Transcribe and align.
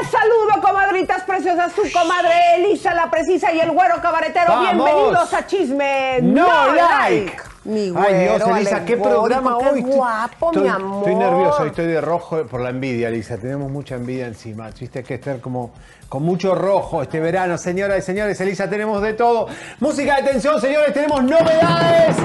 Les 0.00 0.10
saludo, 0.10 0.62
comadritas 0.62 1.22
preciosas, 1.24 1.72
su 1.72 1.82
comadre 1.92 2.30
Elisa 2.56 2.94
la 2.94 3.10
Precisa 3.10 3.52
y 3.52 3.60
el 3.60 3.70
güero 3.70 4.00
cabaretero. 4.00 4.46
¡Vamos! 4.48 4.86
Bienvenidos 4.86 5.34
a 5.34 5.46
Chisme 5.46 6.20
No 6.22 6.72
Like. 6.72 7.36
Mi 7.64 7.90
güero, 7.90 8.06
Ay 8.08 8.24
Dios, 8.24 8.42
Elisa, 8.56 8.84
qué 8.86 8.96
programa 8.96 9.58
qué 9.58 9.68
hoy. 9.68 9.82
guapo, 9.82 10.46
estoy, 10.46 10.62
mi 10.62 10.68
amor. 10.68 10.98
Estoy 11.00 11.14
nervioso, 11.16 11.64
estoy 11.66 11.86
de 11.86 12.00
rojo 12.00 12.46
por 12.46 12.62
la 12.62 12.70
envidia, 12.70 13.08
Elisa. 13.08 13.36
Tenemos 13.36 13.70
mucha 13.70 13.96
envidia 13.96 14.26
encima. 14.26 14.70
Viste, 14.70 15.02
que 15.02 15.14
estar 15.14 15.38
como 15.40 15.72
con 16.08 16.22
mucho 16.22 16.54
rojo 16.54 17.02
este 17.02 17.20
verano. 17.20 17.58
Señoras 17.58 17.98
y 17.98 18.02
señores, 18.02 18.40
Elisa, 18.40 18.70
tenemos 18.70 19.02
de 19.02 19.12
todo. 19.12 19.48
Música 19.80 20.16
de 20.16 20.22
tensión, 20.22 20.58
señores, 20.60 20.94
tenemos 20.94 21.22
novedades. 21.22 22.16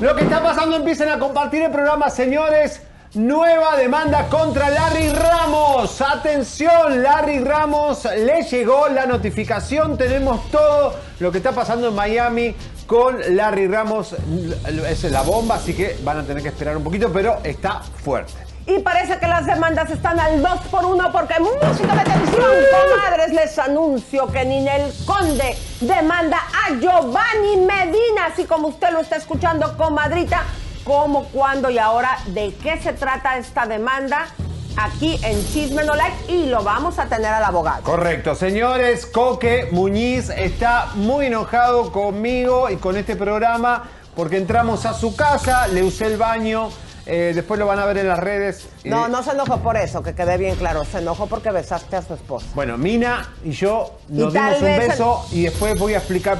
Lo 0.00 0.14
que 0.14 0.24
está 0.24 0.42
pasando, 0.42 0.76
empiecen 0.76 1.08
a 1.08 1.18
compartir 1.18 1.62
el 1.62 1.70
programa, 1.70 2.10
señores. 2.10 2.82
Nueva 3.14 3.76
demanda 3.76 4.26
contra 4.30 4.70
Larry 4.70 5.10
Ramos. 5.10 6.00
Atención, 6.00 7.02
Larry 7.02 7.40
Ramos, 7.40 8.06
le 8.06 8.42
llegó 8.44 8.88
la 8.88 9.04
notificación. 9.04 9.98
Tenemos 9.98 10.50
todo 10.50 10.94
lo 11.20 11.30
que 11.30 11.36
está 11.36 11.52
pasando 11.52 11.88
en 11.88 11.94
Miami 11.94 12.56
con 12.86 13.18
Larry 13.36 13.68
Ramos. 13.68 14.16
Es 14.88 15.04
la 15.04 15.20
bomba, 15.20 15.56
así 15.56 15.74
que 15.74 15.98
van 16.02 16.20
a 16.20 16.22
tener 16.22 16.42
que 16.42 16.48
esperar 16.48 16.74
un 16.74 16.84
poquito, 16.84 17.12
pero 17.12 17.36
está 17.44 17.82
fuerte. 18.02 18.32
Y 18.66 18.78
parece 18.78 19.18
que 19.18 19.26
las 19.26 19.44
demandas 19.44 19.90
están 19.90 20.18
al 20.18 20.40
2 20.40 20.60
por 20.70 20.86
1 20.86 21.12
porque 21.12 21.38
música 21.38 21.94
de 21.94 22.04
tensión, 22.04 22.50
comadres, 22.96 23.34
les 23.34 23.58
anuncio 23.58 24.26
que 24.28 24.42
Ninel 24.46 24.90
Conde 25.04 25.54
demanda 25.80 26.38
a 26.38 26.70
Giovanni 26.80 27.56
Medina, 27.58 28.26
así 28.32 28.44
como 28.44 28.68
usted 28.68 28.90
lo 28.90 29.00
está 29.00 29.16
escuchando, 29.16 29.76
comadrita, 29.76 30.44
cómo, 30.84 31.24
cuándo 31.26 31.70
y 31.70 31.78
ahora, 31.78 32.18
de 32.28 32.54
qué 32.62 32.80
se 32.80 32.92
trata 32.92 33.38
esta 33.38 33.66
demanda 33.66 34.26
aquí 34.76 35.18
en 35.22 35.44
Chisme 35.48 35.84
No 35.84 35.94
Like 35.94 36.32
y 36.32 36.46
lo 36.46 36.62
vamos 36.62 36.98
a 36.98 37.06
tener 37.06 37.26
al 37.26 37.44
abogado. 37.44 37.82
Correcto, 37.82 38.34
señores, 38.34 39.06
Coque 39.06 39.68
Muñiz 39.70 40.30
está 40.30 40.88
muy 40.94 41.26
enojado 41.26 41.92
conmigo 41.92 42.70
y 42.70 42.76
con 42.76 42.96
este 42.96 43.16
programa 43.16 43.84
porque 44.14 44.36
entramos 44.36 44.86
a 44.86 44.94
su 44.94 45.16
casa, 45.16 45.66
le 45.68 45.82
usé 45.82 46.06
el 46.06 46.16
baño, 46.18 46.70
eh, 47.06 47.32
después 47.34 47.58
lo 47.58 47.66
van 47.66 47.78
a 47.78 47.86
ver 47.86 47.98
en 47.98 48.08
las 48.08 48.18
redes. 48.18 48.68
No, 48.84 49.08
no 49.08 49.22
se 49.22 49.30
enojó 49.30 49.58
por 49.58 49.76
eso, 49.76 50.02
que 50.02 50.14
quede 50.14 50.36
bien 50.36 50.56
claro, 50.56 50.84
se 50.84 50.98
enojó 50.98 51.26
porque 51.26 51.50
besaste 51.50 51.96
a 51.96 52.02
su 52.02 52.14
esposa. 52.14 52.46
Bueno, 52.54 52.76
Mina 52.76 53.30
y 53.42 53.52
yo 53.52 53.98
nos 54.08 54.32
dimos 54.32 54.60
un 54.60 54.76
beso 54.76 55.26
y 55.32 55.44
después 55.44 55.78
voy 55.78 55.94
a 55.94 55.98
explicar 55.98 56.38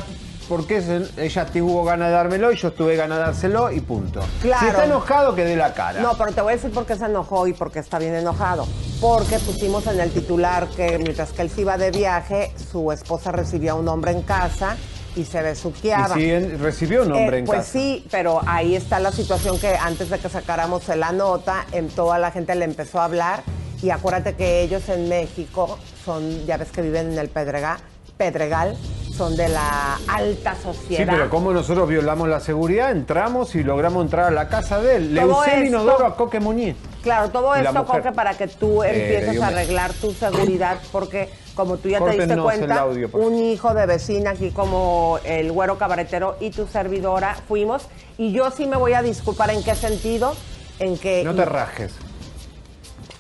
por 0.52 0.66
qué 0.66 0.82
se- 0.82 1.08
ella 1.24 1.46
tuvo 1.46 1.82
ganas 1.82 2.08
de 2.08 2.12
dármelo 2.14 2.52
y 2.52 2.56
yo 2.56 2.72
tuve 2.72 2.94
ganas 2.94 3.16
de 3.16 3.24
dárselo 3.24 3.72
y 3.72 3.80
punto. 3.80 4.20
Claro. 4.42 4.60
Si 4.60 4.66
está 4.68 4.84
enojado, 4.84 5.34
que 5.34 5.44
dé 5.44 5.56
la 5.56 5.72
cara. 5.72 6.02
No, 6.02 6.12
pero 6.18 6.30
te 6.32 6.42
voy 6.42 6.52
a 6.52 6.56
decir 6.56 6.70
por 6.72 6.84
qué 6.84 6.94
se 6.94 7.06
enojó 7.06 7.46
y 7.46 7.54
por 7.54 7.72
qué 7.72 7.78
está 7.78 7.98
bien 7.98 8.14
enojado. 8.14 8.66
Porque 9.00 9.38
pusimos 9.38 9.86
en 9.86 9.98
el 9.98 10.10
titular 10.10 10.68
que 10.68 10.98
mientras 10.98 11.32
que 11.32 11.41
él 11.41 11.48
se 11.48 11.62
iba 11.62 11.78
de 11.78 11.91
viaje, 11.91 12.52
su 12.70 12.92
esposa 12.92 13.32
recibía 13.32 13.70
a 13.72 13.76
un 13.76 13.88
hombre 13.88 14.10
en 14.12 14.20
casa 14.20 14.76
y 15.16 15.24
se 15.24 15.38
y 15.38 15.42
besuqueaba. 15.42 16.14
si 16.14 16.30
en- 16.30 16.58
recibió 16.62 17.02
un 17.04 17.12
hombre 17.12 17.36
Eh, 17.36 17.41
en 17.41 17.46
pues 17.46 17.60
casa. 17.60 17.70
sí, 17.72 18.06
pero 18.10 18.42
ahí 18.46 18.76
está 18.76 19.00
la 19.00 19.10
situación 19.10 19.58
que 19.58 19.74
antes 19.74 20.10
de 20.10 20.18
que 20.18 20.28
sacáramos 20.28 20.86
la 20.88 21.12
nota, 21.12 21.64
en 21.72 21.88
toda 21.88 22.18
la 22.18 22.30
gente 22.30 22.54
le 22.56 22.66
empezó 22.66 23.00
a 23.00 23.06
hablar 23.06 23.42
y 23.82 23.88
acuérdate 23.88 24.34
que 24.34 24.60
ellos 24.60 24.86
en 24.91 25.08
México 25.08 25.78
son, 26.04 26.44
ya 26.44 26.58
ves 26.58 26.68
que 26.70 26.82
viven 26.82 27.12
en 27.12 27.18
el 27.18 27.30
Pedregal, 27.30 28.76
son 29.16 29.36
de 29.36 29.48
la 29.48 29.98
alta 30.08 30.54
Sí, 30.54 30.62
sociedad. 30.62 31.12
pero 31.12 31.30
como 31.30 31.52
nosotros 31.52 31.88
violamos 31.88 32.28
la 32.28 32.40
seguridad, 32.40 32.90
entramos 32.90 33.54
y 33.54 33.62
logramos 33.62 34.02
entrar 34.04 34.26
a 34.26 34.30
la 34.30 34.48
casa 34.48 34.80
de 34.80 34.96
él. 34.96 35.14
Le 35.14 35.24
usé 35.24 35.58
el 35.58 35.66
inodoro 35.66 36.06
a 36.06 36.16
Coque 36.16 36.40
Muñiz. 36.40 36.76
Claro, 37.02 37.30
todo 37.30 37.54
esto. 37.54 37.84
Coque, 37.84 38.12
para 38.12 38.34
que 38.34 38.46
tú 38.48 38.82
Eh, 38.82 39.16
empieces 39.18 39.42
a 39.42 39.48
arreglar 39.48 39.92
tu 39.92 40.12
seguridad, 40.12 40.78
porque 40.92 41.28
como 41.54 41.76
tú 41.76 41.88
ya 41.88 41.98
te 42.00 42.10
diste 42.16 42.36
cuenta, 42.38 42.80
audio, 42.80 43.10
un 43.12 43.34
hijo 43.38 43.74
de 43.74 43.86
vecina 43.86 44.30
aquí 44.30 44.50
como 44.50 45.18
el 45.24 45.52
güero 45.52 45.76
cabaretero 45.78 46.36
y 46.40 46.50
tu 46.50 46.66
servidora 46.66 47.36
fuimos, 47.48 47.82
y 48.18 48.32
yo 48.32 48.50
sí 48.50 48.66
me 48.66 48.76
voy 48.76 48.92
a 48.94 49.02
disculpar 49.02 49.50
en 49.50 49.62
qué 49.62 49.74
sentido, 49.74 50.34
en 50.78 50.96
que 50.96 51.22
No 51.24 51.34
te 51.34 51.44
rajes. 51.44 51.92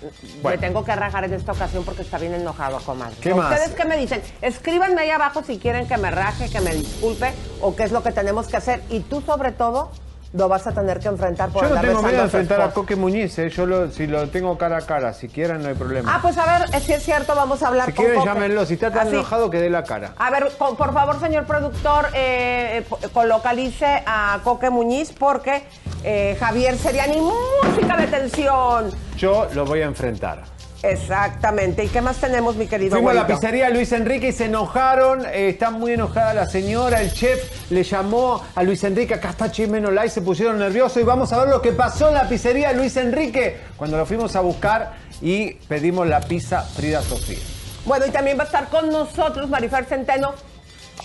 Me 0.02 0.42
Bueno. 0.42 0.60
tengo 0.60 0.84
que 0.84 0.94
rajar 0.94 1.24
en 1.24 1.34
esta 1.34 1.52
ocasión 1.52 1.84
porque 1.84 2.02
está 2.02 2.18
bien 2.18 2.34
enojado, 2.34 2.78
comadre. 2.80 3.14
¿Qué 3.20 3.34
más? 3.34 3.52
¿Ustedes 3.52 3.74
qué 3.76 3.84
me 3.84 3.96
dicen? 3.96 4.22
Escríbanme 4.40 5.00
ahí 5.02 5.10
abajo 5.10 5.42
si 5.44 5.58
quieren 5.58 5.86
que 5.86 5.96
me 5.96 6.10
raje, 6.10 6.50
que 6.50 6.60
me 6.60 6.74
disculpe, 6.74 7.32
o 7.60 7.74
qué 7.76 7.84
es 7.84 7.92
lo 7.92 8.02
que 8.02 8.12
tenemos 8.12 8.48
que 8.48 8.56
hacer, 8.56 8.82
y 8.90 9.00
tú 9.00 9.20
sobre 9.22 9.52
todo 9.52 9.90
lo 10.32 10.48
vas 10.48 10.66
a 10.66 10.72
tener 10.72 10.98
que 10.98 11.08
enfrentar 11.08 11.50
por 11.50 11.62
Yo 11.68 11.74
no 11.74 11.80
tengo 11.80 12.02
miedo 12.02 12.16
de 12.18 12.22
enfrentar 12.24 12.60
a. 12.62 12.70
Coque 12.70 12.96
Muñiz, 12.96 13.38
¿eh? 13.38 13.50
Yo 13.50 13.66
lo- 13.66 13.90
si 13.90 14.06
lo 14.06 14.28
tengo 14.28 14.56
cara 14.56 14.78
a 14.78 14.80
cara, 14.80 15.12
si 15.12 15.28
quieren 15.28 15.62
no 15.62 15.68
hay 15.68 15.74
problema. 15.74 16.14
Ah, 16.14 16.20
pues 16.22 16.38
a 16.38 16.58
ver, 16.58 16.74
eh, 16.74 16.80
si 16.80 16.92
es 16.92 17.02
cierto, 17.02 17.34
vamos 17.34 17.62
a 17.62 17.68
hablar 17.68 17.86
si 17.86 17.92
con 17.92 18.04
quieren 18.06 18.20
Coque. 18.20 18.32
llámenlo, 18.32 18.64
si 18.64 18.74
está 18.74 18.90
tan 18.90 19.06
Así. 19.08 19.16
enojado 19.16 19.50
que 19.50 19.58
dé 19.58 19.68
la 19.68 19.84
cara. 19.84 20.14
A 20.18 20.30
ver, 20.30 20.48
por 20.58 20.92
favor, 20.92 21.20
señor 21.20 21.44
productor, 21.44 22.06
eh, 22.14 22.84
eh, 23.02 23.08
colocalice 23.12 24.02
a 24.06 24.40
Coque 24.42 24.70
Muñiz 24.70 25.12
porque 25.12 25.64
eh, 26.04 26.36
Javier 26.40 26.76
Seriani, 26.78 27.18
música 27.20 27.96
de 27.96 28.06
tensión. 28.06 28.90
Yo 29.16 29.46
lo 29.54 29.64
voy 29.66 29.82
a 29.82 29.86
enfrentar. 29.86 30.42
Exactamente. 30.82 31.84
¿Y 31.84 31.88
qué 31.88 32.00
más 32.00 32.16
tenemos, 32.18 32.56
mi 32.56 32.66
querido 32.66 32.92
Fuimos 32.96 33.12
a 33.12 33.14
la 33.14 33.26
pizzería 33.26 33.70
Luis 33.70 33.92
Enrique 33.92 34.28
y 34.28 34.32
se 34.32 34.46
enojaron. 34.46 35.24
eh, 35.26 35.48
está 35.50 35.70
muy 35.70 35.92
enojada 35.92 36.34
la 36.34 36.46
señora. 36.46 37.00
El 37.02 37.12
chef 37.12 37.70
le 37.70 37.82
llamó 37.82 38.42
a 38.54 38.62
Luis 38.62 38.82
Enrique. 38.84 39.14
Acá 39.14 39.30
está 39.30 39.50
Chisme 39.50 39.80
No 39.80 39.90
Like, 39.90 40.10
Se 40.10 40.22
pusieron 40.22 40.58
nerviosos. 40.58 40.96
Y 40.98 41.04
vamos 41.04 41.32
a 41.32 41.38
ver 41.38 41.48
lo 41.48 41.62
que 41.62 41.72
pasó 41.72 42.08
en 42.08 42.14
la 42.14 42.28
pizzería 42.28 42.72
Luis 42.72 42.96
Enrique 42.96 43.56
cuando 43.76 43.96
lo 43.96 44.06
fuimos 44.06 44.34
a 44.36 44.40
buscar 44.40 44.92
y 45.20 45.52
pedimos 45.68 46.06
la 46.06 46.20
pizza 46.20 46.62
Frida 46.62 47.00
Sofía. 47.02 47.38
Bueno, 47.84 48.06
y 48.06 48.10
también 48.10 48.38
va 48.38 48.42
a 48.42 48.46
estar 48.46 48.68
con 48.68 48.88
nosotros 48.90 49.48
Marifer 49.48 49.84
Centeno 49.84 50.34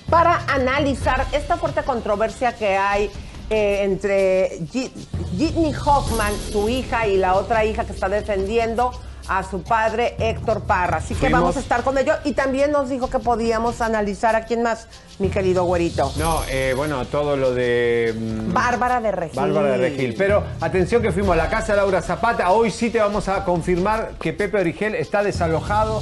para 0.10 0.42
analizar 0.48 1.25
esta 1.34 1.57
fuerte 1.57 1.81
controversia 1.84 2.54
que 2.54 2.78
hay 2.78 3.10
eh, 3.50 3.81
entre 3.84 4.60
Ji- 4.72 4.92
Whitney 5.40 5.74
Hoffman, 5.86 6.34
su 6.52 6.68
hija, 6.69 7.07
y 7.07 7.18
la 7.18 7.34
otra 7.36 7.63
hija 7.66 7.84
que 7.86 7.94
está 7.94 8.10
defendiendo 8.10 8.92
a 9.28 9.44
su 9.44 9.62
padre 9.64 10.16
Héctor 10.20 10.62
Parra. 10.62 10.98
Así 10.98 11.14
que 11.14 11.22
Fuimos- 11.28 11.40
vamos 11.42 11.58
a 11.58 11.60
estar 11.60 11.84
con 11.84 11.98
ellos. 11.98 12.16
Y 12.24 12.34
también 12.34 12.72
nos 12.72 12.90
dijo 12.90 13.10
que 13.10 13.20
podíamos 13.20 13.82
analizar 13.82 14.36
a 14.36 14.46
quién 14.46 14.64
más, 14.64 14.88
mi 15.20 15.30
querido 15.30 15.64
güerito. 15.66 16.12
No, 16.18 16.42
eh, 16.50 16.74
bueno, 16.76 17.06
todo 17.06 17.36
lo 17.38 17.54
de. 17.54 18.14
mm, 18.18 18.54
Bárbara 18.54 19.02
de 19.02 19.12
Regil. 19.12 19.36
Bárbara 19.40 19.68
de 19.70 19.78
Regil. 19.78 20.16
Pero 20.18 20.44
atención 20.62 21.02
que 21.02 21.12
fuimos 21.12 21.34
a 21.34 21.36
la 21.38 21.50
casa 21.50 21.74
de 21.74 21.78
Laura 21.78 22.02
Zapata. 22.02 22.52
Hoy 22.52 22.72
sí 22.72 22.90
te 22.90 23.00
vamos 23.00 23.28
a 23.28 23.44
confirmar 23.46 24.12
que 24.20 24.34
Pepe 24.34 24.58
Origel 24.60 24.96
está 24.96 25.24
desalojado, 25.24 26.02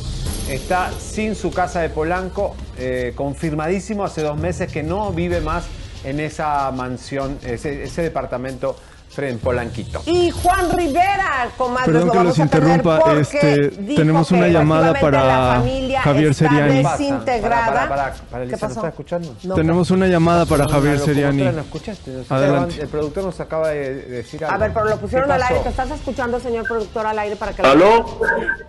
está 0.50 0.92
sin 1.00 1.36
su 1.36 1.52
casa 1.52 1.82
de 1.82 1.90
Polanco, 1.90 2.56
eh, 2.78 3.14
confirmadísimo 3.16 4.04
hace 4.04 4.22
dos 4.22 4.38
meses 4.38 4.72
que 4.72 4.84
no 4.84 5.12
vive 5.12 5.42
más 5.42 5.64
en 6.04 6.20
esa 6.20 6.70
mansión, 6.72 7.40
ese, 7.44 7.84
ese 7.84 8.04
departamento 8.04 8.76
Fren 9.16 9.40
Polanquito. 9.40 10.02
Y 10.06 10.30
Juan 10.30 10.72
Rivera, 10.78 11.48
comadre, 11.58 11.86
Perdón 11.94 12.08
lo 12.08 12.12
que 12.14 12.24
los 12.26 12.38
interrumpa, 12.38 13.00
este, 13.18 13.70
tenemos 13.70 14.30
una 14.32 14.48
llamada 14.50 14.94
para 15.00 15.62
Javier 16.04 16.34
Seriani. 16.34 16.84
desintegrada. 16.84 17.66
Para, 17.66 17.88
para, 17.88 17.88
para, 17.88 18.14
para, 18.14 18.44
¿Qué 18.44 18.50
Elisa, 18.50 18.56
¿no 18.56 18.68
pasó? 18.68 18.80
está 18.82 18.90
escuchando? 18.90 19.36
No. 19.44 19.56
Tenemos 19.56 19.90
una 19.92 20.08
llamada 20.08 20.46
para 20.46 20.66
Una 20.66 20.74
Javier 20.74 21.00
Seriani. 21.00 21.44
¿No 21.44 21.62
escuchaste? 21.62 22.24
Adelante. 22.30 22.82
El 22.82 22.88
productor 22.90 23.24
nos 23.24 23.40
acaba 23.40 23.70
de 23.70 23.96
decir 23.96 24.44
algo. 24.44 24.56
A 24.56 24.58
ver, 24.60 24.74
pero 24.74 24.86
lo 24.86 24.98
pusieron 24.98 25.28
¿Qué 25.30 25.34
al 25.34 25.44
aire. 25.44 25.60
¿Te 25.62 25.70
estás 25.70 25.92
escuchando, 25.92 26.40
señor 26.42 26.68
productor, 26.68 27.06
al 27.08 27.18
aire 27.20 27.36
para 27.38 27.54
que 27.54 27.62
lo- 27.64 27.70
¿Aló? 27.70 28.20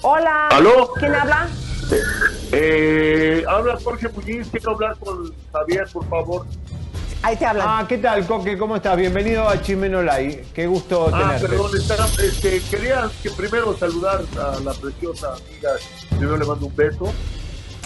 Hola. 0.03 0.49
¿Aló? 0.49 0.91
¿Quién 0.99 1.15
habla? 1.15 1.49
Eh, 2.53 3.45
habla 3.49 3.77
Jorge 3.83 4.09
Muñiz, 4.09 4.49
quiero 4.51 4.73
hablar 4.73 4.97
con 4.99 5.33
Javier, 5.53 5.87
por 5.93 6.05
favor. 6.09 6.47
Ahí 7.27 7.35
te 7.37 7.45
hablan. 7.45 7.67
Ah, 7.69 7.85
¿qué 7.89 7.99
tal, 7.99 8.25
Coque? 8.25 8.57
¿Cómo 8.57 8.77
estás? 8.77 8.97
Bienvenido 8.97 9.49
a 9.49 9.61
Chimenolay. 9.61 10.43
Qué 10.55 10.69
gusto 10.69 11.11
Ah, 11.13 11.19
tenerte. 11.35 11.49
perdón, 11.49 11.71
está- 11.77 12.07
este, 12.23 12.61
quería 12.71 13.11
que 13.21 13.31
primero 13.33 13.77
saludar 13.77 14.21
a 14.41 14.61
la 14.61 14.73
preciosa 14.75 15.33
amiga. 15.33 15.71
Primero 16.11 16.37
le 16.37 16.45
mando 16.47 16.67
un 16.67 16.77
beso. 16.77 17.13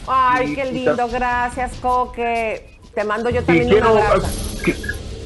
Ay, 0.06 0.52
y- 0.52 0.54
qué 0.56 0.66
lindo. 0.70 1.08
Gracias, 1.08 1.72
Coque. 1.80 2.68
Te 2.94 3.02
mando 3.02 3.30
yo 3.30 3.40
Y 3.40 3.44
también 3.44 3.66
un 3.68 3.72
quiero 3.72 3.88
abrazo. 3.96 4.28
que, 4.62 4.76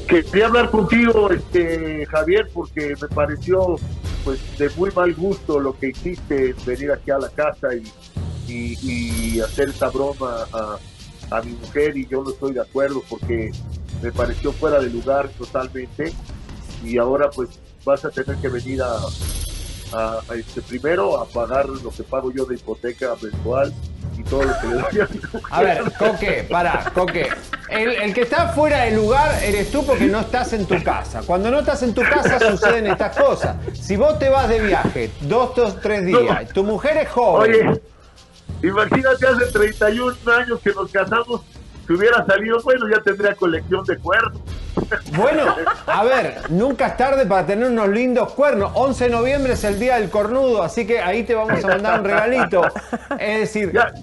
que 0.07 0.23
quería 0.23 0.45
hablar 0.45 0.71
contigo, 0.71 1.29
este, 1.31 2.05
Javier, 2.05 2.49
porque 2.53 2.95
me 3.01 3.09
pareció 3.09 3.75
pues 4.23 4.39
de 4.57 4.69
muy 4.77 4.91
mal 4.91 5.13
gusto 5.13 5.59
lo 5.59 5.77
que 5.77 5.89
hiciste 5.89 6.55
venir 6.65 6.89
aquí 6.93 7.11
a 7.11 7.17
la 7.17 7.27
casa 7.29 7.67
y, 7.75 7.83
y, 8.47 8.77
y 9.35 9.39
hacer 9.41 9.67
esta 9.69 9.89
broma 9.89 10.45
a, 10.53 10.77
a 11.31 11.41
mi 11.41 11.51
mujer 11.53 11.95
y 11.97 12.07
yo 12.07 12.23
no 12.23 12.31
estoy 12.31 12.53
de 12.53 12.61
acuerdo 12.61 13.01
porque 13.09 13.51
me 14.01 14.11
pareció 14.11 14.51
fuera 14.53 14.79
de 14.79 14.89
lugar 14.89 15.29
totalmente 15.29 16.13
y 16.83 16.97
ahora 16.97 17.29
pues 17.29 17.49
vas 17.83 18.03
a 18.05 18.09
tener 18.09 18.35
que 18.37 18.47
venir 18.49 18.81
a, 18.81 18.87
a- 19.93 20.19
a, 20.29 20.35
este 20.35 20.61
primero 20.61 21.19
a 21.19 21.25
pagar 21.25 21.67
lo 21.67 21.89
que 21.89 22.03
pago 22.03 22.31
yo 22.31 22.45
de 22.45 22.55
hipoteca 22.55 23.13
mensual 23.21 23.73
y 24.17 24.23
todo 24.23 24.43
lo 24.43 24.53
que 24.59 24.67
le 24.67 24.73
doy 24.75 24.99
a 25.01 25.07
mi 25.11 25.19
mujer. 25.19 25.41
A 25.51 25.61
ver, 25.61 25.83
Coque, 25.97 26.47
para, 26.49 26.91
Coque. 26.93 27.27
El, 27.69 27.89
el 27.89 28.13
que 28.13 28.21
está 28.21 28.49
fuera 28.49 28.83
de 28.83 28.91
lugar 28.91 29.43
eres 29.43 29.71
tú 29.71 29.85
porque 29.85 30.05
no 30.05 30.19
estás 30.21 30.53
en 30.53 30.65
tu 30.65 30.81
casa. 30.83 31.21
Cuando 31.25 31.49
no 31.51 31.59
estás 31.59 31.81
en 31.83 31.93
tu 31.93 32.01
casa 32.01 32.39
suceden 32.51 32.87
estas 32.87 33.17
cosas. 33.17 33.55
Si 33.73 33.95
vos 33.95 34.17
te 34.19 34.29
vas 34.29 34.47
de 34.47 34.61
viaje 34.61 35.11
dos, 35.21 35.55
dos, 35.55 35.81
tres 35.81 36.05
días, 36.05 36.47
tu 36.53 36.63
mujer 36.63 36.97
es 36.97 37.09
joven. 37.09 37.51
Oye, 37.67 37.81
imagínate 38.63 39.27
hace 39.27 39.45
31 39.51 40.15
años 40.37 40.59
que 40.63 40.73
nos 40.73 40.91
casamos, 40.91 41.41
si 41.87 41.93
hubiera 41.93 42.25
salido, 42.25 42.57
bueno, 42.63 42.87
ya 42.89 43.01
tendría 43.01 43.35
colección 43.35 43.83
de 43.85 43.97
cuernos. 43.97 44.41
Bueno, 45.15 45.55
a 45.87 46.03
ver, 46.03 46.41
nunca 46.49 46.87
es 46.87 46.97
tarde 46.97 47.25
para 47.25 47.47
tener 47.47 47.69
unos 47.69 47.87
lindos 47.89 48.33
cuernos. 48.33 48.71
11 48.75 49.05
de 49.05 49.09
noviembre 49.09 49.53
es 49.53 49.63
el 49.63 49.79
día 49.79 49.97
del 49.99 50.09
cornudo, 50.09 50.61
así 50.61 50.85
que 50.85 50.99
ahí 50.99 51.23
te 51.23 51.33
vamos 51.33 51.63
a 51.63 51.67
mandar 51.67 52.01
un 52.01 52.05
regalito. 52.05 52.61
Es 53.17 53.39
decir, 53.39 53.71
Ya, 53.71 53.93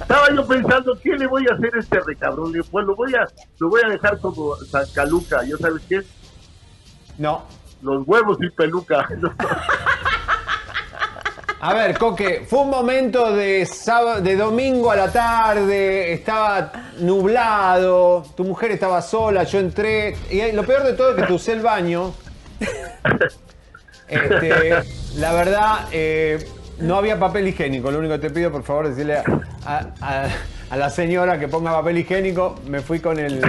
estaba 0.00 0.30
yo 0.34 0.46
pensando, 0.46 0.98
¿qué 1.02 1.10
le 1.10 1.26
voy 1.26 1.46
a 1.48 1.54
hacer 1.54 1.74
a 1.74 1.78
este 1.78 2.00
recabrón? 2.00 2.52
Pues 2.70 2.86
lo 2.86 2.96
voy 2.96 3.14
a, 3.14 3.26
lo 3.58 3.68
voy 3.68 3.82
a 3.84 3.88
dejar 3.90 4.18
como 4.18 4.56
San 4.56 4.86
Caluca, 4.94 5.44
¿ya 5.44 5.56
sabes 5.58 5.82
qué? 5.88 6.02
no. 7.18 7.44
Los 7.80 8.02
huevos 8.08 8.38
y 8.40 8.50
peluca. 8.50 9.08
A 11.60 11.74
ver, 11.74 11.98
Coque, 11.98 12.44
fue 12.46 12.60
un 12.60 12.70
momento 12.70 13.32
de, 13.32 13.66
sábado, 13.66 14.20
de 14.20 14.36
domingo 14.36 14.92
a 14.92 14.96
la 14.96 15.10
tarde, 15.10 16.12
estaba 16.12 16.70
nublado, 17.00 18.24
tu 18.36 18.44
mujer 18.44 18.70
estaba 18.70 19.02
sola, 19.02 19.42
yo 19.42 19.58
entré, 19.58 20.14
y 20.30 20.52
lo 20.52 20.62
peor 20.64 20.84
de 20.84 20.92
todo 20.92 21.10
es 21.10 21.16
que 21.16 21.22
te 21.24 21.32
usé 21.32 21.52
el 21.54 21.60
baño. 21.62 22.14
Este, 24.06 24.74
la 25.16 25.32
verdad, 25.32 25.86
eh, 25.90 26.46
no 26.78 26.94
había 26.96 27.18
papel 27.18 27.48
higiénico, 27.48 27.90
lo 27.90 27.98
único 27.98 28.14
que 28.14 28.20
te 28.28 28.30
pido, 28.30 28.52
por 28.52 28.62
favor, 28.62 28.88
decirle 28.88 29.18
a, 29.66 30.28
la 30.76 30.90
señora 30.90 31.40
que 31.40 31.48
ponga 31.48 31.72
papel 31.72 31.98
higiénico, 31.98 32.54
me 32.68 32.80
fui 32.82 33.00
con 33.00 33.18
el- 33.18 33.40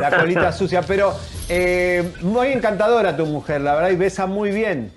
la 0.00 0.10
colita 0.14 0.52
sucia, 0.52 0.82
pero 0.82 1.14
eh, 1.48 2.12
muy 2.20 2.48
encantadora 2.48 3.16
tu 3.16 3.24
mujer, 3.24 3.62
la 3.62 3.74
verdad, 3.74 3.90
y 3.90 3.96
besa 3.96 4.26
muy 4.26 4.50
bien. 4.50 4.92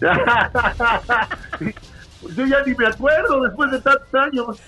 yo 2.36 2.46
ya 2.46 2.62
ni 2.66 2.74
me 2.74 2.86
acuerdo 2.86 3.42
después 3.42 3.70
de 3.70 3.80
tantos 3.80 4.14
años. 4.14 4.58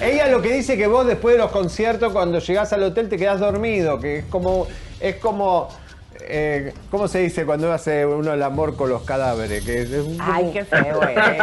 Ella 0.00 0.28
lo 0.28 0.42
que 0.42 0.52
dice 0.52 0.76
que 0.76 0.86
vos 0.86 1.06
después 1.06 1.36
de 1.36 1.42
los 1.42 1.50
conciertos, 1.50 2.12
cuando 2.12 2.38
llegás 2.38 2.72
al 2.72 2.82
hotel, 2.82 3.08
te 3.08 3.16
quedás 3.16 3.40
dormido, 3.40 3.98
que 3.98 4.18
es 4.18 4.24
como, 4.26 4.66
es 5.00 5.16
como, 5.16 5.68
eh, 6.28 6.74
¿cómo 6.90 7.08
se 7.08 7.18
dice 7.20 7.44
cuando 7.46 7.72
hace 7.72 8.04
uno 8.06 8.32
el 8.32 8.42
amor 8.42 8.76
con 8.76 8.88
los 8.90 9.02
cadáveres? 9.02 9.64
Que 9.64 9.82
es 9.82 9.90
un- 9.90 10.18
Ay, 10.20 10.50
qué 10.52 10.64
feo, 10.64 11.00
eh. 11.02 11.38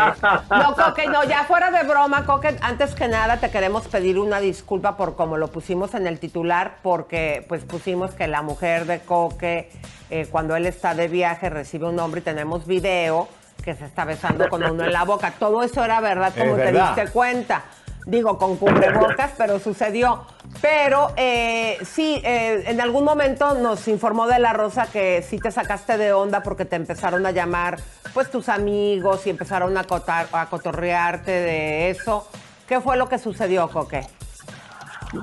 No, 0.49 0.75
Coque, 0.75 1.07
no, 1.07 1.23
ya 1.23 1.43
fuera 1.43 1.71
de 1.71 1.83
broma, 1.87 2.25
Coque, 2.25 2.55
antes 2.61 2.93
que 2.95 3.07
nada 3.07 3.37
te 3.37 3.49
queremos 3.49 3.87
pedir 3.87 4.19
una 4.19 4.39
disculpa 4.39 4.97
por 4.97 5.15
como 5.15 5.37
lo 5.37 5.47
pusimos 5.49 5.93
en 5.93 6.07
el 6.07 6.19
titular, 6.19 6.77
porque 6.83 7.45
pues 7.47 7.63
pusimos 7.65 8.13
que 8.13 8.27
la 8.27 8.41
mujer 8.41 8.85
de 8.85 8.99
Coque, 8.99 9.69
eh, 10.09 10.27
cuando 10.29 10.55
él 10.55 10.65
está 10.65 10.93
de 10.95 11.07
viaje, 11.07 11.49
recibe 11.49 11.87
un 11.87 11.99
hombre 11.99 12.21
y 12.21 12.23
tenemos 12.23 12.65
video 12.67 13.27
que 13.63 13.75
se 13.75 13.85
está 13.85 14.03
besando 14.03 14.49
con 14.49 14.61
uno 14.63 14.83
en 14.83 14.91
la 14.91 15.03
boca. 15.05 15.31
Todo 15.39 15.63
eso 15.63 15.85
era 15.85 16.01
verdad, 16.01 16.33
como 16.37 16.57
Es 16.57 16.63
te 16.65 16.71
diste 16.73 17.07
cuenta. 17.13 17.63
Digo, 18.05 18.37
con 18.37 18.57
cubrebocas, 18.57 19.31
pero 19.37 19.59
sucedió. 19.59 20.23
Pero 20.61 21.13
eh, 21.15 21.77
sí, 21.85 22.21
eh, 22.25 22.63
en 22.67 22.81
algún 22.81 23.05
momento 23.05 23.53
nos 23.55 23.87
informó 23.87 24.27
de 24.27 24.39
la 24.39 24.51
Rosa 24.53 24.87
que 24.91 25.21
sí 25.21 25.39
te 25.39 25.51
sacaste 25.51 25.97
de 25.97 26.11
onda 26.11 26.43
porque 26.43 26.65
te 26.65 26.75
empezaron 26.75 27.25
a 27.25 27.31
llamar, 27.31 27.79
pues 28.13 28.29
tus 28.29 28.49
amigos 28.49 29.25
y 29.25 29.29
empezaron 29.29 29.77
a, 29.77 29.83
cotar- 29.85 30.27
a 30.33 30.47
cotorrearte 30.49 31.31
de 31.31 31.89
eso. 31.89 32.27
¿Qué 32.67 32.81
fue 32.81 32.97
lo 32.97 33.07
que 33.07 33.17
sucedió, 33.19 33.69
Coque? 33.69 34.01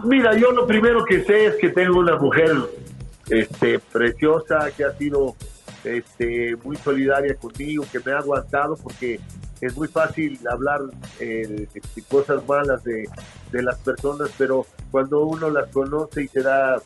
Mira, 0.04 0.34
yo 0.36 0.52
lo 0.52 0.66
primero 0.66 1.04
que 1.04 1.24
sé 1.24 1.46
es 1.46 1.54
que 1.56 1.68
tengo 1.70 1.98
una 1.98 2.16
mujer 2.16 2.52
este, 3.28 3.78
preciosa 3.78 4.70
que 4.76 4.84
ha 4.84 4.92
sido 4.96 5.34
este, 5.84 6.56
muy 6.62 6.76
solidaria 6.76 7.34
conmigo, 7.34 7.84
que 7.90 7.98
me 8.00 8.12
ha 8.12 8.18
aguantado 8.18 8.76
porque 8.76 9.18
es 9.60 9.76
muy 9.76 9.88
fácil 9.88 10.38
hablar 10.50 10.80
eh, 11.20 11.66
cosas 12.08 12.46
malas 12.48 12.82
de, 12.84 13.08
de 13.52 13.62
las 13.62 13.78
personas, 13.78 14.30
pero 14.38 14.66
cuando 14.90 15.24
uno 15.26 15.50
las 15.50 15.68
conoce 15.70 16.24
y 16.24 16.28
se 16.28 16.42
da 16.42 16.80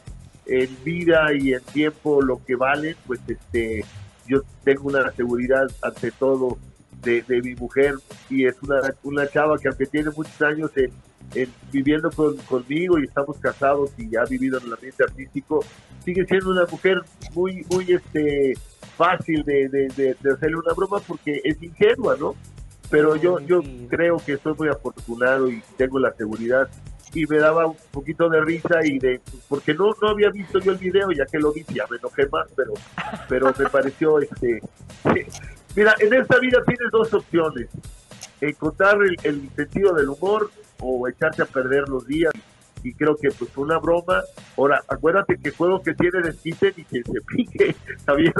en 0.47 0.77
vida 0.85 1.33
y 1.39 1.53
en 1.55 1.63
tiempo 1.63 2.21
lo 2.21 2.45
que 2.45 2.57
valen, 2.57 2.97
pues 3.07 3.21
este, 3.27 3.85
yo 4.27 4.43
tengo 4.65 4.89
una 4.89 5.11
seguridad 5.13 5.67
ante 5.83 6.11
todo 6.11 6.59
de, 7.03 7.23
de 7.23 7.43
mi 7.43 7.55
mujer 7.55 7.95
y 8.29 8.47
es 8.47 8.57
una, 8.63 8.81
una 9.05 9.29
chava 9.29 9.59
que 9.59 9.69
aunque 9.69 9.87
tiene 9.87 10.11
muchos 10.11 10.41
años 10.43 10.71
en, 10.77 10.91
en 11.35 11.49
viviendo 11.73 12.11
con, 12.11 12.37
conmigo 12.39 12.99
y 12.99 13.05
estamos 13.05 13.39
casados 13.39 13.91
y 13.99 14.17
ha 14.17 14.25
vivido 14.25 14.59
en 14.59 14.65
el 14.67 14.73
ambiente 14.75 15.03
artístico, 15.05 15.65
sigue 16.05 16.25
siendo 16.27 16.51
una 16.51 16.67
mujer 16.67 17.01
muy, 17.35 17.65
muy 17.71 17.93
este 17.93 18.55
fácil 18.97 19.43
de- 19.45 19.69
de 20.21 20.33
hacerle 20.33 20.57
una 20.57 20.73
broma 20.75 20.99
porque 21.01 21.41
es 21.45 21.63
ingenua, 21.63 22.17
¿no? 22.19 22.35
Pero 22.95 23.17
yo, 23.17 23.41
yo 23.41 23.61
creo 23.89 24.19
que 24.25 24.37
soy 24.37 24.55
muy 24.57 24.69
afortunado 24.69 25.51
y 25.51 25.61
tengo 25.77 25.99
la 25.99 26.13
seguridad 26.13 26.69
y 27.13 27.27
me 27.27 27.39
daba 27.39 27.67
un 27.67 27.77
poquito 27.91 28.29
de 28.29 28.41
risa 28.41 28.85
y 28.85 29.01
de 29.01 29.21
porque 29.49 29.75
no 29.75 29.91
no 30.01 30.11
había 30.11 30.31
visto 30.31 30.61
yo 30.61 30.71
el 30.71 30.79
video 30.79 31.11
ya 31.11 31.27
que 31.27 31.41
lo 31.41 31.53
vi 31.53 31.65
ya 31.75 31.87
me 31.91 31.97
enojé 31.97 32.29
más 32.29 32.47
pero 32.55 32.73
pero 33.29 33.53
me 33.59 33.69
pareció 33.69 34.21
este 34.21 34.61
mira 35.75 35.93
en 35.99 36.15
esta 36.15 36.39
vida 36.39 36.63
tienes 36.65 36.93
dos 36.93 37.13
opciones 37.13 37.67
encontrar 38.41 38.97
el, 39.03 39.17
el 39.25 39.51
sentido 39.57 39.93
del 39.95 40.11
humor 40.11 40.53
o 40.79 41.09
echarte 41.09 41.43
a 41.43 41.47
perder 41.47 41.89
los 41.89 42.07
días 42.07 42.33
y 42.85 42.95
creo 42.95 43.17
que 43.17 43.31
pues 43.31 43.51
una 43.57 43.79
broma 43.79 44.23
ahora 44.57 44.83
acuérdate 44.87 45.37
que 45.43 45.51
juego 45.51 45.83
que 45.83 45.95
tiene 45.95 46.21
desquite 46.23 46.73
y 46.77 46.85
que 46.85 47.03
se 47.03 47.21
pique 47.27 47.75
¿sabías? 48.07 48.35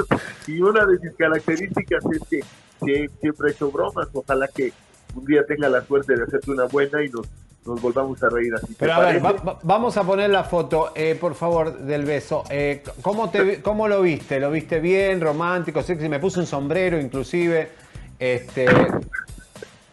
y 0.47 0.61
una 0.61 0.85
de 0.85 0.97
mis 0.99 1.13
características 1.17 2.03
es 2.13 2.21
que, 2.29 2.39
que 2.85 3.09
siempre 3.19 3.49
he 3.49 3.51
hecho 3.51 3.69
bromas 3.71 4.07
ojalá 4.13 4.47
que 4.47 4.71
un 5.15 5.25
día 5.25 5.43
tenga 5.45 5.67
la 5.67 5.83
suerte 5.83 6.15
de 6.15 6.23
hacerte 6.23 6.51
una 6.51 6.65
buena 6.65 7.03
y 7.03 7.09
nos, 7.09 7.25
nos 7.65 7.81
volvamos 7.81 8.21
a 8.21 8.29
reír 8.29 8.53
así 8.53 8.67
¿te 8.67 8.75
Pero 8.79 8.93
a 8.93 8.99
ver, 8.99 9.19
parece? 9.21 9.39
va- 9.43 9.53
va- 9.53 9.59
vamos 9.63 9.97
a 9.97 10.03
poner 10.03 10.29
la 10.29 10.43
foto, 10.43 10.91
eh, 10.93 11.17
por 11.19 11.33
favor, 11.33 11.75
del 11.79 12.05
beso. 12.05 12.43
Eh, 12.51 12.83
¿cómo, 13.01 13.31
te, 13.31 13.61
¿Cómo 13.63 13.87
lo 13.87 14.03
viste? 14.03 14.39
¿Lo 14.39 14.51
viste 14.51 14.79
bien, 14.79 15.19
romántico, 15.21 15.81
sexy? 15.81 16.07
Me 16.07 16.19
puse 16.19 16.39
un 16.41 16.45
sombrero 16.45 16.99
inclusive. 16.99 17.69
Este, 18.19 18.67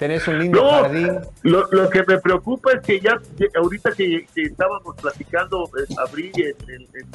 tenés 0.02 0.26
un 0.26 0.38
lindo 0.38 0.60
No, 0.62 0.70
jardín. 0.82 1.20
lo, 1.42 1.68
lo 1.70 1.88
que 1.88 2.02
me 2.04 2.18
preocupa 2.18 2.72
es 2.72 2.80
que 2.80 2.98
ya, 3.00 3.20
ahorita 3.56 3.92
que, 3.92 4.26
que 4.34 4.42
estábamos 4.42 4.96
platicando, 5.00 5.70
eh, 5.78 5.94
abrí 5.98 6.32
en, 6.34 6.56
en- 6.68 6.88
en- 6.92 7.08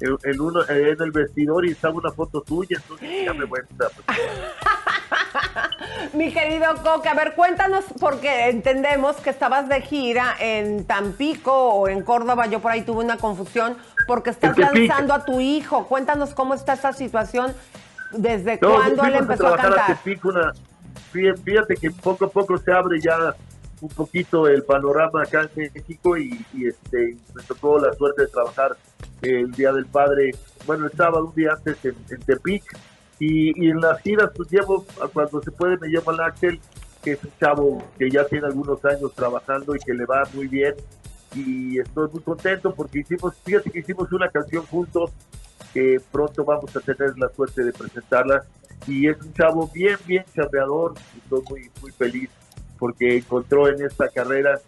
en- 0.00 0.18
en 0.24 0.40
uno, 0.40 0.62
eh, 0.62 0.90
en 0.96 1.00
el 1.02 1.12
vestidor 1.12 1.64
y 1.64 1.70
estaba 1.70 1.94
una 1.94 2.10
foto 2.10 2.40
tuya, 2.40 2.78
entonces 2.82 3.08
ya 3.24 3.32
me 3.32 3.44
voy 3.44 3.60
a. 3.60 4.12
Mi 6.16 6.32
querido 6.32 6.74
Coque, 6.82 7.08
a 7.08 7.14
ver, 7.14 7.34
cuéntanos, 7.34 7.84
porque 8.00 8.48
entendemos 8.48 9.16
que 9.16 9.30
estabas 9.30 9.68
de 9.68 9.80
gira 9.80 10.34
en 10.40 10.84
Tampico 10.84 11.52
o 11.52 11.88
en 11.88 12.02
Córdoba, 12.02 12.46
yo 12.46 12.58
por 12.60 12.72
ahí 12.72 12.82
tuve 12.82 13.04
una 13.04 13.18
confusión. 13.18 13.76
porque 14.08 14.30
estás 14.30 14.58
lanzando 14.58 15.14
a 15.14 15.24
tu 15.24 15.38
hijo. 15.40 15.86
Cuéntanos 15.86 16.34
cómo 16.34 16.54
está 16.54 16.72
esta 16.72 16.92
situación, 16.92 17.54
desde 18.10 18.58
No, 18.60 18.74
cuándo 18.74 19.04
él 19.04 19.14
empezó 19.14 19.46
a 19.46 19.52
trabajar 19.56 19.74
cantar. 19.76 19.96
Tepic, 19.98 20.24
una- 20.24 20.52
fí- 20.52 20.58
fíjate 21.12 21.76
que 21.76 21.90
poco 21.90 22.26
a 22.26 22.30
poco 22.30 22.56
se 22.58 22.72
abre 22.72 23.00
ya 23.00 23.34
un 23.80 23.88
poquito 23.88 24.46
el 24.46 24.62
panorama 24.62 25.22
acá 25.22 25.48
en 25.56 25.72
México 25.74 26.16
y, 26.16 26.44
y, 26.54 26.68
este 26.68 27.16
me 27.34 27.42
tocó 27.42 27.78
la 27.78 27.92
suerte 27.94 28.22
de 28.22 28.28
trabajar 28.28 28.76
el 29.22 29.50
Día 29.52 29.72
del 29.72 29.86
Padre, 29.86 30.32
bueno, 30.66 30.86
el 30.86 30.92
sábado, 30.92 31.26
un 31.26 31.34
día 31.34 31.52
antes 31.52 31.84
en, 31.84 31.96
en 32.10 32.20
Tepic. 32.20 32.64
Y, 33.18 33.70
en 33.70 33.80
las 33.80 34.00
giras, 34.00 34.30
pues 34.34 34.50
llevo, 34.50 34.84
cuando 35.12 35.40
se 35.42 35.52
puede, 35.52 35.76
me 35.78 35.88
llama 35.88 36.12
el 36.12 36.20
Axel, 36.20 36.60
que 37.04 37.12
es 37.12 37.22
un 37.22 37.30
chavo 37.38 37.84
que 37.96 38.10
ya 38.10 38.24
tiene 38.26 38.46
algunos 38.46 38.84
años 38.84 39.14
trabajando 39.14 39.76
y 39.76 39.78
que 39.78 39.94
le 39.94 40.04
va 40.06 40.24
muy 40.34 40.48
bien. 40.48 40.74
Y 41.34 41.78
estoy 41.78 42.08
muy 42.10 42.20
contento 42.20 42.74
porque 42.74 42.98
hicimos, 42.98 43.34
fíjate 43.44 43.70
que 43.70 43.78
hicimos 43.78 44.10
una 44.12 44.28
canción 44.28 44.66
juntos 44.66 45.12
que 45.72 46.00
pronto 46.10 46.44
vamos 46.44 46.74
a 46.76 46.80
tener 46.80 47.16
la 47.16 47.28
suerte 47.28 47.62
de 47.62 47.72
presentarla. 47.72 48.44
Y 48.86 49.08
es 49.08 49.20
un 49.20 49.32
chavo 49.32 49.70
bien, 49.72 49.96
bien 50.06 50.24
chambeador. 50.34 50.94
Estoy 51.16 51.42
muy, 51.48 51.70
muy 51.80 51.92
feliz 51.92 52.30
porque 52.78 53.18
encontró 53.18 53.68
en 53.68 53.84
esta 53.84 54.08
carrera 54.08 54.60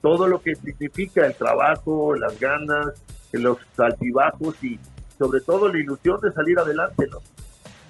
todo 0.00 0.26
lo 0.26 0.42
que 0.42 0.54
significa 0.54 1.26
el 1.26 1.34
trabajo, 1.34 2.14
las 2.14 2.38
ganas, 2.38 3.02
los 3.32 3.58
altibajos 3.78 4.62
y 4.62 4.78
sobre 5.18 5.40
todo 5.40 5.68
la 5.68 5.78
ilusión 5.78 6.20
de 6.20 6.32
salir 6.32 6.58
adelante. 6.58 7.06
¿no? 7.10 7.18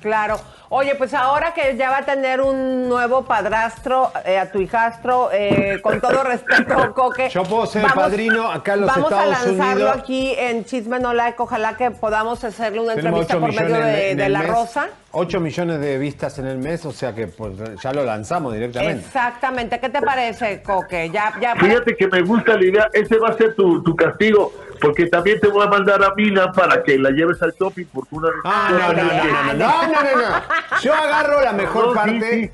Claro. 0.02 0.38
Oye, 0.68 0.94
pues 0.94 1.12
ahora 1.14 1.52
que 1.54 1.76
ya 1.76 1.90
va 1.90 1.98
a 1.98 2.04
tener 2.04 2.40
un 2.40 2.88
nuevo 2.88 3.24
padrastro, 3.24 4.10
eh, 4.24 4.38
a 4.38 4.50
tu 4.50 4.58
hijastro, 4.58 5.28
eh, 5.32 5.80
con 5.82 6.00
todo 6.00 6.22
respeto, 6.22 6.92
Coque. 6.94 7.28
Yo 7.28 7.42
puedo 7.42 7.66
ser 7.66 7.84
el 7.84 7.92
padrino 7.92 8.50
acá 8.50 8.74
en 8.74 8.80
los 8.82 8.90
vamos 8.90 9.12
a 9.12 9.26
lanzarlo 9.26 9.84
Unidos. 9.84 9.96
aquí 9.98 10.34
en 10.36 10.64
Chisme 10.64 10.98
No 10.98 11.12
Like. 11.12 11.36
Ojalá 11.42 11.76
que 11.76 11.90
podamos 11.90 12.42
hacerle 12.42 12.80
una 12.80 12.94
Tenemos 12.94 13.20
entrevista 13.20 13.36
8 13.36 13.40
por 13.40 13.68
medio 13.70 13.84
de, 13.86 14.10
en 14.12 14.16
de 14.16 14.26
el 14.26 14.32
La 14.32 14.38
mes. 14.40 14.48
Rosa. 14.50 14.88
8 15.12 15.40
millones 15.40 15.78
de 15.80 15.98
vistas 15.98 16.38
en 16.38 16.46
el 16.46 16.56
mes, 16.56 16.86
o 16.86 16.92
sea 16.92 17.14
que 17.14 17.26
pues, 17.26 17.52
ya 17.82 17.92
lo 17.92 18.02
lanzamos 18.02 18.54
directamente. 18.54 19.04
Exactamente. 19.04 19.78
¿Qué 19.78 19.90
te 19.90 20.00
parece, 20.00 20.62
Coque? 20.62 21.10
Ya, 21.10 21.34
ya. 21.38 21.54
Fíjate 21.54 21.94
que 21.96 22.08
me 22.08 22.22
gusta 22.22 22.54
la 22.54 22.64
idea, 22.64 22.88
ese 22.94 23.18
va 23.18 23.28
a 23.28 23.36
ser 23.36 23.54
tu, 23.54 23.82
tu 23.82 23.94
castigo, 23.94 24.54
porque 24.82 25.06
también 25.06 25.38
te 25.40 25.48
voy 25.48 25.64
a 25.64 25.70
mandar 25.70 26.02
a 26.02 26.12
Mina 26.14 26.50
para 26.50 26.82
que 26.82 26.98
la 26.98 27.10
lleves 27.10 27.40
al 27.40 27.54
shopping 27.58 27.86
porque 27.92 28.16
una 28.16 28.28
Ah, 28.44 28.68
no, 28.70 28.92
no, 28.92 29.02
no, 29.02 29.54
no, 29.54 29.86
no, 29.86 30.02
no 30.02 30.30
no. 30.30 30.80
Yo 30.82 30.92
agarro 30.92 31.40
la 31.40 31.52
mejor 31.52 31.94
parte. 31.94 32.52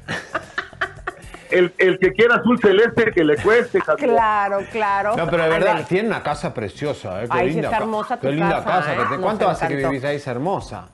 El, 1.50 1.72
el, 1.78 1.98
que 1.98 2.12
quiera 2.12 2.36
azul 2.36 2.60
celeste 2.60 3.10
que 3.10 3.24
le 3.24 3.38
cueste, 3.38 3.80
Javier. 3.80 4.10
Claro, 4.10 4.58
claro. 4.70 5.16
No, 5.16 5.26
pero 5.30 5.44
de 5.44 5.48
verdad, 5.48 5.86
tiene 5.88 6.08
una 6.08 6.22
casa 6.22 6.52
preciosa, 6.52 7.24
¿eh? 7.24 7.28
Qué 7.32 7.44
linda, 7.44 7.74
hermosa 7.74 8.16
tu 8.18 8.26
qué 8.26 8.32
linda 8.34 8.62
casa. 8.62 8.92
Eh. 8.92 8.98
Que 8.98 9.04
te, 9.04 9.14
¿eh? 9.14 9.18
¿Cuánto 9.18 9.48
hace 9.48 9.66
que 9.66 9.76
vivís 9.76 10.04
ahí? 10.04 10.16
Es 10.16 10.26
hermosa. 10.26 10.88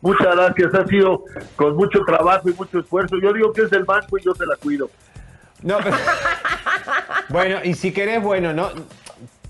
Muchas 0.00 0.34
gracias, 0.34 0.74
ha 0.74 0.86
sido 0.86 1.24
con 1.56 1.76
mucho 1.76 2.00
trabajo 2.06 2.48
y 2.48 2.54
mucho 2.54 2.78
esfuerzo. 2.78 3.16
Yo 3.22 3.34
digo 3.34 3.52
que 3.52 3.62
es 3.62 3.70
del 3.70 3.84
banco 3.84 4.16
y 4.16 4.22
yo 4.22 4.32
te 4.32 4.46
la 4.46 4.56
cuido. 4.56 4.88
No, 5.62 5.76
pero... 5.76 5.94
bueno, 7.28 7.58
y 7.62 7.74
si 7.74 7.92
querés, 7.92 8.22
bueno, 8.22 8.54
no, 8.54 8.70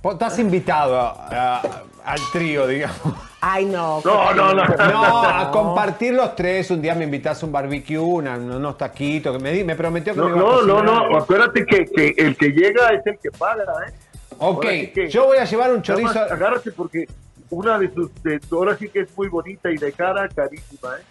Estás 0.03 0.39
invitado 0.39 0.99
a- 0.99 1.59
a- 1.59 1.63
al 2.05 2.19
trío, 2.33 2.67
digamos. 2.67 2.99
Ay, 3.43 3.67
no. 3.67 4.01
No, 4.05 4.33
no, 4.35 4.55
no. 4.55 4.65
No, 4.65 5.29
a 5.29 5.51
compartir 5.51 6.15
los 6.15 6.35
tres. 6.35 6.71
Un 6.71 6.81
día 6.81 6.95
me 6.95 7.05
invitas 7.05 7.43
a 7.43 7.47
un 7.47 7.53
barbecue, 7.53 7.99
una- 7.99 8.37
unos 8.37 8.79
taquitos. 8.79 9.37
Que 9.37 9.43
me, 9.43 9.53
di- 9.53 9.65
me 9.65 9.75
prometió 9.77 10.15
que 10.15 10.21
No, 10.21 10.29
me 10.29 10.37
iba 10.39 10.49
a 10.49 10.53
no, 10.63 10.63
no, 10.83 10.83
no, 11.11 11.17
acuérdate 11.19 11.65
que, 11.67 11.85
que 11.87 12.15
el 12.17 12.37
que 12.37 12.49
llega 12.49 12.89
es 12.95 13.07
el 13.07 13.19
que 13.19 13.31
paga, 13.31 13.65
¿eh? 13.89 13.93
Ok, 14.39 14.63
que- 14.95 15.09
yo 15.11 15.27
voy 15.27 15.39
a 15.39 15.45
llevar 15.45 15.71
un 15.73 15.83
chorizo. 15.83 16.07
más 16.09 16.17
agárrate 16.17 16.73
porque 16.73 17.07
una 17.51 17.79
de 17.79 17.93
sus, 17.93 18.11
de, 18.23 18.41
ahora 18.53 18.77
sí 18.79 18.89
que 18.89 19.01
es 19.01 19.09
muy 19.17 19.29
bonita 19.29 19.71
y 19.71 19.77
de 19.77 19.93
cara 19.93 20.29
carísima, 20.29 20.91
¿eh? 20.99 21.05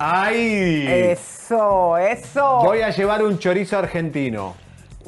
¡Ay! 0.00 0.86
Eso, 0.88 1.96
eso. 1.98 2.60
Voy 2.64 2.82
a 2.82 2.90
llevar 2.90 3.22
un 3.22 3.38
chorizo 3.38 3.78
argentino. 3.78 4.54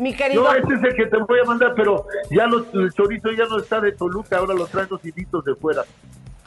Mi 0.00 0.14
querido. 0.14 0.44
No, 0.44 0.52
ese 0.54 0.74
es 0.74 0.82
el 0.82 0.96
que 0.96 1.06
te 1.06 1.16
voy 1.18 1.40
a 1.40 1.44
mandar, 1.44 1.74
pero 1.76 2.06
ya 2.30 2.46
los, 2.46 2.66
el 2.72 2.90
chorizo 2.92 3.30
ya 3.32 3.44
no 3.44 3.58
está 3.58 3.80
de 3.80 3.92
Toluca, 3.92 4.38
ahora 4.38 4.54
lo 4.54 4.66
traen 4.66 4.88
los 4.90 5.04
inditos 5.04 5.44
de 5.44 5.54
fuera. 5.54 5.84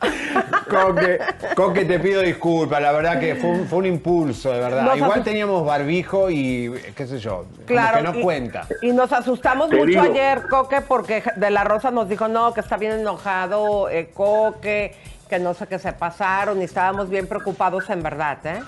Coque, 0.69 1.19
Coque, 1.55 1.85
te 1.85 1.99
pido 1.99 2.21
disculpas, 2.21 2.81
la 2.81 2.91
verdad 2.91 3.19
que 3.19 3.35
fue 3.35 3.51
un, 3.51 3.67
fue 3.67 3.79
un 3.79 3.85
impulso, 3.85 4.51
de 4.51 4.59
verdad. 4.59 4.83
Nos 4.83 4.97
Igual 4.97 5.23
teníamos 5.23 5.65
barbijo 5.65 6.29
y 6.31 6.73
qué 6.95 7.05
sé 7.05 7.19
yo, 7.19 7.45
Claro, 7.65 7.99
como 7.99 8.11
que 8.11 8.13
no 8.13 8.19
y, 8.19 8.23
cuenta. 8.23 8.67
Y 8.81 8.91
nos 8.91 9.13
asustamos 9.13 9.69
Te 9.69 9.75
mucho 9.77 9.87
digo. 9.87 10.01
ayer, 10.01 10.47
Coque, 10.49 10.81
porque 10.81 11.23
de 11.35 11.51
la 11.51 11.63
Rosa 11.63 11.91
nos 11.91 12.09
dijo, 12.09 12.27
no, 12.27 12.53
que 12.53 12.59
está 12.61 12.77
bien 12.77 12.93
enojado, 12.93 13.87
eh, 13.89 14.09
Coque, 14.13 14.95
que 15.29 15.39
no 15.39 15.53
sé 15.53 15.67
qué 15.67 15.77
se 15.77 15.93
pasaron, 15.93 16.59
y 16.59 16.65
estábamos 16.65 17.09
bien 17.09 17.27
preocupados 17.27 17.89
en 17.91 18.01
verdad, 18.01 18.39
¿eh? 18.45 18.61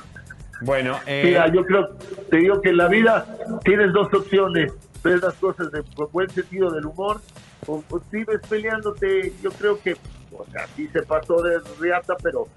Bueno, 0.62 0.98
eh, 1.06 1.22
Mira, 1.26 1.52
yo 1.52 1.66
creo, 1.66 1.90
te 2.30 2.38
digo 2.38 2.62
que 2.62 2.70
en 2.70 2.78
la 2.78 2.88
vida 2.88 3.26
tienes 3.64 3.92
dos 3.94 4.14
opciones, 4.14 4.72
ves 5.04 5.22
las 5.22 5.34
cosas 5.36 5.72
de, 5.72 5.84
con 5.96 6.08
buen 6.12 6.30
sentido 6.30 6.72
del 6.72 6.86
humor 6.86 7.22
o, 7.68 7.84
o 7.90 8.02
sigues 8.12 8.40
peleándote, 8.50 9.34
yo 9.44 9.52
creo 9.52 9.80
que, 9.82 9.96
o 10.32 10.46
sea, 10.52 10.66
sí 10.76 10.88
se 10.94 11.02
pasó 11.04 11.42
de 11.42 11.60
riata, 11.80 12.16
pero 12.24 12.48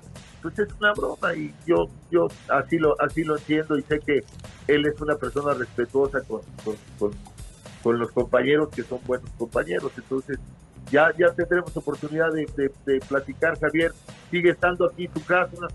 pues 0.42 0.56
es 0.60 0.68
una 0.80 0.92
broma 0.92 1.34
y 1.34 1.52
yo 1.66 1.88
yo 2.12 2.28
así 2.48 2.78
lo 2.78 2.94
así 3.00 3.24
lo 3.24 3.36
entiendo 3.36 3.76
y 3.76 3.82
sé 3.82 3.98
que 3.98 4.22
él 4.68 4.86
es 4.86 5.00
una 5.00 5.16
persona 5.16 5.52
respetuosa 5.52 6.20
con, 6.22 6.42
con, 6.64 6.76
con, 6.98 7.10
con 7.82 7.98
los 7.98 8.12
compañeros 8.12 8.68
que 8.68 8.84
son 8.84 9.00
buenos 9.04 9.28
compañeros, 9.36 9.90
entonces 9.96 10.38
ya 10.92 11.12
ya 11.18 11.32
tendremos 11.32 11.76
oportunidad 11.76 12.32
de, 12.32 12.46
de- 12.56 12.70
de 12.86 13.00
platicar, 13.00 13.58
Javier, 13.58 13.92
sigue 14.30 14.50
estando 14.50 14.86
aquí 14.86 15.08
tu 15.08 15.20
casa 15.24 15.66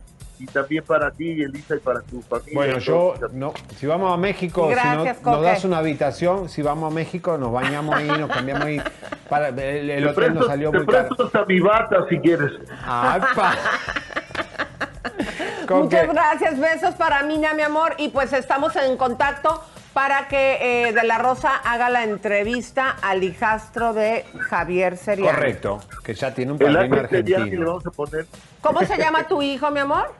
y 0.43 0.45
también 0.47 0.83
para 0.83 1.09
ti, 1.11 1.41
Elisa, 1.41 1.75
y 1.75 1.79
para 1.79 2.01
tu 2.01 2.21
familia. 2.21 2.51
bueno, 2.53 2.77
yo, 2.79 3.13
no, 3.31 3.53
si 3.77 3.87
vamos 3.87 4.13
a 4.13 4.17
México, 4.17 4.69
si 4.69 4.87
no- 4.89 5.05
nos 5.31 5.41
das 5.41 5.63
una 5.63 5.77
habitación, 5.77 6.49
si 6.49 6.61
vamos 6.61 6.91
a 6.91 6.93
México, 6.93 7.37
nos 7.37 7.53
bañamos 7.53 7.95
ahí, 7.95 8.07
nos 8.07 8.29
cambiamos 8.29 8.65
ahí. 8.65 8.81
Para, 9.29 9.47
el, 9.49 9.89
el 9.89 10.03
Te 10.03 10.09
hotel 10.09 10.33
nos 10.33 10.45
presto, 10.45 10.47
salió 10.47 10.71
te 10.71 10.77
muy 10.79 10.85
caro. 10.87 11.07
presto 11.07 11.25
hasta 11.27 11.45
mi 11.45 11.59
bata 11.61 11.95
si 12.09 12.17
quieres. 12.19 12.51
Ay, 12.85 13.21
pa. 13.35 13.55
Coque, 15.67 15.83
Muchas 15.83 16.07
gracias, 16.09 16.59
besos 16.59 16.95
para 16.95 17.23
Mina, 17.23 17.53
mi 17.53 17.61
amor, 17.61 17.93
y 17.97 18.09
pues 18.09 18.33
estamos 18.33 18.75
en 18.75 18.97
contacto 18.97 19.63
para 19.93 20.27
que 20.27 20.87
eh, 20.87 20.93
De 20.93 21.03
La 21.03 21.19
Rosa 21.19 21.55
haga 21.55 21.89
la 21.89 22.03
entrevista 22.03 22.97
al 23.01 23.23
hijastro 23.23 23.93
de 23.93 24.25
Javier 24.49 24.97
Seriano. 24.97 25.31
Correcto, 25.37 25.79
que 26.03 26.13
ya 26.15 26.33
tiene 26.33 26.51
un 26.51 26.59
padrino 26.59 26.97
argentino. 26.97 27.65
vamos 27.65 27.85
a 27.87 27.91
poner 27.91 28.25
¿Cómo 28.61 28.81
se 28.81 28.97
llama 28.97 29.27
tu 29.27 29.41
hijo, 29.41 29.69
mi 29.71 29.79
amor? 29.79 30.11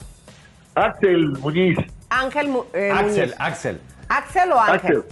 Axel 0.75 1.29
Muñiz. 1.39 1.77
Ángel 2.09 2.49
Mu- 2.49 2.63
eh, 2.73 2.91
Axel, 2.91 3.05
Muñiz. 3.27 3.35
Axel. 3.39 3.81
¿Axel 4.09 4.51
o 4.51 4.59
Ángel? 4.59 4.75
Axel. 4.75 5.03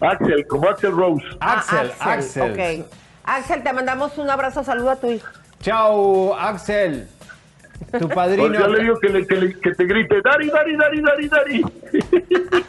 Axel, 0.00 0.46
como 0.46 0.68
Axel 0.68 0.92
Rose. 0.92 1.24
Ah, 1.40 1.58
Axel, 1.58 1.92
Axel. 2.00 2.82
Ok. 2.82 2.86
Axel, 3.24 3.62
te 3.62 3.72
mandamos 3.72 4.16
un 4.18 4.30
abrazo, 4.30 4.64
saludo 4.64 4.90
a 4.90 4.96
tu 4.96 5.10
hijo. 5.10 5.28
Chau, 5.60 6.34
Axel. 6.34 7.06
Tu 7.92 7.98
Pues 8.00 8.14
padrino. 8.14 8.52
yo 8.52 8.66
le 8.68 8.82
digo 8.82 8.98
que, 9.00 9.08
le- 9.08 9.26
que 9.26 9.36
le- 9.36 9.58
que 9.60 9.72
te 9.74 9.84
grite, 9.84 10.20
Dari, 10.22 10.50
Dari, 10.50 10.76
Dari, 10.76 11.00
Dari, 11.02 11.28
Dari. 11.28 11.64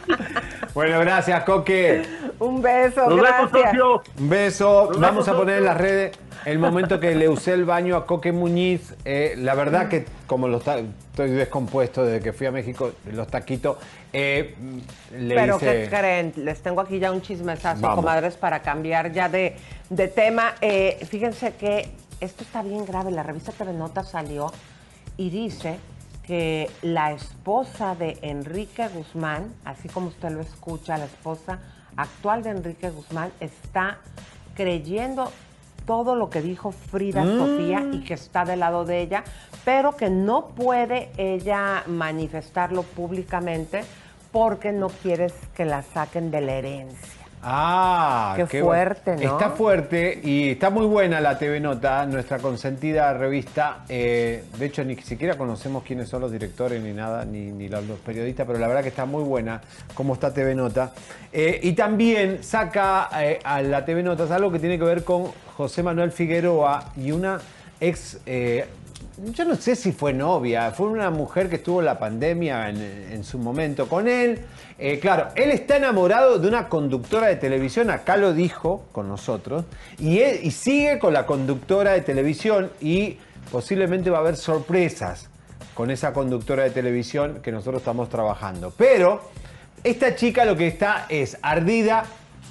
Bueno, 0.74 1.00
gracias, 1.00 1.44
Coque. 1.44 2.02
Un 2.38 2.62
beso, 2.62 3.02
Nos 3.08 3.20
vemos, 3.20 3.50
gracias. 3.52 3.64
socio. 3.72 4.02
Un 4.18 4.28
beso. 4.30 4.88
Nos 4.90 5.00
Vamos 5.00 5.28
a 5.28 5.36
poner 5.36 5.58
en 5.58 5.64
las 5.66 5.76
redes 5.76 6.18
el 6.46 6.58
momento 6.58 6.98
que 6.98 7.14
le 7.14 7.28
usé 7.28 7.52
el 7.52 7.66
baño 7.66 7.94
a 7.94 8.06
Coque 8.06 8.32
Muñiz. 8.32 8.94
Eh, 9.04 9.34
la 9.36 9.54
verdad 9.54 9.88
que 9.88 10.06
como 10.32 10.48
lo 10.48 10.56
está, 10.56 10.78
estoy 10.78 11.28
descompuesto 11.32 12.06
desde 12.06 12.24
que 12.24 12.32
fui 12.32 12.46
a 12.46 12.50
México, 12.50 12.92
los 13.04 13.28
taquitos, 13.28 13.76
eh, 14.14 14.54
le 15.14 15.34
Pero 15.34 15.56
hice... 15.56 15.66
¿qué 15.66 15.88
creen? 15.90 16.32
Les 16.36 16.62
tengo 16.62 16.80
aquí 16.80 16.98
ya 16.98 17.12
un 17.12 17.20
chismesazo, 17.20 17.82
Vamos. 17.82 17.96
comadres, 17.96 18.38
para 18.38 18.62
cambiar 18.62 19.12
ya 19.12 19.28
de, 19.28 19.56
de 19.90 20.08
tema. 20.08 20.54
Eh, 20.62 21.06
fíjense 21.06 21.52
que 21.52 21.90
esto 22.18 22.44
está 22.44 22.62
bien 22.62 22.86
grave. 22.86 23.10
La 23.10 23.22
revista 23.22 23.52
TV 23.52 23.74
Notas 23.74 24.08
salió 24.08 24.50
y 25.18 25.28
dice 25.28 25.78
que 26.26 26.70
la 26.80 27.12
esposa 27.12 27.94
de 27.94 28.16
Enrique 28.22 28.88
Guzmán, 28.88 29.52
así 29.66 29.90
como 29.90 30.06
usted 30.06 30.30
lo 30.30 30.40
escucha, 30.40 30.96
la 30.96 31.04
esposa 31.04 31.58
actual 31.94 32.42
de 32.42 32.50
Enrique 32.52 32.88
Guzmán, 32.88 33.32
está 33.38 33.98
creyendo 34.54 35.30
todo 35.86 36.16
lo 36.16 36.30
que 36.30 36.42
dijo 36.42 36.72
Frida 36.72 37.24
Sofía 37.24 37.84
y 37.92 38.00
que 38.00 38.14
está 38.14 38.44
del 38.44 38.60
lado 38.60 38.84
de 38.84 39.00
ella, 39.00 39.24
pero 39.64 39.96
que 39.96 40.10
no 40.10 40.48
puede 40.48 41.10
ella 41.16 41.84
manifestarlo 41.86 42.82
públicamente 42.82 43.84
porque 44.32 44.72
no 44.72 44.88
quieres 44.88 45.34
que 45.54 45.64
la 45.64 45.82
saquen 45.82 46.30
de 46.30 46.40
la 46.40 46.52
herencia. 46.52 47.21
Ah, 47.44 48.34
Qué 48.36 48.62
fuerte, 48.62 49.16
¿no? 49.16 49.22
Está 49.22 49.50
fuerte 49.50 50.20
y 50.22 50.50
está 50.50 50.70
muy 50.70 50.86
buena 50.86 51.20
la 51.20 51.38
TV 51.38 51.58
Nota, 51.58 52.06
nuestra 52.06 52.38
consentida 52.38 53.12
revista. 53.14 53.78
Eh, 53.88 54.44
de 54.56 54.66
hecho, 54.66 54.84
ni 54.84 54.96
siquiera 54.96 55.36
conocemos 55.36 55.82
quiénes 55.82 56.08
son 56.08 56.20
los 56.20 56.30
directores 56.30 56.80
ni 56.80 56.92
nada, 56.92 57.24
ni, 57.24 57.50
ni 57.50 57.68
los, 57.68 57.84
los 57.86 57.98
periodistas, 57.98 58.46
pero 58.46 58.60
la 58.60 58.68
verdad 58.68 58.82
que 58.82 58.90
está 58.90 59.06
muy 59.06 59.24
buena 59.24 59.60
cómo 59.94 60.14
está 60.14 60.32
TV 60.32 60.54
Nota. 60.54 60.92
Eh, 61.32 61.58
y 61.64 61.72
también 61.72 62.44
saca 62.44 63.08
eh, 63.20 63.40
a 63.42 63.60
la 63.60 63.84
TV 63.84 64.04
Notas 64.04 64.30
algo 64.30 64.52
que 64.52 64.60
tiene 64.60 64.78
que 64.78 64.84
ver 64.84 65.02
con 65.02 65.32
José 65.56 65.82
Manuel 65.82 66.12
Figueroa 66.12 66.92
y 66.96 67.10
una 67.10 67.40
ex, 67.80 68.20
yo 69.18 69.44
no 69.44 69.56
sé 69.56 69.76
si 69.76 69.92
fue 69.92 70.12
novia, 70.12 70.70
fue 70.70 70.86
una 70.86 71.10
mujer 71.10 71.48
que 71.48 71.56
estuvo 71.56 71.80
en 71.80 71.86
la 71.86 71.98
pandemia 71.98 72.70
en, 72.70 73.24
su 73.24 73.38
momento 73.38 73.88
con 73.88 74.08
él. 74.08 74.40
Eh, 74.78 74.98
claro, 74.98 75.28
él 75.34 75.50
está 75.50 75.76
enamorado 75.76 76.38
de 76.38 76.48
una 76.48 76.68
conductora 76.68 77.28
de 77.28 77.36
televisión, 77.36 77.90
acá 77.90 78.16
lo 78.16 78.32
dijo 78.32 78.86
con 78.92 79.08
nosotros, 79.08 79.64
y, 79.98 80.20
y 80.20 80.50
sigue 80.50 80.98
con 80.98 81.12
la 81.12 81.26
conductora 81.26 81.92
de 81.92 82.00
televisión 82.00 82.70
y 82.80 83.18
posiblemente 83.50 84.10
va 84.10 84.18
a 84.18 84.20
haber 84.22 84.36
sorpresas 84.36 85.28
con 85.74 85.90
esa 85.90 86.12
conductora 86.12 86.64
de 86.64 86.70
televisión 86.70 87.40
que 87.42 87.52
nosotros 87.52 87.82
estamos 87.82 88.08
trabajando. 88.08 88.72
Pero 88.76 89.20
esta 89.84 90.14
chica 90.14 90.44
lo 90.44 90.56
que 90.56 90.66
está 90.66 91.06
es 91.08 91.36
ardida, 91.42 92.04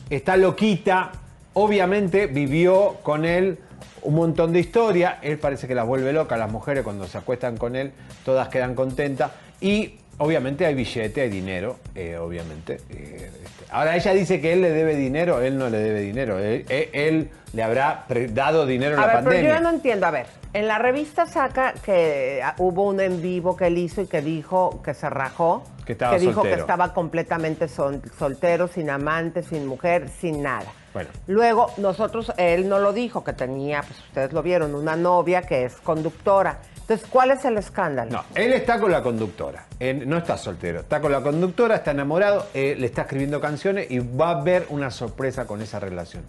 está 0.09 0.37
loquita, 0.37 1.11
obviamente 1.53 2.27
vivió 2.27 2.97
con 3.03 3.25
él 3.25 3.57
un 4.03 4.15
montón 4.15 4.51
de 4.53 4.59
historia, 4.59 5.19
él 5.21 5.37
parece 5.37 5.67
que 5.67 5.75
las 5.75 5.85
vuelve 5.85 6.11
locas, 6.13 6.37
las 6.39 6.51
mujeres 6.51 6.83
cuando 6.83 7.07
se 7.07 7.17
acuestan 7.17 7.57
con 7.57 7.75
él, 7.75 7.91
todas 8.25 8.47
quedan 8.49 8.75
contentas 8.75 9.31
y 9.59 9.95
obviamente 10.17 10.65
hay 10.65 10.73
billete, 10.75 11.21
hay 11.21 11.29
dinero, 11.29 11.77
eh, 11.95 12.17
obviamente. 12.17 12.77
eh, 12.89 13.29
este. 13.43 13.65
Ahora 13.71 13.95
ella 13.95 14.13
dice 14.13 14.41
que 14.41 14.53
él 14.53 14.61
le 14.61 14.71
debe 14.71 14.95
dinero, 14.95 15.41
él 15.41 15.57
no 15.57 15.69
le 15.69 15.77
debe 15.77 16.01
dinero, 16.01 16.39
él, 16.39 16.65
él- 16.69 16.89
él 16.93 17.29
le 17.53 17.63
habrá 17.63 18.05
dado 18.33 18.65
dinero 18.65 18.95
en 18.95 18.99
A 18.99 19.01
la 19.01 19.07
ver, 19.07 19.15
pero 19.23 19.29
pandemia. 19.31 19.55
yo 19.57 19.61
no 19.61 19.69
entiendo. 19.69 20.05
A 20.07 20.11
ver, 20.11 20.25
en 20.53 20.67
la 20.67 20.77
revista 20.79 21.25
saca 21.25 21.73
que 21.83 22.41
ah, 22.43 22.55
hubo 22.57 22.87
un 22.87 22.99
en 22.99 23.21
vivo 23.21 23.55
que 23.55 23.67
él 23.67 23.77
hizo 23.77 24.01
y 24.01 24.07
que 24.07 24.21
dijo 24.21 24.81
que 24.83 24.93
se 24.93 25.09
rajó. 25.09 25.63
Que 25.85 25.93
estaba 25.93 26.17
dijo 26.17 26.33
soltero. 26.33 26.55
que 26.55 26.61
estaba 26.61 26.93
completamente 26.93 27.67
sol- 27.67 28.01
soltero, 28.17 28.67
sin 28.67 28.89
amante, 28.89 29.43
sin 29.43 29.65
mujer, 29.65 30.09
sin 30.09 30.41
nada. 30.43 30.65
Bueno. 30.93 31.09
Luego, 31.27 31.71
nosotros, 31.77 32.33
él 32.37 32.67
no 32.67 32.79
lo 32.79 32.91
dijo, 32.93 33.23
que 33.23 33.33
tenía, 33.33 33.81
pues 33.81 33.99
ustedes 33.99 34.33
lo 34.33 34.43
vieron, 34.43 34.75
una 34.75 34.95
novia 34.95 35.41
que 35.41 35.65
es 35.65 35.75
conductora. 35.75 36.59
Entonces, 36.81 37.07
¿cuál 37.09 37.31
es 37.31 37.45
el 37.45 37.57
escándalo? 37.57 38.11
No, 38.11 38.23
él 38.35 38.51
está 38.51 38.79
con 38.79 38.91
la 38.91 39.01
conductora. 39.01 39.65
Él 39.79 40.07
no 40.09 40.17
está 40.17 40.37
soltero. 40.37 40.81
Está 40.81 40.99
con 40.99 41.11
la 41.11 41.21
conductora, 41.21 41.75
está 41.75 41.91
enamorado, 41.91 42.47
eh, 42.53 42.75
le 42.77 42.87
está 42.87 43.03
escribiendo 43.03 43.39
canciones 43.39 43.89
y 43.89 43.99
va 43.99 44.29
a 44.29 44.39
haber 44.41 44.65
una 44.69 44.91
sorpresa 44.91 45.45
con 45.45 45.61
esa 45.61 45.79
relación. 45.79 46.23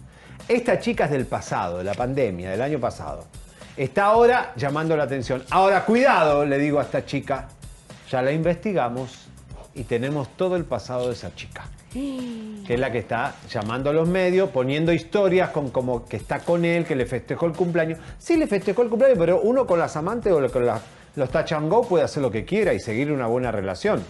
Esta 0.47 0.79
chica 0.79 1.05
es 1.05 1.11
del 1.11 1.25
pasado, 1.25 1.79
de 1.79 1.83
la 1.83 1.93
pandemia, 1.93 2.51
del 2.51 2.61
año 2.61 2.79
pasado. 2.79 3.25
Está 3.75 4.05
ahora 4.05 4.53
llamando 4.55 4.95
la 4.95 5.03
atención. 5.03 5.43
Ahora, 5.49 5.83
cuidado, 5.83 6.45
le 6.45 6.57
digo 6.57 6.79
a 6.79 6.83
esta 6.83 7.05
chica. 7.05 7.47
Ya 8.09 8.21
la 8.21 8.31
investigamos 8.31 9.27
y 9.73 9.83
tenemos 9.83 10.29
todo 10.37 10.55
el 10.55 10.65
pasado 10.65 11.07
de 11.07 11.13
esa 11.13 11.33
chica. 11.35 11.65
Que 12.65 12.75
es 12.75 12.79
la 12.79 12.91
que 12.93 12.99
está 12.99 13.35
llamando 13.49 13.89
a 13.89 13.93
los 13.93 14.07
medios, 14.07 14.49
poniendo 14.49 14.93
historias 14.93 15.49
con 15.49 15.69
como 15.69 16.05
que 16.05 16.15
está 16.15 16.39
con 16.39 16.63
él, 16.63 16.85
que 16.85 16.95
le 16.95 17.05
festejó 17.05 17.45
el 17.45 17.51
cumpleaños. 17.51 17.99
Sí, 18.17 18.37
le 18.37 18.47
festejó 18.47 18.83
el 18.83 18.89
cumpleaños, 18.89 19.19
pero 19.19 19.41
uno 19.41 19.67
con 19.67 19.79
las 19.79 19.97
amantes 19.97 20.31
o 20.31 20.49
con 20.49 20.65
las- 20.65 20.81
los 21.15 21.29
go 21.69 21.85
puede 21.87 22.05
hacer 22.05 22.23
lo 22.23 22.31
que 22.31 22.45
quiera 22.45 22.73
y 22.73 22.79
seguir 22.79 23.11
una 23.11 23.27
buena 23.27 23.51
relación. 23.51 24.01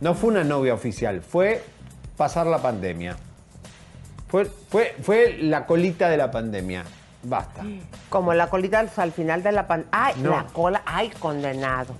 No 0.00 0.14
fue 0.14 0.30
una 0.30 0.42
novia 0.42 0.74
oficial, 0.74 1.20
fue 1.22 1.62
pasar 2.16 2.48
la 2.48 2.58
pandemia. 2.58 3.16
Fue, 4.28 4.46
fue, 4.46 4.96
fue 5.00 5.36
la 5.40 5.64
colita 5.66 6.08
de 6.08 6.16
la 6.16 6.30
pandemia. 6.30 6.82
Basta. 7.22 7.62
Como 8.08 8.34
la 8.34 8.48
colita 8.50 8.80
al- 8.80 8.90
al 8.96 9.12
final 9.12 9.44
de 9.44 9.52
la 9.52 9.68
pan... 9.68 9.84
¡Ay, 9.92 10.14
No. 10.20 10.30
la 10.30 10.44
cola! 10.52 10.82
¡Ay, 10.86 11.10
condenado! 11.20 11.94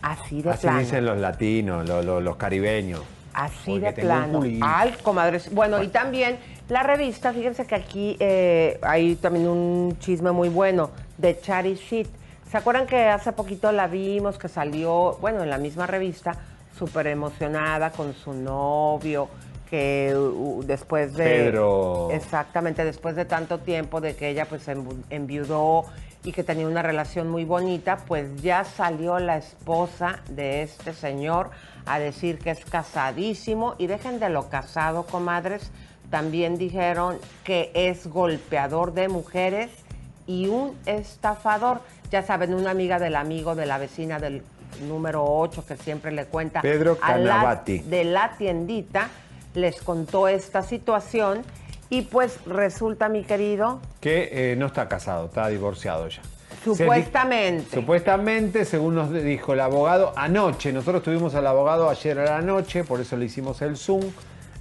Así 0.00 0.40
de 0.40 0.48
Así 0.50 0.62
plano. 0.62 0.78
dicen 0.78 1.04
los 1.04 1.18
latinos, 1.18 1.86
lo- 1.86 2.02
lo- 2.02 2.20
los 2.22 2.36
caribeños. 2.36 3.02
Así 3.34 3.72
Porque 3.72 3.86
de 3.86 3.92
plano. 3.92 4.42
Ay, 4.60 4.94
comadres. 5.02 5.52
Bueno, 5.52 5.82
y 5.82 5.88
también 5.88 6.38
la 6.68 6.82
revista, 6.82 7.32
fíjense 7.32 7.66
que 7.66 7.74
aquí 7.74 8.16
eh, 8.20 8.78
hay 8.82 9.16
también 9.16 9.48
un 9.48 9.96
chisme 9.98 10.32
muy 10.32 10.48
bueno 10.48 10.90
de 11.18 11.38
Chari. 11.40 11.76
¿Se 11.76 12.56
acuerdan 12.56 12.86
que 12.86 13.08
hace 13.08 13.32
poquito 13.32 13.72
la 13.72 13.86
vimos, 13.86 14.38
que 14.38 14.48
salió, 14.48 15.16
bueno, 15.20 15.42
en 15.42 15.50
la 15.50 15.58
misma 15.58 15.86
revista, 15.86 16.36
súper 16.78 17.06
emocionada 17.06 17.90
con 17.90 18.12
su 18.14 18.32
novio, 18.34 19.28
que 19.70 20.14
uh, 20.14 20.62
después 20.64 21.14
de... 21.14 21.24
Pedro. 21.24 22.10
Exactamente, 22.10 22.84
después 22.84 23.16
de 23.16 23.24
tanto 23.24 23.58
tiempo 23.58 24.02
de 24.02 24.14
que 24.14 24.28
ella 24.28 24.44
pues 24.44 24.68
enviudó 25.08 25.86
y 26.24 26.32
que 26.32 26.44
tenía 26.44 26.66
una 26.68 26.82
relación 26.82 27.28
muy 27.28 27.44
bonita, 27.44 27.96
pues 28.06 28.40
ya 28.42 28.64
salió 28.64 29.18
la 29.18 29.36
esposa 29.38 30.20
de 30.28 30.62
este 30.62 30.92
señor 30.94 31.50
a 31.84 31.98
decir 31.98 32.38
que 32.38 32.50
es 32.50 32.64
casadísimo 32.64 33.74
y 33.78 33.88
dejen 33.88 34.20
de 34.20 34.28
lo 34.28 34.48
casado, 34.48 35.04
comadres. 35.04 35.70
También 36.10 36.58
dijeron 36.58 37.18
que 37.42 37.70
es 37.74 38.06
golpeador 38.06 38.92
de 38.92 39.08
mujeres 39.08 39.70
y 40.26 40.46
un 40.46 40.76
estafador. 40.86 41.80
Ya 42.10 42.22
saben, 42.22 42.54
una 42.54 42.70
amiga 42.70 42.98
del 42.98 43.16
amigo 43.16 43.54
de 43.54 43.66
la 43.66 43.78
vecina 43.78 44.18
del 44.20 44.42
número 44.86 45.24
8 45.24 45.64
que 45.66 45.76
siempre 45.76 46.12
le 46.12 46.26
cuenta 46.26 46.60
Pedro 46.62 46.96
la- 47.00 47.06
Canavati. 47.06 47.78
de 47.80 48.04
la 48.04 48.36
tiendita, 48.38 49.08
les 49.54 49.82
contó 49.82 50.28
esta 50.28 50.62
situación 50.62 51.42
y 51.92 52.00
pues 52.02 52.38
resulta, 52.46 53.10
mi 53.10 53.22
querido, 53.22 53.78
Que 54.00 54.52
eh, 54.52 54.56
no 54.56 54.64
está 54.66 54.88
casado, 54.88 55.26
está 55.26 55.48
divorciado 55.48 56.08
ya. 56.08 56.22
Supuestamente. 56.64 57.68
Se 57.68 57.76
supuestamente, 57.76 58.64
según 58.64 58.94
nos 58.94 59.12
dijo 59.12 59.52
el 59.52 59.60
abogado, 59.60 60.14
anoche, 60.16 60.72
nosotros 60.72 61.02
tuvimos 61.02 61.34
al 61.34 61.46
abogado 61.46 61.90
ayer 61.90 62.18
a 62.20 62.24
la 62.24 62.40
noche, 62.40 62.82
por 62.82 63.00
eso 63.02 63.18
le 63.18 63.26
hicimos 63.26 63.60
el 63.60 63.76
Zoom, 63.76 64.02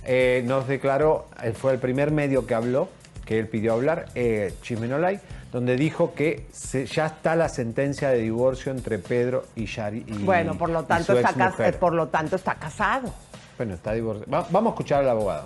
eh, 0.04 0.44
nos 0.46 0.68
declaró, 0.68 1.28
eh, 1.42 1.54
fue 1.54 1.72
el 1.72 1.80
primer 1.80 2.12
medio 2.12 2.46
que 2.46 2.54
habló, 2.54 2.90
que 3.24 3.40
él 3.40 3.48
pidió 3.48 3.74
hablar, 3.74 4.08
eh, 4.14 4.54
Chismenolay, 4.62 5.22
donde 5.54 5.78
dijo 5.78 6.14
que 6.14 6.48
se- 6.52 6.86
ya 6.86 7.06
está 7.06 7.38
la 7.38 7.48
sentencia 7.48 8.10
de 8.10 8.18
divorcio 8.18 8.74
entre 8.74 9.00
Pedro 9.00 9.46
y 9.56 9.68
Yari. 9.68 10.04
y- 10.06 10.24
bueno, 10.24 10.58
por 10.58 10.70
lo 10.70 10.82
y 10.82 10.86
tanto 10.86 11.14
su 11.14 11.20
está 11.20 11.34
cas- 11.34 11.76
por 11.78 11.94
lo 11.94 12.08
tanto 12.10 12.36
está 12.36 12.56
casado. 12.56 13.14
Bueno, 13.58 13.76
está 13.76 13.94
divorciado. 13.94 14.30
Va- 14.30 14.48
vamos 14.50 14.72
a 14.72 14.74
escuchar 14.74 15.04
al 15.04 15.10
abogado. 15.12 15.46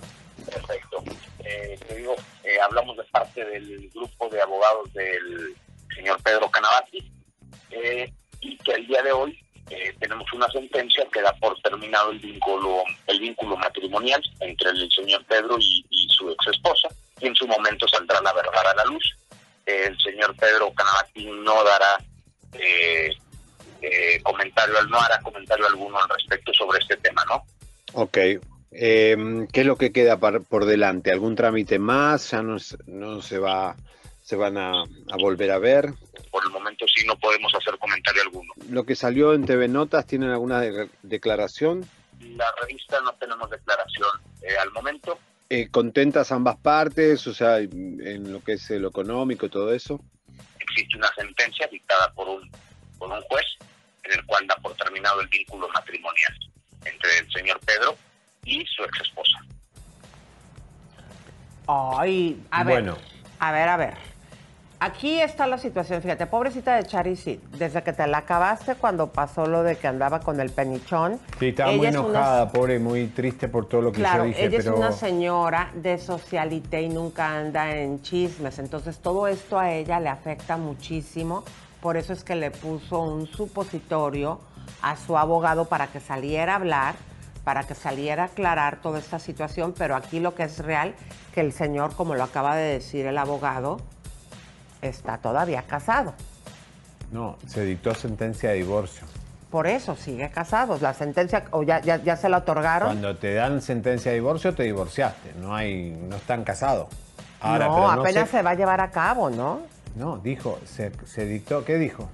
Perfecto. 0.52 1.02
Eh, 1.46 1.78
te 1.86 1.94
digo, 1.94 2.16
eh, 2.42 2.58
hablamos 2.60 2.96
de 2.96 3.04
parte 3.04 3.44
del 3.44 3.88
grupo 3.94 4.28
de 4.28 4.40
abogados 4.40 4.92
del 4.92 5.54
señor 5.94 6.20
Pedro 6.22 6.50
Canavati 6.50 6.98
eh, 7.70 8.12
y 8.40 8.56
que 8.58 8.72
el 8.72 8.86
día 8.88 9.00
de 9.02 9.12
hoy 9.12 9.38
eh, 9.70 9.94
tenemos 10.00 10.26
una 10.32 10.48
sentencia 10.48 11.06
que 11.12 11.22
da 11.22 11.32
por 11.34 11.56
terminado 11.60 12.10
el 12.10 12.18
vínculo 12.18 12.82
el 13.06 13.20
vínculo 13.20 13.56
matrimonial 13.56 14.20
entre 14.40 14.70
el 14.70 14.90
señor 14.90 15.24
Pedro 15.26 15.56
y, 15.60 15.84
su 16.08 16.30
ex 16.30 16.46
esposa 16.48 16.88
y 17.20 17.28
en 17.28 17.34
su 17.36 17.46
momento 17.46 17.86
saldrá 17.86 18.20
la 18.22 18.32
verdad 18.32 18.66
a 18.66 18.74
la 18.74 18.84
luz. 18.86 19.16
el 19.66 19.96
señor 20.00 20.34
Pedro 20.36 20.72
Canavati 20.72 21.26
no 21.26 21.62
dará 21.62 21.98
eh, 22.58 24.20
comentario, 24.22 24.82
no 24.84 24.98
hará 24.98 25.20
comentario 25.20 25.66
alguno 25.66 25.98
al 25.98 26.08
respecto 26.08 26.52
sobre 26.54 26.80
este 26.80 26.96
tema, 26.96 27.22
¿no? 27.28 27.44
Ok. 27.92 28.18
Eh, 28.72 29.46
¿Qué 29.52 29.60
es 29.60 29.66
lo 29.66 29.76
que 29.76 29.92
queda 29.92 30.18
par- 30.18 30.42
por 30.42 30.64
delante? 30.64 31.10
¿Algún 31.12 31.34
trámite 31.36 31.78
más? 31.78 32.30
¿Ya 32.32 32.42
no, 32.42 32.58
se- 32.58 32.76
no 32.86 33.22
se 33.22 33.38
va 33.38 33.76
se 34.22 34.34
van 34.34 34.56
a, 34.58 34.72
a 34.82 35.16
volver 35.20 35.52
a 35.52 35.58
ver? 35.58 35.92
Por 36.32 36.42
el 36.44 36.50
momento 36.50 36.84
sí 36.92 37.06
no 37.06 37.14
podemos 37.16 37.54
hacer 37.54 37.78
comentario 37.78 38.22
alguno. 38.22 38.52
¿Lo 38.70 38.84
que 38.84 38.96
salió 38.96 39.34
en 39.34 39.46
TV 39.46 39.68
Notas 39.68 40.04
tienen 40.04 40.30
alguna 40.30 40.60
de- 40.60 40.88
declaración? 41.02 41.88
La 42.20 42.46
revista 42.60 43.00
no 43.02 43.12
tenemos 43.14 43.48
declaración 43.48 44.08
eh, 44.42 44.56
al 44.60 44.72
momento. 44.72 45.16
Eh, 45.48 45.68
¿Contentas 45.70 46.32
ambas 46.32 46.56
partes? 46.56 47.24
O 47.28 47.34
sea, 47.34 47.58
en 47.58 48.32
lo 48.32 48.42
que 48.42 48.54
es 48.54 48.68
lo 48.70 48.88
económico 48.88 49.46
y 49.46 49.50
todo 49.50 49.72
eso. 49.72 50.00
Existe 50.58 50.96
una 50.98 51.08
sentencia 51.14 51.68
dictada 51.68 52.12
por 52.12 52.28
un, 52.28 52.50
por 52.98 53.08
un 53.12 53.20
juez 53.22 53.46
en 54.02 54.18
el 54.18 54.26
cual 54.26 54.44
da 54.48 54.56
por 54.56 54.74
terminado 54.74 55.20
el 55.20 55.28
vínculo 55.28 55.68
matrimonial 55.68 56.34
entre 56.84 57.18
el 57.20 57.30
señor 57.30 57.60
Pedro 57.64 57.96
y 58.46 58.64
su 58.64 58.82
ex 58.84 59.00
esposa. 59.02 59.38
Ay, 61.66 62.42
a 62.50 62.64
ver. 62.64 62.82
Bueno. 62.82 62.96
A 63.40 63.52
ver, 63.52 63.68
a 63.68 63.76
ver. 63.76 63.94
Aquí 64.78 65.18
está 65.20 65.46
la 65.46 65.56
situación, 65.56 66.02
fíjate, 66.02 66.26
pobrecita 66.26 66.76
de 66.76 66.84
Charicy, 66.84 67.40
desde 67.56 67.82
que 67.82 67.94
te 67.94 68.06
la 68.06 68.18
acabaste 68.18 68.74
cuando 68.74 69.10
pasó 69.10 69.46
lo 69.46 69.62
de 69.62 69.76
que 69.76 69.88
andaba 69.88 70.20
con 70.20 70.38
el 70.38 70.50
penichón. 70.50 71.18
Sí, 71.40 71.48
estaba 71.48 71.70
ella 71.70 71.78
muy 71.78 71.86
es 71.86 71.96
una- 71.96 72.08
enojada, 72.10 72.52
pobre, 72.52 72.78
muy 72.78 73.06
triste 73.06 73.48
por 73.48 73.66
todo 73.68 73.80
lo 73.80 73.90
que 73.92 74.00
Claro, 74.00 74.24
yo 74.24 74.28
dije, 74.28 74.44
ella 74.46 74.58
pero... 74.58 74.72
es 74.74 74.78
una 74.78 74.92
señora 74.92 75.70
de 75.74 75.96
socialité 75.98 76.82
y 76.82 76.90
nunca 76.90 77.38
anda 77.38 77.74
en 77.74 78.02
chismes, 78.02 78.58
entonces 78.58 78.98
todo 78.98 79.26
esto 79.28 79.58
a 79.58 79.72
ella 79.72 79.98
le 79.98 80.10
afecta 80.10 80.58
muchísimo, 80.58 81.42
por 81.80 81.96
eso 81.96 82.12
es 82.12 82.22
que 82.22 82.34
le 82.36 82.50
puso 82.50 83.00
un 83.00 83.26
supositorio 83.26 84.40
a 84.82 84.96
su 84.98 85.16
abogado 85.16 85.64
para 85.64 85.86
que 85.86 86.00
saliera 86.00 86.52
a 86.52 86.56
hablar, 86.56 86.96
para 87.46 87.62
que 87.62 87.76
saliera 87.76 88.24
a 88.24 88.26
aclarar 88.26 88.80
toda 88.82 88.98
esta 88.98 89.20
situación, 89.20 89.72
pero 89.78 89.94
aquí 89.94 90.18
lo 90.18 90.34
que 90.34 90.42
es 90.42 90.58
real, 90.58 90.96
que 91.32 91.40
el 91.40 91.52
señor, 91.52 91.94
como 91.94 92.16
lo 92.16 92.24
acaba 92.24 92.56
de 92.56 92.72
decir 92.72 93.06
el 93.06 93.16
abogado, 93.16 93.76
está 94.82 95.18
todavía 95.18 95.62
casado. 95.62 96.12
No, 97.12 97.36
se 97.46 97.64
dictó 97.64 97.94
sentencia 97.94 98.50
de 98.50 98.56
divorcio. 98.56 99.06
Por 99.48 99.68
eso 99.68 99.94
sigue 99.94 100.28
casado. 100.28 100.76
La 100.80 100.92
sentencia, 100.92 101.44
o 101.52 101.62
ya, 101.62 101.80
ya, 101.82 102.02
ya 102.02 102.16
se 102.16 102.28
la 102.28 102.38
otorgaron. 102.38 102.88
Cuando 102.88 103.16
te 103.16 103.34
dan 103.34 103.62
sentencia 103.62 104.10
de 104.10 104.16
divorcio, 104.16 104.52
te 104.52 104.64
divorciaste. 104.64 105.34
No 105.40 105.54
hay, 105.54 105.90
no 105.90 106.16
están 106.16 106.42
casados. 106.42 106.88
Ahora, 107.38 107.68
no, 107.68 107.74
pero 107.76 107.90
apenas 108.02 108.28
se 108.28 108.42
va 108.42 108.50
a 108.50 108.54
llevar 108.54 108.80
a 108.80 108.90
cabo, 108.90 109.30
¿no? 109.30 109.60
No, 109.94 110.18
dijo, 110.18 110.58
se, 110.64 110.90
se 111.06 111.24
dictó, 111.24 111.64
¿qué 111.64 111.76
dijo? 111.76 112.08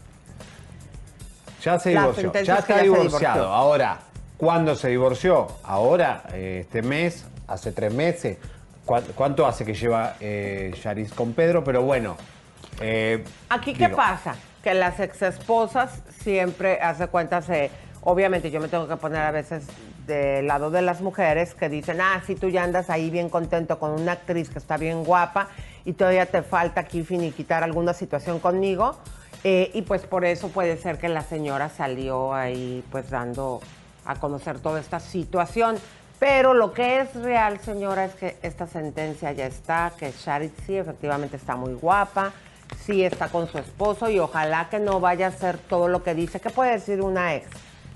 Ya 1.62 1.78
se 1.78 1.94
La 1.94 2.02
divorció, 2.02 2.32
ya 2.34 2.56
está 2.56 2.76
ya 2.76 2.82
divorciado. 2.82 3.46
Ahora, 3.46 4.11
¿cuándo 4.42 4.74
se 4.74 4.88
divorció? 4.88 5.46
Ahora, 5.62 6.24
eh, 6.32 6.58
este 6.62 6.82
mes, 6.82 7.24
hace 7.46 7.70
tres 7.70 7.94
meses. 7.94 8.38
¿Cuán- 8.84 9.04
¿Cuánto 9.14 9.46
hace 9.46 9.64
que 9.64 9.72
lleva 9.72 10.16
eh, 10.18 10.74
Yaris 10.82 11.12
con 11.12 11.32
Pedro? 11.32 11.62
Pero 11.62 11.82
bueno. 11.82 12.16
eh, 12.80 13.22
Aquí, 13.50 13.72
¿qué 13.72 13.84
digo, 13.86 13.96
pasa? 13.96 14.34
Que 14.64 14.74
las 14.74 14.98
exesposas 14.98 16.00
siempre, 16.24 16.80
hace 16.80 17.06
cuenta, 17.06 17.40
se, 17.40 17.70
obviamente 18.00 18.50
yo 18.50 18.58
me 18.60 18.66
tengo 18.66 18.88
que 18.88 18.96
poner 18.96 19.20
a 19.20 19.30
veces 19.30 19.64
del 20.08 20.48
lado 20.48 20.72
de 20.72 20.82
las 20.82 21.00
mujeres 21.02 21.54
que 21.54 21.68
dicen, 21.68 22.00
ah, 22.00 22.20
si 22.26 22.34
tú 22.34 22.48
ya 22.48 22.64
andas 22.64 22.90
ahí 22.90 23.10
bien 23.10 23.28
contento 23.28 23.78
con 23.78 23.92
una 23.92 24.10
actriz 24.12 24.50
que 24.50 24.58
está 24.58 24.76
bien 24.76 25.04
guapa 25.04 25.50
y 25.84 25.92
todavía 25.92 26.26
te 26.26 26.42
falta 26.42 26.80
aquí 26.80 27.04
finiquitar 27.04 27.62
alguna 27.62 27.92
situación 27.94 28.40
conmigo. 28.40 28.96
eh, 29.44 29.70
y 29.74 29.82
pues 29.82 30.02
por 30.02 30.24
eso 30.24 30.48
puede 30.48 30.76
ser 30.78 30.98
que 30.98 31.08
la 31.08 31.22
señora 31.22 31.68
salió 31.68 32.34
ahí 32.34 32.82
pues 32.90 33.08
dando 33.10 33.60
a 34.04 34.16
conocer 34.16 34.58
toda 34.58 34.80
esta 34.80 35.00
situación. 35.00 35.76
Pero 36.18 36.54
lo 36.54 36.72
que 36.72 37.00
es 37.00 37.14
real, 37.16 37.58
señora, 37.60 38.04
es 38.04 38.14
que 38.14 38.36
esta 38.42 38.66
sentencia 38.66 39.32
ya 39.32 39.46
está, 39.46 39.92
que 39.98 40.12
Charit 40.12 40.52
sí 40.66 40.76
efectivamente 40.76 41.36
está 41.36 41.56
muy 41.56 41.74
guapa, 41.74 42.32
sí 42.84 43.02
está 43.02 43.28
con 43.28 43.48
su 43.48 43.58
esposo 43.58 44.08
y 44.08 44.20
ojalá 44.20 44.68
que 44.70 44.78
no 44.78 45.00
vaya 45.00 45.26
a 45.26 45.28
hacer 45.30 45.58
todo 45.58 45.88
lo 45.88 46.04
que 46.04 46.14
dice. 46.14 46.38
¿Qué 46.38 46.50
puede 46.50 46.72
decir 46.72 47.00
una 47.00 47.34
ex? 47.34 47.48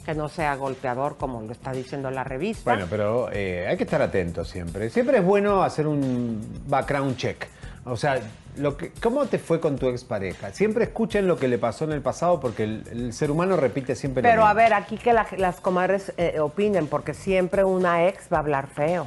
Que 0.05 0.15
no 0.15 0.29
sea 0.29 0.57
golpeador, 0.57 1.17
como 1.17 1.41
lo 1.43 1.53
está 1.53 1.73
diciendo 1.73 2.11
la 2.11 2.25
revista. 2.25 2.73
Bueno, 2.73 2.87
pero 2.91 3.29
eh, 3.33 3.67
hay 3.69 3.77
que 3.77 3.85
estar 3.85 4.03
atento 4.03 4.45
siempre. 4.45 4.91
Siempre 4.91 5.19
es 5.19 5.25
bueno 5.25 5.63
hacer 5.63 5.87
un 5.87 6.65
background 6.67 7.17
check. 7.17 7.47
O 7.89 7.97
sea, 7.97 8.21
lo 8.57 8.77
que, 8.77 8.91
¿cómo 9.01 9.27
te 9.27 9.39
fue 9.39 9.61
con 9.61 9.77
tu 9.79 9.89
expareja? 9.89 10.53
Siempre 10.53 10.85
escuchen 10.85 11.27
lo 11.29 11.39
que 11.39 11.47
le 11.47 11.57
pasó 11.59 11.85
en 11.85 11.93
el 11.93 12.03
pasado 12.03 12.41
porque 12.41 12.65
el, 12.65 12.83
el 12.91 13.13
ser 13.13 13.31
humano 13.31 13.57
repite 13.57 13.95
siempre 13.95 14.23
lo 14.23 14.29
Pero 14.29 14.43
a 14.45 14.49
mismo. 14.49 14.57
ver, 14.57 14.75
aquí 14.75 14.97
que 14.99 15.13
la- 15.13 15.27
las 15.39 15.61
comadres 15.61 16.13
eh, 16.17 16.41
opinen, 16.41 16.89
porque 16.89 17.15
siempre 17.15 17.63
una 17.65 18.07
ex 18.09 18.25
va 18.33 18.39
a 18.39 18.41
hablar 18.41 18.67
feo. 18.69 19.07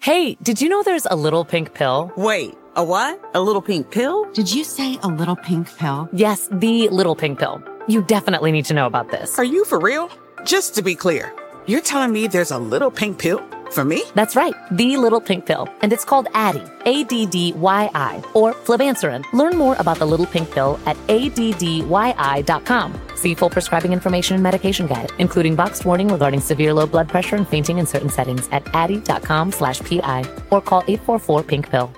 Hey, 0.00 0.36
did 0.42 0.60
you 0.60 0.68
know 0.68 0.82
there's 0.82 1.06
a 1.06 1.14
little 1.14 1.44
pink 1.44 1.72
pill? 1.74 2.10
Wait, 2.16 2.56
a 2.74 2.82
what? 2.82 3.18
A 3.34 3.40
little 3.40 3.62
pink 3.62 3.90
pill? 3.90 4.24
Did 4.34 4.52
you 4.52 4.64
say 4.64 4.98
a 5.02 5.08
little 5.08 5.36
pink 5.36 5.68
pill? 5.78 6.08
Yes, 6.12 6.48
the 6.50 6.88
little 6.90 7.14
pink 7.14 7.38
pill. 7.38 7.62
You 7.86 8.02
definitely 8.02 8.50
need 8.50 8.64
to 8.66 8.74
know 8.74 8.86
about 8.86 9.10
this. 9.10 9.38
Are 9.38 9.44
you 9.44 9.64
for 9.64 9.78
real? 9.78 10.08
Just 10.44 10.74
to 10.76 10.82
be 10.82 10.94
clear, 10.96 11.32
you're 11.66 11.80
telling 11.82 12.12
me 12.12 12.26
there's 12.28 12.50
a 12.50 12.58
little 12.58 12.90
pink 12.90 13.18
pill 13.18 13.40
for 13.72 13.84
me? 13.84 14.02
That's 14.14 14.36
right, 14.36 14.54
the 14.70 14.96
little 14.96 15.20
pink 15.20 15.46
pill. 15.46 15.68
And 15.82 15.92
it's 15.92 16.04
called 16.04 16.28
Addie, 16.34 16.66
A 16.86 17.04
D 17.04 17.26
D 17.26 17.52
Y 17.52 17.90
I, 17.94 18.22
or 18.34 18.52
Flibanserin. 18.52 19.24
Learn 19.32 19.56
more 19.56 19.76
about 19.78 19.98
the 19.98 20.06
little 20.06 20.26
pink 20.26 20.50
pill 20.50 20.78
at 20.86 20.96
ADDYI.com. 21.08 23.00
See 23.14 23.34
full 23.34 23.50
prescribing 23.50 23.92
information 23.92 24.34
and 24.34 24.42
medication 24.42 24.86
guide, 24.86 25.12
including 25.18 25.54
boxed 25.54 25.84
warning 25.84 26.08
regarding 26.08 26.40
severe 26.40 26.72
low 26.74 26.86
blood 26.86 27.08
pressure 27.08 27.36
and 27.36 27.46
fainting 27.46 27.78
in 27.78 27.86
certain 27.86 28.08
settings 28.10 28.48
at 28.52 28.66
addie.com 28.74 29.52
slash 29.52 29.80
PI 29.80 30.24
or 30.50 30.60
call 30.60 30.82
844 30.86 31.42
pink 31.42 31.70
pill. 31.70 31.90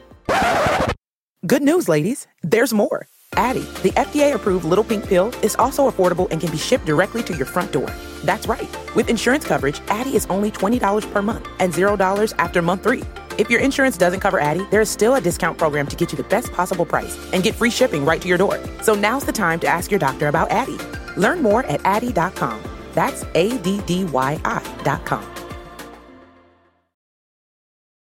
Good 1.44 1.62
news, 1.62 1.88
ladies. 1.88 2.28
There's 2.42 2.72
more. 2.72 3.08
Addie, 3.34 3.66
the 3.82 3.90
FDA 3.90 4.34
approved 4.34 4.64
little 4.64 4.84
pink 4.84 5.06
pill, 5.06 5.32
is 5.42 5.56
also 5.56 5.90
affordable 5.90 6.28
and 6.30 6.40
can 6.40 6.50
be 6.50 6.56
shipped 6.56 6.86
directly 6.86 7.22
to 7.24 7.34
your 7.34 7.46
front 7.46 7.72
door. 7.72 7.88
That's 8.24 8.46
right. 8.46 8.68
With 8.94 9.08
insurance 9.08 9.44
coverage, 9.44 9.80
Addie 9.88 10.14
is 10.14 10.26
only 10.26 10.50
$20 10.50 11.12
per 11.12 11.22
month 11.22 11.48
and 11.58 11.72
$0 11.72 12.34
after 12.38 12.62
month 12.62 12.82
three. 12.82 13.02
If 13.38 13.50
your 13.50 13.60
insurance 13.60 13.96
doesn't 13.96 14.20
cover 14.20 14.38
Addie, 14.38 14.66
there 14.70 14.80
is 14.80 14.90
still 14.90 15.14
a 15.14 15.20
discount 15.20 15.58
program 15.58 15.86
to 15.86 15.96
get 15.96 16.12
you 16.12 16.16
the 16.16 16.28
best 16.28 16.52
possible 16.52 16.84
price 16.84 17.18
and 17.32 17.42
get 17.42 17.54
free 17.54 17.70
shipping 17.70 18.04
right 18.04 18.20
to 18.20 18.28
your 18.28 18.38
door. 18.38 18.60
So 18.82 18.94
now's 18.94 19.24
the 19.24 19.32
time 19.32 19.58
to 19.60 19.66
ask 19.66 19.90
your 19.90 20.00
doctor 20.00 20.28
about 20.28 20.50
Addie. 20.50 20.78
Learn 21.16 21.42
more 21.42 21.64
at 21.66 21.84
Addie.com. 21.84 22.62
That's 22.92 23.24
A 23.34 23.56
D 23.58 23.80
D 23.86 24.04
Y 24.04 24.38
I.com. 24.44 25.31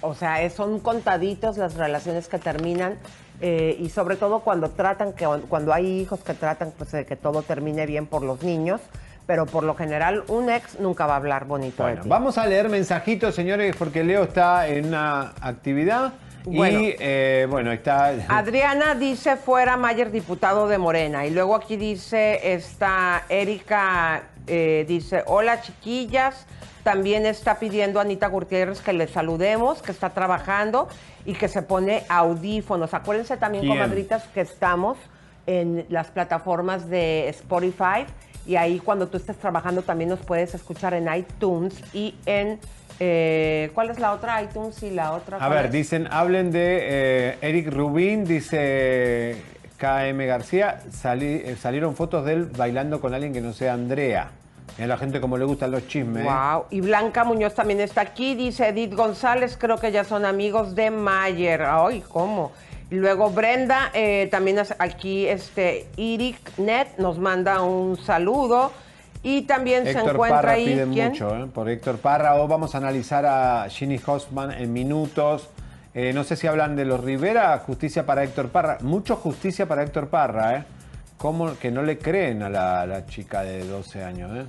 O 0.00 0.14
sea, 0.14 0.42
es- 0.42 0.54
son 0.54 0.80
contaditos 0.80 1.56
las 1.58 1.74
relaciones 1.74 2.28
que 2.28 2.38
terminan 2.38 2.94
eh, 3.40 3.76
y 3.78 3.88
sobre 3.90 4.16
todo 4.16 4.40
cuando 4.40 4.70
tratan, 4.70 5.12
que, 5.12 5.24
cuando 5.48 5.72
hay 5.72 6.00
hijos 6.00 6.20
que 6.20 6.34
tratan 6.34 6.72
pues, 6.76 6.90
de 6.92 7.04
que 7.06 7.16
todo 7.16 7.42
termine 7.42 7.86
bien 7.86 8.06
por 8.06 8.22
los 8.22 8.42
niños, 8.42 8.80
pero 9.26 9.46
por 9.46 9.62
lo 9.62 9.74
general 9.76 10.24
un 10.28 10.50
ex 10.50 10.80
nunca 10.80 11.06
va 11.06 11.14
a 11.14 11.16
hablar 11.18 11.44
bonito 11.44 11.82
Bueno, 11.82 11.96
de 11.98 12.02
ti. 12.02 12.08
vamos 12.08 12.38
a 12.38 12.46
leer 12.46 12.68
mensajitos, 12.68 13.34
señores, 13.34 13.76
porque 13.76 14.02
Leo 14.02 14.24
está 14.24 14.66
en 14.68 14.86
una 14.86 15.34
actividad 15.40 16.14
Bueno. 16.44 16.80
y, 16.80 16.96
eh, 16.98 17.46
bueno, 17.50 17.70
está... 17.70 18.06
Adriana 18.28 18.94
dice 18.94 19.36
fuera 19.36 19.76
Mayer 19.76 20.10
diputado 20.10 20.66
de 20.66 20.78
Morena 20.78 21.26
y 21.26 21.30
luego 21.30 21.54
aquí 21.54 21.76
dice 21.76 22.54
está 22.54 23.24
Erika 23.28 24.22
eh, 24.46 24.84
dice 24.88 25.22
hola 25.26 25.60
chiquillas 25.60 26.46
también 26.88 27.26
está 27.26 27.58
pidiendo 27.58 27.98
a 27.98 28.02
Anita 28.02 28.28
Gutiérrez 28.28 28.80
que 28.80 28.94
le 28.94 29.08
saludemos 29.08 29.82
que 29.82 29.92
está 29.92 30.08
trabajando 30.08 30.88
y 31.26 31.34
que 31.34 31.46
se 31.46 31.60
pone 31.60 32.02
audífonos 32.08 32.94
acuérdense 32.94 33.36
también 33.36 33.66
comadritas 33.68 34.22
que 34.32 34.40
estamos 34.40 34.96
en 35.46 35.84
las 35.90 36.06
plataformas 36.06 36.88
de 36.88 37.28
Spotify 37.28 38.06
y 38.46 38.56
ahí 38.56 38.78
cuando 38.78 39.06
tú 39.08 39.18
estés 39.18 39.36
trabajando 39.36 39.82
también 39.82 40.08
nos 40.08 40.20
puedes 40.20 40.54
escuchar 40.54 40.94
en 40.94 41.12
iTunes 41.14 41.74
y 41.92 42.14
en 42.24 42.58
eh, 43.00 43.70
¿cuál 43.74 43.90
es 43.90 43.98
la 43.98 44.12
otra 44.14 44.42
iTunes 44.42 44.82
y 44.82 44.90
la 44.90 45.12
otra 45.12 45.36
A 45.36 45.48
ver, 45.50 45.66
es? 45.66 45.72
dicen, 45.72 46.08
hablen 46.10 46.50
de 46.50 46.78
eh, 46.80 47.38
Eric 47.42 47.70
Rubín, 47.70 48.24
dice 48.24 49.36
KM 49.76 50.24
García, 50.26 50.80
sali- 50.90 51.42
eh, 51.44 51.54
salieron 51.60 51.94
fotos 51.94 52.24
de 52.24 52.32
él 52.32 52.44
bailando 52.46 52.98
con 53.02 53.12
alguien 53.12 53.34
que 53.34 53.42
no 53.42 53.52
sea 53.52 53.74
Andrea. 53.74 54.30
Mira 54.78 54.88
la 54.88 54.96
gente 54.96 55.20
como 55.20 55.36
le 55.36 55.44
gustan 55.44 55.72
los 55.72 55.88
chismes. 55.88 56.24
¿eh? 56.24 56.28
Wow. 56.28 56.66
Y 56.70 56.80
Blanca 56.80 57.24
Muñoz 57.24 57.54
también 57.54 57.80
está 57.80 58.00
aquí. 58.00 58.36
Dice 58.36 58.68
Edith 58.68 58.94
González, 58.94 59.56
creo 59.58 59.76
que 59.76 59.90
ya 59.90 60.04
son 60.04 60.24
amigos 60.24 60.76
de 60.76 60.92
Mayer. 60.92 61.62
Ay, 61.62 62.02
¿cómo? 62.08 62.52
Y 62.90 62.94
luego 62.94 63.30
Brenda, 63.30 63.90
eh, 63.92 64.28
también 64.30 64.58
aquí, 64.78 65.26
este, 65.26 65.88
Iric 65.96 66.58
Net 66.58 66.88
nos 66.98 67.18
manda 67.18 67.60
un 67.60 67.96
saludo. 67.98 68.72
Y 69.24 69.42
también 69.42 69.82
se 69.82 69.90
Héctor 69.90 70.14
encuentra 70.14 70.36
Parra 70.42 70.52
ahí. 70.52 70.66
pide 70.66 70.86
¿quién? 70.86 71.08
mucho, 71.08 71.36
¿eh? 71.36 71.46
por 71.52 71.68
Héctor 71.68 71.98
Parra. 71.98 72.36
O 72.36 72.46
vamos 72.46 72.76
a 72.76 72.78
analizar 72.78 73.26
a 73.26 73.66
Ginny 73.68 74.00
Hoffman 74.06 74.52
en 74.52 74.72
minutos. 74.72 75.48
Eh, 75.92 76.12
no 76.14 76.22
sé 76.22 76.36
si 76.36 76.46
hablan 76.46 76.76
de 76.76 76.84
los 76.84 77.02
Rivera, 77.02 77.58
justicia 77.58 78.06
para 78.06 78.22
Héctor 78.22 78.50
Parra. 78.50 78.78
Mucho 78.82 79.16
justicia 79.16 79.66
para 79.66 79.82
Héctor 79.82 80.06
Parra, 80.06 80.56
¿eh? 80.56 80.64
Como 81.18 81.58
que 81.58 81.70
no 81.70 81.82
le 81.82 81.98
creen 81.98 82.42
a 82.42 82.48
la, 82.48 82.80
a 82.82 82.86
la 82.86 83.04
chica 83.06 83.42
de 83.42 83.64
12 83.66 84.02
años, 84.04 84.30
¿eh? 84.36 84.46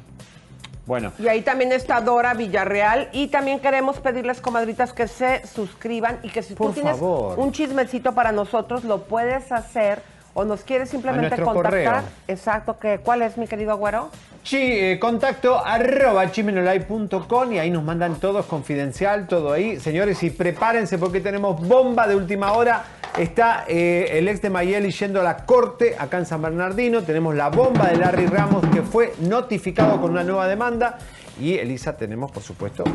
Bueno, 0.86 1.12
Y 1.20 1.28
ahí 1.28 1.42
también 1.42 1.72
está 1.72 2.02
Dora 2.02 2.34
Villarreal. 2.34 3.10
Y 3.12 3.28
también 3.28 3.60
queremos 3.60 4.00
pedirles, 4.00 4.42
comadritas, 4.42 4.92
que 4.92 5.08
se 5.08 5.46
suscriban 5.46 6.20
y 6.24 6.30
que 6.30 6.42
si 6.42 6.56
Por 6.56 6.70
tú 6.70 6.74
tienes 6.76 6.94
favor. 6.94 7.38
un 7.38 7.52
chismecito 7.52 8.14
para 8.16 8.32
nosotros, 8.32 8.84
lo 8.86 9.04
puedes 9.04 9.52
hacer 9.52 10.02
o 10.40 10.46
nos 10.46 10.62
quieres 10.62 10.90
simplemente 10.90 11.42
contactar. 11.42 11.62
correo. 11.62 11.94
Exacto, 12.28 12.80
que 12.80 13.00
¿cuál 13.00 13.22
es, 13.22 13.38
mi 13.38 13.46
querido 13.46 13.72
Agüero? 13.72 14.10
chi, 14.42 14.58
eh, 14.58 14.98
contacto 15.00 15.64
arroba 15.64 16.32
chimenolay.com 16.32 17.52
y 17.52 17.60
ahí 17.60 17.70
nos 17.70 17.84
mandan 17.84 18.16
todos 18.16 18.46
confidencial, 18.46 19.28
todo 19.28 19.52
ahí. 19.52 19.80
Señores, 19.80 20.24
y 20.24 20.30
prepárense 20.30 20.98
porque 20.98 21.20
tenemos 21.20 21.60
bomba 21.68 22.08
de 22.08 22.16
última 22.16 22.54
hora. 22.54 22.84
Está 23.18 23.66
eh, 23.68 24.08
el 24.14 24.28
ex 24.30 24.42
de 24.42 24.50
Mayeli 24.50 24.92
yendo 24.92 25.20
a 25.20 25.24
la 25.24 25.38
corte 25.46 25.96
acá 26.00 26.18
en 26.20 26.26
San 26.26 26.42
Bernardino. 26.42 27.04
Tenemos 27.04 27.36
la 27.36 27.50
bomba 27.50 27.88
de 27.88 27.98
Larry 27.98 28.28
Ramos 28.28 28.66
que 28.74 28.82
fue 28.82 29.14
notificado 29.20 30.00
con 30.00 30.12
una 30.12 30.24
nueva 30.24 30.48
demanda. 30.48 30.98
Y 31.40 31.56
Elisa, 31.56 31.98
tenemos 31.98 32.32
por 32.32 32.44
supuesto 32.44 32.86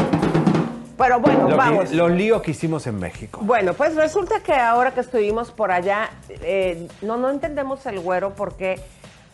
Pero 0.96 1.20
bueno, 1.20 1.42
lo 1.42 1.48
que- 1.48 1.54
vamos. 1.54 1.92
los 1.92 2.10
líos 2.10 2.42
que 2.42 2.52
hicimos 2.52 2.86
en 2.86 2.98
México. 2.98 3.40
Bueno, 3.42 3.74
pues 3.74 3.94
resulta 3.96 4.40
que 4.40 4.52
ahora 4.54 4.92
que 4.92 5.00
estuvimos 5.00 5.50
por 5.50 5.72
allá, 5.72 6.10
eh, 6.28 6.88
no, 7.02 7.16
no 7.16 7.30
entendemos 7.30 7.84
el 7.86 8.00
güero 8.00 8.34
porque 8.34 8.80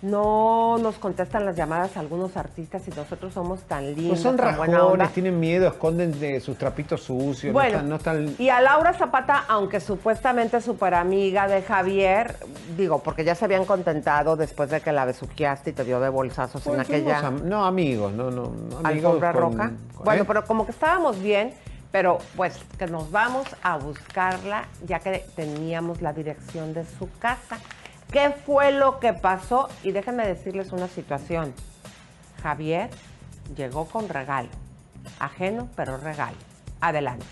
No 0.02 0.78
nos 0.78 0.96
contestan 0.96 1.44
las 1.44 1.56
llamadas 1.56 1.96
algunos 1.98 2.36
artistas 2.36 2.82
y 2.88 2.90
nosotros 2.92 3.34
somos 3.34 3.60
tan 3.64 3.84
lindos. 3.86 4.08
Pues 4.08 4.20
son 4.22 4.36
tan 4.36 4.56
rajones, 4.56 5.12
tienen 5.12 5.38
miedo, 5.38 5.68
esconden 5.68 6.18
de 6.18 6.40
sus 6.40 6.56
trapitos 6.56 7.02
sucios. 7.02 7.52
Bueno, 7.52 7.82
no 7.82 7.96
están, 7.96 8.24
no 8.24 8.30
están- 8.30 8.42
y 8.44 8.48
a 8.48 8.60
Laura 8.62 8.94
Zapata, 8.94 9.44
aunque 9.48 9.78
supuestamente 9.80 10.56
es 10.56 10.64
súper 10.64 10.94
amiga 10.94 11.48
de 11.48 11.60
Javier, 11.62 12.36
digo, 12.78 13.00
porque 13.02 13.24
ya 13.24 13.34
se 13.34 13.44
habían 13.44 13.66
contentado 13.66 14.36
después 14.36 14.70
de 14.70 14.80
que 14.80 14.90
la 14.92 15.04
besuqueaste 15.04 15.70
y 15.70 15.72
te 15.74 15.84
dio 15.84 16.00
de 16.00 16.08
bolsazos 16.08 16.66
en 16.66 16.74
Pues 16.76 16.88
aquella 16.88 17.18
am- 17.18 17.46
no, 17.48 17.66
amigos, 17.66 18.12
no, 18.12 18.30
no. 18.30 18.52
no, 18.52 18.78
amigos 18.88 19.18
con- 19.20 19.32
roja. 19.34 19.72
con- 19.94 20.04
Bueno, 20.04 20.22
¿eh? 20.22 20.26
pero 20.26 20.44
como 20.46 20.64
que 20.64 20.72
estábamos 20.72 21.20
bien, 21.20 21.52
pero 21.92 22.18
pues 22.36 22.58
que 22.78 22.86
nos 22.86 23.10
vamos 23.10 23.46
a 23.62 23.76
buscarla 23.76 24.64
ya 24.86 25.00
que 25.00 25.26
teníamos 25.36 26.00
la 26.00 26.12
dirección 26.14 26.72
de 26.72 26.84
su 26.98 27.08
casa. 27.18 27.58
¿Qué 28.10 28.30
fue 28.44 28.72
lo 28.72 28.98
que 28.98 29.12
pasó? 29.12 29.68
Y 29.84 29.92
déjenme 29.92 30.26
decirles 30.26 30.72
una 30.72 30.88
situación. 30.88 31.54
Javier 32.42 32.90
llegó 33.56 33.84
con 33.84 34.08
regalo. 34.08 34.48
Ajeno, 35.20 35.68
pero 35.76 35.96
regalo. 35.96 36.36
Adelante. 36.80 37.24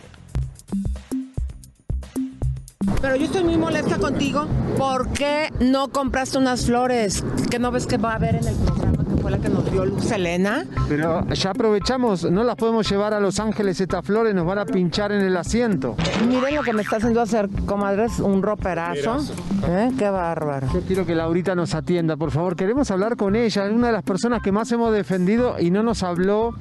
Pero 3.00 3.16
yo 3.16 3.24
estoy 3.24 3.44
muy 3.44 3.56
molesta 3.56 3.98
contigo. 3.98 4.46
¿Por 4.76 5.12
qué 5.12 5.48
no 5.60 5.88
compraste 5.88 6.38
unas 6.38 6.66
flores? 6.66 7.24
¿Que 7.50 7.58
no 7.58 7.72
ves 7.72 7.86
que 7.86 7.96
va 7.96 8.12
a 8.12 8.16
haber 8.16 8.36
en 8.36 8.46
el 8.46 8.56
programa 8.56 8.87
fue 9.28 9.36
la 9.36 9.42
que 9.42 9.48
nos 9.50 9.70
dio 9.70 9.84
Luz 9.84 10.10
Elena? 10.10 10.64
Pero 10.88 11.26
ya 11.28 11.50
aprovechamos, 11.50 12.30
no 12.30 12.44
las 12.44 12.56
podemos 12.56 12.88
llevar 12.88 13.12
a 13.12 13.20
Los 13.20 13.38
Ángeles 13.38 13.80
estas 13.80 14.04
flores, 14.04 14.34
nos 14.34 14.46
van 14.46 14.58
a 14.58 14.64
pinchar 14.64 15.12
en 15.12 15.20
el 15.20 15.36
asiento. 15.36 15.96
Miren 16.26 16.54
lo 16.54 16.62
que 16.62 16.72
me 16.72 16.82
está 16.82 16.96
haciendo 16.96 17.20
hacer, 17.20 17.48
comadres, 17.66 18.20
un 18.20 18.42
roperazo. 18.42 19.18
¿Eh? 19.66 19.90
Qué 19.98 20.08
bárbaro. 20.08 20.68
Yo 20.72 20.80
quiero 20.80 21.04
que 21.04 21.14
Laurita 21.14 21.54
nos 21.54 21.74
atienda, 21.74 22.16
por 22.16 22.30
favor. 22.30 22.56
Queremos 22.56 22.90
hablar 22.90 23.16
con 23.16 23.36
ella, 23.36 23.66
es 23.66 23.72
una 23.72 23.88
de 23.88 23.92
las 23.92 24.02
personas 24.02 24.40
que 24.42 24.50
más 24.50 24.72
hemos 24.72 24.92
defendido 24.92 25.56
y 25.58 25.70
no 25.70 25.82
nos 25.82 26.02
habló. 26.02 26.54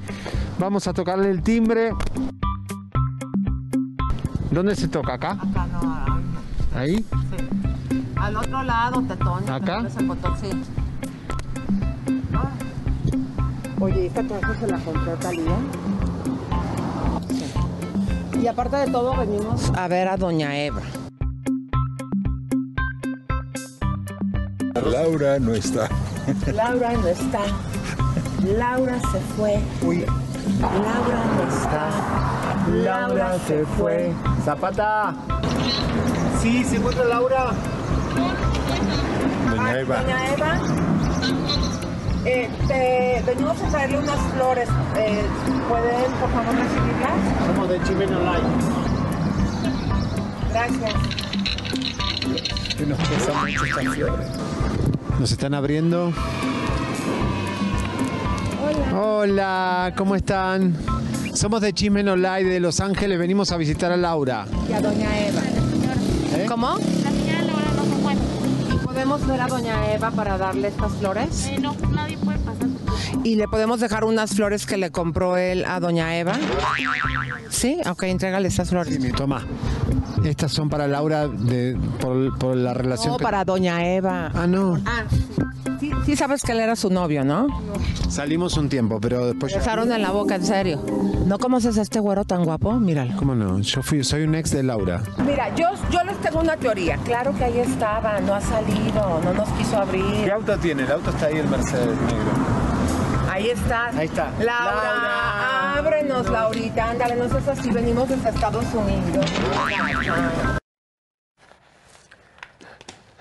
Vamos 0.58 0.86
a 0.88 0.92
tocarle 0.92 1.30
el 1.30 1.42
timbre. 1.42 1.92
¿Dónde 4.50 4.76
se 4.76 4.88
toca? 4.88 5.14
¿Acá? 5.14 5.30
Acá 5.32 5.66
no, 5.72 6.78
¿Ahí? 6.78 7.04
Al 8.16 8.36
otro 8.36 8.62
lado, 8.62 9.02
Tetón. 9.02 9.48
¿Acá? 9.48 9.86
Sí. 10.40 10.50
Oye, 13.80 14.06
¿esta 14.06 14.22
caja 14.26 14.54
se 14.58 14.66
la 14.66 14.78
compró 14.78 15.14
Talía? 15.18 15.56
Sí. 17.28 18.40
Y 18.42 18.46
aparte 18.48 18.76
de 18.76 18.86
todo, 18.90 19.16
venimos 19.16 19.70
a 19.76 19.86
ver 19.86 20.08
a 20.08 20.16
Doña 20.16 20.56
Eva. 20.58 20.82
Laura 24.84 25.38
no 25.38 25.54
está. 25.54 25.88
Laura 26.52 26.92
no 26.92 27.06
está. 27.06 27.40
Laura 28.44 28.98
se 29.12 29.20
fue. 29.36 29.60
Laura 30.60 31.24
no 31.36 31.42
está. 31.48 31.90
Laura 32.82 33.38
se 33.46 33.64
fue. 33.64 34.12
Zapata. 34.44 35.14
Sí, 36.42 36.64
se 36.64 36.76
encuentra 36.76 37.04
Laura. 37.04 37.52
Doña 39.50 39.80
Eva. 39.80 40.02
Doña 40.02 40.34
Eva, 40.34 40.60
eh, 42.24 42.48
te- 42.66 43.22
venimos 43.26 43.60
a 43.62 43.68
traerle 43.68 43.98
unas 43.98 44.20
flores. 44.34 44.68
Eh, 44.96 45.22
¿Pueden, 45.68 46.12
por 46.20 46.30
favor, 46.30 46.54
recibirlas? 46.54 47.46
Somos 47.46 47.68
de 47.68 47.82
Chimeno 47.84 48.18
Live. 48.20 48.48
Gracias. 50.52 50.94
Que 52.76 52.86
nos 52.86 52.98
pesa 52.98 53.32
mucho 53.40 53.64
estas 53.64 53.94
flores. 53.94 54.26
Nos 55.18 55.32
están 55.32 55.54
abriendo. 55.54 56.12
Hola. 58.62 59.00
Hola, 59.00 59.92
¿cómo 59.96 60.14
están? 60.14 60.74
Somos 61.34 61.60
de 61.60 61.72
Chismen 61.72 62.08
Online 62.08 62.44
de 62.44 62.60
Los 62.60 62.80
Ángeles, 62.80 63.18
venimos 63.18 63.52
a 63.52 63.56
visitar 63.56 63.92
a 63.92 63.96
Laura. 63.96 64.46
Y 64.68 64.72
a 64.72 64.80
Doña 64.80 65.18
Eva. 65.18 65.40
¿Cómo? 66.48 66.76
Podemos 68.98 69.24
ver 69.28 69.40
a 69.40 69.46
Doña 69.46 69.92
Eva 69.94 70.10
para 70.10 70.36
darle 70.36 70.66
estas 70.68 70.90
flores? 70.94 71.46
Eh, 71.46 71.58
no, 71.60 71.72
nadie 71.94 72.18
puede 72.18 72.38
pasar. 72.40 72.66
¿Y 73.22 73.36
le 73.36 73.46
podemos 73.46 73.78
dejar 73.78 74.02
unas 74.02 74.34
flores 74.34 74.66
que 74.66 74.76
le 74.76 74.90
compró 74.90 75.36
él 75.36 75.64
a 75.66 75.78
Doña 75.78 76.18
Eva? 76.18 76.32
Sí, 77.48 77.78
ok, 77.88 78.02
entrégale 78.02 78.48
estas 78.48 78.70
flores. 78.70 78.98
Toma. 79.14 79.46
Estas 80.24 80.50
son 80.50 80.68
para 80.68 80.88
Laura 80.88 81.28
de, 81.28 81.78
por, 82.00 82.36
por 82.38 82.56
la 82.56 82.74
relación. 82.74 83.12
No, 83.12 83.18
que- 83.18 83.22
para 83.22 83.44
Doña 83.44 83.86
Eva. 83.86 84.32
Ah, 84.34 84.48
no. 84.48 84.80
Ah, 84.84 85.04
sí, 86.04 86.16
sabes 86.16 86.42
que 86.42 86.52
él 86.52 86.60
era 86.60 86.76
su 86.76 86.90
novio, 86.90 87.24
¿no? 87.24 87.46
Salimos 88.08 88.56
un 88.56 88.68
tiempo, 88.68 89.00
pero 89.00 89.26
después 89.26 89.52
ya. 89.52 89.58
Besaron 89.58 89.92
en 89.92 90.02
la 90.02 90.10
boca, 90.10 90.34
en 90.36 90.44
serio. 90.44 90.80
¿No 91.26 91.38
conoces 91.38 91.76
a 91.78 91.82
este 91.82 92.00
güero 92.00 92.24
tan 92.24 92.44
guapo? 92.44 92.72
Míralo. 92.74 93.14
¿Cómo 93.16 93.34
no? 93.34 93.58
Yo 93.60 93.82
fui, 93.82 94.02
soy 94.04 94.22
un 94.22 94.34
ex 94.34 94.50
de 94.50 94.62
Laura. 94.62 95.02
Mira, 95.24 95.54
yo, 95.54 95.68
yo 95.90 96.02
les 96.04 96.16
tengo 96.20 96.40
una 96.40 96.56
teoría. 96.56 96.96
Claro 97.04 97.34
que 97.36 97.44
ahí 97.44 97.58
estaba, 97.58 98.18
no 98.20 98.34
ha 98.34 98.40
salido, 98.40 99.20
no 99.24 99.32
nos 99.34 99.48
quiso 99.50 99.76
abrir. 99.78 100.30
auto 100.32 100.56
tiene? 100.58 100.84
El 100.84 100.92
auto 100.92 101.10
está 101.10 101.26
ahí, 101.26 101.36
el 101.36 101.48
Mercedes 101.48 101.86
negro. 101.86 102.58
Ahí 103.30 103.50
está. 103.50 103.88
Ahí 103.88 104.06
está. 104.06 104.30
Laura, 104.40 104.74
Laura. 104.74 105.74
ábrenos, 105.78 106.28
Laurita. 106.30 106.90
Ándale, 106.90 107.16
no 107.16 107.28
seas 107.28 107.48
así, 107.48 107.70
venimos 107.70 108.08
desde 108.08 108.30
Estados 108.30 108.64
Unidos. 108.74 109.26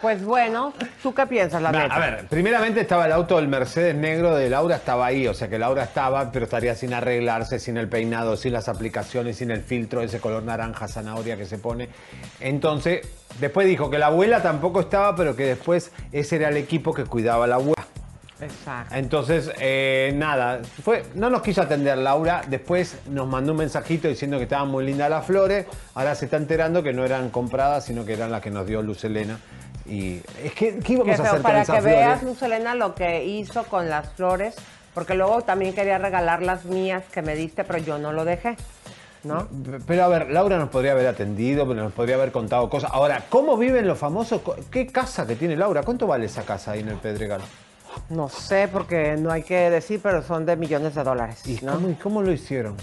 Pues 0.02 0.24
bueno, 0.24 0.74
¿tú 1.02 1.12
qué 1.16 1.26
piensas, 1.26 1.60
la 1.60 1.72
Nah, 1.72 1.88
a 1.90 2.00
ver, 2.00 2.28
primeramente 2.28 2.82
estaba 2.82 3.08
el 3.08 3.12
auto 3.12 3.38
del 3.38 3.48
Mercedes 3.48 3.96
negro 3.96 4.36
de 4.36 4.48
Laura, 4.48 4.76
estaba 4.76 5.08
ahí, 5.08 5.28
o 5.28 5.34
sea 5.34 5.48
que 5.48 5.58
Laura 5.58 5.86
estaba, 5.86 6.32
pero 6.32 6.46
estaría 6.46 6.76
sin 6.76 6.94
arreglarse, 6.94 7.58
sin 7.58 7.78
el 7.78 7.90
peinado, 7.90 8.38
sin 8.38 8.54
las 8.54 8.70
aplicaciones, 8.70 9.38
sin 9.38 9.50
el 9.50 9.64
filtro, 9.64 10.04
ese 10.04 10.20
color 10.20 10.44
naranja 10.44 10.88
zanahoria 10.88 11.36
que 11.36 11.48
se 11.48 11.58
pone. 11.58 11.90
Entonces, 12.40 13.08
después 13.40 13.66
dijo 13.66 13.90
que 13.90 13.98
la 13.98 14.08
abuela 14.08 14.44
tampoco 14.44 14.82
estaba, 14.82 15.16
pero 15.16 15.36
que 15.36 15.46
después 15.46 15.92
ese 16.12 16.36
era 16.36 16.50
el 16.50 16.58
equipo 16.58 16.94
que 16.94 17.06
cuidaba 17.06 17.46
a 17.46 17.48
la 17.48 17.56
abuela. 17.56 17.74
Exacto. 18.40 18.94
Entonces, 18.94 19.52
eh, 19.60 20.14
nada, 20.16 20.62
fue, 20.84 21.06
no 21.16 21.32
nos 21.32 21.42
quiso 21.42 21.64
atender 21.64 21.98
Laura, 21.98 22.44
después 22.48 23.00
nos 23.10 23.28
mandó 23.28 23.54
un 23.54 23.58
mensajito 23.58 24.08
diciendo 24.08 24.38
que 24.38 24.44
estaban 24.44 24.68
muy 24.68 24.86
lindas 24.86 25.10
las 25.10 25.26
flores, 25.26 25.66
ahora 25.96 26.14
se 26.14 26.26
está 26.26 26.38
enterando 26.38 26.84
que 26.84 26.94
no 26.94 27.04
eran 27.04 27.32
compradas, 27.32 27.86
sino 27.86 28.06
que 28.06 28.14
eran 28.14 28.32
las 28.32 28.44
que 28.44 28.52
nos 28.52 28.68
dio 28.68 28.84
Luz 28.84 29.04
Elena. 29.04 29.40
Y 29.88 30.22
es 30.44 30.54
que, 30.54 30.80
¿qué 30.80 30.94
íbamos 30.94 31.20
a 31.20 31.24
hacer 31.24 31.42
para 31.42 31.66
con 31.66 31.76
que 31.76 31.82
flores? 31.82 31.98
veas, 32.00 32.24
Luz 32.24 32.42
Elena, 32.42 32.76
lo 32.76 32.94
que 32.94 33.26
hizo 33.26 33.64
con 33.64 33.90
las 33.90 34.10
flores, 34.14 34.56
porque 34.94 35.14
luego 35.16 35.42
también 35.44 35.74
quería 35.74 35.98
regalar 35.98 36.42
las 36.42 36.66
mías 36.66 37.04
que 37.12 37.22
me 37.22 37.36
diste, 37.36 37.64
pero 37.64 37.80
yo 37.80 37.98
no 37.98 38.12
lo 38.12 38.26
dejé, 38.26 38.58
¿no? 39.24 39.48
Pero 39.86 40.04
a 40.04 40.08
ver, 40.08 40.30
Laura 40.30 40.58
nos 40.58 40.70
podría 40.70 40.92
haber 40.92 41.08
atendido, 41.08 41.66
nos 41.74 41.94
podría 41.94 42.16
haber 42.16 42.32
contado 42.32 42.70
cosas. 42.70 42.90
Ahora, 42.94 43.24
¿cómo 43.30 43.56
viven 43.58 43.88
los 43.88 43.98
famosos? 43.98 44.42
¿Qué 44.70 44.88
casa 44.88 45.26
que 45.26 45.36
tiene 45.36 45.56
Laura? 45.56 45.84
¿Cuánto 45.84 46.06
vale 46.08 46.26
esa 46.26 46.44
casa 46.44 46.72
ahí 46.72 46.82
en 46.82 46.90
el 46.90 46.98
Pedregal? 46.98 47.42
No 48.10 48.30
sé, 48.30 48.68
porque 48.68 49.16
no 49.18 49.32
hay 49.32 49.44
que 49.44 49.70
decir, 49.70 50.00
pero 50.04 50.22
son 50.22 50.46
de 50.46 50.56
millones 50.56 50.96
de 50.96 51.04
dólares. 51.04 51.42
¿Y 51.48 51.64
¿no? 51.64 51.80
cómo, 52.02 52.22
lo 52.22 52.32
hicieron? 52.32 52.76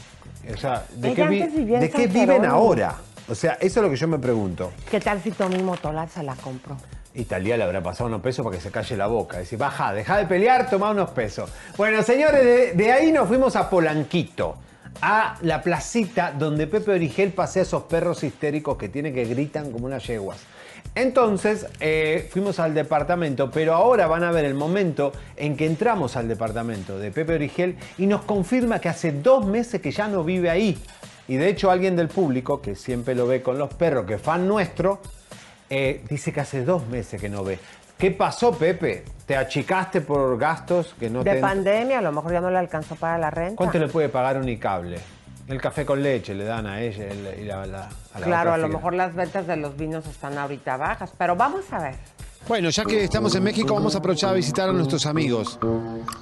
O 0.52 0.56
sea, 0.56 0.84
¿de 0.94 1.14
qué, 1.14 1.24
vi- 1.28 1.40
de 1.40 2.06
viven 2.08 2.44
ahora? 2.44 2.96
O 3.28 3.34
sea, 3.34 3.52
eso 3.54 3.80
es 3.80 3.84
lo 3.84 3.90
que 3.90 3.96
yo 3.96 4.06
me 4.08 4.18
pregunto. 4.18 4.72
¿Qué 4.90 5.00
tal 5.00 5.22
si 5.22 5.30
Tommy 5.30 5.62
Motola 5.62 6.06
se 6.08 6.22
la 6.22 6.34
compró? 6.34 6.76
Italia 7.14 7.57
le 7.57 7.64
habrá 7.64 7.83
pasado 7.83 8.09
unos 8.09 8.20
pesos 8.20 8.44
para 8.44 8.57
que 8.57 8.62
se 8.62 8.70
calle 8.70 8.96
la 8.96 9.07
boca. 9.07 9.38
Decir, 9.38 9.59
baja, 9.59 9.92
deja 9.92 10.16
de 10.18 10.27
pelear, 10.27 10.68
toma 10.68 10.90
unos 10.90 11.11
pesos. 11.11 11.50
Bueno, 11.77 12.03
señores, 12.03 12.77
de, 12.77 12.92
ahí 12.92 13.12
nos 13.12 13.29
fuimos 13.29 13.55
a 13.57 13.70
Polanquito, 13.70 14.57
a 15.00 15.37
la 15.42 15.62
placita 15.62 16.33
donde 16.33 16.66
Pepe 16.66 16.92
Origel 16.92 17.33
pasea 17.33 17.62
a 17.62 17.64
esos 17.64 17.85
perros 17.85 18.22
histéricos 18.24 18.77
que 18.77 18.88
tiene 18.88 19.12
que 19.12 19.24
gritan 19.24 19.70
como 19.70 19.87
unas 19.87 20.07
yeguas. 20.07 20.38
Entonces 20.96 21.66
eh, 21.81 22.29
fuimos 22.31 22.61
al 22.61 22.74
departamento, 22.74 23.50
pero 23.50 23.74
ahora 23.74 24.07
van 24.07 24.22
a 24.22 24.31
ver 24.31 24.44
el 24.44 24.55
momento 24.55 25.12
en 25.37 25.57
que 25.57 25.66
entramos 25.66 26.16
al 26.16 26.29
departamento 26.29 26.98
de 26.98 27.11
Pepe 27.11 27.35
Origel 27.35 27.77
y 27.98 28.07
nos 28.07 28.22
confirma 28.22 28.81
que 28.81 28.88
hace 28.88 29.12
dos 29.12 29.46
meses 29.46 29.81
que 29.81 29.90
ya 29.90 30.09
no 30.09 30.22
vive 30.22 30.50
ahí. 30.50 30.79
Y 31.27 31.37
de 31.37 31.48
hecho 31.48 31.70
alguien 31.70 31.96
del 31.96 32.09
público, 32.09 32.61
que 32.61 32.74
siempre 32.74 33.14
lo 33.14 33.27
ve 33.27 33.42
con 33.42 33.59
los 33.59 33.72
perros, 33.72 34.05
que 34.05 34.18
fan 34.18 34.46
nuestro, 34.46 35.00
eh, 35.76 36.04
dice 36.08 36.32
que 36.32 36.40
hace 36.40 36.64
dos 36.64 36.87
meses 36.87 37.20
que 37.20 37.28
no 37.28 37.42
ve. 37.42 37.58
¿Qué 37.98 38.10
pasó, 38.12 38.52
Pepe? 38.56 39.04
¿Te 39.26 39.37
achicaste 39.37 40.00
por 40.02 40.38
gastos 40.38 40.94
que 40.98 41.10
no 41.10 41.24
de 41.24 41.34
te... 41.34 41.40
pandemia, 41.40 41.98
a 41.98 42.02
lo 42.02 42.12
mejor 42.12 42.32
ya 42.32 42.40
no 42.40 42.50
le 42.50 42.58
alcanzó 42.58 42.94
para 42.96 43.18
la 43.18 43.30
renta. 43.30 43.56
¿Cuánto 43.56 43.78
le 43.78 43.88
puede 43.88 44.08
pagar 44.08 44.37
Unicable? 44.37 44.98
El 45.48 45.60
café 45.60 45.84
con 45.84 46.02
leche 46.02 46.32
le 46.34 46.44
dan 46.44 46.66
a 46.66 46.80
ella 46.80 47.06
el- 47.08 47.40
y 47.40 47.44
la- 47.44 47.66
la- 47.66 47.88
a 48.14 48.18
la 48.20 48.26
Claro, 48.26 48.52
a 48.52 48.56
lo 48.56 48.68
mejor 48.68 48.94
las 48.94 49.14
ventas 49.14 49.46
de 49.46 49.56
los 49.56 49.76
vinos 49.76 50.06
están 50.06 50.38
ahorita 50.38 50.76
bajas, 50.76 51.12
pero 51.18 51.34
vamos 51.37 51.64
a 51.72 51.78
ver. 51.80 51.94
Bueno, 52.46 52.68
ya 52.68 52.85
que 52.85 53.04
estamos 53.04 53.35
en 53.35 53.42
México, 53.42 53.72
vamos 53.72 53.94
a 53.94 53.98
aprovechar 53.98 54.30
a 54.30 54.33
visitar 54.35 54.68
a 54.68 54.72
nuestros 54.72 55.07
amigos. 55.07 55.59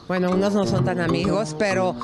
Bueno, 0.06 0.30
unos 0.30 0.54
no 0.54 0.66
son 0.66 0.84
tan 0.84 1.00
amigos, 1.00 1.56
pero 1.58 1.96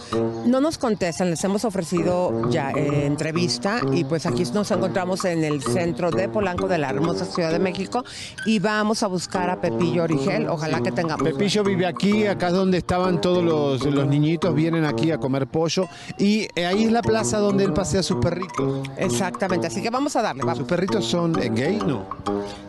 no 0.44 0.60
nos 0.60 0.76
contestan. 0.76 1.30
Les 1.30 1.44
hemos 1.44 1.64
ofrecido 1.64 2.50
ya 2.50 2.72
eh, 2.72 3.06
entrevista 3.06 3.80
y 3.92 4.02
pues 4.02 4.26
aquí 4.26 4.42
nos 4.52 4.70
encontramos 4.72 5.24
en 5.24 5.44
el 5.44 5.62
centro 5.62 6.10
de 6.10 6.28
Polanco 6.28 6.66
de 6.66 6.78
la 6.78 6.90
hermosa 6.90 7.26
Ciudad 7.26 7.52
de 7.52 7.60
México 7.60 8.04
y 8.44 8.58
vamos 8.58 9.04
a 9.04 9.06
buscar 9.06 9.50
a 9.50 9.60
Pepillo 9.60 10.02
Origel. 10.02 10.48
Ojalá 10.48 10.80
que 10.80 10.90
tengamos. 10.90 11.22
Pepillo 11.22 11.62
vive 11.62 11.86
aquí, 11.86 12.26
acá 12.26 12.48
es 12.48 12.54
donde 12.54 12.78
estaban 12.78 13.20
todos 13.20 13.44
los, 13.44 13.84
los 13.84 14.06
niñitos, 14.08 14.52
vienen 14.52 14.84
aquí 14.84 15.12
a 15.12 15.18
comer 15.18 15.46
pollo. 15.46 15.86
Y 16.18 16.48
eh, 16.56 16.66
ahí 16.66 16.84
es 16.84 16.92
la 16.92 17.02
plaza 17.02 17.38
donde 17.38 17.64
él 17.64 17.72
pasea 17.72 18.00
a 18.00 18.02
sus 18.02 18.16
perritos. 18.16 18.88
Exactamente, 18.96 19.68
así 19.68 19.80
que 19.80 19.90
vamos 19.90 20.16
a 20.16 20.22
darle. 20.22 20.42
Vamos. 20.42 20.58
¿Sus 20.58 20.66
perritos 20.66 21.04
son 21.04 21.40
eh, 21.40 21.50
gay? 21.54 21.78
No. 21.78 22.67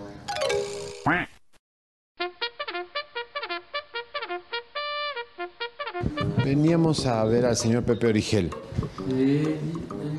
Veníamos 6.49 7.05
a 7.05 7.23
ver 7.25 7.45
al 7.45 7.55
señor 7.55 7.83
Pepe 7.83 8.07
Origel. 8.07 8.49
él 9.07 9.55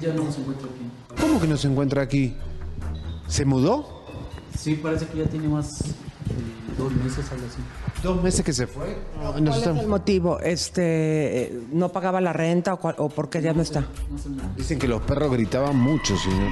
ya 0.00 0.12
no 0.14 0.30
se 0.30 0.40
encuentra 0.40 0.68
aquí. 0.68 1.20
¿Cómo 1.20 1.40
que 1.40 1.48
no 1.48 1.56
se 1.56 1.66
encuentra 1.66 2.02
aquí? 2.02 2.36
¿Se 3.26 3.44
mudó? 3.44 4.04
Sí, 4.56 4.74
parece 4.76 5.06
que 5.06 5.18
ya 5.18 5.24
tiene 5.24 5.48
más 5.48 5.80
de 5.82 6.76
dos 6.78 6.92
meses, 6.92 7.28
algo 7.32 7.46
así. 7.48 7.58
¿Dos 8.04 8.22
meses 8.22 8.44
que 8.44 8.52
se 8.52 8.68
fue? 8.68 8.96
¿Cuál 9.20 9.48
es 9.48 9.66
el 9.66 9.88
motivo? 9.88 10.38
Este, 10.38 11.42
eh, 11.46 11.60
¿No 11.72 11.88
pagaba 11.90 12.20
la 12.20 12.32
renta 12.32 12.74
o, 12.74 12.78
cuál- 12.78 12.94
o 12.98 13.08
por 13.08 13.28
qué 13.28 13.42
ya 13.42 13.52
no 13.52 13.62
está? 13.62 13.84
Dicen 14.56 14.78
que 14.78 14.86
los 14.86 15.02
perros 15.02 15.32
gritaban 15.32 15.76
mucho, 15.76 16.16
señor. 16.16 16.48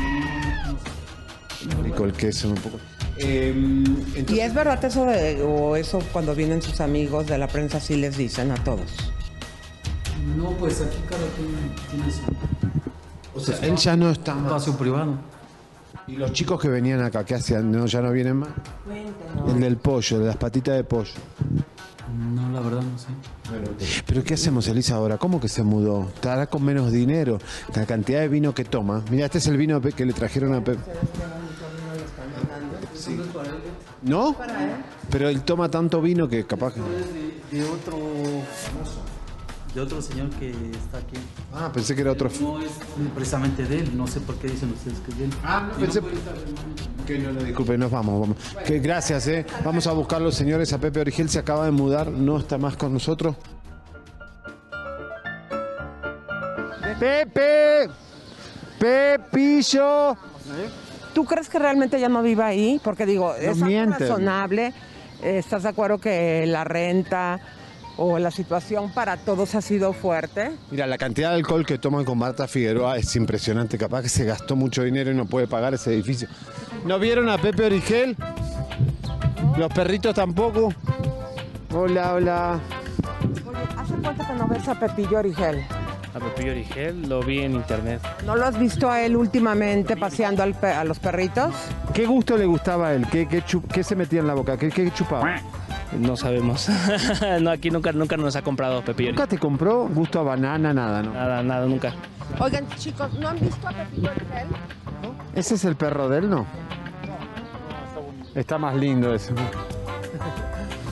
Rico 1.85 2.05
el 2.05 2.15
queso 2.15 2.49
un 2.49 2.55
poco. 2.57 2.79
¿Y 3.17 4.41
es 4.41 4.53
verdad 4.55 4.85
eso 4.85 5.05
de, 5.05 5.41
o 5.43 5.77
eso 5.77 6.01
cuando 6.13 6.35
vienen 6.35 6.63
sus 6.63 6.81
amigos 6.81 7.29
de 7.29 7.39
la 7.39 7.47
prensa 7.47 7.79
sí 7.79 7.95
les 7.95 8.17
dicen 8.17 8.51
a 8.51 8.57
todos? 8.65 9.13
No, 10.39 10.51
pues 10.53 10.81
aquí 10.81 10.99
cada 11.09 11.27
quien 11.35 11.75
tiene 11.91 12.13
su... 12.13 12.21
O 13.35 13.41
sea, 13.41 13.59
él 13.67 13.77
ya 13.77 13.97
no 13.97 14.11
está 14.11 14.35
más. 14.35 14.45
Espacio 14.45 14.77
privado. 14.77 15.15
¿Y 16.07 16.13
los 16.13 16.33
chicos 16.33 16.61
que 16.61 16.69
venían 16.69 17.03
acá, 17.03 17.25
qué 17.25 17.35
hacían? 17.35 17.73
¿No, 17.73 17.87
¿Ya 17.87 18.01
no 18.01 18.13
vienen 18.13 18.37
más? 18.37 18.51
El 19.49 19.61
del 19.61 19.77
pollo, 19.77 20.21
de 20.21 20.27
las 20.27 20.37
patitas 20.37 20.77
de 20.77 20.85
pollo. 20.85 21.13
No, 22.35 22.51
la 22.53 22.61
verdad 22.61 22.83
no 22.83 22.99
sé. 22.99 23.09
¿Pero 24.07 24.23
qué 24.23 24.35
hacemos, 24.35 24.69
Elisa, 24.69 24.95
ahora? 24.95 25.19
¿Cómo 25.19 25.41
que 25.41 25.49
se 25.49 25.63
mudó? 25.65 26.09
¿Estará 26.15 26.47
con 26.47 26.65
menos 26.65 26.93
dinero? 26.93 27.39
La 27.75 27.85
cantidad 27.85 28.21
de 28.21 28.29
vino 28.29 28.55
que 28.55 28.65
toma. 28.65 29.03
Mira, 29.11 29.27
este 29.27 29.39
es 29.39 29.47
el 29.49 29.57
vino 29.57 29.81
que 29.81 30.07
le 30.07 30.13
trajeron 30.13 30.55
a 30.55 30.63
Pepe. 30.63 30.81
¿No? 34.03 34.37
Pero 35.11 35.29
él 35.29 35.43
toma 35.43 35.69
tanto 35.69 36.01
vino 36.01 36.29
que 36.29 36.47
capaz 36.47 36.75
que... 36.75 36.81
De, 36.81 37.59
de 37.59 37.65
otro 37.65 37.97
famoso, 37.97 39.01
de 39.75 39.81
otro 39.81 40.01
señor 40.01 40.31
que 40.31 40.51
está 40.51 40.99
aquí. 40.99 41.17
Ah, 41.53 41.71
pensé 41.73 41.95
que 41.95 42.01
era 42.01 42.13
otro... 42.13 42.31
No 42.41 42.61
es 42.61 42.71
precisamente 43.15 43.65
de 43.65 43.81
él, 43.81 43.97
no 43.97 44.07
sé 44.07 44.21
por 44.21 44.37
qué 44.37 44.49
dicen 44.49 44.73
ustedes 44.73 44.99
que 45.01 45.11
es 45.13 45.19
de 45.19 45.25
él. 45.27 45.31
Ah, 45.45 45.71
Y 45.77 45.83
pensé-. 45.83 46.03
Que 47.07 47.19
no, 47.19 47.33
no, 47.33 47.43
disculpe, 47.43 47.79
nos 47.79 47.91
vamos, 47.91 48.21
vamos. 48.21 48.37
Que 48.67 48.79
gracias, 48.79 49.27
eh. 49.29 49.47
Vamos 49.65 49.87
a 49.87 49.93
buscar 49.93 50.21
los 50.21 50.35
señores. 50.35 50.73
A 50.73 50.79
Pepe 50.79 51.01
Origel 51.01 51.29
se 51.29 51.39
acaba 51.39 51.65
de 51.65 51.71
mudar, 51.71 52.11
no 52.11 52.39
está 52.39 52.59
más 52.59 52.77
con 52.77 52.93
nosotros. 52.93 53.37
Pepe, 56.99 57.89
Pepillo. 58.79 60.17
¿Tú 61.15 61.25
crees 61.25 61.49
que 61.49 61.59
realmente 61.59 62.01
ya 62.01 62.09
no 62.09 62.23
vive 62.23 62.43
ahí? 62.43 62.81
Porque 62.83 63.07
digo, 63.07 63.35
es 63.35 63.63
algo 63.63 63.93
razonable. 63.93 64.73
Eh, 65.23 65.39
¿Estás 65.39 65.63
de 65.65 65.69
acuerdo 65.69 65.99
que 65.99 66.45
la 66.47 66.65
renta 66.65 67.41
o 67.99 68.19
la 68.19 68.31
situación 68.31 68.91
para 68.93 69.17
todos 69.17 69.55
ha 69.57 69.61
sido 69.61 69.93
fuerte? 69.93 70.53
Mira, 70.71 70.87
la 70.87 70.97
cantidad 70.97 71.31
de 71.31 71.35
alcohol 71.37 71.67
que 71.67 71.79
toman 71.79 72.05
con 72.05 72.17
Marta 72.17 72.47
Figueroa 72.49 72.97
es 72.97 73.15
impresionante. 73.17 73.77
Capaz 73.77 74.03
que 74.03 74.09
se 74.09 74.25
gastó 74.25 74.57
mucho 74.57 74.83
dinero 74.85 75.11
y 75.11 75.15
no 75.15 75.27
puede 75.27 75.47
pagar 75.49 75.75
ese 75.75 75.93
edificio. 75.93 76.29
¿No 76.87 76.99
vieron 76.99 77.29
a 77.29 77.37
Pepe 77.39 77.67
Origel? 77.67 78.17
Los 79.57 79.73
perritos 79.73 80.15
tampoco. 80.15 80.73
Hola, 81.75 82.15
hola. 82.15 82.61
¿Hace 83.77 83.95
cuánto 84.03 84.27
que 84.27 84.33
no 84.35 84.49
ves 84.49 84.69
a 84.69 84.79
Pepillo 84.79 85.19
Origel? 85.19 85.65
A 86.15 86.21
Pepillo 86.21 86.53
Origel 86.53 87.09
lo 87.09 87.21
vi 87.23 87.41
en 87.41 87.53
internet. 87.55 88.01
¿No 88.25 88.37
lo 88.37 88.45
has 88.47 88.59
visto 88.59 88.89
a 88.91 89.03
él 89.03 89.17
últimamente 89.17 89.97
paseando 89.97 90.43
al 90.43 90.55
pe- 90.55 90.69
a 90.73 90.85
los 90.85 90.99
perritos? 90.99 91.53
¿Qué 91.93 92.07
gusto 92.07 92.37
le 92.39 92.47
gustaba 92.47 92.89
a 92.89 92.95
él? 92.95 93.07
¿Qué, 93.11 93.27
qué, 93.27 93.43
chup- 93.45 93.67
qué 93.73 93.83
se 93.85 93.95
metía 93.97 94.21
en 94.21 94.27
la 94.29 94.35
boca? 94.35 94.57
¿Qué, 94.57 94.69
qué 94.71 94.91
chupaba? 94.93 95.37
No 95.93 96.17
sabemos. 96.17 96.69
no, 97.41 97.51
aquí 97.51 97.71
nunca, 97.71 97.93
nunca 97.93 98.17
nos 98.17 98.37
ha 98.37 98.43
comprado 98.43 98.83
Pepillo 98.83 99.11
¿Nunca 99.11 99.27
te 99.27 99.39
compró 99.39 99.89
gusto 99.89 100.21
a 100.21 100.23
banana, 100.23 100.73
nada, 100.75 101.03
no? 101.03 101.13
Nada, 101.13 101.43
nada, 101.43 101.67
nunca. 101.67 101.95
Oigan, 102.39 102.69
chicos, 102.77 103.13
¿no 103.15 103.29
han 103.29 103.41
visto 103.41 103.67
a 103.67 103.73
Pepillo 103.73 104.11
Origel? 104.11 104.49
¿Ese 105.35 105.55
es 105.55 105.65
el 105.65 105.77
perro 105.77 106.09
de 106.09 106.19
él, 106.19 106.31
no? 106.31 106.47
Está 108.35 108.59
más 108.59 108.75
lindo 108.77 109.15
ese. 109.15 109.33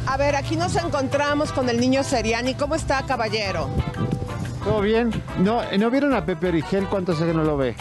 A 0.06 0.16
ver, 0.16 0.36
aquí 0.36 0.56
nos 0.56 0.74
encontramos 0.76 1.52
con 1.52 1.68
el 1.68 1.78
niño 1.78 2.02
Seriani. 2.02 2.54
¿Cómo 2.54 2.74
está, 2.74 3.02
caballero? 3.02 3.68
¿Todo 4.64 4.80
bien? 4.80 5.10
¿No, 5.38 5.60
¿No 5.78 5.90
vieron 5.90 6.14
a 6.14 6.24
Pepe 6.24 6.48
Origel? 6.48 6.86
¿Cuánto 6.88 7.12
hace 7.12 7.26
que 7.26 7.34
no 7.34 7.44
lo 7.44 7.56
ve? 7.56 7.76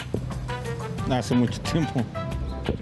Hace 1.10 1.34
mucho 1.34 1.60
tiempo. 1.62 2.04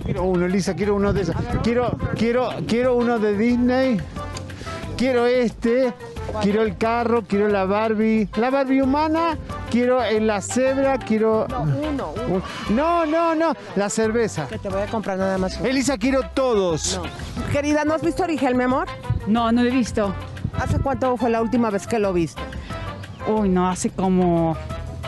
Quiero 0.04 0.24
uno, 0.24 0.46
Elisa, 0.46 0.74
quiero 0.74 0.94
uno 0.94 1.12
de 1.12 1.22
esos. 1.22 1.34
Quiero, 1.62 1.96
quiero, 2.16 2.50
quiero 2.66 2.94
uno 2.96 3.18
de 3.18 3.36
Disney. 3.36 4.00
Quiero 4.96 5.26
este. 5.26 5.92
Quiero 6.42 6.62
el 6.62 6.76
carro, 6.76 7.22
quiero 7.22 7.48
la 7.48 7.64
Barbie. 7.64 8.28
La 8.36 8.50
Barbie 8.50 8.82
humana. 8.82 9.38
Quiero 9.70 10.02
en 10.02 10.26
la 10.26 10.40
cebra, 10.40 10.98
quiero. 10.98 11.46
No, 11.48 11.62
uno, 11.62 12.14
uno. 12.28 12.42
No, 12.70 13.06
no, 13.06 13.34
no. 13.34 13.54
La 13.76 13.88
cerveza. 13.88 14.46
Que 14.48 14.58
te 14.58 14.68
voy 14.68 14.82
a 14.82 14.86
comprar 14.86 15.18
nada 15.18 15.38
más. 15.38 15.58
uno. 15.58 15.68
Elisa, 15.68 15.96
quiero 15.98 16.22
todos. 16.34 17.00
Querida, 17.52 17.84
¿no 17.84 17.94
has 17.94 18.02
visto 18.02 18.22
Origel, 18.24 18.54
mi 18.54 18.64
amor? 18.64 18.88
No, 19.26 19.50
no 19.52 19.62
lo 19.62 19.68
he 19.68 19.72
visto. 19.72 20.14
¿Hace 20.58 20.78
cuánto 20.78 21.16
fue 21.16 21.30
la 21.30 21.40
última 21.42 21.70
vez 21.70 21.86
que 21.86 21.98
lo 21.98 22.12
viste? 22.12 22.42
Uy, 23.26 23.48
no, 23.48 23.68
hace 23.68 23.90
como 23.90 24.56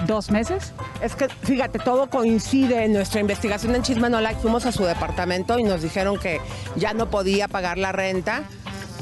dos 0.07 0.31
meses. 0.31 0.73
Es 1.01 1.15
que, 1.17 1.29
fíjate, 1.29 1.79
todo 1.79 2.09
coincide 2.11 2.85
en 2.85 2.93
nuestra 2.93 3.21
investigación 3.21 3.75
en 3.75 3.83
Chismanola. 3.83 4.31
Fuimos 4.33 4.67
a 4.67 4.73
su 4.73 4.85
departamento 4.85 5.59
y 5.59 5.65
nos 5.65 5.83
dijeron 5.83 6.19
que 6.19 6.41
ya 6.77 6.93
no 6.95 7.09
podía 7.11 7.49
pagar 7.49 7.79
la 7.79 7.93
renta 7.93 8.43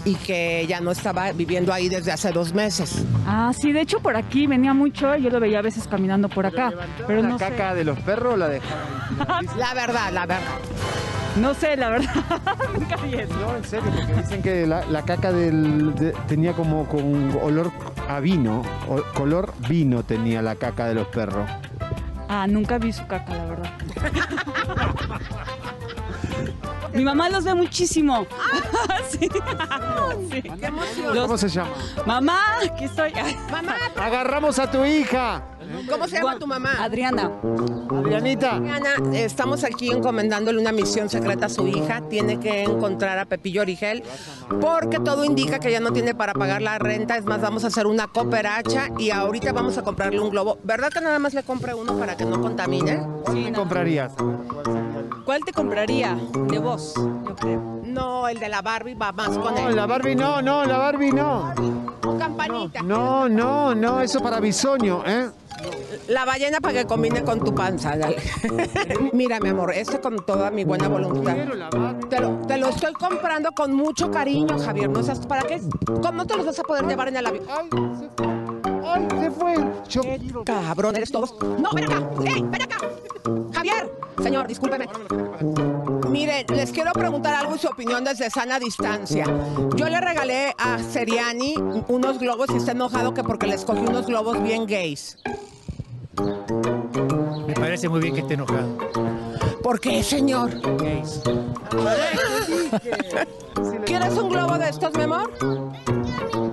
y 0.07 0.17
que 0.17 0.67
ya 0.69 0.81
no 0.81 0.91
estaba 0.91 1.33
viviendo 1.33 1.73
ahí 1.73 1.89
desde 1.89 2.13
hace 2.13 2.31
dos 2.31 2.53
meses. 2.53 3.03
Ah, 3.27 3.53
sí, 3.59 3.73
de 3.73 3.81
hecho 3.81 4.01
por 4.01 4.17
aquí 4.17 4.47
venía 4.47 4.75
mucho, 4.75 5.17
yo 5.17 5.31
lo 5.31 5.41
veía 5.41 5.61
a 5.61 5.63
veces 5.63 5.89
caminando 5.89 6.29
por 6.29 6.45
acá, 6.45 6.73
pero 7.07 7.23
¿La 7.23 7.29
no 7.29 7.39
caca 7.39 7.71
sé. 7.71 7.77
de 7.77 7.85
los 7.85 7.99
perros 8.01 8.35
o 8.35 8.37
la 8.37 8.49
dejaron? 8.49 8.85
La 9.59 9.73
verdad, 9.73 10.13
la 10.13 10.27
verdad. 10.27 10.43
No 11.41 11.53
sé, 11.55 11.77
la 11.77 11.89
verdad. 11.89 12.15
Nunca 12.79 12.97
vi 12.99 13.15
eso. 13.15 13.35
No, 13.35 13.57
en 13.57 13.65
serio, 13.65 13.91
porque 13.97 14.15
dicen 14.23 14.43
que 14.43 14.67
la, 14.67 14.85
la 14.87 15.03
caca 15.03 15.33
del, 15.33 15.95
de- 15.95 16.13
tenía 16.29 16.53
como 16.53 16.87
con 16.87 17.37
olor 17.43 17.73
a 18.09 18.21
vino, 18.21 18.63
o- 18.89 19.03
color 19.15 19.53
vino 19.69 20.03
tenía 20.03 20.43
la 20.43 20.55
caca 20.57 20.87
de 20.87 20.95
los 20.95 21.07
perros. 21.09 21.49
Ah, 22.29 22.47
nunca 22.47 22.79
vi 22.79 22.93
su 22.93 23.07
caca, 23.07 23.35
la 23.35 23.45
verdad. 23.45 23.71
Mi 26.95 27.05
mamá 27.05 27.29
los 27.29 27.45
ve 27.45 27.55
muchísimo. 27.55 28.27
sí. 29.11 29.29
Sí. 30.31 30.43
¡Qué 30.43 30.67
emoción! 30.67 31.15
Los- 31.15 31.25
¿Cómo 31.25 31.39
se 31.39 31.49
llama? 31.49 31.71
Mamá, 32.07 32.41
aquí 32.63 32.85
estoy. 32.85 33.13
Mamá, 33.51 33.77
Agarramos 33.97 34.59
a 34.59 34.71
tu 34.71 34.85
hija. 34.85 35.43
¿cómo 35.91 36.07
se 36.07 36.17
llama 36.19 36.39
tu 36.39 36.47
mamá? 36.47 36.71
Adriana. 36.81 37.31
Adrianita. 37.91 38.53
Ana, 38.57 38.95
estamos 39.15 39.65
aquí 39.65 39.91
encomendándole 39.91 40.61
una 40.61 40.73
misión 40.73 41.09
secreta 41.09 41.47
a 41.47 41.49
su 41.49 41.67
hija. 41.67 42.03
Tiene 42.09 42.39
que 42.39 42.63
encontrar 42.65 43.19
a 43.19 43.25
Pepillo 43.25 43.63
Origel 43.63 44.03
porque 44.61 45.01
todo 45.01 45.25
indica 45.25 45.59
que 45.59 45.73
ya 45.73 45.81
no 45.81 45.93
tiene 45.93 46.15
para 46.15 46.33
pagar 46.35 46.63
la 46.63 46.79
renta. 46.79 47.17
Es 47.17 47.25
más, 47.25 47.41
vamos 47.41 47.65
a 47.65 47.69
hacer 47.69 47.87
una 47.87 48.07
cooperacha 48.09 48.89
y 48.99 49.11
ahorita 49.11 49.53
vamos 49.53 49.79
a 49.79 49.83
comprarle 49.83 50.21
un 50.21 50.31
globo. 50.31 50.59
¿Verdad 50.63 50.91
que 50.93 51.01
nada 51.01 51.19
más 51.19 51.35
le 51.35 51.43
compre 51.43 51.75
uno 51.75 51.99
para 51.99 52.17
que 52.17 52.25
no 52.25 52.41
contamine? 52.41 53.01
¿Qué 53.33 53.53
comprarías? 53.53 54.13
¿Cuál 55.25 55.43
te 55.45 55.53
compraría? 55.53 56.17
De 56.49 56.59
vos, 56.59 56.95
yo 56.97 57.35
creo. 57.37 57.81
No, 57.85 58.29
el 58.29 58.39
de 58.39 58.49
la 58.49 58.61
Barbie 58.63 58.95
va 58.95 59.13
más 59.13 59.29
con 59.39 59.55
No, 59.55 59.69
él. 59.69 59.77
la 59.77 59.87
Barbie 59.87 60.15
no, 60.17 60.43
no, 60.43 60.65
la 60.65 60.77
Barbie 60.79 61.13
no. 61.13 61.53
Campanita. 62.19 62.83
No, 62.83 63.29
no, 63.29 63.75
no, 63.75 64.01
eso 64.01 64.21
para 64.23 64.41
bisoño, 64.41 65.03
¿eh? 65.07 65.31
La 66.09 66.27
ballena 66.27 66.61
para 66.61 66.75
que 66.75 66.85
combine 66.87 67.23
con 67.23 67.41
tu 67.41 67.55
panza, 67.55 67.97
dale. 67.97 68.17
Mira, 69.15 69.41
mi 69.41 69.49
amor, 69.49 69.73
esto 69.73 70.01
con 70.01 70.17
toda 70.27 70.51
mi 70.51 70.65
buena 70.65 70.89
voluntad. 70.89 71.37
Te 72.11 72.21
lo, 72.21 72.37
te 72.47 72.59
lo 72.59 72.69
estoy 72.69 72.93
comprando 72.93 73.51
con 73.53 73.73
mucho 73.73 74.11
cariño, 74.11 74.59
Javier. 74.59 74.91
¿No 74.91 75.03
sabes 75.03 75.25
para 75.27 75.43
qué? 75.45 75.63
¿Cómo 76.03 76.27
te 76.27 76.37
los 76.37 76.45
vas 76.45 76.59
a 76.59 76.63
poder 76.65 76.87
llevar 76.87 77.09
en 77.09 77.17
el 77.17 77.27
avión? 77.27 77.45
Ay, 77.49 77.69
se 77.99 78.09
fue. 78.11 78.27
Ay, 78.87 79.09
se 79.21 79.31
fue. 79.31 79.55
Yo 79.89 80.03
quiero. 80.03 80.45
Cabrón, 80.45 80.97
eres 80.97 81.11
todos. 81.11 81.35
No, 81.59 81.71
ven 81.73 81.85
acá. 81.85 82.03
¡Ey, 82.27 82.43
ven 82.43 82.63
acá! 82.63 82.77
Javier, 83.55 83.91
señor, 84.25 84.49
discúlpeme. 84.49 84.89
Miren, 86.09 86.47
les 86.55 86.73
quiero 86.73 86.93
preguntar 86.95 87.35
algo 87.35 87.57
y 87.57 87.59
su 87.59 87.69
opinión 87.69 88.03
desde 88.05 88.31
sana 88.31 88.59
distancia. 88.59 89.27
Yo 89.77 89.87
le 89.91 90.01
regalé 90.01 90.55
a 90.57 90.79
Seriani 90.79 91.55
unos 91.89 92.19
globos 92.19 92.49
y 92.55 92.57
está 92.57 92.73
enojado 92.73 93.13
que 93.13 93.23
porque 93.23 93.47
le 93.47 93.57
escogí 93.57 93.81
unos 93.81 94.07
globos 94.07 94.43
bien 94.43 94.65
gays. 94.67 95.19
Me 97.47 97.53
parece 97.53 97.91
muy 97.91 98.01
bien 98.01 98.15
que 98.15 98.21
esté 98.23 98.33
enojado. 98.35 98.79
¿Por 99.63 99.79
qué, 99.79 100.03
señor? 100.03 100.53
¿Quieres 103.85 104.15
un 104.15 104.31
globo 104.31 104.57
de 104.57 104.71
estos, 104.71 104.95
mi 104.97 105.03
amor? 105.03 105.31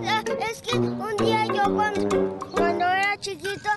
Ah, 0.05 0.21
Es 0.51 0.61
que 0.61 0.77
un 0.77 1.15
día 1.17 1.45
yo 1.45 1.73
cuando, 1.73 2.37
cuando 2.51 2.85
era 2.85 3.17
chiquito 3.17 3.69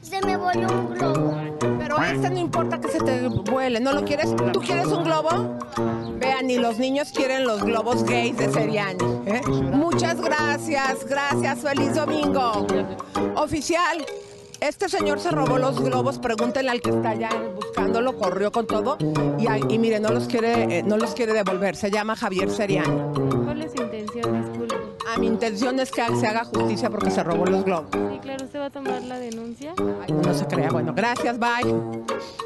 se 0.00 0.24
me 0.24 0.38
volvió 0.38 0.68
un 0.68 0.94
globo. 0.94 1.36
Pero 1.96 2.04
este 2.04 2.30
no 2.30 2.38
importa 2.38 2.80
que 2.80 2.88
se 2.88 2.98
te 2.98 3.28
vuele, 3.28 3.80
¿no 3.80 3.92
lo 3.92 4.04
quieres? 4.04 4.34
¿Tú 4.52 4.60
quieres 4.60 4.86
un 4.86 5.04
globo? 5.04 5.58
Vean, 6.18 6.46
ni 6.46 6.56
los 6.56 6.78
niños 6.78 7.12
quieren 7.12 7.44
los 7.44 7.62
globos 7.62 8.04
gays 8.04 8.36
de 8.36 8.50
Seriani. 8.50 9.04
¿eh? 9.26 9.40
Muchas 9.46 10.20
gracias, 10.20 11.04
gracias, 11.06 11.60
feliz 11.60 11.94
domingo. 11.94 12.66
Oficial, 13.36 14.04
este 14.60 14.88
señor 14.88 15.20
se 15.20 15.30
robó 15.30 15.58
los 15.58 15.80
globos, 15.80 16.18
pregúntenle 16.18 16.70
al 16.70 16.80
que 16.80 16.90
está 16.90 17.10
allá 17.10 17.30
buscándolo, 17.54 18.16
corrió 18.16 18.52
con 18.52 18.66
todo 18.66 18.96
y, 19.38 19.74
y 19.74 19.78
mire, 19.78 20.00
no 20.00 20.10
los 20.10 20.28
quiere, 20.28 20.78
eh, 20.78 20.82
no 20.82 20.96
los 20.96 21.12
quiere 21.12 21.32
devolver. 21.32 21.76
Se 21.76 21.90
llama 21.90 22.16
Javier 22.16 22.50
Seriani. 22.50 23.31
Mi 25.18 25.26
intención 25.26 25.78
es 25.80 25.90
que 25.90 26.02
se 26.16 26.26
haga 26.26 26.44
justicia 26.44 26.90
porque 26.90 27.10
se 27.10 27.22
robó 27.22 27.46
los 27.46 27.64
globos. 27.64 27.86
Sí, 27.92 28.18
claro, 28.20 28.44
¿usted 28.44 28.60
va 28.60 28.66
a 28.66 28.70
tomar 28.70 29.02
la 29.02 29.18
denuncia? 29.18 29.74
Ay, 29.78 30.12
no 30.12 30.34
se 30.34 30.46
crea. 30.46 30.70
Bueno, 30.70 30.92
gracias, 30.94 31.38
bye. 31.38 31.72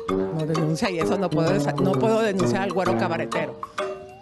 No 0.08 0.46
denuncia 0.46 0.90
y 0.90 0.98
eso 0.98 1.16
no 1.18 1.30
puedo, 1.30 1.52
no 1.82 1.92
puedo 1.92 2.20
denunciar 2.20 2.62
al 2.62 2.72
güero 2.72 2.96
cabaretero. 2.98 3.60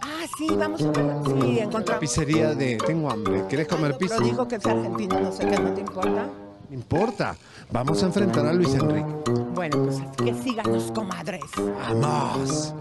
Ah, 0.02 0.26
sí, 0.38 0.48
vamos 0.50 0.82
a 0.82 0.90
ver. 0.90 1.06
Sí, 1.24 1.58
encontramos. 1.58 2.00
Pizzería 2.00 2.54
de. 2.54 2.76
Tengo 2.76 3.10
hambre. 3.10 3.44
¿Quieres 3.48 3.68
comer 3.68 3.96
pizza? 3.96 4.16
Pero 4.16 4.28
dijo 4.28 4.48
que 4.48 4.56
es 4.56 4.66
argentino, 4.66 5.20
no 5.20 5.32
sé 5.32 5.46
qué, 5.46 5.58
¿no 5.58 5.72
te 5.72 5.80
importa? 5.80 6.26
No 6.68 6.74
importa. 6.74 7.36
Vamos 7.70 8.02
a 8.02 8.06
enfrentar 8.06 8.46
a 8.46 8.52
Luis 8.52 8.74
Enrique. 8.74 9.06
Bueno, 9.54 9.84
pues 9.84 10.00
que 10.16 10.34
sigan 10.42 10.72
los 10.72 10.90
comadres. 10.92 11.42
Vamos. 11.88 12.74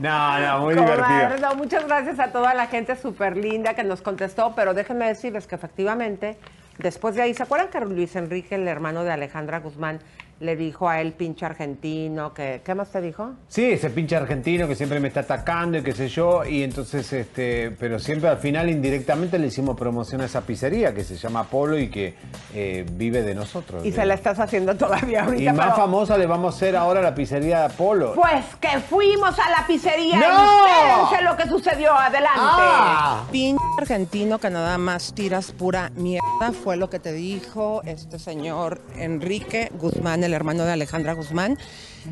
No, 0.00 0.38
no, 0.40 0.60
muy 0.60 0.74
divertido. 0.74 1.36
no, 1.40 1.54
muchas 1.54 1.86
gracias 1.86 2.18
a 2.18 2.32
toda 2.32 2.54
la 2.54 2.66
gente 2.66 2.96
súper 2.96 3.36
linda 3.36 3.74
que 3.74 3.84
nos 3.84 4.02
contestó, 4.02 4.54
pero 4.54 4.74
déjenme 4.74 5.06
decirles 5.06 5.46
que 5.46 5.54
efectivamente, 5.54 6.36
después 6.78 7.14
de 7.14 7.22
ahí, 7.22 7.34
¿se 7.34 7.42
acuerdan 7.42 7.68
que 7.68 7.80
Luis 7.80 8.16
Enrique, 8.16 8.56
el 8.56 8.66
hermano 8.66 9.04
de 9.04 9.12
Alejandra 9.12 9.60
Guzmán, 9.60 10.00
le 10.40 10.56
dijo 10.56 10.88
a 10.88 11.00
él 11.00 11.12
pinche 11.12 11.46
argentino? 11.46 12.34
Que, 12.34 12.60
¿Qué 12.64 12.74
más 12.74 12.90
te 12.90 13.00
dijo? 13.00 13.30
Sí, 13.48 13.64
ese 13.72 13.90
pinche 13.90 14.16
argentino 14.16 14.66
que 14.68 14.74
siempre 14.74 15.00
me 15.00 15.08
está 15.08 15.20
atacando 15.20 15.78
y 15.78 15.82
qué 15.82 15.92
sé 15.92 16.08
yo, 16.08 16.44
y 16.44 16.62
entonces, 16.62 17.12
este, 17.12 17.70
pero 17.78 17.98
siempre 17.98 18.28
al 18.28 18.38
final 18.38 18.68
indirectamente 18.70 19.38
le 19.38 19.46
hicimos 19.46 19.76
promoción 19.76 20.20
a 20.20 20.24
esa 20.26 20.40
pizzería 20.42 20.94
que 20.94 21.04
se 21.04 21.16
llama 21.16 21.40
Apolo 21.40 21.78
y 21.78 21.88
que 21.88 22.14
eh, 22.54 22.84
vive 22.92 23.22
de 23.22 23.34
nosotros. 23.34 23.84
Y 23.84 23.90
de- 23.90 23.96
se 23.96 24.04
la 24.06 24.14
estás 24.14 24.38
haciendo 24.40 24.74
todavía 24.76 25.24
ahorita. 25.24 25.42
Y 25.42 25.54
más 25.54 25.66
pero- 25.66 25.76
famosa 25.76 26.18
le 26.18 26.26
vamos 26.26 26.54
a 26.54 26.56
hacer 26.56 26.76
ahora 26.76 27.00
la 27.00 27.14
pizzería 27.14 27.60
de 27.60 27.64
Apolo. 27.66 28.14
Pues 28.14 28.44
que 28.60 28.78
fuimos 28.80 29.38
a 29.38 29.50
la 29.50 29.66
pizzería. 29.66 30.18
¡No! 30.18 30.66
Espérense 30.66 31.24
lo 31.24 31.36
que 31.36 31.48
sucedió. 31.48 31.92
Adelante. 31.94 32.40
Ah. 32.40 33.24
Pinche 33.30 33.62
argentino 33.78 34.38
que 34.38 34.50
nada 34.50 34.78
más 34.78 35.14
tiras 35.14 35.52
pura 35.52 35.90
mierda 35.94 36.52
fue 36.62 36.76
lo 36.76 36.90
que 36.90 36.98
te 36.98 37.12
dijo 37.12 37.82
este 37.84 38.18
señor 38.18 38.80
Enrique 38.98 39.70
Guzmán, 39.78 40.23
el 40.24 40.34
hermano 40.34 40.64
de 40.64 40.72
Alejandra 40.72 41.12
Guzmán. 41.12 41.56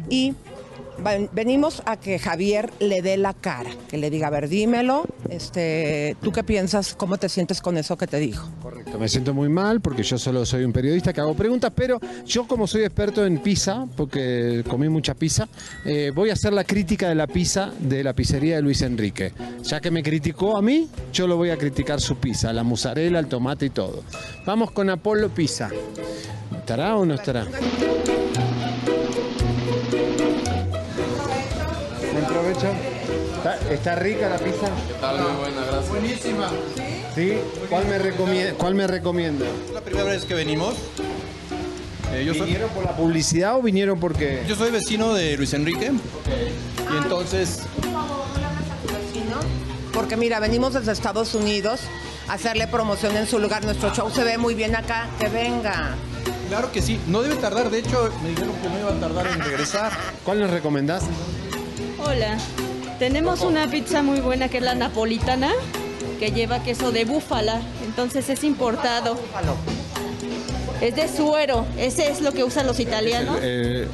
Y 0.09 0.35
ven- 1.05 1.29
venimos 1.33 1.83
a 1.85 1.97
que 1.99 2.19
Javier 2.19 2.73
le 2.81 3.03
dé 3.03 3.17
la 3.19 3.35
cara, 3.35 3.71
que 3.89 3.99
le 3.99 4.09
diga, 4.11 4.29
a 4.29 4.31
ver, 4.31 4.49
dímelo. 4.49 5.05
Este, 5.29 6.17
¿Tú 6.23 6.31
qué 6.33 6.45
piensas? 6.45 6.95
¿Cómo 6.95 7.17
te 7.19 7.29
sientes 7.29 7.61
con 7.61 7.77
eso 7.79 7.97
que 7.97 8.07
te 8.07 8.19
dijo? 8.19 8.49
Correcto, 8.63 8.99
Me 8.99 9.09
siento 9.09 9.33
muy 9.35 9.49
mal 9.49 9.81
porque 9.81 10.03
yo 10.03 10.19
solo 10.19 10.45
soy 10.47 10.65
un 10.65 10.73
periodista 10.73 11.13
que 11.13 11.21
hago 11.21 11.35
preguntas, 11.35 11.73
pero 11.75 11.99
yo 12.27 12.47
como 12.47 12.67
soy 12.67 12.85
experto 12.85 13.25
en 13.27 13.39
pizza, 13.39 13.87
porque 13.97 14.63
comí 14.69 14.89
mucha 14.89 15.15
pizza, 15.15 15.49
eh, 15.85 16.11
voy 16.15 16.31
a 16.31 16.35
hacer 16.35 16.53
la 16.53 16.65
crítica 16.65 17.09
de 17.09 17.15
la 17.15 17.27
pizza 17.27 17.71
de 17.81 18.03
la 18.05 18.13
pizzería 18.15 18.57
de 18.57 18.63
Luis 18.63 18.83
Enrique. 18.83 19.33
Ya 19.63 19.81
que 19.81 19.91
me 19.91 20.03
criticó 20.03 20.57
a 20.57 20.63
mí, 20.63 20.89
yo 21.13 21.27
lo 21.27 21.37
voy 21.37 21.51
a 21.51 21.57
criticar 21.59 22.01
su 22.01 22.17
pizza, 22.17 22.53
la 22.53 22.63
mozzarella, 22.63 23.19
el 23.19 23.27
tomate 23.27 23.67
y 23.67 23.71
todo. 23.71 24.03
Vamos 24.47 24.71
con 24.71 24.89
Apolo 24.91 25.29
Pizza. 25.31 25.71
¿Estará 26.63 26.97
o 26.97 27.05
no 27.05 27.15
estará? 27.15 27.45
Buen 32.13 32.25
provecho. 32.25 32.69
¿Está, 33.37 33.59
está 33.69 33.95
rica 33.97 34.29
la 34.29 34.39
pizza? 34.39 34.69
Tal, 35.01 35.23
muy 35.23 35.33
buena, 35.41 35.65
gracias. 35.67 35.89
Buenísima. 35.89 36.51
¿Sí? 37.17 37.33
¿Cuál 37.69 37.89
me, 37.89 37.99
recomienda, 37.99 38.55
¿Cuál 38.55 38.75
me 38.77 38.87
recomienda? 38.87 39.45
Es 39.67 39.75
la 39.75 39.81
primera 39.81 40.05
vez 40.05 40.25
que 40.25 40.35
venimos. 40.35 40.75
Eh, 42.13 42.25
yo, 42.25 42.33
soy, 42.33 42.43
¿Vinieron 42.43 42.71
por 42.71 42.85
la 42.85 42.97
publicidad 42.97 43.57
o 43.57 43.63
vinieron 43.63 43.99
porque...? 43.99 44.45
yo 44.47 44.55
soy 44.55 44.71
vecino 44.71 45.15
de 45.15 45.37
Luis 45.37 45.53
Enrique. 45.55 45.91
Y 45.91 46.97
entonces, 46.97 47.63
Porque 49.93 50.17
mira, 50.17 50.39
venimos 50.39 50.75
desde 50.75 50.93
Estados 50.93 51.35
Unidos 51.35 51.81
a 52.29 52.35
hacerle 52.35 52.69
promoción 52.69 53.17
en 53.17 53.27
su 53.27 53.41
lugar. 53.41 53.65
Nuestro 53.65 53.93
show 53.93 54.09
se 54.13 54.23
ve 54.23 54.39
muy 54.39 54.55
bien 54.55 54.77
acá. 54.77 55.09
Que 55.19 55.29
venga. 55.29 55.97
Claro 56.53 56.71
que 56.71 56.83
sí, 56.83 57.01
no 57.09 57.23
debe 57.23 57.37
tardar. 57.37 57.71
De 57.71 57.79
hecho, 57.79 58.11
me 58.23 58.29
dijeron 58.29 58.53
que 58.63 58.69
no 58.69 58.79
iba 58.79 58.91
a 58.91 59.01
tardar 59.01 59.27
en 59.27 59.41
regresar. 59.41 59.91
¿Cuál 60.23 60.41
nos 60.41 60.51
recomendás? 60.51 61.05
Hola, 61.99 62.37
tenemos 62.99 63.41
una 63.41 63.67
pizza 63.69 64.03
muy 64.03 64.21
buena 64.21 64.49
que 64.49 64.59
es 64.59 64.63
la 64.63 64.75
napolitana, 64.75 65.51
que 66.21 66.31
lleva 66.31 66.63
queso 66.63 66.93
de 66.93 67.07
búfala, 67.07 67.63
entonces 67.87 68.29
es 68.29 68.45
importado. 68.45 69.19
Es 70.83 70.95
de 70.95 71.09
suero, 71.09 71.65
ese 71.79 72.11
es 72.11 72.21
lo 72.21 72.33
que 72.33 72.45
usan 72.45 72.67
los 72.67 72.81
italianos. 72.81 73.39
Eh, 73.41 73.89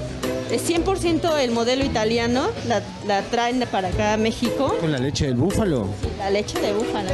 Es 0.50 0.68
100% 0.68 1.38
el 1.38 1.52
modelo 1.52 1.84
italiano, 1.84 2.48
la, 2.66 2.82
la 3.06 3.22
traen 3.22 3.62
para 3.70 3.88
acá 3.88 4.14
a 4.14 4.16
México, 4.16 4.74
¿Con 4.80 4.90
la 4.90 4.98
leche 4.98 5.26
del 5.26 5.34
búfalo? 5.36 5.86
la 6.18 6.30
leche 6.30 6.58
de 6.58 6.72
búfala. 6.72 7.10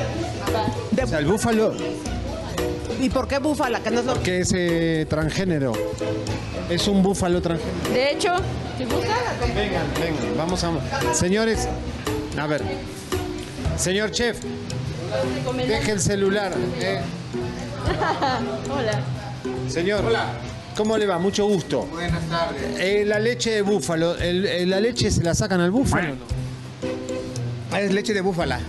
O 1.03 1.07
sea, 1.07 1.18
el 1.18 1.26
búfalo, 1.26 1.74
¿Y 3.01 3.11
por 3.11 3.28
qué 3.28 3.38
búfala? 3.38 3.80
Que 3.80 3.90
no 3.90 4.01
es 4.01 4.07
lo 4.07 4.22
que 4.22 4.40
es 4.40 4.53
eh, 4.55 5.07
transgénero. 5.09 5.72
Es 6.70 6.88
un 6.88 7.03
búfalo 7.03 7.40
transgénero. 7.42 7.90
De 7.92 8.12
hecho, 8.12 8.30
si 8.78 8.84
gusta, 8.84 9.14
Vengan, 9.55 9.82
vengan, 10.01 10.36
vamos 10.36 10.64
a... 10.64 10.72
Señores, 11.14 11.68
a 12.38 12.47
ver. 12.47 12.62
Señor 13.76 14.11
chef, 14.12 14.38
deje 15.66 15.92
el 15.92 16.01
celular. 16.01 16.53
eh. 16.80 17.01
Hola. 18.72 19.01
Señor, 19.68 20.03
¿cómo 20.76 20.97
le 20.97 21.07
va? 21.07 21.18
Mucho 21.18 21.47
gusto. 21.47 21.82
Buenas 21.92 22.22
tardes. 22.28 22.78
Eh, 22.78 23.05
la 23.05 23.18
leche 23.18 23.51
de 23.51 23.62
búfalo, 23.62 24.16
el- 24.16 24.47
el- 24.47 24.70
¿la 24.70 24.80
leche 24.80 25.11
se 25.11 25.22
la 25.22 25.34
sacan 25.34 25.61
al 25.61 25.70
búfalo? 25.70 26.14
Es 27.78 27.92
leche 27.92 28.14
de 28.14 28.20
búfala. 28.20 28.61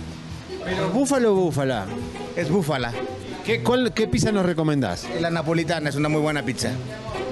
¿Pero 0.64 0.90
búfalo 0.90 1.32
o 1.32 1.34
búfala? 1.36 1.86
Es 2.34 2.50
búfala. 2.50 2.92
¿Qué, 3.46 3.62
cuál- 3.62 3.92
¿Qué 3.94 4.08
pizza 4.08 4.32
nos 4.32 4.44
recomendás? 4.44 5.06
La 5.20 5.30
napolitana 5.30 5.88
es 5.88 5.96
una 5.96 6.08
muy 6.08 6.20
buena 6.20 6.42
pizza. 6.42 6.70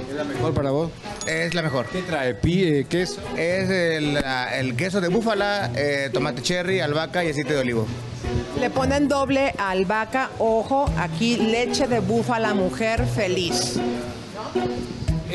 ¿Es 0.09 0.15
la 0.17 0.25
mejor 0.25 0.55
para 0.55 0.71
vos? 0.71 0.91
Es 1.27 1.55
la 1.55 1.63
mejor. 1.63 1.87
¿Qué 1.87 2.03
trae? 2.03 2.35
¿Pi, 2.35 2.63
eh, 2.65 2.87
queso? 2.89 3.21
Es 3.37 3.69
el 3.71 4.77
queso 4.77 5.01
de 5.01 5.09
búfala, 5.09 5.71
eh, 5.75 6.11
tomate 6.13 6.41
cherry, 6.43 6.81
albahaca 6.81 7.25
y 7.25 7.31
aceite 7.31 7.55
de 7.55 7.61
olivo. 7.61 7.87
Le 8.61 8.71
ponen 8.71 9.09
doble 9.09 9.55
albahaca, 9.59 10.31
ojo, 10.39 10.89
aquí 10.99 11.37
leche 11.37 11.89
de 11.89 11.99
búfala, 12.01 12.55
mujer 12.55 13.05
feliz. 13.07 13.79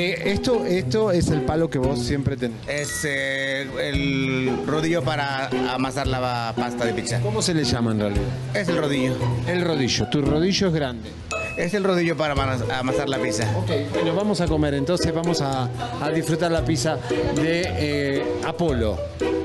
Eh, 0.01 0.31
esto, 0.31 0.65
esto 0.65 1.11
es 1.11 1.27
el 1.29 1.41
palo 1.41 1.69
que 1.69 1.77
vos 1.77 1.99
siempre 2.01 2.37
tenés. 2.37 2.57
Es 2.67 3.01
eh, 3.05 3.67
el 3.89 4.49
rodillo 4.65 5.03
para 5.03 5.47
amasar 5.73 6.07
la 6.07 6.53
pasta 6.55 6.85
de 6.85 6.93
pizza. 6.93 7.19
¿Cómo 7.19 7.41
se 7.41 7.53
le 7.53 7.65
llama 7.65 7.91
en 7.91 7.99
realidad? 7.99 8.23
Es 8.53 8.69
el 8.69 8.77
rodillo. 8.77 9.15
El 9.45 9.61
rodillo. 9.65 10.07
Tu 10.09 10.21
rodillo 10.21 10.67
es 10.67 10.73
grande. 10.73 11.09
Es 11.57 11.73
el 11.73 11.83
rodillo 11.83 12.15
para 12.15 12.33
amas- 12.33 12.63
amasar 12.71 13.09
la 13.09 13.17
pizza. 13.17 13.43
Ok, 13.57 13.69
bueno, 13.93 14.15
vamos 14.15 14.39
a 14.39 14.47
comer. 14.47 14.73
Entonces 14.75 15.13
vamos 15.13 15.41
a, 15.41 15.67
a 16.01 16.09
disfrutar 16.11 16.51
la 16.51 16.63
pizza 16.63 16.97
de 17.35 17.63
eh, 17.65 18.23
Apolo. 18.47 18.97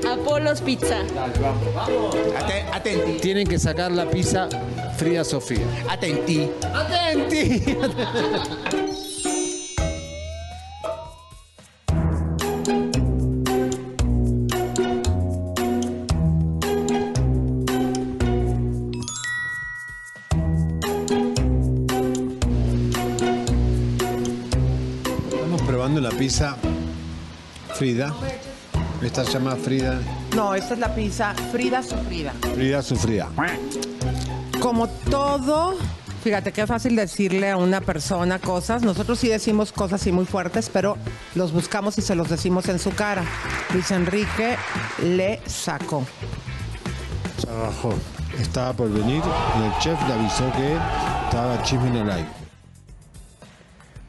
Apolos 0.09 0.61
Pizza. 0.61 0.99
Ate- 2.37 2.65
atenti. 2.71 3.13
Tienen 3.19 3.45
que 3.47 3.59
sacar 3.59 3.91
la 3.91 4.09
pizza 4.09 4.47
Frida 4.95 5.25
Sofía. 5.25 5.65
Atenti. 5.89 6.49
¡Atenti! 6.73 7.63
Estamos 7.65 8.84
Frida. 27.85 28.11
Esta 29.03 29.23
se 29.23 29.33
llama 29.33 29.55
Frida. 29.55 29.99
No, 30.35 30.55
esta 30.55 30.73
es 30.73 30.79
la 30.79 30.95
pizza 30.95 31.35
Frida 31.51 31.83
Sufrida. 31.83 32.33
Frida 32.55 32.81
sufrida. 32.81 33.29
Como 34.59 34.87
todo, 34.87 35.75
fíjate 36.23 36.51
qué 36.51 36.65
fácil 36.65 36.95
decirle 36.95 37.51
a 37.51 37.57
una 37.57 37.81
persona 37.81 38.39
cosas. 38.39 38.81
Nosotros 38.81 39.19
sí 39.19 39.27
decimos 39.27 39.71
cosas 39.71 40.01
así 40.01 40.11
muy 40.11 40.25
fuertes, 40.25 40.71
pero 40.73 40.97
los 41.35 41.51
buscamos 41.51 41.95
y 41.99 42.01
se 42.01 42.15
los 42.15 42.27
decimos 42.27 42.67
en 42.69 42.79
su 42.79 42.89
cara. 42.89 43.23
Luis 43.71 43.91
Enrique 43.91 44.57
le 45.03 45.39
sacó. 45.45 46.03
Rajó. 47.47 47.93
Estaba 48.39 48.73
por 48.73 48.91
venir 48.91 49.21
y 49.59 49.63
el 49.63 49.79
chef 49.79 50.07
le 50.07 50.13
avisó 50.15 50.51
que 50.53 50.75
estaba 51.25 51.61
chisme 51.61 51.89
en 51.89 51.95
el 51.97 52.09
aire. 52.09 52.44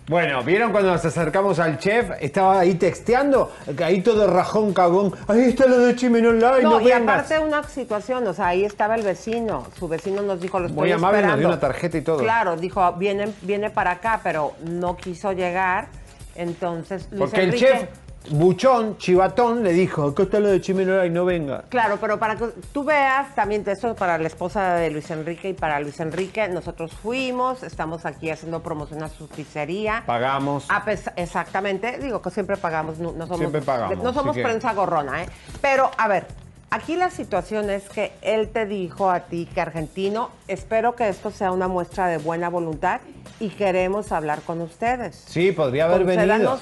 Bueno, 0.08 0.44
¿vieron 0.44 0.70
cuando 0.70 0.92
nos 0.92 1.04
acercamos 1.04 1.58
al 1.58 1.78
chef? 1.78 2.10
Estaba 2.20 2.60
ahí 2.60 2.74
texteando, 2.74 3.52
ahí 3.84 4.02
todo 4.02 4.28
rajón, 4.28 4.72
cagón. 4.72 5.12
Ahí 5.26 5.40
está 5.46 5.66
lo 5.66 5.80
de 5.80 5.96
Chimen 5.96 6.24
Online, 6.24 6.62
no, 6.62 6.70
No, 6.70 6.80
y 6.80 6.84
vengas. 6.84 7.02
aparte 7.02 7.38
una 7.40 7.64
situación, 7.64 8.24
o 8.28 8.32
sea, 8.32 8.46
ahí 8.48 8.64
estaba 8.64 8.94
el 8.94 9.02
vecino. 9.02 9.66
Su 9.76 9.88
vecino 9.88 10.22
nos 10.22 10.40
dijo, 10.40 10.60
lo 10.60 10.66
estoy 10.66 10.78
Muy 10.78 10.92
amable, 10.92 11.22
nos 11.22 11.32
esperando. 11.32 11.38
dio 11.40 11.48
una 11.48 11.58
tarjeta 11.60 11.98
y 11.98 12.02
todo. 12.02 12.18
Claro, 12.18 12.56
dijo, 12.56 12.92
viene, 12.92 13.32
viene 13.42 13.70
para 13.70 13.90
acá, 13.92 14.20
pero 14.22 14.52
no 14.64 14.96
quiso 14.96 15.32
llegar. 15.32 15.88
Entonces, 16.36 17.08
Luis 17.10 17.22
Porque 17.22 17.40
el 17.40 17.46
Enrique- 17.54 17.66
chef 17.66 17.88
buchón, 18.30 18.98
chivatón, 18.98 19.62
le 19.62 19.72
dijo, 19.72 20.08
acá 20.08 20.24
está 20.24 20.40
lo 20.40 20.48
de 20.48 20.60
Chimen 20.60 20.88
Online, 20.90 21.10
no 21.10 21.24
venga. 21.24 21.62
Claro, 21.68 21.98
pero 22.00 22.18
para 22.18 22.36
que 22.36 22.46
tú 22.72 22.84
veas 22.84 23.34
también 23.34 23.64
esto 23.66 23.94
para 23.94 24.18
la 24.18 24.26
esposa 24.26 24.74
de 24.74 24.90
Luis 24.90 25.10
Enrique 25.10 25.50
y 25.50 25.54
para 25.54 25.80
Luis 25.80 26.00
Enrique, 26.00 26.48
nosotros 26.48 26.92
fuimos, 26.92 27.62
estamos 27.62 28.06
aquí 28.06 28.30
haciendo 28.30 28.62
promoción 28.62 29.02
a 29.02 29.08
su 29.08 29.28
pizzería. 29.28 30.02
Pagamos. 30.06 30.66
A 30.70 30.84
exactamente, 31.16 31.98
digo 31.98 32.22
que 32.22 32.30
siempre 32.30 32.56
pagamos, 32.56 32.98
no, 32.98 33.12
no 33.12 33.26
somos, 33.26 33.38
Siempre 33.38 33.62
pagamos, 33.62 33.98
no 33.98 34.12
somos 34.12 34.34
que- 34.36 34.42
prensa 34.42 34.72
gorrona, 34.72 35.22
¿eh? 35.22 35.26
Pero, 35.60 35.90
a 35.96 36.08
ver, 36.08 36.26
aquí 36.70 36.96
la 36.96 37.10
situación 37.10 37.70
es 37.70 37.88
que 37.88 38.12
él 38.22 38.48
te 38.48 38.66
dijo 38.66 39.10
a 39.10 39.20
ti 39.20 39.48
que 39.52 39.60
argentino, 39.60 40.30
espero 40.48 40.94
que 40.96 41.08
esto 41.08 41.30
sea 41.30 41.52
una 41.52 41.68
muestra 41.68 42.06
de 42.08 42.18
buena 42.18 42.48
voluntad 42.48 43.00
y 43.40 43.50
queremos 43.50 44.12
hablar 44.12 44.40
con 44.42 44.60
ustedes. 44.60 45.22
Sí, 45.26 45.52
podría 45.52 45.86
haber 45.86 46.04
venido. 46.04 46.58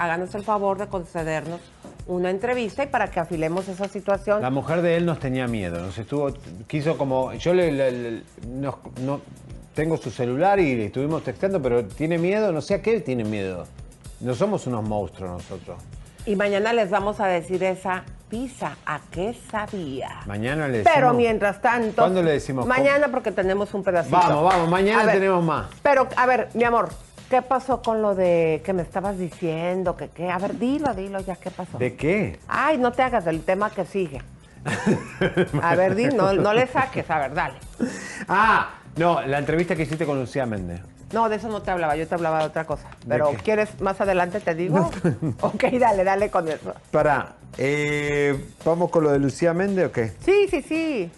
Háganos 0.00 0.34
el 0.34 0.42
favor 0.44 0.78
de 0.78 0.86
concedernos 0.88 1.60
una 2.06 2.30
entrevista 2.30 2.82
y 2.82 2.86
para 2.86 3.10
que 3.10 3.20
afilemos 3.20 3.68
esa 3.68 3.86
situación. 3.86 4.40
La 4.40 4.48
mujer 4.48 4.80
de 4.80 4.96
él 4.96 5.04
nos 5.04 5.18
tenía 5.20 5.46
miedo, 5.46 5.78
nos 5.78 5.98
estuvo, 5.98 6.32
quiso 6.66 6.96
como, 6.96 7.34
yo 7.34 7.52
le, 7.52 7.70
le- 7.70 7.90
le- 7.92 8.22
nos- 8.48 8.76
no, 9.02 9.20
tengo 9.74 9.98
su 9.98 10.10
celular 10.10 10.58
y 10.58 10.74
le 10.74 10.86
estuvimos 10.86 11.22
texteando, 11.22 11.60
pero 11.60 11.84
tiene 11.84 12.16
miedo, 12.16 12.50
no 12.50 12.62
sé 12.62 12.76
a 12.76 12.82
qué 12.82 12.98
tiene 13.00 13.24
miedo. 13.24 13.66
No 14.20 14.34
somos 14.34 14.66
unos 14.66 14.82
monstruos 14.88 15.30
nosotros. 15.32 15.76
Y 16.24 16.34
mañana 16.34 16.72
les 16.72 16.88
vamos 16.88 17.20
a 17.20 17.26
decir 17.26 17.62
esa 17.62 18.02
pizza, 18.30 18.76
¿a 18.86 19.00
qué 19.10 19.36
sabía? 19.50 20.20
Mañana 20.26 20.66
le 20.66 20.82
Pero 20.82 20.94
decimos- 21.08 21.16
mientras 21.16 21.60
tanto... 21.60 22.02
¿Cuándo 22.02 22.22
le 22.22 22.32
decimos? 22.32 22.66
Mañana 22.66 23.08
porque 23.10 23.32
tenemos 23.32 23.74
un 23.74 23.82
pedacito. 23.84 24.16
Vamos, 24.16 24.44
vamos, 24.44 24.68
mañana 24.70 25.04
ver, 25.04 25.14
tenemos 25.16 25.44
más. 25.44 25.66
Pero, 25.82 26.08
a 26.16 26.26
ver, 26.26 26.48
mi 26.54 26.64
amor, 26.64 26.88
¿qué 27.30 27.40
pasó 27.42 27.80
con 27.80 28.02
lo 28.02 28.14
de 28.14 28.60
que 28.64 28.72
me 28.72 28.82
estabas 28.82 29.16
diciendo? 29.16 29.96
que 29.96 30.08
qué? 30.08 30.30
A 30.30 30.38
ver, 30.38 30.58
dilo, 30.58 30.92
dilo 30.92 31.20
ya, 31.20 31.36
¿qué 31.36 31.50
pasó? 31.50 31.78
¿De 31.78 31.94
qué? 31.94 32.38
Ay, 32.48 32.76
no 32.76 32.92
te 32.92 33.02
hagas 33.02 33.24
del 33.24 33.42
tema 33.42 33.70
que 33.70 33.86
sigue. 33.86 34.20
A 35.62 35.74
ver, 35.74 35.94
di, 35.94 36.08
no, 36.08 36.34
no 36.34 36.52
le 36.52 36.66
saques, 36.66 37.08
a 37.10 37.18
ver, 37.18 37.32
dale. 37.32 37.54
Ah, 38.28 38.74
no, 38.96 39.22
la 39.22 39.38
entrevista 39.38 39.74
que 39.74 39.84
hiciste 39.84 40.04
con 40.04 40.20
Lucía 40.20 40.44
Méndez. 40.44 40.82
No, 41.14 41.30
de 41.30 41.36
eso 41.36 41.48
no 41.48 41.62
te 41.62 41.70
hablaba, 41.70 41.96
yo 41.96 42.06
te 42.06 42.14
hablaba 42.14 42.40
de 42.40 42.44
otra 42.44 42.66
cosa. 42.66 42.88
Pero, 43.08 43.30
qué? 43.30 43.36
¿quieres 43.38 43.80
más 43.80 43.98
adelante 44.02 44.38
te 44.38 44.54
digo? 44.54 44.90
ok, 45.40 45.64
dale, 45.80 46.04
dale 46.04 46.30
con 46.30 46.46
eso. 46.46 46.74
Para, 46.90 47.36
eh, 47.56 48.38
¿vamos 48.66 48.90
con 48.90 49.04
lo 49.04 49.12
de 49.12 49.18
Lucía 49.18 49.54
Méndez 49.54 49.86
o 49.86 49.92
qué? 49.92 50.12
Sí, 50.22 50.46
sí, 50.50 50.60
sí. 50.60 51.10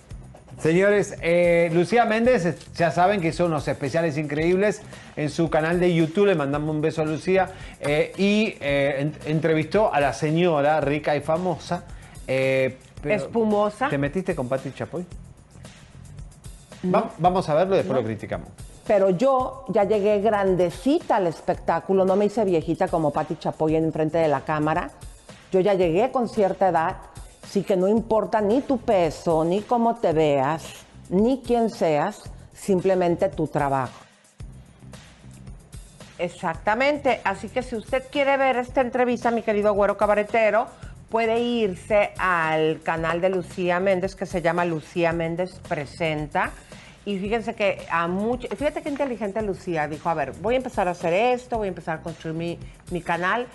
Señores, 0.59 1.17
eh, 1.23 1.71
Lucía 1.73 2.05
Méndez, 2.05 2.57
ya 2.75 2.91
saben 2.93 3.21
que 3.21 3.29
hizo 3.29 3.47
unos 3.47 3.67
especiales 3.67 4.17
increíbles 4.17 4.83
en 5.17 5.29
su 5.29 5.51
canal 5.51 5.81
de 5.81 5.93
YouTube. 5.93 6.27
Le 6.27 6.35
mandamos 6.37 6.71
un 6.71 6.81
beso 6.81 7.03
a 7.03 7.05
Lucía. 7.05 7.51
eh, 7.81 8.13
y 8.17 8.55
eh, 8.61 8.97
en- 9.01 9.15
entrevistó 9.27 9.93
a 9.93 9.99
la 10.01 10.13
señora 10.13 10.81
rica 10.81 11.17
y 11.17 11.21
famosa. 11.21 11.85
pero- 12.27 12.77
Espumosa. 13.03 13.89
¿Te 13.89 13.99
metiste 13.99 14.37
con 14.37 14.49
Pati 14.49 14.71
Chapoy? 14.73 15.05
Va- 16.95 17.11
vamos 17.19 17.49
a 17.49 17.55
verlo 17.55 17.75
y 17.75 17.79
después 17.79 17.99
lo 17.99 18.05
criticamos. 18.05 18.49
Pero 18.87 19.11
yo 19.11 19.65
ya 19.69 19.85
llegué 19.85 20.21
grandecita 20.21 21.17
al 21.17 21.27
espectáculo, 21.27 22.05
no 22.05 22.15
me 22.17 22.27
hice 22.27 22.45
viejita 22.45 22.87
como 22.89 23.11
Patti 23.13 23.37
Chapoy 23.37 23.75
en 23.77 23.93
frente 23.93 24.19
de 24.19 24.29
la 24.29 24.41
cámara. 24.43 24.91
Yo 25.53 25.59
ya 25.61 25.75
llegué 25.75 26.11
con 26.13 26.29
cierta 26.29 26.69
edad, 26.69 26.97
sí 27.53 27.63
que 27.65 27.77
no 27.77 27.87
importa 27.87 28.41
ni 28.41 28.63
tu 28.63 28.79
peso, 28.79 29.45
ni 29.45 29.61
cómo 29.61 29.97
te 29.97 30.15
veas, 30.15 30.65
ni 31.11 31.43
quién 31.45 31.69
seas, 31.69 32.23
simplemente 32.55 33.29
tu 33.29 33.47
trabajo. 33.47 34.01
Exactamente, 36.19 37.21
así 37.25 37.51
que 37.51 37.63
si 37.63 37.77
usted 37.77 38.05
quiere 38.11 38.39
ver 38.39 38.57
esta 38.57 38.81
entrevista, 38.81 39.31
mi 39.31 39.43
querido 39.43 39.75
güero 39.75 39.99
cabaretero, 39.99 40.67
puede 41.11 41.41
irse 41.41 42.13
al 42.17 42.81
canal 42.81 43.21
de 43.21 43.29
Lucía 43.29 43.81
Méndez 43.81 44.17
que 44.17 44.25
se 44.25 44.41
llama 44.41 44.65
Lucía 44.65 45.13
Méndez 45.13 45.61
Presenta. 45.69 46.53
Y 47.05 47.19
fíjense 47.19 47.55
que 47.55 47.85
a 47.91 48.09
mucho, 48.09 48.49
fíjate 48.49 48.81
qué 48.81 48.89
inteligente 48.89 49.43
Lucía 49.43 49.89
dijo, 49.89 50.09
a 50.09 50.15
ver, 50.15 50.33
voy 50.41 50.55
a 50.55 50.57
empezar 50.57 50.89
a 50.89 50.93
hacer 50.93 51.13
esto, 51.13 51.59
voy 51.59 51.67
a 51.67 51.69
empezar 51.69 51.99
a 51.99 52.03
construir 52.03 52.35
mi, 52.35 52.59
mi 52.91 53.03
canal, 53.03 53.47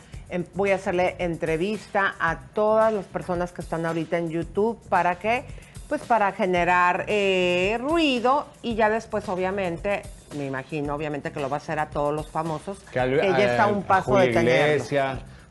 voy 0.53 0.71
a 0.71 0.75
hacerle 0.75 1.15
entrevista 1.19 2.15
a 2.19 2.39
todas 2.53 2.91
las 2.93 3.05
personas 3.05 3.51
que 3.51 3.61
están 3.61 3.86
ahorita 3.86 4.17
en 4.17 4.30
YouTube, 4.30 4.80
¿para 4.89 5.15
qué? 5.19 5.45
Pues 5.88 6.01
para 6.01 6.32
generar 6.34 7.05
eh, 7.07 7.78
ruido 7.80 8.45
y 8.61 8.75
ya 8.75 8.89
después 8.89 9.28
obviamente, 9.30 10.01
me 10.38 10.45
imagino 10.45 10.93
obviamente 10.95 11.32
que 11.32 11.39
lo 11.39 11.49
va 11.49 11.57
a 11.57 11.59
hacer 11.59 11.80
a 11.80 11.89
todos 11.89 12.13
los 12.13 12.30
famosos, 12.30 12.80
que, 12.91 12.99
al- 12.99 13.15
ya 13.21 13.38
está 13.51 13.63
a 13.63 13.67
un 13.67 13.84
paso 13.84 14.11
Julio 14.11 14.28
de 14.28 14.34
tenerlo. 14.34 14.84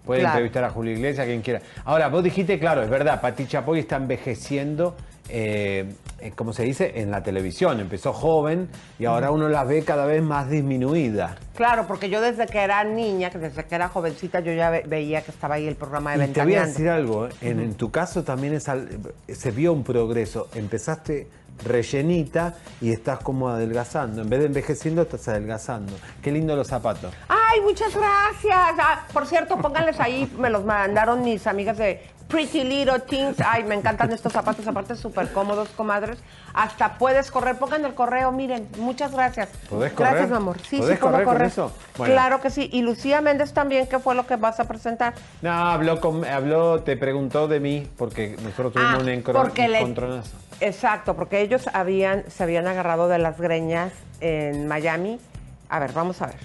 Puede 0.04 0.20
Claro. 0.20 0.34
entrevistar 0.34 0.62
a 0.64 0.70
Julio 0.70 0.92
Iglesias, 0.92 1.26
quien 1.26 1.40
quiera. 1.42 1.62
Ahora, 1.84 2.08
vos 2.08 2.22
dijiste, 2.22 2.60
claro, 2.60 2.80
es 2.82 2.88
verdad, 2.90 3.20
Pati 3.20 3.46
Chapoy 3.48 3.80
está 3.80 3.96
envejeciendo, 3.96 4.94
eh, 5.28 5.84
eh, 5.88 5.94
como 6.34 6.52
se 6.52 6.62
dice, 6.64 7.00
en 7.00 7.10
la 7.10 7.22
televisión. 7.22 7.80
Empezó 7.80 8.12
joven 8.12 8.68
y 8.98 9.04
ahora 9.04 9.30
uno 9.30 9.48
la 9.48 9.64
ve 9.64 9.82
cada 9.84 10.06
vez 10.06 10.22
más 10.22 10.48
disminuida. 10.50 11.36
Claro, 11.54 11.86
porque 11.86 12.08
yo 12.10 12.20
desde 12.20 12.46
que 12.46 12.58
era 12.58 12.82
niña, 12.84 13.30
que 13.30 13.38
desde 13.38 13.64
que 13.64 13.74
era 13.74 13.88
jovencita, 13.88 14.40
yo 14.40 14.52
ya 14.52 14.70
ve- 14.70 14.84
veía 14.86 15.22
que 15.22 15.30
estaba 15.30 15.54
ahí 15.56 15.66
el 15.66 15.76
programa 15.76 16.16
de 16.16 16.24
Y 16.26 16.28
te 16.28 16.42
voy 16.42 16.54
a 16.56 16.66
decir 16.66 16.88
algo, 16.88 17.26
¿eh? 17.26 17.30
en, 17.40 17.60
en 17.60 17.74
tu 17.74 17.90
caso 17.90 18.24
también 18.24 18.54
es 18.54 18.68
al- 18.68 18.88
se 19.28 19.50
vio 19.50 19.72
un 19.72 19.84
progreso. 19.84 20.48
Empezaste 20.54 21.28
rellenita 21.64 22.54
y 22.82 22.92
estás 22.92 23.20
como 23.20 23.48
adelgazando. 23.48 24.22
En 24.22 24.28
vez 24.28 24.40
de 24.40 24.46
envejeciendo, 24.46 25.02
estás 25.02 25.28
adelgazando. 25.28 25.92
Qué 26.22 26.30
lindo 26.30 26.54
los 26.56 26.68
zapatos. 26.68 27.14
Ay, 27.28 27.60
muchas 27.62 27.94
gracias. 27.94 28.74
Ah, 28.78 29.06
por 29.12 29.26
cierto, 29.26 29.56
pónganles 29.56 29.98
ahí, 30.00 30.30
me 30.38 30.50
los 30.50 30.64
mandaron 30.64 31.22
mis 31.22 31.46
amigas 31.46 31.78
de 31.78 32.02
Pretty 32.28 32.64
Little 32.64 32.98
Things. 33.00 33.36
Ay, 33.40 33.62
me 33.64 33.74
encantan 33.76 34.10
estos 34.12 34.32
zapatos, 34.32 34.66
aparte 34.66 34.96
súper 34.96 35.30
cómodos, 35.32 35.68
comadres. 35.70 36.18
Hasta 36.54 36.98
puedes 36.98 37.30
correr, 37.30 37.56
pongan 37.56 37.84
el 37.84 37.94
correo, 37.94 38.32
miren, 38.32 38.68
muchas 38.78 39.12
gracias. 39.12 39.48
¿Podés 39.70 39.92
correr? 39.92 40.10
Gracias, 40.12 40.30
mi 40.30 40.36
amor. 40.36 40.56
Sí, 40.68 40.78
¿Podés 40.78 40.96
sí, 40.96 41.00
puedo 41.00 41.12
correr 41.12 41.24
con 41.24 41.34
correr. 41.34 41.48
eso? 41.48 41.72
Bueno. 41.96 42.14
Claro 42.14 42.40
que 42.40 42.50
sí. 42.50 42.68
Y 42.72 42.82
Lucía 42.82 43.20
Méndez 43.20 43.52
también, 43.52 43.86
¿qué 43.86 43.98
fue 43.98 44.14
lo 44.14 44.26
que 44.26 44.36
vas 44.36 44.58
a 44.58 44.64
presentar? 44.66 45.14
No, 45.42 45.52
habló, 45.52 46.00
con- 46.00 46.24
habló, 46.24 46.82
te 46.82 46.96
preguntó 46.96 47.46
de 47.46 47.60
mí, 47.60 47.86
porque 47.96 48.36
nosotros 48.42 48.72
tuvimos 48.72 48.94
Ah, 48.94 48.98
un 48.98 49.06
le- 49.06 49.14
encontronazo. 49.14 50.30
Exacto, 50.60 51.14
porque 51.14 51.42
ellos 51.42 51.68
habían, 51.74 52.24
se 52.30 52.42
habían 52.42 52.66
agarrado 52.66 53.08
de 53.08 53.18
las 53.18 53.38
greñas 53.38 53.92
en 54.20 54.66
Miami. 54.66 55.20
A 55.68 55.78
ver, 55.78 55.92
vamos 55.92 56.22
a 56.22 56.26
ver. 56.26 56.36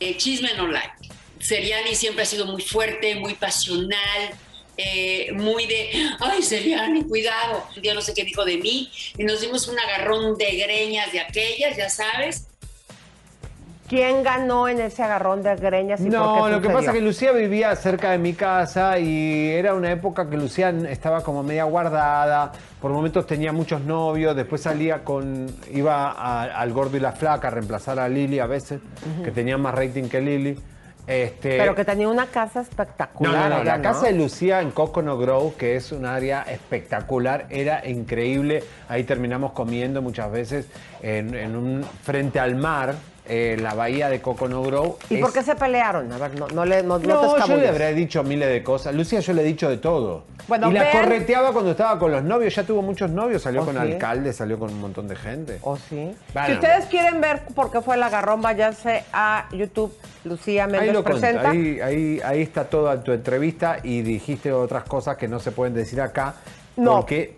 Eh, 0.00 0.16
chisme 0.16 0.50
no 0.56 0.66
like. 0.68 0.92
Seriani 1.40 1.94
siempre 1.94 2.22
ha 2.22 2.26
sido 2.26 2.46
muy 2.46 2.62
fuerte, 2.62 3.14
muy 3.16 3.34
pasional, 3.34 3.98
eh, 4.76 5.30
muy 5.32 5.66
de, 5.66 5.90
ay, 6.20 6.42
Seriani, 6.42 7.04
cuidado. 7.04 7.64
Un 7.76 7.82
día 7.82 7.94
no 7.94 8.00
sé 8.00 8.14
qué 8.14 8.24
dijo 8.24 8.44
de 8.44 8.58
mí 8.58 8.90
y 9.16 9.24
nos 9.24 9.40
dimos 9.40 9.68
un 9.68 9.78
agarrón 9.78 10.36
de 10.36 10.56
greñas 10.56 11.12
de 11.12 11.20
aquellas, 11.20 11.76
ya 11.76 11.88
sabes. 11.88 12.46
¿Quién 13.86 14.22
ganó 14.22 14.66
en 14.66 14.80
ese 14.80 15.02
agarrón 15.02 15.42
de 15.42 15.54
greñas 15.56 16.00
y 16.00 16.04
por 16.04 16.12
No, 16.12 16.44
qué 16.46 16.50
lo 16.52 16.60
que 16.62 16.70
pasa 16.70 16.86
es 16.90 16.92
que 16.96 17.00
Lucía 17.02 17.32
vivía 17.32 17.76
cerca 17.76 18.12
de 18.12 18.18
mi 18.18 18.32
casa 18.32 18.98
y 18.98 19.50
era 19.50 19.74
una 19.74 19.92
época 19.92 20.28
que 20.30 20.38
Lucía 20.38 20.70
estaba 20.88 21.22
como 21.22 21.42
media 21.42 21.64
guardada, 21.64 22.50
por 22.80 22.92
momentos 22.92 23.26
tenía 23.26 23.52
muchos 23.52 23.82
novios, 23.82 24.34
después 24.34 24.62
salía 24.62 25.04
con, 25.04 25.54
iba 25.70 26.10
a- 26.12 26.44
al 26.44 26.72
gordo 26.72 26.96
y 26.96 27.00
la 27.00 27.12
flaca 27.12 27.48
a 27.48 27.50
reemplazar 27.50 27.98
a 27.98 28.08
Lili 28.08 28.38
a 28.38 28.46
veces, 28.46 28.80
que 29.22 29.30
tenía 29.30 29.58
más 29.58 29.74
rating 29.74 30.04
que 30.08 30.20
Lili. 30.22 30.58
Este, 31.06 31.58
Pero 31.58 31.74
que 31.74 31.84
tenía 31.84 32.08
una 32.08 32.26
casa 32.26 32.60
no, 32.60 32.62
espectacular. 32.62 33.32
no, 33.32 33.48
no, 33.48 33.54
allá, 33.56 33.76
la 33.76 33.82
casa 33.82 34.06
de 34.06 34.12
Lucía 34.12 34.60
en 34.62 34.70
Coconut 34.70 35.20
Grove, 35.20 35.54
que 35.56 35.76
es 35.76 35.92
un 35.92 36.06
área 36.06 36.42
espectacular, 36.42 37.46
era 37.50 37.86
increíble. 37.86 38.64
Ahí 38.88 39.04
terminamos 39.04 39.52
comiendo 39.52 40.00
muchas 40.00 40.30
veces 40.30 40.66
en, 41.02 41.34
en 41.34 41.56
un 41.56 41.84
frente 42.02 42.40
al 42.40 42.56
mar, 42.56 42.94
eh, 43.26 43.56
la 43.60 43.74
bahía 43.74 44.08
de 44.08 44.20
Coconut 44.20 44.66
Grove. 44.66 44.94
¿Y 45.08 45.14
es- 45.16 45.20
por 45.20 45.32
qué 45.32 45.42
se 45.42 45.54
pelearon? 45.54 46.12
A 46.12 46.18
ver, 46.18 46.38
no, 46.38 46.46
no, 46.48 46.64
le, 46.64 46.82
no, 46.82 46.98
no 46.98 47.34
te 47.34 47.48
yo 47.48 47.56
le 47.56 47.68
habré 47.68 47.94
dicho 47.94 48.22
miles 48.22 48.48
de 48.48 48.62
cosas. 48.62 48.94
Lucía, 48.94 49.20
yo 49.20 49.32
le 49.32 49.42
he 49.42 49.44
dicho 49.44 49.68
de 49.70 49.78
todo. 49.78 50.24
Bueno, 50.46 50.70
y 50.70 50.74
la 50.74 50.90
correteaba 50.90 51.52
cuando 51.52 51.70
estaba 51.70 51.98
con 51.98 52.12
los 52.12 52.22
novios. 52.22 52.54
Ya 52.54 52.64
tuvo 52.64 52.82
muchos 52.82 53.10
novios. 53.10 53.40
Salió 53.42 53.62
¿Oh, 53.62 53.64
con 53.64 53.74
sí? 53.76 53.80
alcalde, 53.80 54.32
salió 54.34 54.58
con 54.58 54.70
un 54.70 54.80
montón 54.80 55.08
de 55.08 55.16
gente. 55.16 55.58
¿O 55.62 55.76
sí? 55.76 56.14
Bueno, 56.34 56.48
si 56.48 56.52
ustedes 56.54 56.84
quieren 56.86 57.20
ver 57.22 57.42
por 57.54 57.70
qué 57.70 57.80
fue 57.80 57.94
el 57.96 58.02
agarrón, 58.02 58.42
váyanse 58.42 59.04
a 59.12 59.48
YouTube. 59.52 59.94
Lucía 60.24 60.64
Ahí 60.66 60.70
Méndez 60.72 60.92
lo 60.92 61.02
cuenta, 61.04 61.20
presenta. 61.20 61.50
ahí, 61.50 61.80
ahí, 61.80 62.20
ahí 62.24 62.42
está 62.42 62.64
toda 62.64 63.02
tu 63.02 63.12
entrevista 63.12 63.78
y 63.82 64.02
dijiste 64.02 64.52
otras 64.52 64.84
cosas 64.84 65.16
que 65.16 65.28
no 65.28 65.38
se 65.40 65.50
pueden 65.52 65.72
decir 65.74 66.00
acá 66.00 66.34
No. 66.76 66.96
porque 66.96 67.36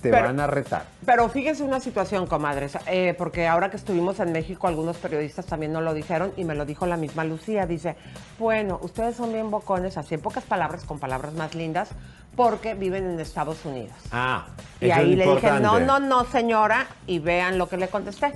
te 0.00 0.10
Pero- 0.10 0.26
van 0.26 0.38
a 0.40 0.46
retar. 0.46 0.84
Pero 1.04 1.28
fíjense 1.28 1.62
una 1.62 1.80
situación, 1.80 2.26
comadres, 2.26 2.78
eh, 2.86 3.14
porque 3.18 3.46
ahora 3.46 3.70
que 3.70 3.76
estuvimos 3.76 4.20
en 4.20 4.32
México, 4.32 4.68
algunos 4.68 4.96
periodistas 4.96 5.46
también 5.46 5.72
nos 5.72 5.82
lo 5.82 5.92
dijeron 5.94 6.32
y 6.36 6.44
me 6.44 6.54
lo 6.54 6.64
dijo 6.64 6.86
la 6.86 6.96
misma 6.96 7.24
Lucía. 7.24 7.66
Dice, 7.66 7.96
bueno, 8.38 8.78
ustedes 8.82 9.16
son 9.16 9.32
bien 9.32 9.50
bocones, 9.50 9.96
así 9.96 10.14
en 10.14 10.20
pocas 10.20 10.44
palabras, 10.44 10.84
con 10.84 10.98
palabras 11.00 11.32
más 11.34 11.54
lindas, 11.54 11.88
porque 12.36 12.74
viven 12.74 13.04
en 13.10 13.18
Estados 13.18 13.64
Unidos. 13.64 13.96
Ah, 14.12 14.46
Y 14.80 14.90
ahí 14.90 15.12
es 15.12 15.18
le 15.18 15.34
dije, 15.34 15.50
no, 15.60 15.80
no, 15.80 15.98
no, 15.98 16.24
señora, 16.30 16.86
y 17.06 17.18
vean 17.18 17.58
lo 17.58 17.68
que 17.68 17.76
le 17.76 17.88
contesté. 17.88 18.32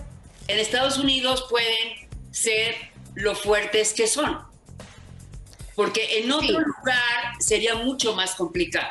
En 0.49 0.59
Estados 0.59 0.99
Unidos 0.99 1.47
pueden 1.49 2.11
ser 2.33 2.75
lo 3.15 3.35
fuertes 3.37 3.93
que 3.93 4.09
son. 4.09 4.39
Porque 5.77 6.19
en 6.19 6.31
otro 6.33 6.59
lugar 6.61 7.35
sería 7.39 7.77
mucho 7.77 8.15
más 8.15 8.35
complicado. 8.35 8.89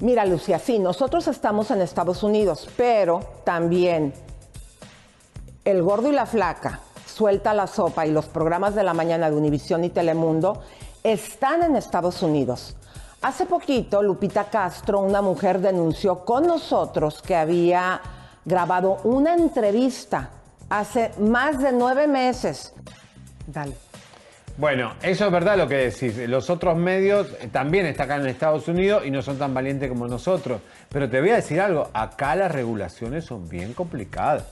Mira, 0.00 0.24
Lucía, 0.24 0.58
sí, 0.58 0.78
nosotros 0.78 1.28
estamos 1.28 1.70
en 1.70 1.82
Estados 1.82 2.22
Unidos, 2.22 2.66
pero 2.74 3.20
también 3.44 4.14
El 5.62 5.82
Gordo 5.82 6.08
y 6.08 6.12
la 6.12 6.24
Flaca, 6.24 6.80
Suelta 7.06 7.52
la 7.52 7.66
Sopa 7.66 8.06
y 8.06 8.10
los 8.10 8.24
programas 8.24 8.74
de 8.74 8.82
la 8.82 8.94
mañana 8.94 9.28
de 9.28 9.36
Univisión 9.36 9.84
y 9.84 9.90
Telemundo 9.90 10.62
están 11.02 11.62
en 11.64 11.76
Estados 11.76 12.22
Unidos. 12.22 12.76
Hace 13.20 13.44
poquito, 13.44 14.02
Lupita 14.02 14.44
Castro, 14.44 15.00
una 15.00 15.20
mujer, 15.20 15.60
denunció 15.60 16.24
con 16.24 16.46
nosotros 16.46 17.20
que 17.20 17.36
había 17.36 18.00
grabado 18.46 18.98
una 19.04 19.34
entrevista 19.34 20.30
hace 20.70 21.10
más 21.18 21.58
de 21.58 21.72
nueve 21.72 22.06
meses. 22.06 22.72
Dale. 23.46 23.89
Bueno, 24.60 24.92
eso 25.00 25.24
es 25.24 25.32
verdad 25.32 25.56
lo 25.56 25.66
que 25.66 25.76
decís. 25.76 26.18
Los 26.28 26.50
otros 26.50 26.76
medios 26.76 27.28
eh, 27.40 27.48
también 27.50 27.86
están 27.86 28.10
acá 28.10 28.16
en 28.20 28.26
Estados 28.26 28.68
Unidos 28.68 29.04
y 29.06 29.10
no 29.10 29.22
son 29.22 29.38
tan 29.38 29.54
valientes 29.54 29.88
como 29.88 30.06
nosotros. 30.06 30.60
Pero 30.90 31.08
te 31.08 31.18
voy 31.18 31.30
a 31.30 31.36
decir 31.36 31.62
algo, 31.62 31.88
acá 31.94 32.36
las 32.36 32.52
regulaciones 32.52 33.24
son 33.24 33.48
bien 33.48 33.72
complicadas. 33.72 34.44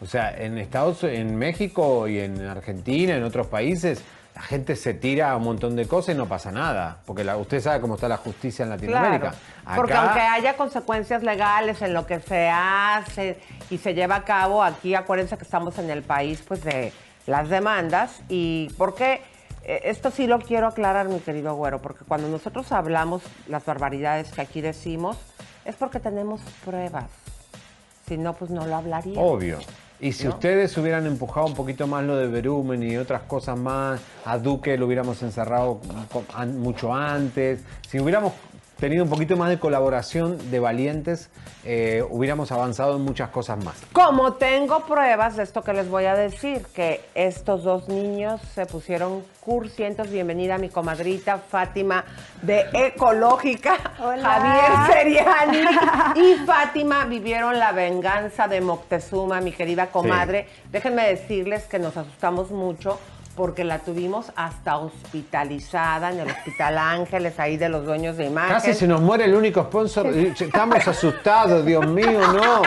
O 0.00 0.06
sea, 0.06 0.34
en 0.36 0.58
Estados 0.58 1.04
en 1.04 1.36
México 1.36 2.08
y 2.08 2.18
en 2.18 2.44
Argentina, 2.44 3.14
en 3.14 3.22
otros 3.22 3.46
países, 3.46 4.02
la 4.34 4.42
gente 4.42 4.74
se 4.74 4.94
tira 4.94 5.36
un 5.36 5.44
montón 5.44 5.76
de 5.76 5.86
cosas 5.86 6.16
y 6.16 6.18
no 6.18 6.26
pasa 6.26 6.50
nada. 6.50 6.96
Porque 7.06 7.22
la- 7.22 7.36
usted 7.36 7.60
sabe 7.60 7.80
cómo 7.80 7.94
está 7.94 8.08
la 8.08 8.16
justicia 8.16 8.64
en 8.64 8.70
Latinoamérica. 8.70 9.30
Claro, 9.62 9.76
porque 9.76 9.94
aunque 9.94 10.20
haya 10.22 10.56
consecuencias 10.56 11.22
legales 11.22 11.80
en 11.82 11.94
lo 11.94 12.04
que 12.04 12.18
se 12.18 12.48
hace 12.48 13.38
y 13.70 13.78
se 13.78 13.94
lleva 13.94 14.16
a 14.16 14.24
cabo, 14.24 14.64
aquí 14.64 14.96
acuérdense 14.96 15.36
que 15.36 15.44
estamos 15.44 15.78
en 15.78 15.88
el 15.88 16.02
país 16.02 16.42
pues 16.48 16.64
de 16.64 16.92
las 17.28 17.48
demandas 17.48 18.22
y 18.28 18.68
porque 18.76 19.22
esto 19.64 20.10
sí 20.10 20.26
lo 20.26 20.38
quiero 20.40 20.66
aclarar, 20.66 21.08
mi 21.08 21.20
querido 21.20 21.54
güero, 21.54 21.80
porque 21.80 22.04
cuando 22.04 22.28
nosotros 22.28 22.72
hablamos 22.72 23.22
las 23.48 23.64
barbaridades 23.64 24.32
que 24.32 24.40
aquí 24.40 24.60
decimos 24.60 25.16
es 25.64 25.76
porque 25.76 26.00
tenemos 26.00 26.40
pruebas. 26.64 27.06
Si 28.08 28.18
no, 28.18 28.34
pues 28.34 28.50
no 28.50 28.66
lo 28.66 28.76
hablaríamos. 28.76 29.24
Obvio. 29.24 29.58
Y 30.00 30.12
si 30.12 30.24
¿no? 30.24 30.30
ustedes 30.30 30.76
hubieran 30.76 31.06
empujado 31.06 31.46
un 31.46 31.54
poquito 31.54 31.86
más 31.86 32.02
lo 32.02 32.16
de 32.16 32.26
Berumen 32.26 32.82
y 32.82 32.96
otras 32.96 33.22
cosas 33.22 33.56
más, 33.56 34.00
a 34.24 34.36
Duque 34.36 34.76
lo 34.76 34.86
hubiéramos 34.86 35.22
encerrado 35.22 35.80
mucho 36.48 36.92
antes, 36.92 37.62
si 37.88 38.00
hubiéramos 38.00 38.32
tenido 38.82 39.04
un 39.04 39.10
poquito 39.10 39.36
más 39.36 39.48
de 39.48 39.60
colaboración 39.60 40.50
de 40.50 40.58
valientes, 40.58 41.30
eh, 41.64 42.02
hubiéramos 42.10 42.50
avanzado 42.50 42.96
en 42.96 43.02
muchas 43.02 43.30
cosas 43.30 43.64
más. 43.64 43.76
Como 43.92 44.32
tengo 44.32 44.80
pruebas 44.86 45.36
de 45.36 45.44
esto 45.44 45.62
que 45.62 45.72
les 45.72 45.88
voy 45.88 46.06
a 46.06 46.16
decir, 46.16 46.66
que 46.74 47.00
estos 47.14 47.62
dos 47.62 47.88
niños 47.88 48.40
se 48.56 48.66
pusieron 48.66 49.22
cursientos. 49.38 50.10
Bienvenida 50.10 50.56
a 50.56 50.58
mi 50.58 50.68
comadrita 50.68 51.38
Fátima 51.38 52.04
de 52.42 52.64
Ecológica, 52.72 53.76
Javier 53.98 54.92
Seriani 54.92 55.60
y 56.16 56.44
Fátima 56.44 57.04
vivieron 57.04 57.60
la 57.60 57.70
venganza 57.70 58.48
de 58.48 58.60
Moctezuma, 58.60 59.40
mi 59.40 59.52
querida 59.52 59.92
comadre. 59.92 60.48
Déjenme 60.72 61.06
decirles 61.06 61.66
que 61.66 61.78
nos 61.78 61.96
asustamos 61.96 62.50
mucho 62.50 62.98
porque 63.34 63.64
la 63.64 63.78
tuvimos 63.78 64.30
hasta 64.36 64.76
hospitalizada 64.76 66.10
en 66.12 66.20
el 66.20 66.30
Hospital 66.30 66.76
Ángeles, 66.78 67.38
ahí 67.40 67.56
de 67.56 67.68
los 67.68 67.84
dueños 67.84 68.16
de 68.16 68.26
imagen. 68.26 68.52
Casi 68.54 68.74
se 68.74 68.86
nos 68.86 69.00
muere 69.00 69.24
el 69.24 69.34
único 69.34 69.62
sponsor. 69.62 70.06
Estamos 70.08 70.86
asustados, 70.86 71.64
Dios 71.64 71.86
mío, 71.86 72.20
no. 72.32 72.62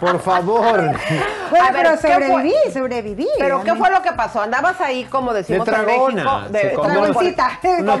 Por 0.00 0.18
favor. 0.20 0.80
Bueno, 1.50 1.64
A 1.66 1.70
ver, 1.72 1.82
pero 1.82 1.96
sobreviví, 2.00 2.54
sobreviví. 2.72 3.28
¿Pero 3.38 3.62
qué 3.62 3.72
mí- 3.72 3.78
fue 3.78 3.90
lo 3.90 4.02
que 4.02 4.12
pasó? 4.12 4.40
¿Andabas 4.42 4.80
ahí, 4.80 5.04
como 5.04 5.32
decimos 5.32 5.66
De 5.66 5.72
en 5.72 5.78
tragona, 5.84 6.48
México? 6.50 6.82
comió 6.82 7.00
dragoncita, 7.02 7.58
unos- 7.80 8.00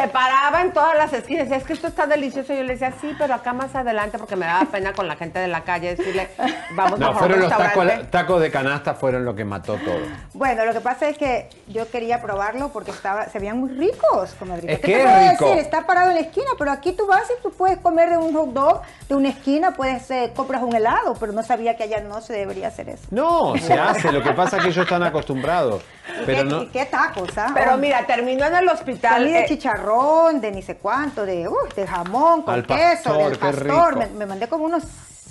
Se 0.00 0.08
paraba 0.08 0.60
en 0.62 0.72
todas 0.72 0.96
las 0.96 1.12
esquinas. 1.12 1.44
Decía, 1.44 1.56
es 1.58 1.64
que 1.64 1.72
esto 1.72 1.86
está 1.88 2.06
delicioso. 2.06 2.52
Y 2.52 2.56
yo 2.58 2.62
le 2.64 2.72
decía, 2.74 2.92
sí, 3.00 3.14
pero 3.18 3.34
acá 3.34 3.52
más 3.52 3.74
adelante, 3.74 4.18
porque 4.18 4.36
me 4.36 4.46
daba 4.46 4.64
pena 4.66 4.92
con 4.92 5.08
la 5.08 5.16
gente 5.16 5.38
de 5.38 5.48
la 5.48 5.62
calle 5.62 5.94
decirle, 5.96 6.28
vamos 6.72 6.98
No, 6.98 7.08
mejor 7.08 7.08
a 7.08 7.10
un 7.12 7.18
fueron 7.18 7.40
los 7.40 7.50
tacos, 7.50 7.66
restaurante. 7.66 8.04
tacos 8.10 8.40
de 8.40 8.50
canasta 8.50 8.94
fueron 8.94 9.24
lo 9.24 9.34
que 9.34 9.44
mató 9.44 9.74
todo. 9.76 9.98
Bueno, 10.34 10.64
lo 10.64 10.72
que 10.72 10.80
pasa 10.80 11.08
es 11.08 11.16
que 11.18 11.48
yo 11.68 11.90
quería 11.90 12.20
probarlo 12.20 12.68
porque 12.70 12.90
estaba, 12.90 13.26
se 13.28 13.38
veían 13.38 13.58
muy 13.58 13.70
ricos, 13.70 14.34
comadrita. 14.38 14.72
Es 14.72 14.80
¿Qué 14.80 14.86
que 14.86 14.92
te 14.94 15.02
es 15.02 15.04
puedo 15.10 15.30
rico. 15.30 15.44
decir? 15.46 15.58
Está 15.62 15.86
parado 15.86 16.10
en 16.10 16.16
la 16.16 16.22
esquina, 16.22 16.50
pero 16.58 16.70
aquí 16.72 16.92
tú 16.92 17.06
vas 17.06 17.24
y 17.38 17.42
tú 17.42 17.50
puedes 17.52 17.78
comer 17.78 18.10
de 18.10 18.16
un 18.18 18.32
hot 18.34 18.52
dog 18.52 18.82
de 19.08 19.14
una 19.14 19.28
esquina, 19.30 19.72
puedes 19.72 20.10
eh, 20.10 20.32
compras 20.34 20.62
un 20.62 20.74
helado, 20.74 21.14
pero 21.18 21.32
no 21.32 21.42
sabía 21.42 21.76
que 21.76 21.84
allá 21.84 22.00
no 22.00 22.20
se 22.20 22.32
debería 22.32 22.68
hacer 22.68 22.88
eso. 22.88 23.04
No, 23.10 23.54
se 23.56 23.72
hace. 23.78 24.12
Lo 24.12 24.22
que 24.22 24.32
pasa 24.32 24.56
es 24.56 24.62
que 24.62 24.68
ellos 24.70 24.84
están 24.84 25.02
acostumbrados. 25.02 25.82
Pero 26.24 26.38
¿Qué, 26.38 26.44
no. 26.44 26.62
y 26.62 26.68
qué 26.68 26.86
tacos, 26.86 27.36
ah? 27.36 27.50
Pero 27.52 27.76
mira, 27.78 28.06
terminó 28.06 28.46
en 28.46 28.54
el 28.54 28.68
hospital. 28.68 29.22
Comí 29.22 29.32
de 29.32 29.40
eh, 29.40 29.46
chicharrón, 29.48 29.85
de 29.86 30.50
ni 30.50 30.62
sé 30.62 30.76
cuánto, 30.76 31.24
de, 31.24 31.46
uh, 31.46 31.54
de 31.76 31.86
jamón 31.86 32.42
con 32.42 32.54
Al 32.54 32.66
queso, 32.66 33.04
pastor, 33.04 33.30
del 33.30 33.38
pastor. 33.38 33.96
Me, 33.96 34.06
me 34.08 34.26
mandé 34.26 34.48
como 34.48 34.64
unos, 34.64 34.82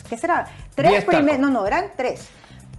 ¿qué 0.08 0.18
será? 0.18 0.48
Tres 0.74 1.04
primeros, 1.04 1.42
no, 1.42 1.50
no, 1.50 1.68
eran 1.68 1.92
tres. 1.98 2.30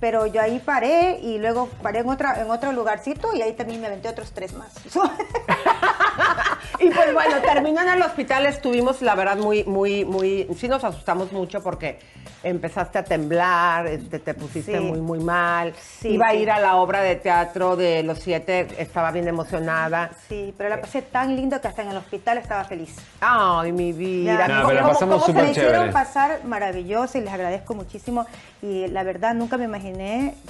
Pero 0.00 0.26
yo 0.26 0.42
ahí 0.42 0.58
paré 0.58 1.18
y 1.22 1.38
luego 1.38 1.68
paré 1.82 2.00
en, 2.00 2.08
otra, 2.10 2.40
en 2.42 2.50
otro 2.50 2.72
lugarcito 2.72 3.34
y 3.34 3.40
ahí 3.42 3.54
también 3.54 3.80
me 3.80 3.86
aventé 3.86 4.08
otros 4.08 4.32
tres 4.32 4.52
más. 4.54 4.72
Y 6.78 6.90
pues 6.90 7.14
bueno, 7.14 7.36
terminó 7.40 7.80
en 7.80 7.88
el 7.88 8.02
hospital, 8.02 8.44
estuvimos, 8.46 9.00
la 9.00 9.14
verdad, 9.14 9.36
muy, 9.38 9.64
muy, 9.64 10.04
muy, 10.04 10.46
sí 10.58 10.68
nos 10.68 10.84
asustamos 10.84 11.32
mucho 11.32 11.62
porque 11.62 11.98
empezaste 12.42 12.98
a 12.98 13.02
temblar, 13.04 13.86
este, 13.86 14.18
te 14.18 14.34
pusiste 14.34 14.78
Sí. 14.78 14.84
muy, 14.84 15.00
muy 15.00 15.18
mal. 15.20 15.72
Sí, 16.00 16.10
Iba 16.10 16.26
a 16.28 16.30
sí. 16.32 16.36
ir 16.38 16.50
a 16.50 16.60
la 16.60 16.76
obra 16.76 17.00
de 17.00 17.16
teatro 17.16 17.76
de 17.76 18.02
los 18.02 18.18
siete, 18.18 18.66
estaba 18.78 19.10
bien 19.10 19.26
emocionada. 19.26 20.10
Sí, 20.28 20.54
pero 20.58 20.68
la 20.68 20.80
pasé 20.80 21.00
tan 21.02 21.34
lindo 21.34 21.58
que 21.60 21.68
hasta 21.68 21.82
en 21.82 21.88
el 21.88 21.96
hospital 21.96 22.38
estaba 22.38 22.64
feliz. 22.64 22.94
Ay, 23.20 23.72
mi 23.72 23.92
vida. 23.92 24.46
No, 24.46 24.66
pero 24.66 24.74
la 24.74 24.80
¿cómo- 24.82 24.92
pasamos 24.92 25.14
cómo 25.22 25.26
se 25.26 25.32
me 25.32 25.38
súper 25.40 25.50
hicieron 25.52 25.72
chévere. 25.72 25.92
pasar 25.92 26.44
maravilloso 26.44 27.16
y 27.18 27.22
les 27.22 27.32
agradezco 27.32 27.74
muchísimo. 27.74 28.26
Y 28.62 28.86
la 28.88 29.02
verdad, 29.02 29.34
nunca 29.34 29.56
me 29.56 29.64
imaginé 29.64 29.85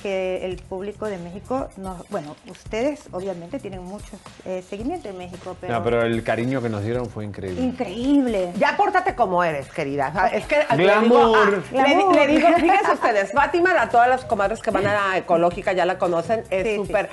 que 0.03 0.45
el 0.47 0.57
público 0.57 1.07
de 1.07 1.19
México, 1.19 1.69
no, 1.77 2.05
bueno, 2.09 2.35
ustedes 2.49 3.01
obviamente 3.13 3.59
tienen 3.59 3.83
mucho 3.85 4.17
eh, 4.45 4.65
seguimiento 4.69 5.09
en 5.09 5.19
México, 5.19 5.57
pero, 5.61 5.75
No, 5.75 5.83
pero 5.85 6.03
el 6.03 6.23
cariño 6.23 6.63
que 6.63 6.69
nos 6.69 6.83
dieron 6.83 7.09
fue 7.11 7.25
increíble. 7.25 7.61
increíble. 7.61 8.53
Ya 8.59 8.77
pórtate 8.77 9.15
como 9.15 9.43
eres, 9.45 9.69
querida. 9.69 10.09
O 10.09 10.13
sea, 10.13 10.27
Es 10.29 10.47
que 10.47 10.57
le 10.77 10.83
Glamour. 10.85 11.03
digo, 11.05 11.37
ah, 11.37 11.87
le, 12.13 12.27
le 12.27 12.27
digo, 12.27 12.49
fíjense 12.57 12.93
ustedes, 12.93 13.33
Fátima, 13.33 13.81
a 13.81 13.89
todas 13.89 14.09
las 14.09 14.25
comadres 14.25 14.61
que 14.63 14.71
van 14.71 14.87
a 14.87 14.95
la 15.11 15.17
ecológica 15.19 15.73
ya 15.73 15.85
la 15.85 15.99
conocen, 15.99 16.43
es 16.51 16.65
Sí, 16.65 16.71
sí. 16.71 16.77
súper 16.77 17.09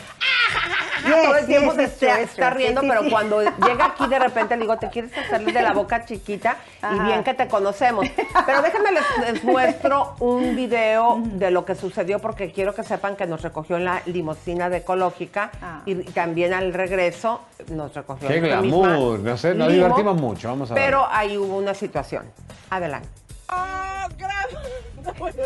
Yes, 1.05 1.15
todo 1.25 1.35
el 1.35 1.45
tiempo 1.47 1.73
yes, 1.75 1.91
se 1.99 2.21
está, 2.21 2.49
riendo, 2.51 2.79
Sí, 2.79 2.87
sí, 2.87 2.91
pero 2.91 3.03
sí. 3.03 3.09
cuando 3.11 3.41
llega 3.41 3.85
aquí 3.87 4.07
de 4.07 4.19
repente 4.19 4.55
le 4.55 4.61
digo, 4.61 4.77
te 4.77 4.89
quieres 4.89 5.11
hacerle 5.17 5.51
de 5.51 5.61
la 5.61 5.73
boca 5.73 6.05
chiquita 6.05 6.55
y 6.95 6.99
bien 6.99 7.23
que 7.25 7.33
te 7.33 7.47
conocemos. 7.49 8.05
Pero 8.45 8.61
déjenme 8.61 8.91
les, 8.93 9.03
les 9.33 9.43
muestro 9.43 10.15
un 10.19 10.55
video 10.55 11.17
de 11.21 11.51
lo 11.51 11.65
que 11.65 11.75
sucedió 11.75 12.12
porque 12.19 12.51
quiero 12.51 12.73
que 12.75 12.83
sepan 12.83 13.15
que 13.15 13.25
nos 13.27 13.41
recogió 13.41 13.77
en 13.77 13.85
la 13.85 14.01
limusina 14.05 14.69
de 14.69 14.77
Ecológica 14.77 15.51
Ah. 15.61 15.81
y 15.85 15.95
también 15.95 16.53
al 16.53 16.73
regreso 16.73 17.41
nos 17.71 17.93
recogió 17.93 18.27
Qué 18.27 18.39
glamour. 18.39 19.19
No 19.19 19.37
sé, 19.37 19.53
nos 19.53 19.69
limo, 19.71 19.85
divertimos 19.85 20.19
mucho. 20.21 20.49
Vamos 20.49 20.71
a 20.71 20.73
ver. 20.73 20.83
Pero 20.85 21.05
ahí 21.09 21.37
hubo 21.37 21.57
una 21.57 21.73
situación. 21.73 22.25
Adelante. 22.69 23.07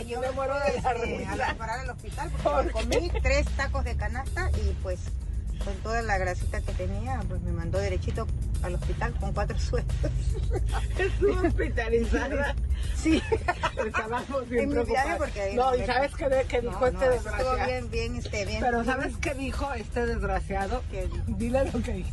Yo 0.07 0.21
me 0.21 0.31
muero 0.31 0.53
de 0.59 0.81
la 0.81 0.93
risa. 0.93 1.31
Al 1.49 1.55
parar 1.55 1.79
al 1.79 1.89
hospital 1.89 2.29
porque 2.43 2.71
comí 2.71 3.11
tres 3.21 3.45
tacos 3.57 3.83
de 3.83 3.95
canasta 3.95 4.49
y 4.63 4.71
pues 4.83 4.99
con 5.67 5.75
toda 5.83 6.01
la 6.01 6.17
grasita 6.17 6.61
que 6.61 6.71
tenía, 6.71 7.19
pues 7.27 7.41
me 7.41 7.51
mandó 7.51 7.77
derechito 7.77 8.25
al 8.63 8.75
hospital 8.75 9.13
con 9.19 9.33
cuatro 9.33 9.59
sueros. 9.59 9.91
Estuvo 10.97 11.45
hospitalizada. 11.45 12.55
Sí. 12.95 13.21
Estábamos 13.85 14.47
bien 14.47 14.63
En 14.63 14.69
mi 14.69 14.75
viaje 14.85 14.85
preocupados. 14.85 15.17
porque 15.17 15.41
ahí 15.41 15.55
No, 15.55 15.75
¿y 15.75 15.85
sabes 15.85 16.15
qué, 16.15 16.45
qué 16.47 16.61
dijo 16.61 16.79
No, 16.79 16.87
este 16.87 17.05
no, 17.05 17.11
desgraciado? 17.11 17.53
estuvo 17.57 17.65
bien, 17.67 17.91
bien, 17.91 18.15
este, 18.15 18.45
bien. 18.45 18.61
Pero 18.61 18.85
¿sabes 18.85 19.17
qué 19.17 19.33
dijo 19.33 19.73
este 19.73 20.05
desgraciado? 20.05 20.81
Que 20.89 21.09
dile 21.27 21.65
lo 21.69 21.81
que 21.81 21.91
dice. 21.91 22.11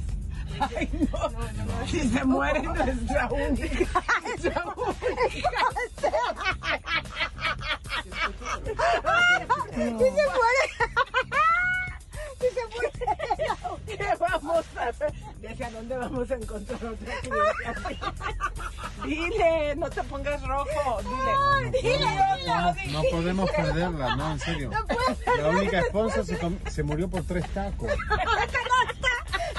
Ay, 0.59 1.09
no, 1.13 1.87
si 1.87 2.09
se 2.09 2.25
muere 2.25 2.61
nuestra 2.65 3.29
única, 3.31 4.03
nuestra 4.27 4.65
única. 4.77 5.61
Si 9.73 9.81
se 9.81 10.11
muere. 10.11 10.93
¿Qué 13.87 13.99
vamos 14.18 14.64
a 14.76 14.89
hacer? 14.89 15.12
Decía, 15.41 15.70
¿dónde 15.70 15.97
vamos 15.97 16.30
a 16.30 16.35
encontrar 16.35 16.85
otra 16.85 17.14
cliente? 17.20 17.99
Dile, 19.05 19.76
no 19.76 19.91
te 19.91 20.03
pongas 20.05 20.43
rojo. 20.43 21.01
Dile, 21.03 21.80
dile, 21.82 22.07
No, 22.47 22.72
dile. 22.74 22.93
no 22.93 23.03
podemos 23.11 23.51
perderla, 23.51 24.16
no, 24.16 24.32
en 24.32 24.41
serio. 24.41 24.70
La 25.39 25.49
única 25.49 25.80
esposa 25.80 26.22
se, 26.24 26.82
murió 26.82 27.09
por 27.09 27.22
tres 27.24 27.47
tacos. 27.53 27.91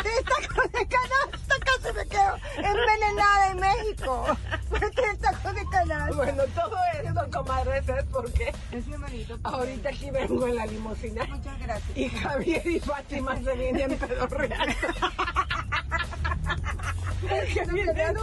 Tres 0.01 0.23
tacos 0.23 0.71
de 0.71 0.87
canasta, 0.87 1.55
casi 1.63 1.93
me 1.95 2.05
quedo 2.07 2.37
envenenada 2.57 3.51
en 3.51 3.59
México. 3.59 4.37
Por 4.69 4.79
de 5.53 5.65
canasta. 5.71 6.15
Bueno, 6.15 6.43
todo 6.55 6.75
esto, 7.03 7.31
comadres, 7.31 7.87
es 7.89 8.03
porque 8.11 8.53
Es 8.71 8.87
mi 8.87 8.93
hermanito. 8.93 9.37
ahorita 9.43 9.89
aquí 9.89 10.09
vengo 10.11 10.47
en 10.47 10.55
la 10.55 10.65
limusina 10.65 11.25
Muchas 11.25 11.59
gracias. 11.59 11.97
y 11.97 12.09
Javier 12.09 12.65
y 12.67 12.79
Fátima 12.79 13.35
se 13.41 13.55
vienen 13.55 13.97
pedorreando. 13.97 14.73
Porque 17.29 17.65
vienen, 17.73 18.15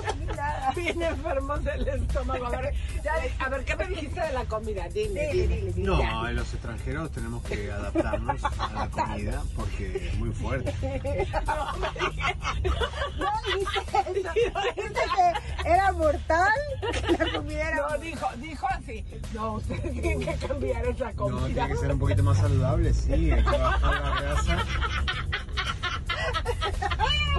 bien 0.76 1.02
enfermos 1.02 1.64
del 1.64 1.88
estómago. 1.88 2.46
A 2.46 2.50
ver, 2.50 2.74
ya, 3.02 3.12
a 3.44 3.48
ver, 3.48 3.64
¿qué 3.64 3.76
me 3.76 3.86
dijiste 3.86 4.20
de 4.20 4.32
la 4.32 4.44
comida? 4.44 4.88
Dime, 4.88 5.28
dime. 5.32 5.56
dime. 5.74 5.86
No, 5.86 6.30
los 6.32 6.52
extranjeros 6.52 7.10
tenemos 7.10 7.42
que 7.44 7.70
adaptarnos 7.70 8.44
a 8.44 8.72
la 8.72 8.88
comida 8.90 9.42
porque 9.56 10.08
es 10.08 10.14
muy 10.18 10.30
fuerte. 10.30 10.72
No 12.62 13.30
dice 13.46 13.80
eso. 13.90 14.58
Dice 14.76 15.04
que 15.14 15.68
era 15.68 15.92
mortal, 15.92 16.52
que 16.80 17.12
la 17.24 17.32
comida 17.32 17.68
era 17.68 17.88
No, 17.88 17.98
dijo, 17.98 18.26
dijo 18.38 18.66
así. 18.70 19.04
No, 19.34 19.52
ustedes 19.54 19.92
tienen 19.92 20.20
que 20.20 20.46
cambiar 20.46 20.86
esa 20.86 21.10
No, 21.12 21.16
comida. 21.16 21.46
tiene 21.48 21.68
que 21.68 21.76
ser 21.76 21.92
un 21.92 21.98
poquito 21.98 22.22
más 22.22 22.38
saludable, 22.38 22.94
sí, 22.94 23.12
hay 23.12 23.42
que 23.42 23.58
bajar 23.58 24.02
la 24.02 24.20
grasa. 24.20 24.56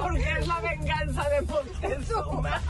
Porque 0.01 0.32
es 0.39 0.47
la 0.47 0.60
venganza 0.60 1.30
de 1.30 1.41
Moctezuma. 1.43 2.62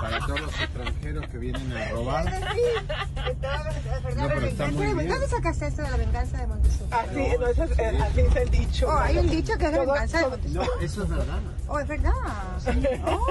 Para 0.00 0.18
todos 0.20 0.40
los 0.40 0.60
extranjeros 0.60 1.26
que 1.28 1.38
vienen 1.38 1.72
a 1.76 1.88
robar. 1.90 2.24
Toda 2.24 3.64
la- 3.64 3.72
verdad, 4.00 4.14
No, 4.16 4.28
pero 4.28 4.46
está 4.46 4.66
muy 4.68 4.86
bien. 4.94 5.08
¿Dónde 5.08 5.28
sacaste 5.28 5.66
esto 5.66 5.82
de 5.82 5.90
la 5.90 5.96
venganza 5.96 6.38
de 6.38 6.46
Montezuma? 6.46 6.96
Así, 6.96 7.28
no, 7.40 7.46
eso 7.48 7.64
es, 7.64 7.78
eh, 7.78 7.98
así 8.02 8.20
es 8.20 8.36
el 8.36 8.50
dicho. 8.50 8.88
Oh, 8.88 8.96
hay 8.98 9.18
un 9.18 9.28
dicho 9.30 9.58
que 9.58 9.64
es 9.66 9.72
la 9.72 9.78
Todo- 9.78 9.92
venganza 9.92 10.18
de 10.18 10.28
Montezuma. 10.28 10.64
No, 10.64 10.84
eso 10.84 11.02
es 11.02 11.08
verdad. 11.08 11.38
Oh, 11.68 11.78
es 11.80 11.88
verdad. 11.88 12.12
Oh, 13.06 13.26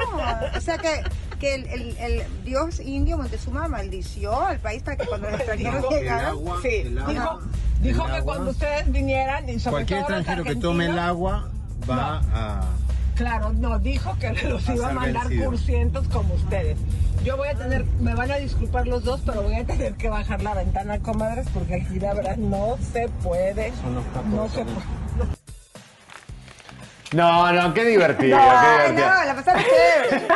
o 0.58 0.62
sea 0.62 0.78
que, 0.78 1.02
que 1.40 1.56
el, 1.56 1.66
el- 1.68 1.98
el 1.98 2.44
dios 2.44 2.80
indio 2.80 3.18
Montezuma 3.18 3.68
maldició 3.68 4.42
al 4.46 4.60
país 4.60 4.84
para 4.84 4.98
que 4.98 5.06
cuando 5.06 5.30
los 5.30 5.40
extranjeros 5.40 5.82
Dijo- 5.84 5.90
llegaran. 5.90 6.36
Sí, 6.62 6.68
el 6.86 6.98
agua. 7.00 7.12
dijo, 7.12 7.40
dijo 7.82 8.06
que 8.06 8.12
agua. 8.12 8.22
cuando 8.24 8.52
ustedes 8.52 8.92
vinieran 8.92 9.50
y 9.50 9.60
sobre 9.60 9.72
Cualquier 9.78 10.06
todo 10.06 10.18
extranjero 10.18 10.44
que 10.44 10.56
tome 10.58 10.86
el 10.88 11.00
agua 11.00 11.50
va 11.90 12.22
a. 12.34 12.62
Claro, 13.16 13.52
no, 13.54 13.80
dijo 13.80 14.16
que 14.20 14.32
los 14.50 14.68
A 14.70 14.76
iba 14.76 14.90
a 14.90 14.94
mandar 14.94 15.28
vencido. 15.28 15.50
cursientos 15.50 16.08
como 16.10 16.34
ustedes. 16.36 16.78
Yo 17.24 17.36
voy 17.36 17.48
a 17.48 17.56
tener, 17.56 17.84
me 18.00 18.14
van 18.14 18.30
a 18.32 18.36
disculpar 18.36 18.88
los 18.88 19.04
dos, 19.04 19.22
pero 19.26 19.42
voy 19.42 19.56
a 19.56 19.66
tener 19.66 19.96
que 19.96 20.08
bajar 20.08 20.44
la 20.44 20.54
ventana, 20.54 21.00
comadres, 21.00 21.48
porque 21.54 21.76
aquí 21.82 22.00
la 22.00 22.14
verdad 22.14 22.38
no 22.38 22.78
se 22.94 23.10
puede. 23.24 23.74
Son 23.82 23.96
los. 23.96 24.04
No 24.30 24.48
se 24.50 24.64
puede. 24.64 25.38
No, 27.14 27.54
no, 27.54 27.74
qué 27.74 27.86
divertido, 27.86 28.38
Ay, 28.38 28.92
no, 28.92 29.00
la 29.00 29.34
pasaron 29.34 29.62
chévere. 29.64 30.28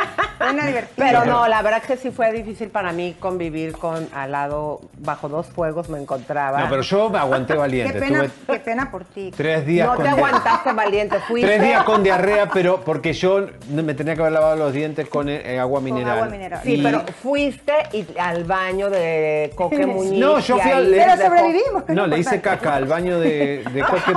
Una 0.52 0.66
divertida. 0.66 0.94
Pero 1.06 1.24
no, 1.26 1.46
la 1.46 1.60
verdad 1.62 1.82
que 1.82 1.96
sí 1.98 2.10
fue 2.10 2.32
difícil 2.32 2.68
para 2.70 2.92
mí 2.92 3.14
convivir 3.20 3.72
con 3.76 4.08
al 4.14 4.32
lado, 4.32 4.80
bajo 4.98 5.28
dos 5.28 5.46
fuegos 5.48 5.88
me 5.90 6.00
encontraba. 6.00 6.60
No, 6.60 6.68
pero 6.70 6.80
yo 6.82 7.10
me 7.10 7.18
aguanté 7.18 7.52
Qué 7.52 7.58
valiente. 7.58 7.98
pena, 8.00 8.24
Estuve 8.24 8.58
qué 8.58 8.64
pena 8.64 8.90
por 8.90 9.04
ti. 9.04 9.30
tres 9.36 9.66
días 9.66 9.86
no 9.86 9.94
con 9.96 10.04
te 10.04 10.10
aguantaste 10.10 10.72
valiente, 10.72 11.18
fuiste. 11.28 11.46
Tres 11.48 11.62
días 11.62 11.84
con 11.84 12.02
diarrea, 12.02 12.48
pero 12.48 12.80
porque 12.80 13.12
yo 13.12 13.46
me 13.70 13.92
tenía 13.94 14.14
que 14.14 14.20
haber 14.22 14.32
lavado 14.32 14.56
los 14.56 14.72
dientes 14.72 15.08
con 15.08 15.28
eh, 15.28 15.58
agua 15.60 15.76
Con 15.80 15.84
mineral. 15.84 16.14
agua 16.18 16.28
mineral. 16.28 16.60
Sí, 16.64 16.74
Y- 16.74 16.82
pero 16.82 17.04
fuiste 17.22 17.72
y 17.92 18.06
al 18.18 18.44
baño 18.44 18.88
de 18.90 19.52
Coque 19.54 19.86
Muñiz. 19.86 20.18
No, 20.18 20.38
yo 20.40 20.58
fui 20.58 20.70
al- 20.72 20.88
Pero 20.90 21.16
sobrevivimos. 21.18 21.82
es 21.86 21.94
No, 21.94 22.06
le 22.06 22.18
hice 22.18 22.40
caca 22.40 22.74
al 22.76 22.86
baño 22.86 23.20
de, 23.20 23.62
de 23.72 23.80
Coque 23.82 24.12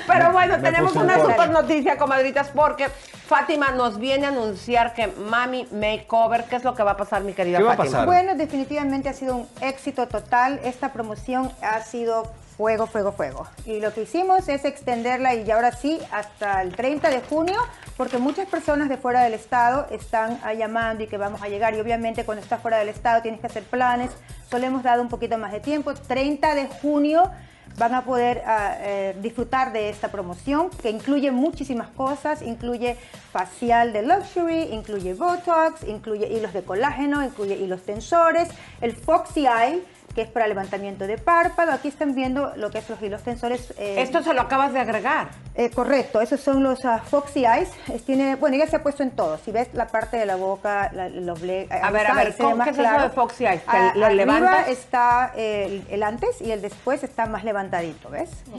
Pero 0.06 0.32
bueno, 0.32 0.56
Me 0.56 0.62
tenemos 0.62 0.94
una 0.96 1.18
super 1.18 1.50
noticia, 1.50 1.96
comadritas, 1.96 2.48
porque 2.48 2.88
Fátima 2.88 3.70
nos 3.70 3.98
viene 3.98 4.26
a 4.26 4.30
anunciar 4.30 4.94
que 4.94 5.06
Mami 5.06 5.68
Makeover, 5.70 6.44
¿qué 6.44 6.56
es 6.56 6.64
lo 6.64 6.74
que 6.74 6.82
va 6.82 6.92
a 6.92 6.96
pasar, 6.96 7.22
mi 7.22 7.34
querida 7.34 7.58
¿Qué 7.58 7.64
va 7.64 7.72
a 7.72 7.76
Fátima? 7.76 7.98
pasar? 7.98 8.06
Bueno, 8.06 8.34
definitivamente 8.34 9.08
ha 9.08 9.14
sido 9.14 9.36
un 9.36 9.48
éxito 9.60 10.06
total. 10.08 10.60
Esta 10.64 10.92
promoción 10.92 11.50
ha 11.62 11.80
sido 11.80 12.30
fuego, 12.56 12.86
fuego, 12.86 13.12
fuego. 13.12 13.46
Y 13.64 13.80
lo 13.80 13.94
que 13.94 14.02
hicimos 14.02 14.48
es 14.48 14.64
extenderla 14.64 15.34
y 15.34 15.50
ahora 15.50 15.72
sí 15.72 15.98
hasta 16.10 16.62
el 16.62 16.74
30 16.76 17.10
de 17.10 17.20
junio, 17.22 17.58
porque 17.96 18.18
muchas 18.18 18.46
personas 18.46 18.88
de 18.88 18.98
fuera 18.98 19.22
del 19.22 19.34
estado 19.34 19.86
están 19.90 20.38
llamando 20.58 21.04
y 21.04 21.06
que 21.06 21.16
vamos 21.16 21.42
a 21.42 21.48
llegar. 21.48 21.74
Y 21.74 21.80
obviamente 21.80 22.24
cuando 22.24 22.42
estás 22.42 22.60
fuera 22.60 22.78
del 22.78 22.88
estado 22.88 23.22
tienes 23.22 23.40
que 23.40 23.46
hacer 23.46 23.62
planes. 23.64 24.10
Solo 24.50 24.66
hemos 24.66 24.82
dado 24.82 25.00
un 25.00 25.08
poquito 25.08 25.38
más 25.38 25.52
de 25.52 25.60
tiempo. 25.60 25.94
30 25.94 26.54
de 26.54 26.66
junio 26.66 27.30
van 27.76 27.94
a 27.94 28.04
poder 28.04 28.42
ah, 28.46 28.76
eh, 28.80 29.16
disfrutar 29.20 29.72
de 29.72 29.88
esta 29.88 30.08
promoción 30.10 30.70
que 30.70 30.90
incluye 30.90 31.30
muchísimas 31.30 31.88
cosas, 31.88 32.42
incluye 32.42 32.96
facial 33.32 33.92
de 33.92 34.02
luxury, 34.02 34.68
incluye 34.72 35.14
Botox, 35.14 35.84
incluye 35.86 36.28
hilos 36.28 36.52
de 36.52 36.62
colágeno, 36.62 37.24
incluye 37.24 37.56
hilos 37.56 37.82
tensores, 37.82 38.48
el 38.80 38.92
Foxy 38.94 39.46
Eye, 39.46 39.82
que 40.14 40.22
es 40.22 40.28
para 40.28 40.46
levantamiento 40.46 41.06
de 41.06 41.16
párpado. 41.18 41.72
Aquí 41.72 41.88
están 41.88 42.14
viendo 42.14 42.52
lo 42.56 42.70
que 42.70 42.78
es 42.78 42.88
los 42.90 43.00
hilos 43.00 43.22
tensores. 43.22 43.72
eh, 43.78 43.96
Esto 44.02 44.22
se 44.22 44.34
lo 44.34 44.42
acabas 44.42 44.72
de 44.72 44.80
agregar. 44.80 45.28
eh, 45.54 45.70
correcto, 45.70 46.20
esos 46.20 46.40
son 46.40 46.62
los 46.62 46.84
ah, 46.84 47.00
Foxy 47.04 47.44
Eyes. 47.44 47.68
Es- 47.92 48.04
tiene, 48.04 48.36
bueno, 48.36 48.56
ya 48.56 48.66
se 48.66 48.76
ha 48.76 48.82
puesto 48.82 49.02
en 49.02 49.10
todo. 49.10 49.38
Si 49.38 49.50
ves 49.52 49.68
la 49.74 49.86
parte 49.86 50.16
de 50.16 50.26
la 50.26 50.36
boca, 50.36 50.90
la- 50.92 51.08
los 51.08 51.42
ble- 51.42 51.66
A 51.70 51.86
ahí 51.86 51.92
ver, 51.92 52.06
a 52.06 52.10
está, 52.10 52.14
ver, 52.24 52.34
¿cómo- 52.38 52.64
qué 52.64 52.70
es 52.70 52.76
eso 52.76 52.82
claro. 52.82 53.02
de 53.04 53.08
Foxy 53.10 53.44
Eyes? 53.46 53.62
¿Que 53.62 53.76
Ah, 53.76 53.92
lo 53.94 54.08
levantas? 54.10 54.68
está 54.68 55.32
eh, 55.36 55.82
el, 55.88 55.94
el 55.94 56.02
antes 56.02 56.40
y 56.40 56.50
el 56.52 56.60
después 56.62 57.02
está 57.04 57.26
más 57.26 57.44
levantadito, 57.44 58.10
¿ves? 58.10 58.30
¿Ok? 58.52 58.58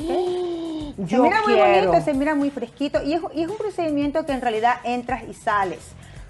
Se 0.95 1.05
Yo 1.05 1.23
mira 1.23 1.41
muy 1.41 1.53
quiero. 1.53 1.87
bonito, 1.91 2.05
se 2.05 2.13
mira 2.13 2.35
muy 2.35 2.49
fresquito 2.51 3.01
y 3.03 3.13
es, 3.13 3.21
y 3.33 3.43
es 3.43 3.49
un 3.49 3.57
procedimiento 3.57 4.25
que 4.25 4.31
en 4.33 4.41
realidad 4.41 4.75
entras 4.83 5.23
y 5.27 5.33
sales. 5.33 5.79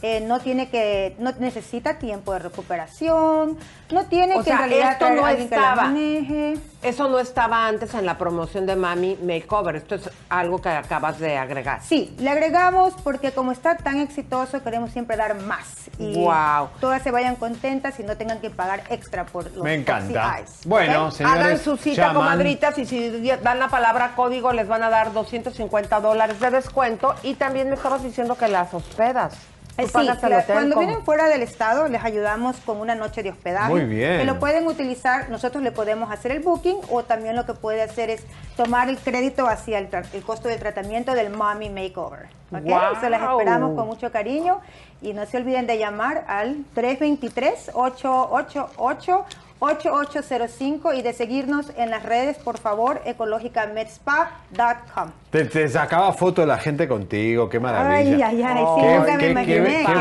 Eh, 0.05 0.19
no 0.19 0.41
tiene 0.41 0.67
que, 0.69 1.15
no 1.17 1.31
necesita 1.39 1.97
tiempo 1.97 2.33
de 2.33 2.39
recuperación, 2.39 3.57
no 3.89 4.05
tiene 4.07 4.35
O 4.35 4.39
que 4.39 4.43
sea, 4.43 4.53
en 4.55 4.59
realidad 4.59 4.91
esto 4.91 5.09
no 5.11 5.25
estaba. 5.29 5.75
maneje. 5.83 6.57
Eso 6.81 7.07
no 7.07 7.19
estaba 7.19 7.65
antes 7.67 7.93
en 7.93 8.05
la 8.05 8.17
promoción 8.17 8.65
de 8.65 8.75
Mami 8.75 9.17
Makeover. 9.23 9.77
Esto 9.77 9.95
es 9.95 10.09
algo 10.27 10.59
que 10.59 10.67
acabas 10.67 11.19
de 11.19 11.37
agregar. 11.37 11.79
Sí, 11.81 12.13
le 12.19 12.29
agregamos 12.29 12.95
porque 13.01 13.31
como 13.31 13.53
está 13.53 13.77
tan 13.77 13.99
exitoso 14.01 14.61
queremos 14.61 14.91
siempre 14.91 15.15
dar 15.15 15.35
más 15.35 15.89
y 15.97 16.15
Guau. 16.15 16.67
todas 16.81 17.01
se 17.01 17.09
vayan 17.11 17.37
contentas 17.37 17.97
y 18.01 18.03
no 18.03 18.17
tengan 18.17 18.41
que 18.41 18.49
pagar 18.49 18.83
extra 18.89 19.25
por 19.25 19.45
los 19.51 19.63
Me 19.63 19.73
encanta. 19.75 20.39
Eyes, 20.39 20.63
Bueno, 20.65 21.05
¿ok? 21.07 21.11
señores, 21.13 21.39
Hagan 21.45 21.59
su 21.59 21.77
cita, 21.77 22.07
llaman. 22.07 22.15
comadritas, 22.15 22.77
y 22.77 22.85
si 22.85 23.09
dan 23.41 23.57
la 23.59 23.69
palabra 23.69 24.11
código 24.17 24.51
les 24.51 24.67
van 24.67 24.83
a 24.83 24.89
dar 24.89 25.13
250 25.13 26.01
dólares 26.01 26.41
de 26.41 26.49
descuento. 26.51 27.15
Y 27.23 27.35
también 27.35 27.69
me 27.69 27.75
estabas 27.75 28.03
diciendo 28.03 28.35
que 28.37 28.49
las 28.49 28.73
hospedas. 28.73 29.37
Tú 29.75 29.81
Eh, 29.81 29.87
Sí, 29.87 29.91
pagas 29.93 30.17
hotel, 30.17 30.53
cuando 30.53 30.75
vienen 30.79 31.03
fuera 31.03 31.27
del 31.27 31.41
estado 31.41 31.87
les 31.87 32.03
ayudamos 32.03 32.57
con 32.57 32.77
una 32.79 32.93
noche 32.95 33.23
de 33.23 33.31
hospedaje. 33.31 33.69
Muy 33.71 33.85
bien. 33.85 34.19
Que 34.19 34.25
lo 34.25 34.39
pueden 34.39 34.67
utilizar, 34.67 35.29
nosotros 35.29 35.63
le 35.63 35.71
podemos 35.71 36.11
hacer 36.11 36.31
el 36.31 36.41
booking 36.41 36.77
o 36.89 37.03
también 37.03 37.35
lo 37.35 37.45
que 37.45 37.53
puede 37.55 37.81
hacer 37.81 38.09
es 38.11 38.23
tomar 38.55 38.89
el 38.89 38.97
crédito 38.99 39.47
hacia 39.47 39.79
el, 39.79 39.89
tra- 39.89 40.05
el 40.13 40.21
costo 40.23 40.47
del 40.47 40.59
tratamiento 40.59 41.13
del 41.15 41.31
Mommy 41.31 41.69
Makeover. 41.69 42.27
¿ok? 42.51 42.61
¡Guau! 42.61 42.99
Se 43.01 43.09
las 43.09 43.21
esperamos 43.31 43.75
con 43.75 43.87
mucho 43.87 44.11
cariño 44.11 44.59
y 45.01 45.13
no 45.13 45.25
se 45.25 45.37
olviden 45.37 45.65
de 45.65 45.79
llamar 45.79 46.23
al 46.27 46.57
8805 49.63 50.93
y 50.93 51.01
de 51.01 51.13
seguirnos 51.13 51.71
en 51.77 51.89
las 51.89 52.03
redes, 52.03 52.37
por 52.37 52.57
favor, 52.57 53.01
ecológicametspa.com. 53.05 55.11
Te, 55.31 55.45
te 55.45 55.67
sacaba 55.69 56.11
foto 56.13 56.45
la 56.45 56.57
gente 56.59 56.87
contigo, 56.87 57.49
qué 57.49 57.59
maravilla. 57.59 58.27
Ay, 58.27 58.37
ay, 58.37 58.43
ay, 58.43 58.63
Oh, 58.65 58.75
sí, 58.75 58.81
qué- 58.85 58.95
nunca 58.99 59.11
me 59.13 59.17
qué- 59.17 59.31
imaginé. 59.31 59.85
qué 59.85 59.93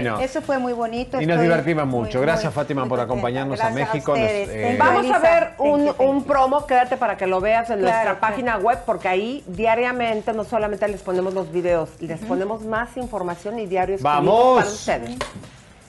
bueno. 0.00 0.20
Eso 0.20 0.40
fue 0.42 0.58
muy 0.58 0.72
bonito. 0.74 1.20
Y 1.20 1.26
nos 1.26 1.34
estoy 1.34 1.46
divertimos 1.48 1.86
muy, 1.86 2.00
mucho. 2.00 2.18
muy, 2.18 2.26
Gracias, 2.26 2.52
Fátima, 2.54 2.86
por 2.86 3.00
acompañarnos 3.00 3.60
a 3.60 3.64
Gracias 3.70 3.88
a 3.88 3.92
México. 3.92 4.12
Nos, 4.12 4.20
eh, 4.28 4.76
Vamos 4.78 5.10
a 5.10 5.18
ver 5.18 5.54
thank 5.56 5.60
un, 5.66 5.86
you, 5.86 5.92
thank 5.94 6.08
un 6.08 6.24
promo, 6.24 6.66
quédate 6.66 6.96
para 6.96 7.16
que 7.16 7.26
lo 7.26 7.40
veas 7.40 7.68
en 7.70 7.80
Claro, 7.80 7.82
nuestra 7.82 8.02
claro. 8.02 8.20
página 8.20 8.58
web, 8.58 8.78
porque 8.86 9.08
ahí 9.08 9.42
diariamente 9.46 10.32
no 10.32 10.44
solamente 10.44 10.86
les 10.88 11.02
ponemos 11.02 11.34
los 11.34 11.50
videos, 11.50 11.90
les 12.00 12.20
ponemos 12.20 12.62
más 12.64 12.96
información 12.96 13.58
y 13.58 13.66
diario 13.66 13.96
exclusivo 13.96 14.22
¡Vamos! 14.32 14.56
para 14.58 14.68
ustedes. 14.70 15.16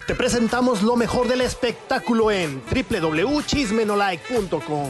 Te 0.08 0.16
presentamos 0.16 0.82
lo 0.84 0.96
mejor 0.96 1.28
del 1.28 1.42
espectáculo 1.42 2.32
en 2.32 2.64
www.chismenolike.com. 2.72 4.90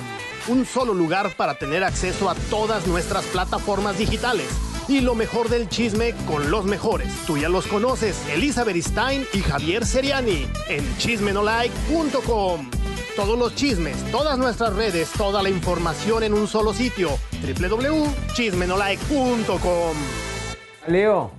Un 0.50 0.64
solo 0.64 0.94
lugar 0.94 1.36
para 1.36 1.56
tener 1.56 1.84
acceso 1.84 2.30
a 2.30 2.36
todas 2.52 2.86
nuestras 2.86 3.26
plataformas 3.26 3.98
digitales. 3.98 4.48
Y 4.88 5.02
lo 5.02 5.16
mejor 5.16 5.50
del 5.50 5.70
chisme 5.70 6.14
con 6.28 6.52
los 6.52 6.66
mejores. 6.66 7.12
Tú 7.26 7.36
ya 7.36 7.50
los 7.50 7.66
conoces, 7.66 8.16
Elizabeth 8.30 8.78
Stein 8.78 9.26
y 9.34 9.40
Javier 9.40 9.88
Seriani 9.88 10.48
en 10.70 10.98
chismenolike.com. 10.98 12.70
Todos 13.16 13.40
los 13.40 13.56
chismes, 13.56 13.98
todas 14.12 14.38
nuestras 14.38 14.76
redes, 14.76 15.10
toda 15.18 15.42
la 15.42 15.50
información 15.50 16.22
en 16.22 16.36
un 16.36 16.48
solo 16.48 16.76
sitio. 16.76 17.10
www.chismenolike.com. 17.42 19.96
Leo. 20.86 21.37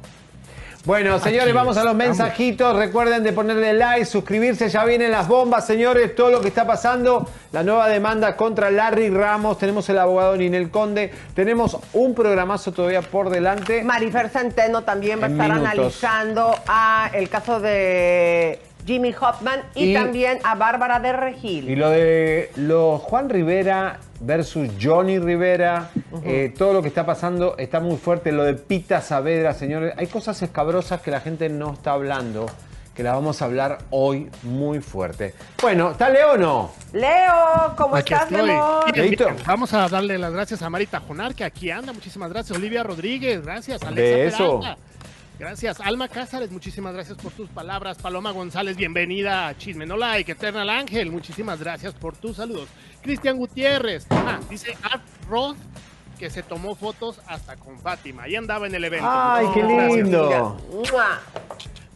Bueno, 0.88 1.18
señores, 1.18 1.52
vamos 1.52 1.76
a 1.76 1.84
los 1.84 1.94
mensajitos. 1.94 2.74
Recuerden 2.74 3.22
de 3.22 3.34
ponerle 3.34 3.74
like, 3.74 4.06
suscribirse. 4.06 4.70
Ya 4.70 4.86
vienen 4.86 5.10
las 5.10 5.28
bombas, 5.28 5.66
señores. 5.66 6.14
Todo 6.14 6.30
lo 6.30 6.40
que 6.40 6.48
está 6.48 6.66
pasando. 6.66 7.28
La 7.52 7.62
nueva 7.62 7.88
demanda 7.88 8.36
contra 8.36 8.70
Larry 8.70 9.10
Ramos. 9.10 9.58
Tenemos 9.58 9.86
el 9.90 9.98
abogado 9.98 10.34
Ninel 10.34 10.70
Conde. 10.70 11.12
Tenemos 11.34 11.76
un 11.92 12.14
programazo 12.14 12.72
todavía 12.72 13.02
por 13.02 13.28
delante. 13.28 13.84
Marifer 13.84 14.30
Centeno 14.30 14.82
también 14.82 15.20
va 15.20 15.26
a 15.26 15.28
estar 15.28 15.50
minutos. 15.50 15.72
analizando 15.72 16.54
a 16.66 17.10
el 17.12 17.28
caso 17.28 17.60
de 17.60 18.58
Jimmy 18.88 19.14
Hoffman 19.20 19.60
y, 19.74 19.90
Y- 19.90 19.94
también 19.94 20.38
a 20.44 20.54
Bárbara 20.54 20.98
de 20.98 21.12
Regil. 21.12 21.68
Y 21.68 21.76
lo 21.76 21.90
de 21.90 22.50
lo 22.56 22.96
Juan 22.96 23.28
Rivera 23.28 23.98
versus 24.20 24.70
Johnny 24.80 25.18
Rivera, 25.18 25.90
eh, 26.24 26.54
todo 26.56 26.72
lo 26.72 26.80
que 26.80 26.88
está 26.88 27.04
pasando 27.04 27.54
está 27.58 27.80
muy 27.80 27.98
fuerte. 27.98 28.32
Lo 28.32 28.44
de 28.44 28.54
Pita 28.54 29.02
Saavedra, 29.02 29.52
señores. 29.52 29.92
Hay 29.98 30.06
cosas 30.06 30.40
escabrosas 30.40 31.02
que 31.02 31.10
la 31.10 31.20
gente 31.20 31.50
no 31.50 31.74
está 31.74 31.92
hablando, 31.92 32.46
que 32.94 33.02
las 33.02 33.12
vamos 33.12 33.42
a 33.42 33.44
hablar 33.44 33.76
hoy 33.90 34.30
muy 34.42 34.80
fuerte. 34.80 35.34
Bueno, 35.60 35.90
¿está 35.90 36.08
Leo 36.08 36.32
o 36.32 36.36
no? 36.38 36.70
Leo, 36.94 37.74
¿cómo 37.76 37.94
Aquí 37.94 38.14
estás, 38.14 38.30
bien. 38.30 39.36
Vamos 39.46 39.74
a 39.74 39.86
darle 39.86 40.16
las 40.16 40.32
gracias 40.32 40.62
a 40.62 40.70
Marita 40.70 41.00
Jonar, 41.00 41.34
que 41.34 41.44
aquí 41.44 41.70
anda. 41.70 41.92
Muchísimas 41.92 42.30
gracias. 42.32 42.56
Olivia 42.56 42.82
Rodríguez, 42.82 43.44
gracias. 43.44 43.82
Alexa 43.82 44.16
Beso. 44.16 44.60
Peralta. 44.60 44.82
Gracias. 45.38 45.80
Alma 45.80 46.08
Cázares, 46.08 46.50
muchísimas 46.50 46.92
gracias 46.92 47.16
por 47.16 47.30
tus 47.30 47.48
palabras. 47.48 47.96
Paloma 47.98 48.32
González, 48.32 48.76
bienvenida 48.76 49.56
Chisme 49.56 49.86
No 49.86 49.96
Like. 49.96 50.32
Eternal 50.32 50.68
Ángel, 50.68 51.12
muchísimas 51.12 51.60
gracias 51.60 51.94
por 51.94 52.16
tus 52.16 52.36
saludos. 52.36 52.68
Cristian 53.02 53.36
Gutiérrez, 53.36 54.06
ah, 54.10 54.40
dice 54.50 54.76
Art 54.82 55.04
Roth 55.28 55.56
que 56.18 56.30
se 56.30 56.42
tomó 56.42 56.74
fotos 56.74 57.20
hasta 57.26 57.56
con 57.56 57.78
Fátima. 57.78 58.24
Ahí 58.24 58.36
andaba 58.36 58.66
en 58.66 58.74
el 58.74 58.84
evento. 58.84 59.08
Ay, 59.10 59.46
qué 59.54 59.62
lindo. 59.62 60.56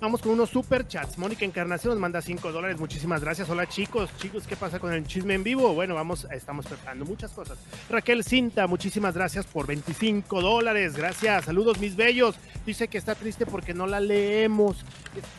Vamos 0.02 0.20
con 0.20 0.32
unos 0.32 0.50
super 0.50 0.88
chats. 0.88 1.16
Mónica 1.16 1.44
Encarnación 1.44 1.92
nos 1.92 2.00
manda 2.00 2.20
5 2.20 2.50
dólares. 2.50 2.76
Muchísimas 2.80 3.20
gracias. 3.20 3.48
Hola 3.48 3.68
chicos. 3.68 4.10
Chicos, 4.18 4.48
¿qué 4.48 4.56
pasa 4.56 4.80
con 4.80 4.92
el 4.92 5.06
chisme 5.06 5.34
en 5.34 5.44
vivo? 5.44 5.74
Bueno, 5.74 5.94
vamos, 5.94 6.26
estamos 6.32 6.66
preparando 6.66 7.04
muchas 7.04 7.30
cosas. 7.30 7.56
Raquel 7.88 8.24
Cinta, 8.24 8.66
muchísimas 8.66 9.14
gracias 9.14 9.46
por 9.46 9.68
25 9.68 10.42
dólares. 10.42 10.96
Gracias. 10.96 11.44
Saludos, 11.44 11.78
mis 11.78 11.94
bellos. 11.94 12.34
Dice 12.66 12.88
que 12.88 12.98
está 12.98 13.14
triste 13.14 13.46
porque 13.46 13.74
no 13.74 13.86
la 13.86 14.00
leemos. 14.00 14.84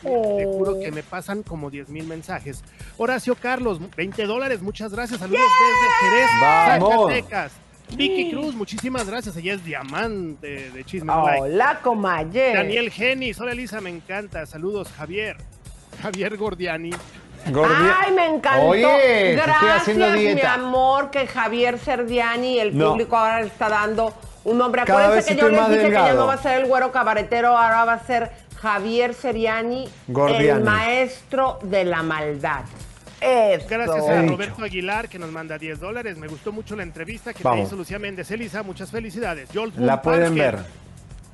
Te 0.02 0.46
juro 0.46 0.80
que 0.80 0.90
me 0.92 1.02
pasan 1.02 1.42
como 1.42 1.68
10 1.68 1.90
mil 1.90 2.06
mensajes. 2.06 2.64
Horacio 2.96 3.34
Carlos, 3.34 3.78
20 3.94 4.24
dólares. 4.24 4.62
Muchas 4.62 4.92
gracias. 4.92 5.20
Saludos 5.20 5.42
desde 5.42 6.10
Jerez, 6.10 6.30
¡Vamos! 6.40 7.12
Zacatecas. 7.12 7.63
Vicky 7.96 8.30
Cruz, 8.30 8.54
muchísimas 8.54 9.06
gracias. 9.08 9.36
Ella 9.36 9.54
es 9.54 9.64
diamante 9.64 10.70
de 10.70 10.84
chisme. 10.84 11.12
Hola, 11.12 11.78
comaye. 11.82 12.52
Daniel 12.54 12.90
Genis, 12.90 13.40
hola 13.40 13.52
Elisa, 13.52 13.80
me 13.80 13.90
encanta. 13.90 14.46
Saludos, 14.46 14.88
Javier. 14.96 15.36
Javier 16.02 16.36
Gordiani. 16.36 16.90
Gordia- 17.50 17.96
Ay, 18.00 18.12
me 18.12 18.26
encantó. 18.26 18.66
Oye, 18.68 19.32
estoy 19.32 19.46
Gracias, 19.46 19.82
haciendo 19.82 20.08
mi 20.10 20.20
dieta. 20.20 20.54
amor, 20.54 21.10
que 21.10 21.26
Javier 21.26 21.78
Serdiani, 21.78 22.58
el 22.58 22.76
No. 22.76 22.90
público 22.92 23.16
ahora 23.16 23.40
le 23.42 23.48
está 23.48 23.68
dando 23.68 24.14
un 24.44 24.56
nombre. 24.58 24.80
Acuérdense 24.82 25.34
que 25.34 25.40
yo 25.40 25.48
estoy 25.48 25.60
les 25.60 25.68
dije 25.78 25.88
que 25.88 25.92
ya 25.92 26.14
no 26.14 26.26
va 26.26 26.34
a 26.34 26.42
ser 26.42 26.60
el 26.62 26.66
güero 26.66 26.90
cabaretero, 26.90 27.48
ahora 27.56 27.84
va 27.84 27.92
a 27.94 28.06
ser 28.06 28.30
Javier 28.60 29.12
Seriani, 29.12 29.86
el 30.08 30.62
maestro 30.64 31.58
de 31.62 31.84
la 31.84 32.02
maldad. 32.02 32.62
Gracias 33.68 34.08
a. 34.08 34.22
Roberto 34.22 34.64
Aguilar 34.64 35.08
que 35.08 35.18
nos 35.18 35.30
manda 35.30 35.58
10 35.58 35.80
dólares. 35.80 36.16
Me 36.18 36.28
gustó 36.28 36.52
mucho 36.52 36.76
la 36.76 36.82
entrevista 36.82 37.32
que 37.32 37.42
Vamos. 37.42 37.60
te 37.60 37.66
hizo 37.68 37.76
Lucía 37.76 37.98
Méndez. 37.98 38.30
Elisa, 38.30 38.62
muchas 38.62 38.90
felicidades. 38.90 39.48
Joel 39.52 39.72
La 39.76 40.00
pueden 40.02 40.34
ver. 40.34 40.58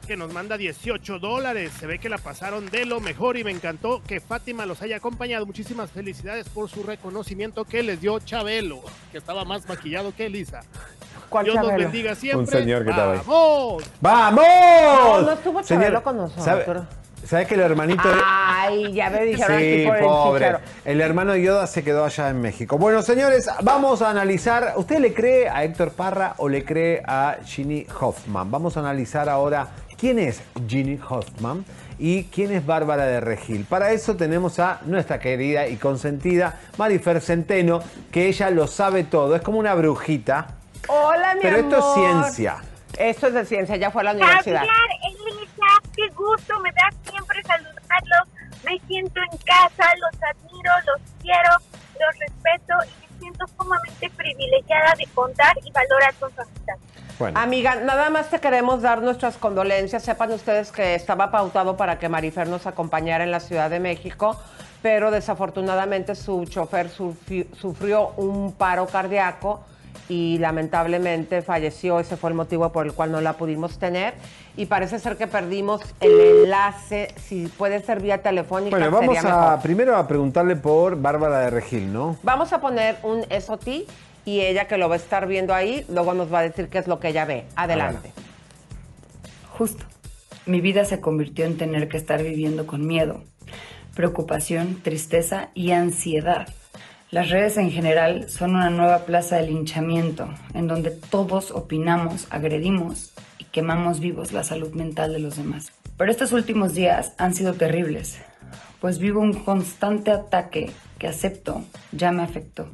Que 0.07 0.17
nos 0.17 0.33
manda 0.33 0.57
18 0.57 1.19
dólares. 1.21 1.71
Se 1.79 1.87
ve 1.87 1.99
que 1.99 2.09
la 2.09 2.19
pasaron 2.19 2.67
de 2.71 2.85
lo 2.85 3.01
mejor 3.01 3.37
y 3.37 3.45
me 3.45 3.51
encantó 3.53 4.03
que 4.07 4.21
Fátima 4.21 4.67
los 4.67 4.83
haya 4.83 4.97
acompañado. 4.97 5.47
Muchísimas 5.47 5.91
felicidades 5.91 6.49
por 6.49 6.69
su 6.69 6.83
reconocimiento 6.83 7.65
que 7.65 7.83
les 7.83 8.01
dio 8.01 8.19
Chabelo, 8.19 8.81
que 9.13 9.19
estaba 9.19 9.45
más 9.45 9.69
maquillado 9.69 10.13
que 10.17 10.27
Elisa. 10.27 10.63
¿Cuál 11.29 11.45
Dios 11.45 11.57
nos 11.57 11.67
Chabelo? 11.67 11.85
bendiga 11.85 12.15
siempre. 12.17 12.41
Un 12.41 12.47
señor 12.49 12.83
que 12.85 12.91
estaba 12.91 13.13
ahí. 13.13 13.21
¡Vamos! 13.25 13.85
¡Vamos! 14.01 14.43
No, 14.45 15.23
no 15.23 15.33
estuvo 15.33 15.63
Señor, 15.63 15.83
Chabelo 15.85 16.03
con 16.03 16.17
nosotros. 16.17 16.45
¿sabe- 16.45 16.65
¿Sabes 17.27 17.47
que 17.47 17.55
el 17.55 17.61
hermanito 17.61 18.09
de... 18.09 18.21
Ay, 18.25 18.93
ya 18.93 19.11
me 19.11 19.25
dijeron 19.25 19.57
aquí 19.57 19.65
Sí, 19.65 19.83
el 19.85 19.99
pobre. 20.01 20.47
chicharo. 20.47 20.65
El 20.85 21.01
hermano 21.01 21.33
de 21.33 21.43
Yoda 21.43 21.67
se 21.67 21.85
quedó 21.85 22.05
allá 22.05 22.29
en 22.31 22.41
México. 22.41 22.77
Bueno, 22.79 23.03
señores, 23.03 23.49
vamos 23.63 24.03
a 24.03 24.11
analizar. 24.11 24.73
¿Usted 24.77 24.99
le 24.99 25.13
cree 25.15 25.49
a 25.49 25.63
Héctor 25.63 25.93
Parra 25.93 26.35
o 26.39 26.49
le 26.49 26.65
cree 26.65 27.03
a 27.07 27.37
Ginny 27.45 27.87
Hoffman? 28.01 28.51
Vamos 28.51 28.77
a 28.77 28.81
analizar 28.81 29.29
ahora 29.29 29.69
quién 29.99 30.19
es 30.19 30.41
Ginny 30.67 30.99
Hoffman 31.09 31.65
y 31.99 32.25
quién 32.25 32.51
es 32.53 32.65
Bárbara 32.65 33.05
de 33.05 33.21
Regil. 33.21 33.65
Para 33.65 33.93
eso 33.93 34.17
tenemos 34.17 34.59
a 34.59 34.81
nuestra 34.87 35.21
querida 35.21 35.69
y 35.69 35.77
consentida 35.77 36.59
Marifer 36.79 37.21
Centeno, 37.21 37.81
que 38.11 38.27
ella 38.27 38.51
lo 38.51 38.67
sabe 38.67 39.05
todo. 39.05 39.37
Es 39.37 39.43
como 39.43 39.59
una 39.59 39.75
brujita. 39.75 40.55
Hola, 40.89 41.35
mi 41.35 41.43
Pero 41.43 41.59
amor. 41.59 41.73
esto 41.75 41.79
es 41.79 41.95
ciencia. 41.95 42.57
Esto 43.01 43.29
es 43.29 43.35
de 43.35 43.45
ciencia, 43.47 43.77
ya 43.77 43.91
fue 43.91 44.03
a 44.03 44.05
la 44.05 44.13
universidad. 44.13 44.61
Javier, 44.61 45.27
Elisa, 45.27 45.67
qué 45.97 46.09
gusto 46.15 46.61
me 46.61 46.71
da 46.73 46.91
siempre 47.11 47.43
saludarlos. 47.43 48.29
Me 48.65 48.79
siento 48.87 49.21
en 49.33 49.39
casa, 49.39 49.89
los 49.99 50.23
admiro, 50.23 50.71
los 50.87 51.01
quiero, 51.23 51.51
los 51.99 52.19
respeto 52.19 52.75
y 52.85 53.13
me 53.13 53.19
siento 53.21 53.47
sumamente 53.57 54.11
privilegiada 54.11 54.95
de 54.99 55.07
contar 55.15 55.57
y 55.65 55.71
valorar 55.73 56.15
con 56.21 56.31
su 56.35 56.43
amistad. 56.43 56.75
Amiga, 57.37 57.75
nada 57.77 58.11
más 58.11 58.29
te 58.29 58.39
queremos 58.39 58.83
dar 58.83 59.01
nuestras 59.03 59.37
condolencias. 59.39 60.03
Sepan 60.03 60.33
ustedes 60.33 60.71
que 60.73 60.95
estaba 60.95 61.31
pautado 61.31 61.77
para 61.79 61.99
que 61.99 62.09
Marifer 62.11 62.49
nos 62.49 62.67
acompañara 62.67 63.25
en 63.25 63.31
la 63.31 63.41
Ciudad 63.41 63.71
de 63.71 63.81
México, 63.81 64.39
pero 64.83 65.11
desafortunadamente 65.11 66.15
su 66.15 66.45
chofer 66.47 66.91
sufri- 66.91 67.51
sufrió 67.55 68.09
un 68.17 68.53
paro 68.55 68.87
cardíaco 68.87 69.65
y 70.11 70.39
lamentablemente 70.39 71.41
falleció. 71.41 72.01
Ese 72.01 72.17
fue 72.17 72.31
el 72.31 72.37
motivo 72.37 72.71
por 72.73 72.85
el 72.85 72.93
cual 72.93 73.13
no 73.13 73.21
la 73.21 73.35
pudimos 73.35 73.79
tener. 73.79 74.15
Y 74.57 74.67
parece 74.67 74.99
ser 74.99 75.17
que 75.17 75.29
perdimos 75.29 75.81
el 76.01 76.21
enlace. 76.21 77.15
Si 77.17 77.47
puede 77.47 77.81
ser 77.81 78.01
vía 78.03 78.21
telefónica, 78.21 78.77
Bueno, 78.77 78.91
vamos 78.91 79.15
sería 79.15 79.33
a 79.33 79.41
mejor. 79.51 79.63
primero 79.63 79.97
a 79.97 80.09
preguntarle 80.09 80.57
por 80.57 81.01
Bárbara 81.01 81.39
de 81.39 81.51
Regil, 81.51 81.93
¿no? 81.93 82.19
Vamos 82.25 82.53
a 82.53 82.61
poner 82.61 82.97
un 83.05 83.25
SOT 83.41 83.69
y 84.25 84.41
ella 84.41 84.67
que 84.67 84.77
lo 84.79 84.89
va 84.89 84.97
a 84.97 84.99
estar 84.99 85.29
viendo 85.29 85.55
ahí, 85.55 85.87
luego 85.89 86.13
nos 86.13 86.33
va 86.33 86.41
a 86.41 86.43
decir 86.43 86.69
qué 86.69 86.79
es 86.79 86.89
lo 86.89 86.99
que 86.99 87.09
ella 87.09 87.25
ve. 87.25 87.45
Adelante. 87.55 88.11
Justo. 89.57 89.85
Mi 90.45 90.61
vida 90.61 90.85
se 90.85 91.01
convirtió 91.01 91.45
en 91.45 91.57
tener 91.57 91.89
que 91.89 91.97
estar 91.97 92.21
viviendo 92.21 92.67
con 92.67 92.85
miedo, 92.85 93.23
preocupación, 93.95 94.81
tristeza 94.83 95.51
y 95.55 95.71
ansiedad. 95.71 96.49
Las 97.11 97.29
redes 97.29 97.57
en 97.57 97.73
general 97.73 98.31
son 98.31 98.55
una 98.55 98.71
nueva 98.71 99.01
plaza 99.01 99.35
de 99.35 99.49
linchamiento, 99.49 100.29
en 100.55 100.69
donde 100.69 100.93
todos 100.93 101.51
opinamos, 101.51 102.29
agredimos 102.31 103.11
y 103.39 103.47
quemamos 103.47 103.99
vivos 103.99 104.31
la 104.31 104.45
salud 104.45 104.73
mental 104.75 105.13
de 105.13 105.19
los 105.19 105.37
demás. 105.37 105.73
Pero 105.97 106.13
estos 106.13 106.31
últimos 106.31 106.73
días 106.75 107.15
han 107.19 107.35
sido 107.35 107.55
terribles, 107.55 108.21
pues 108.81 109.01
vivo 109.01 109.21
un 109.21 109.33
constante 109.33 110.13
ataque 110.13 110.71
que 111.01 111.09
acepto 111.09 111.65
ya 111.91 112.13
me 112.13 112.23
afectó. 112.23 112.69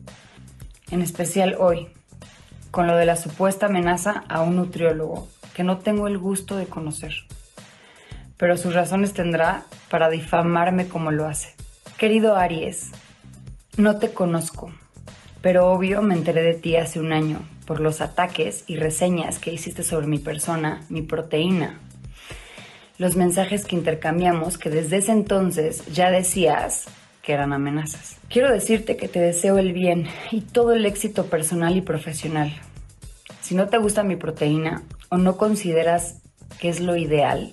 En 0.91 1.01
especial 1.01 1.57
hoy, 1.59 1.89
con 2.71 2.87
lo 2.87 2.95
de 2.95 3.07
la 3.07 3.17
supuesta 3.17 3.67
amenaza 3.67 4.23
a 4.29 4.43
un 4.43 4.57
nutriólogo 4.57 5.29
que 5.55 5.65
no 5.65 5.79
tengo 5.79 6.09
el 6.09 6.19
gusto 6.19 6.59
de 6.59 6.67
conocer. 6.67 7.15
Pero 8.37 8.59
sus 8.59 8.75
razones 8.75 9.15
tendrá 9.15 9.65
para 9.89 10.11
difamarme 10.11 10.89
como 10.89 11.11
lo 11.11 11.25
hace. 11.25 11.55
Querido 11.97 12.37
Aries, 12.37 12.93
no 13.77 13.99
te 13.99 14.13
conozco, 14.13 14.73
pero 15.43 15.71
obvio 15.71 16.03
me 16.03 16.15
enteré 16.15 16.43
de 16.43 16.55
ti 16.55 16.77
hace 16.77 16.99
un 16.99 17.13
año 17.13 17.41
por 17.67 17.81
los 17.81 18.01
ataques 18.01 18.65
y 18.67 18.77
reseñas 18.77 19.39
que 19.39 19.53
hiciste 19.53 19.83
sobre 19.83 20.07
mi 20.07 20.19
persona, 20.19 20.85
mi 20.89 21.03
proteína. 21.03 21.79
Los 22.97 23.17
mensajes 23.17 23.67
que 23.67 23.77
intercambiamos 23.77 24.57
que 24.57 24.71
desde 24.71 24.99
ese 24.99 25.13
entonces 25.13 25.85
ya 25.93 26.11
decías 26.11 26.87
que 27.23 27.33
eran 27.33 27.53
amenazas. 27.53 28.17
Quiero 28.31 28.51
decirte 28.51 28.97
que 28.97 29.09
te 29.09 29.21
deseo 29.21 29.59
el 29.59 29.73
bien 29.73 30.07
y 30.31 30.41
todo 30.41 30.73
el 30.73 30.87
éxito 30.87 31.27
personal 31.27 31.77
y 31.77 31.83
profesional. 31.83 32.55
Si 33.43 33.55
no 33.55 33.69
te 33.69 33.79
gusta 33.79 34.03
mi 34.03 34.17
proteína 34.17 34.83
o 35.11 35.19
no 35.19 35.37
consideras 35.37 36.17
que 36.61 36.69
es 36.69 36.81
lo 36.81 36.97
ideal, 36.97 37.53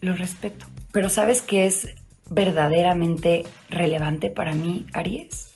lo 0.00 0.14
respeto. 0.14 0.66
Pero 0.92 1.08
¿sabes 1.08 1.42
qué 1.42 1.66
es 1.66 1.88
verdaderamente 2.30 3.44
relevante 3.68 4.30
para 4.30 4.52
mí, 4.52 4.86
Aries? 4.92 5.54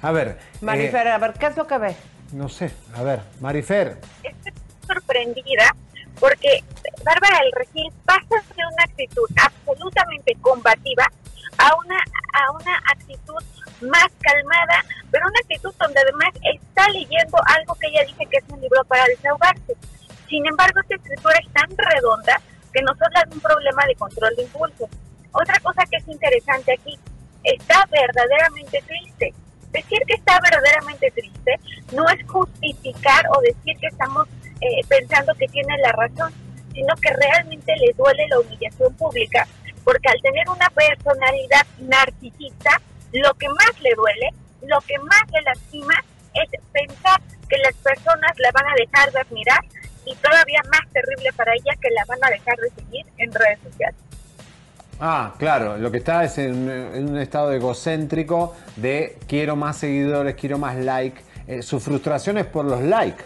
A 0.00 0.12
ver. 0.12 0.38
Marifer, 0.60 1.06
eh, 1.06 1.12
a 1.12 1.18
ver, 1.18 1.32
¿qué 1.34 1.46
es 1.46 1.56
lo 1.56 1.66
que 1.66 1.78
ve? 1.78 1.96
no 2.32 2.48
sé, 2.48 2.72
a 2.94 3.02
ver, 3.02 3.20
Marifer. 3.40 3.98
Estoy 4.22 4.52
sorprendida 4.86 5.74
porque 6.18 6.64
Bárbara 7.04 7.38
del 7.44 7.52
Regil 7.52 7.92
pasa 8.04 8.36
de 8.56 8.62
una 8.72 8.84
actitud 8.84 9.28
absolutamente 9.36 10.34
combativa 10.40 11.04
a 11.58 11.76
una, 11.76 11.98
a 11.98 12.52
una 12.52 12.76
actitud 12.90 13.42
más 13.82 14.08
calmada, 14.20 14.84
pero 15.10 15.26
una 15.26 15.38
actitud 15.40 15.74
donde 15.78 16.00
además 16.00 16.30
está 16.54 16.88
leyendo 16.88 17.38
algo 17.46 17.74
que 17.74 17.88
ella 17.88 18.04
dice 18.06 18.26
que 18.30 18.38
es 18.38 18.44
un 18.48 18.60
libro 18.60 18.82
para 18.84 19.04
desahogarse. 19.06 19.74
Sin 20.28 20.46
embargo, 20.46 20.80
esta 20.80 20.94
escritura 20.94 21.38
es 21.38 21.52
tan 21.52 21.68
redonda 21.76 22.40
que 22.72 22.82
nos 22.82 23.00
habla 23.02 23.24
de 23.28 23.34
un 23.34 23.40
problema 23.40 23.84
de 23.86 23.94
control 23.96 24.34
de 24.36 24.42
impulso. 24.42 24.88
Otra 25.32 25.58
cosa 25.60 25.82
que 25.90 25.96
es 25.96 26.08
interesante 26.08 26.72
aquí, 26.72 26.98
está 27.44 27.84
verdaderamente 27.90 28.82
triste. 28.86 29.34
Decir 29.72 29.98
que 30.06 30.14
está 30.14 30.38
verdaderamente 30.40 31.10
triste 31.10 31.58
no 31.92 32.08
es 32.10 32.26
justificar 32.28 33.24
o 33.34 33.40
decir 33.40 33.76
que 33.80 33.86
estamos 33.86 34.28
eh, 34.60 34.84
pensando 34.88 35.34
que 35.34 35.48
tiene 35.48 35.76
la 35.78 35.92
razón, 35.92 36.32
sino 36.74 36.94
que 36.96 37.10
realmente 37.10 37.74
le 37.76 37.92
duele 37.94 38.26
la 38.28 38.40
humillación 38.40 38.94
pública, 38.94 39.46
porque 39.84 40.08
al 40.08 40.20
tener 40.20 40.48
una 40.48 40.68
personalidad 40.70 41.66
narcisista, 41.78 42.80
lo 43.12 43.32
que 43.34 43.48
más 43.48 43.80
le 43.80 43.94
duele, 43.94 44.28
lo 44.62 44.80
que 44.82 44.98
más 44.98 45.22
le 45.32 45.42
lastima 45.42 45.94
es 46.34 46.60
pensar 46.72 47.20
que 47.48 47.58
las 47.58 47.74
personas 47.74 48.32
la 48.38 48.50
van 48.52 48.66
a 48.66 48.74
dejar 48.76 49.10
de 49.12 49.20
admirar 49.20 49.60
y 50.06 50.14
todavía 50.16 50.60
más 50.70 50.92
terrible 50.92 51.32
para 51.34 51.52
ella 51.54 51.74
que 51.80 51.90
la 51.90 52.04
van 52.06 52.18
a 52.22 52.30
dejar 52.30 52.56
de 52.56 52.70
seguir 52.70 53.06
en 53.18 53.32
redes 53.32 53.58
sociales. 53.62 54.11
Ah, 55.04 55.34
claro, 55.36 55.78
lo 55.78 55.90
que 55.90 55.98
está 55.98 56.22
es 56.22 56.38
en, 56.38 56.54
un 57.10 57.18
estado 57.18 57.52
egocéntrico 57.52 58.54
de 58.76 59.18
quiero 59.26 59.56
más 59.56 59.78
seguidores, 59.78 60.36
quiero 60.36 60.58
más 60.58 60.76
like. 60.76 61.20
Eh, 61.48 61.60
su 61.60 61.80
frustración 61.80 62.38
es 62.38 62.46
por 62.46 62.64
los 62.64 62.80
likes. 62.80 63.24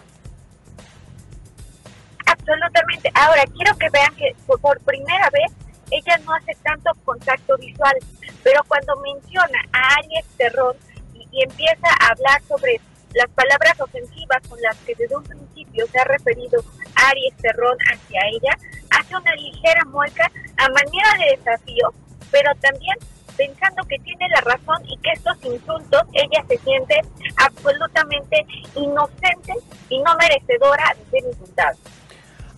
Absolutamente. 2.25 3.11
Ahora, 3.13 3.43
quiero 3.55 3.77
que 3.77 3.89
vean 3.91 4.15
que 4.15 4.35
por- 4.59 4.79
primera 4.79 5.29
vez 5.29 5.51
ella 5.91 6.17
no 6.25 6.33
hace 6.33 6.57
tanto 6.63 6.89
contacto 7.05 7.55
visual, 7.59 7.95
pero 8.43 8.63
cuando 8.67 8.95
menciona 9.01 9.59
a 9.71 9.99
Aries 9.99 10.25
Terrón 10.35 10.75
y, 11.13 11.43
empieza 11.43 11.89
a 12.01 12.07
hablar 12.07 12.41
sobre 12.47 12.81
las 13.13 13.29
palabras 13.35 13.79
ofensivas 13.79 14.41
con 14.49 14.59
las 14.63 14.75
que 14.77 14.95
desde 14.95 15.15
un 15.15 15.23
se 15.65 15.99
ha 15.99 16.03
referido 16.05 16.63
Aries 16.95 17.37
Terrón 17.37 17.77
hacia 17.91 18.21
ella, 18.31 18.57
hace 18.91 19.15
una 19.15 19.33
ligera 19.35 19.83
mueca 19.85 20.31
a 20.57 20.69
manera 20.69 21.17
de 21.19 21.37
desafío, 21.37 21.93
pero 22.31 22.51
también 22.55 22.97
pensando 23.37 23.83
que 23.83 23.97
tiene 23.99 24.27
la 24.29 24.41
razón 24.41 24.83
y 24.85 24.97
que 24.97 25.11
estos 25.11 25.37
insultos 25.45 26.01
ella 26.13 26.43
se 26.47 26.57
siente 26.57 27.01
absolutamente 27.37 28.45
inocente 28.75 29.53
y 29.89 29.99
no 29.99 30.15
merecedora 30.17 30.95
de 30.97 31.11
ser 31.11 31.29
insultada. 31.29 31.75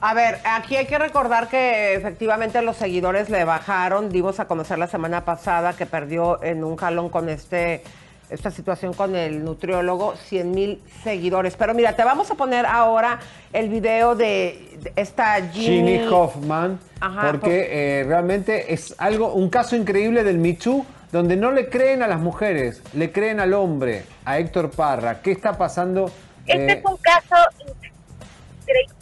A 0.01 0.13
ver, 0.13 0.39
aquí 0.45 0.77
hay 0.77 0.85
que 0.85 0.97
recordar 0.97 1.49
que 1.49 1.93
efectivamente 1.93 2.61
los 2.61 2.77
seguidores 2.77 3.29
le 3.29 3.43
bajaron. 3.43 4.09
Dimos 4.09 4.39
a 4.39 4.47
conocer 4.47 4.77
la 4.77 4.87
semana 4.87 5.25
pasada 5.25 5.75
que 5.75 5.85
perdió 5.85 6.41
en 6.41 6.63
un 6.63 6.77
jalón 6.77 7.09
con 7.09 7.27
este 7.27 7.83
esta 8.29 8.51
situación 8.51 8.93
con 8.93 9.15
el 9.15 9.43
nutriólogo 9.43 10.15
100 10.15 10.51
mil 10.51 10.81
seguidores. 11.03 11.55
Pero 11.55 11.73
mira, 11.73 11.95
te 11.95 12.03
vamos 12.03 12.29
a 12.31 12.35
poner 12.35 12.65
ahora 12.65 13.19
el 13.53 13.69
video 13.69 14.15
de, 14.15 14.91
esta 14.95 15.35
Ginny, 15.49 15.97
Ginny 15.97 16.07
Hoffman, 16.07 16.79
Ajá, 16.99 17.31
porque 17.31 17.67
eh, 17.71 18.03
realmente 18.03 18.73
es 18.73 18.95
algo, 18.97 19.33
un 19.33 19.49
caso 19.49 19.75
increíble 19.75 20.23
del 20.23 20.37
Me 20.37 20.53
Too, 20.53 20.85
donde 21.11 21.35
no 21.35 21.51
le 21.51 21.69
creen 21.69 22.03
a 22.03 22.07
las 22.07 22.19
mujeres, 22.19 22.83
le 22.93 23.11
creen 23.11 23.39
al 23.39 23.53
hombre, 23.53 24.05
a 24.25 24.37
Héctor 24.37 24.69
Parra. 24.69 25.21
¿Qué 25.21 25.31
está 25.31 25.57
pasando? 25.57 26.11
Este 26.45 26.71
Eh, 26.71 26.75
es 26.77 26.85
un 26.85 26.97
caso 26.97 27.35
increíble. 27.59 28.95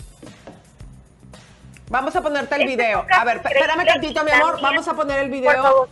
Vamos 1.89 2.15
a 2.15 2.21
ponerte 2.21 2.55
el 2.55 2.61
Este 2.61 2.73
es 2.73 2.77
video. 2.77 3.05
A 3.09 3.23
ver, 3.23 3.37
espérame 3.37 3.85
tantito, 3.85 4.23
mi 4.23 4.31
amor. 4.31 4.51
también. 4.51 4.63
Vamos 4.63 4.87
a 4.87 4.93
poner 4.93 5.19
el 5.19 5.29
video 5.29 5.87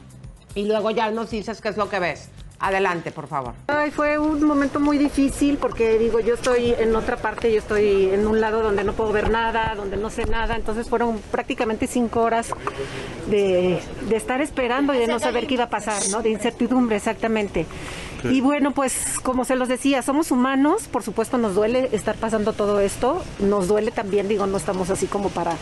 y 0.54 0.66
luego 0.66 0.92
ya 0.92 1.10
nos 1.12 1.30
dices 1.30 1.62
qué 1.62 1.70
es 1.70 1.78
lo 1.78 1.90
que 1.90 2.00
ves. 2.00 2.30
Adelante, 2.66 3.12
por 3.12 3.28
favor. 3.28 3.54
Ay, 3.68 3.92
fue 3.92 4.18
un 4.18 4.44
momento 4.44 4.80
muy 4.80 4.98
difícil 4.98 5.60
porque 5.60 6.00
digo, 6.00 6.20
yo 6.20 6.34
estoy 6.34 6.74
en 6.80 6.96
otra 6.96 7.16
parte, 7.16 7.52
yo 7.52 7.60
estoy 7.60 8.10
en 8.12 8.26
un 8.26 8.42
lado 8.42 8.64
donde 8.64 8.84
no 8.84 8.94
puedo 8.94 9.12
ver 9.12 9.30
nada, 9.30 9.76
donde 9.76 9.98
no 9.98 10.10
sé 10.10 10.26
nada, 10.26 10.56
entonces 10.56 10.90
fueron 10.90 11.20
prácticamente 11.30 11.86
cinco 11.86 12.22
horas 12.24 12.50
de, 13.28 13.80
de 14.10 14.16
estar 14.16 14.42
esperando 14.42 14.96
y 14.96 14.98
de 14.98 15.06
no 15.06 15.20
saber 15.20 15.46
qué 15.46 15.54
iba 15.54 15.66
a 15.66 15.70
pasar, 15.70 16.02
¿no? 16.10 16.24
De 16.24 16.32
incertidumbre, 16.32 16.96
exactamente. 16.96 17.68
Y 18.32 18.42
bueno, 18.42 18.72
pues 18.72 19.20
como 19.24 19.46
se 19.46 19.56
los 19.56 19.68
decía, 19.68 20.02
somos 20.02 20.32
humanos, 20.32 20.88
por 20.88 21.04
supuesto 21.04 21.38
nos 21.38 21.56
duele 21.56 21.90
estar 21.92 22.16
pasando 22.16 22.54
todo 22.54 22.80
esto, 22.80 23.24
nos 23.40 23.68
duele 23.68 23.92
también, 23.92 24.28
digo, 24.28 24.46
no 24.48 24.58
estamos 24.58 24.90
así 24.90 25.08
como 25.08 25.30
para, 25.30 25.54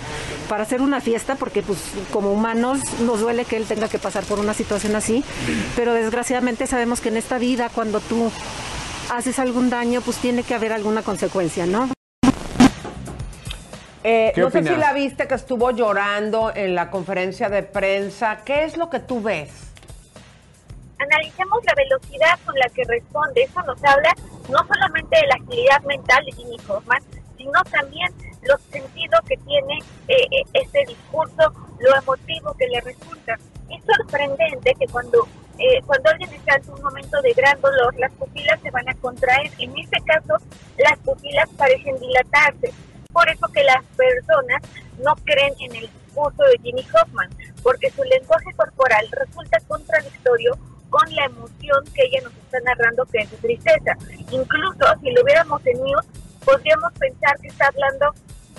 para 0.50 0.64
hacer 0.64 0.82
una 0.82 1.02
fiesta, 1.02 1.36
porque 1.36 1.62
pues 1.62 1.80
como 2.12 2.32
humanos 2.32 2.80
nos 3.02 3.20
duele 3.20 3.46
que 3.46 3.58
él 3.58 3.66
tenga 3.66 3.88
que 3.88 4.00
pasar 4.00 4.24
por 4.24 4.40
una 4.40 4.54
situación 4.54 4.96
así, 4.96 5.24
pero 5.76 5.94
desgraciadamente 5.94 6.68
sabemos 6.68 7.02
que 7.02 7.10
en 7.10 7.18
esta 7.18 7.38
vida 7.38 7.70
cuando 7.74 8.00
tú 8.00 8.32
haces 9.12 9.40
algún 9.40 9.70
daño, 9.70 10.02
pues 10.02 10.18
tiene 10.18 10.44
que 10.44 10.54
haber 10.54 10.74
alguna 10.74 11.02
consecuencia, 11.02 11.66
¿no? 11.66 11.90
Eh, 14.04 14.34
¿Qué 14.36 14.42
no 14.42 14.52
sé 14.52 14.64
si 14.64 14.76
la 14.76 14.92
viste 14.92 15.28
que 15.28 15.36
estuvo 15.36 15.72
llorando 15.72 16.52
en 16.54 16.76
la 16.76 16.90
conferencia 16.90 17.50
de 17.50 17.64
prensa. 17.64 18.40
¿Qué 18.44 18.66
es 18.66 18.76
lo 18.76 18.90
que 18.90 19.00
tú 19.00 19.22
ves? 19.22 19.73
Analicemos 21.04 21.64
la 21.66 21.74
velocidad 21.76 22.40
con 22.46 22.56
la 22.56 22.68
que 22.70 22.84
responde. 22.86 23.44
Eso 23.44 23.62
nos 23.64 23.84
habla 23.84 24.14
no 24.50 24.60
solamente 24.68 25.18
de 25.18 25.28
la 25.28 25.36
agilidad 25.36 25.82
mental 25.84 26.26
de 26.26 26.32
Jimmy 26.34 26.58
Hoffman, 26.68 27.02
sino 27.38 27.64
también 27.72 28.12
los 28.44 28.62
sentidos 28.72 29.22
que 29.28 29.38
tiene 29.38 29.80
eh, 30.08 30.28
eh, 30.32 30.44
este 30.54 30.86
discurso, 30.88 31.54
lo 31.80 31.96
emotivo 31.98 32.54
que 32.54 32.68
le 32.68 32.82
resulta. 32.82 33.38
Es 33.70 33.84
sorprendente 33.86 34.76
que 34.80 34.88
cuando, 34.88 35.28
eh, 35.58 35.82
cuando 35.86 36.10
alguien 36.10 36.34
está 36.34 36.56
en 36.56 36.70
un 36.70 36.82
momento 36.82 37.22
de 37.22 37.34
gran 37.34 37.60
dolor, 37.62 37.96
las 37.98 38.12
pupilas 38.14 38.60
se 38.62 38.72
van 38.72 38.88
a 38.90 38.94
contraer. 38.96 39.52
En 39.60 39.78
este 39.78 40.02
caso, 40.02 40.36
las 40.78 40.98
pupilas 41.00 41.50
parecen 41.58 42.00
dilatarse. 42.00 42.74
Por 43.12 43.30
eso 43.30 43.48
que 43.48 43.64
las 43.64 43.84
personas 43.96 44.62
no 45.04 45.16
creen 45.24 45.54
en 45.60 45.76
el 45.76 45.82
discurso 45.82 46.44
de 46.44 46.60
Jimmy 46.64 46.86
Hoffman, 46.94 47.30
porque 47.62 47.90
su 47.92 48.04
lenguaje 48.04 48.54
corporal 48.56 49.08
resulta 49.12 49.60
contradictorio 49.68 50.58
con 50.94 51.16
la 51.16 51.26
emoción 51.26 51.84
que 51.96 52.04
ella 52.06 52.22
nos 52.22 52.34
está 52.34 52.60
narrando 52.60 53.04
que 53.06 53.18
es 53.18 53.30
tristeza. 53.42 53.94
Incluso 54.30 54.86
si 55.02 55.10
lo 55.12 55.24
viéramos 55.24 55.60
en 55.66 55.84
news, 55.84 56.06
podríamos 56.46 56.94
pensar 57.00 57.36
que 57.42 57.48
está 57.48 57.66
hablando 57.68 58.14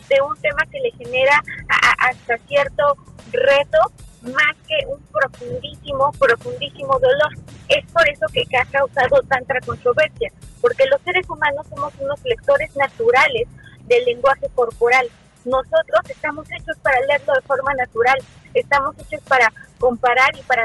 de 0.09 0.21
un 0.21 0.37
tema 0.41 0.63
que 0.69 0.81
le 0.81 0.91
genera 0.99 1.41
a- 1.69 2.09
hasta 2.09 2.37
cierto 2.49 2.97
reto 3.31 3.79
más 4.23 4.57
que 4.67 4.85
un 4.89 5.01
profundísimo, 5.13 6.11
profundísimo 6.19 6.99
dolor. 6.99 7.33
Es 7.69 7.85
por 7.93 8.09
eso 8.09 8.27
que 8.33 8.43
ha 8.59 8.65
causado 8.65 9.23
tanta 9.29 9.55
controversia, 9.65 10.33
porque 10.61 10.87
los 10.87 11.01
seres 11.03 11.29
humanos 11.31 11.65
somos 11.71 11.93
unos 12.01 12.21
lectores 12.25 12.75
naturales 12.75 13.47
del 13.85 14.05
lenguaje 14.07 14.49
corporal. 14.57 15.07
Nosotros 15.45 16.01
estamos 16.09 16.51
hechos 16.51 16.77
para 16.83 16.99
leerlo 17.03 17.33
de 17.35 17.43
forma 17.43 17.73
natural, 17.75 18.19
estamos 18.55 18.97
hechos 18.99 19.21
para 19.29 19.53
comparar 19.85 20.31
y 20.35 20.43
para, 20.45 20.65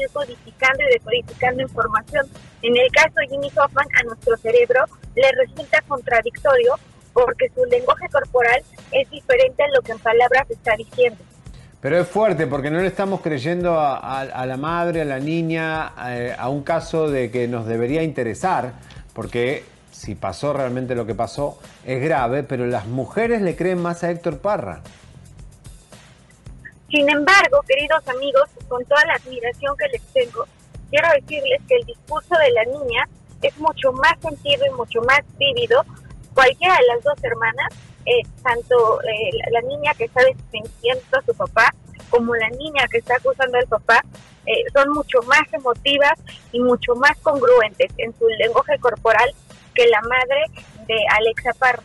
ir 0.00 0.08
codificando 0.10 0.82
y 0.88 0.94
decodificando 0.94 1.62
información. 1.62 2.26
En 2.62 2.74
el 2.74 2.90
caso 2.92 3.12
de 3.16 3.28
Jimmy 3.28 3.48
Hoffman, 3.48 3.86
a 4.00 4.02
nuestro 4.04 4.38
cerebro 4.38 4.86
le 5.14 5.30
resulta 5.32 5.82
contradictorio 5.86 6.74
porque 7.12 7.50
su 7.54 7.62
lenguaje 7.66 8.08
corporal 8.08 8.62
es 8.90 9.10
diferente 9.10 9.62
a 9.62 9.66
lo 9.68 9.82
que 9.82 9.92
en 9.92 9.98
palabras 9.98 10.50
está 10.50 10.74
diciendo. 10.76 11.18
Pero 11.82 11.98
es 11.98 12.08
fuerte 12.08 12.46
porque 12.46 12.70
no 12.70 12.80
le 12.80 12.86
estamos 12.86 13.20
creyendo 13.20 13.78
a 13.78 14.46
la 14.46 14.56
madre, 14.56 15.02
a 15.02 15.04
la 15.04 15.18
niña, 15.18 15.92
eh, 16.08 16.34
a 16.36 16.48
un 16.48 16.62
caso 16.62 17.10
de 17.10 17.30
que 17.30 17.46
nos 17.46 17.66
debería 17.66 18.02
interesar, 18.02 18.72
porque 19.12 19.62
si 19.92 20.14
pasó 20.14 20.54
realmente 20.54 20.94
lo 20.94 21.04
que 21.04 21.14
pasó, 21.14 21.58
es 21.84 22.02
grave, 22.02 22.42
pero 22.44 22.66
las 22.66 22.86
mujeres 22.86 23.42
le 23.42 23.56
creen 23.56 23.82
más 23.82 24.04
a 24.04 24.10
Héctor 24.10 24.38
Parra. 24.38 24.80
Sin 26.90 27.08
embargo, 27.08 27.60
queridos 27.66 28.06
amigos, 28.08 28.48
con 28.68 28.84
toda 28.84 29.04
la 29.06 29.14
admiración 29.14 29.76
que 29.76 29.88
les 29.88 30.02
tengo, 30.12 30.46
quiero 30.90 31.08
decirles 31.14 31.60
que 31.68 31.76
el 31.76 31.86
discurso 31.86 32.34
de 32.36 32.50
la 32.52 32.64
niña 32.64 33.08
es 33.42 33.56
mucho 33.58 33.92
más 33.92 34.18
sentido 34.20 34.64
y 34.66 34.70
mucho 34.70 35.00
más 35.02 35.20
vívido. 35.38 35.84
Cualquiera 36.34 36.74
de 36.76 36.86
las 36.94 37.04
dos 37.04 37.22
hermanas, 37.22 37.68
eh, 38.06 38.22
tanto 38.42 39.00
eh, 39.02 39.30
la, 39.50 39.60
niña 39.62 39.94
que 39.94 40.04
está 40.04 40.20
defendiendo 40.22 41.18
a 41.18 41.22
su 41.22 41.34
papá 41.34 41.74
como 42.10 42.34
la 42.34 42.48
niña 42.50 42.86
que 42.90 42.98
está 42.98 43.16
acusando 43.16 43.58
al 43.58 43.66
papá, 43.66 44.04
eh, 44.46 44.64
son 44.72 44.90
mucho 44.90 45.22
más 45.22 45.42
emotivas 45.52 46.12
y 46.52 46.60
mucho 46.60 46.94
más 46.96 47.16
congruentes 47.22 47.90
en 47.96 48.16
su 48.18 48.28
lenguaje 48.28 48.78
corporal 48.78 49.30
que 49.74 49.86
la 49.88 50.00
madre 50.02 50.44
de 50.86 50.96
Alexa 51.10 51.52
Parra. 51.58 51.82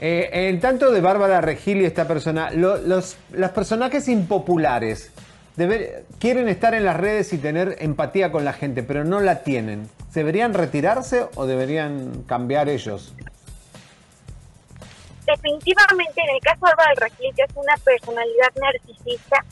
Eh, 0.00 0.48
en 0.48 0.60
tanto 0.60 0.90
de 0.90 1.00
Bárbara 1.00 1.40
Regil 1.40 1.80
y 1.80 1.84
esta 1.84 2.06
persona, 2.08 2.50
lo- 2.50 2.78
los, 2.78 3.16
los 3.32 3.50
personajes 3.52 4.08
impopulares 4.08 5.12
deber- 5.56 6.02
quieren 6.18 6.48
estar 6.48 6.74
en 6.74 6.84
las 6.84 6.96
redes 6.96 7.32
y 7.32 7.38
tener 7.38 7.76
empatía 7.78 8.32
con 8.32 8.44
la 8.44 8.52
gente, 8.52 8.82
pero 8.82 9.04
no 9.04 9.20
la 9.20 9.42
tienen. 9.44 9.88
¿Deberían 10.12 10.52
retirarse 10.54 11.26
o 11.36 11.46
deberían 11.46 12.22
cambiar 12.24 12.68
ellos? 12.68 13.14
definitivamente 15.26 16.20
en 16.20 16.34
el 16.36 16.40
caso 16.42 16.66
de 16.66 16.72
Álvaro 16.72 16.94
Regil, 17.00 17.34
que 17.34 17.42
es 17.42 17.50
una 17.56 17.74
personalidad 17.82 18.52
narcisista, 18.60 19.42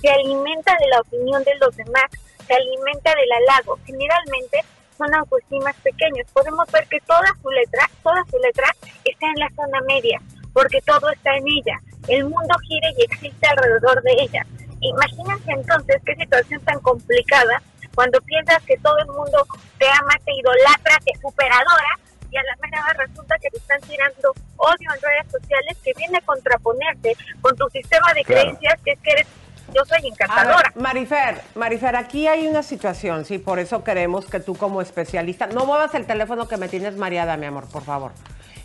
se 0.00 0.08
alimenta 0.10 0.76
de 0.78 0.86
la 0.88 1.00
opinión 1.00 1.42
de 1.42 1.54
los 1.58 1.74
demás, 1.74 2.04
se 2.46 2.52
alimenta 2.54 3.14
del 3.14 3.32
halago. 3.32 3.78
Generalmente 3.86 4.60
son 5.02 5.14
autoestimas 5.14 5.74
pequeños. 5.82 6.26
Podemos 6.32 6.70
ver 6.70 6.86
que 6.88 7.00
toda 7.00 7.26
su 7.42 7.50
letra, 7.50 7.88
toda 8.02 8.22
su 8.30 8.38
letra 8.38 8.66
está 9.04 9.26
en 9.26 9.40
la 9.40 9.48
zona 9.56 9.80
media, 9.86 10.20
porque 10.52 10.80
todo 10.82 11.10
está 11.10 11.34
en 11.36 11.44
ella. 11.48 11.80
El 12.08 12.24
mundo 12.24 12.54
gira 12.68 12.88
y 12.96 13.02
existe 13.02 13.46
alrededor 13.46 14.02
de 14.02 14.12
ella. 14.18 14.46
Imagínense 14.80 15.50
entonces 15.52 15.96
qué 16.04 16.14
situación 16.16 16.60
tan 16.64 16.78
complicada 16.80 17.62
cuando 17.94 18.20
piensas 18.22 18.62
que 18.64 18.76
todo 18.78 18.98
el 18.98 19.06
mundo 19.06 19.46
te 19.78 19.86
ama, 19.88 20.14
te 20.24 20.32
idolatra, 20.32 20.98
te 21.04 21.12
superadora 21.20 21.98
y 22.30 22.36
a 22.36 22.42
la 22.42 22.56
mera 22.62 22.82
resulta 22.98 23.36
que 23.38 23.50
te 23.50 23.58
están 23.58 23.80
tirando 23.82 24.32
odio 24.56 24.88
en 24.94 25.02
redes 25.02 25.30
sociales 25.30 25.76
que 25.84 25.92
viene 25.96 26.18
a 26.18 26.22
contraponerte 26.22 27.14
con 27.42 27.54
tu 27.56 27.68
sistema 27.68 28.12
de 28.14 28.24
Claro. 28.24 28.42
creencias 28.42 28.80
que 28.82 28.92
es 28.92 28.98
que 29.00 29.10
eres 29.12 29.26
yo 29.74 29.84
soy 29.84 30.06
encantadora. 30.08 30.72
Marifer, 30.74 31.40
Marifer, 31.54 31.96
aquí 31.96 32.26
hay 32.26 32.46
una 32.46 32.62
situación, 32.62 33.24
sí, 33.24 33.38
por 33.38 33.58
eso 33.58 33.84
queremos 33.84 34.26
que 34.26 34.40
tú 34.40 34.54
como 34.54 34.80
especialista, 34.80 35.46
no 35.46 35.66
muevas 35.66 35.94
el 35.94 36.06
teléfono 36.06 36.48
que 36.48 36.56
me 36.56 36.68
tienes 36.68 36.96
mareada, 36.96 37.36
mi 37.36 37.46
amor, 37.46 37.66
por 37.68 37.82
favor. 37.82 38.12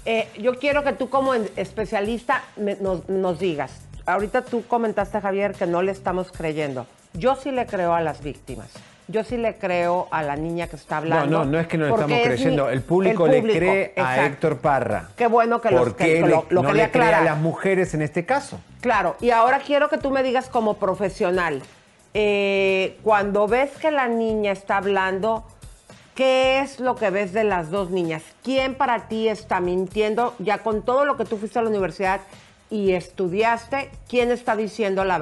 Eh, 0.05 0.29
yo 0.39 0.57
quiero 0.57 0.83
que 0.83 0.93
tú 0.93 1.09
como 1.09 1.33
especialista 1.33 2.43
nos, 2.57 3.07
nos 3.09 3.39
digas, 3.39 3.71
ahorita 4.05 4.43
tú 4.43 4.65
comentaste, 4.65 5.19
Javier, 5.19 5.53
que 5.53 5.67
no 5.67 5.81
le 5.81 5.91
estamos 5.91 6.31
creyendo. 6.31 6.87
Yo 7.13 7.35
sí 7.35 7.51
le 7.51 7.65
creo 7.65 7.93
a 7.93 8.01
las 8.01 8.21
víctimas. 8.21 8.69
Yo 9.09 9.23
sí 9.23 9.37
le 9.37 9.55
creo 9.55 10.07
a 10.11 10.21
la 10.21 10.35
niña 10.35 10.67
que 10.67 10.75
está 10.75 10.97
hablando. 10.97 11.25
no, 11.39 11.45
no, 11.45 11.51
no 11.51 11.59
es 11.59 11.67
que 11.67 11.77
no 11.77 11.85
le 11.85 11.91
estamos 11.91 12.11
es 12.11 12.17
mi- 12.17 12.23
creyendo. 12.23 12.69
el, 12.69 12.81
público 12.81 13.25
le 13.27 13.41
cree 13.41 13.93
a. 13.95 14.25
Héctor 14.25 14.57
Parra. 14.57 15.09
Qué 15.15 15.27
bueno 15.27 15.61
que, 15.61 15.71
los, 15.71 15.79
¿Por 15.81 15.95
que- 15.95 16.21
le- 16.21 16.27
lo, 16.27 16.45
lo 16.49 16.61
no 16.63 16.69
quería 16.69 16.85
le 16.87 16.91
cree 16.91 17.13
a 17.13 17.21
las 17.21 17.37
mujeres 17.37 17.93
en 17.93 18.01
este 18.01 18.25
caso? 18.25 18.59
Claro, 18.81 19.15
y 19.21 19.29
ahora 19.31 19.59
quiero 19.59 19.87
que 19.87 19.97
tú 19.97 20.11
me 20.11 20.23
digas 20.23 20.49
como 20.49 20.73
profesional, 20.73 21.61
eh, 22.13 22.97
cuando 23.03 23.47
ves 23.47 23.71
que 23.79 23.91
la 23.91 24.07
niña 24.09 24.51
está 24.51 24.77
hablando, 24.77 25.45
¿qué 26.13 26.59
es 26.59 26.79
lo 26.81 26.95
que 26.95 27.09
ves 27.09 27.31
de 27.31 27.45
las 27.45 27.69
dos 27.71 27.89
niñas? 27.91 28.23
¿Quién 28.43 28.75
para 28.75 29.07
ti 29.07 29.29
está 29.29 29.61
mintiendo? 29.61 30.33
Ya 30.39 30.57
con 30.57 30.81
todo 30.83 31.05
lo 31.05 31.15
que 31.15 31.23
tú 31.23 31.37
fuiste 31.37 31.59
a 31.59 31.61
la 31.61 31.69
universidad 31.69 32.19
y 32.69 32.91
estudiaste, 32.93 33.89
¿quién 34.09 34.31
está 34.31 34.57
diciendo 34.57 35.05
la 35.05 35.15
verdad? 35.15 35.21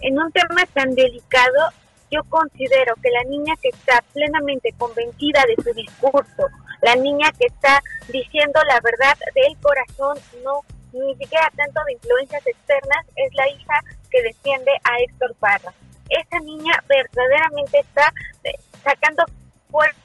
En 0.00 0.18
un 0.18 0.30
tema 0.32 0.64
tan 0.72 0.94
delicado, 0.94 1.70
yo 2.10 2.22
considero 2.24 2.94
que 3.02 3.10
la 3.10 3.24
niña 3.24 3.54
que 3.60 3.68
está 3.68 4.02
plenamente 4.14 4.72
convencida 4.78 5.44
de 5.46 5.62
su 5.62 5.74
discurso, 5.74 6.48
la 6.82 6.94
niña 6.96 7.30
que 7.38 7.46
está 7.46 7.82
diciendo 8.08 8.60
la 8.68 8.80
verdad 8.80 9.18
del 9.34 9.56
corazón, 9.60 10.16
no 10.44 10.60
ni 10.92 11.14
siquiera 11.16 11.50
tanto 11.56 11.80
de 11.86 11.92
influencias 11.94 12.46
externas, 12.46 13.04
es 13.16 13.34
la 13.34 13.48
hija 13.48 13.80
que 14.10 14.22
defiende 14.22 14.70
a 14.84 14.98
Héctor 15.00 15.34
Parra. 15.38 15.74
Esa 16.08 16.40
niña 16.40 16.72
verdaderamente 16.88 17.80
está 17.80 18.10
eh, 18.44 18.52
sacando 18.82 19.24
fuerza 19.70 19.98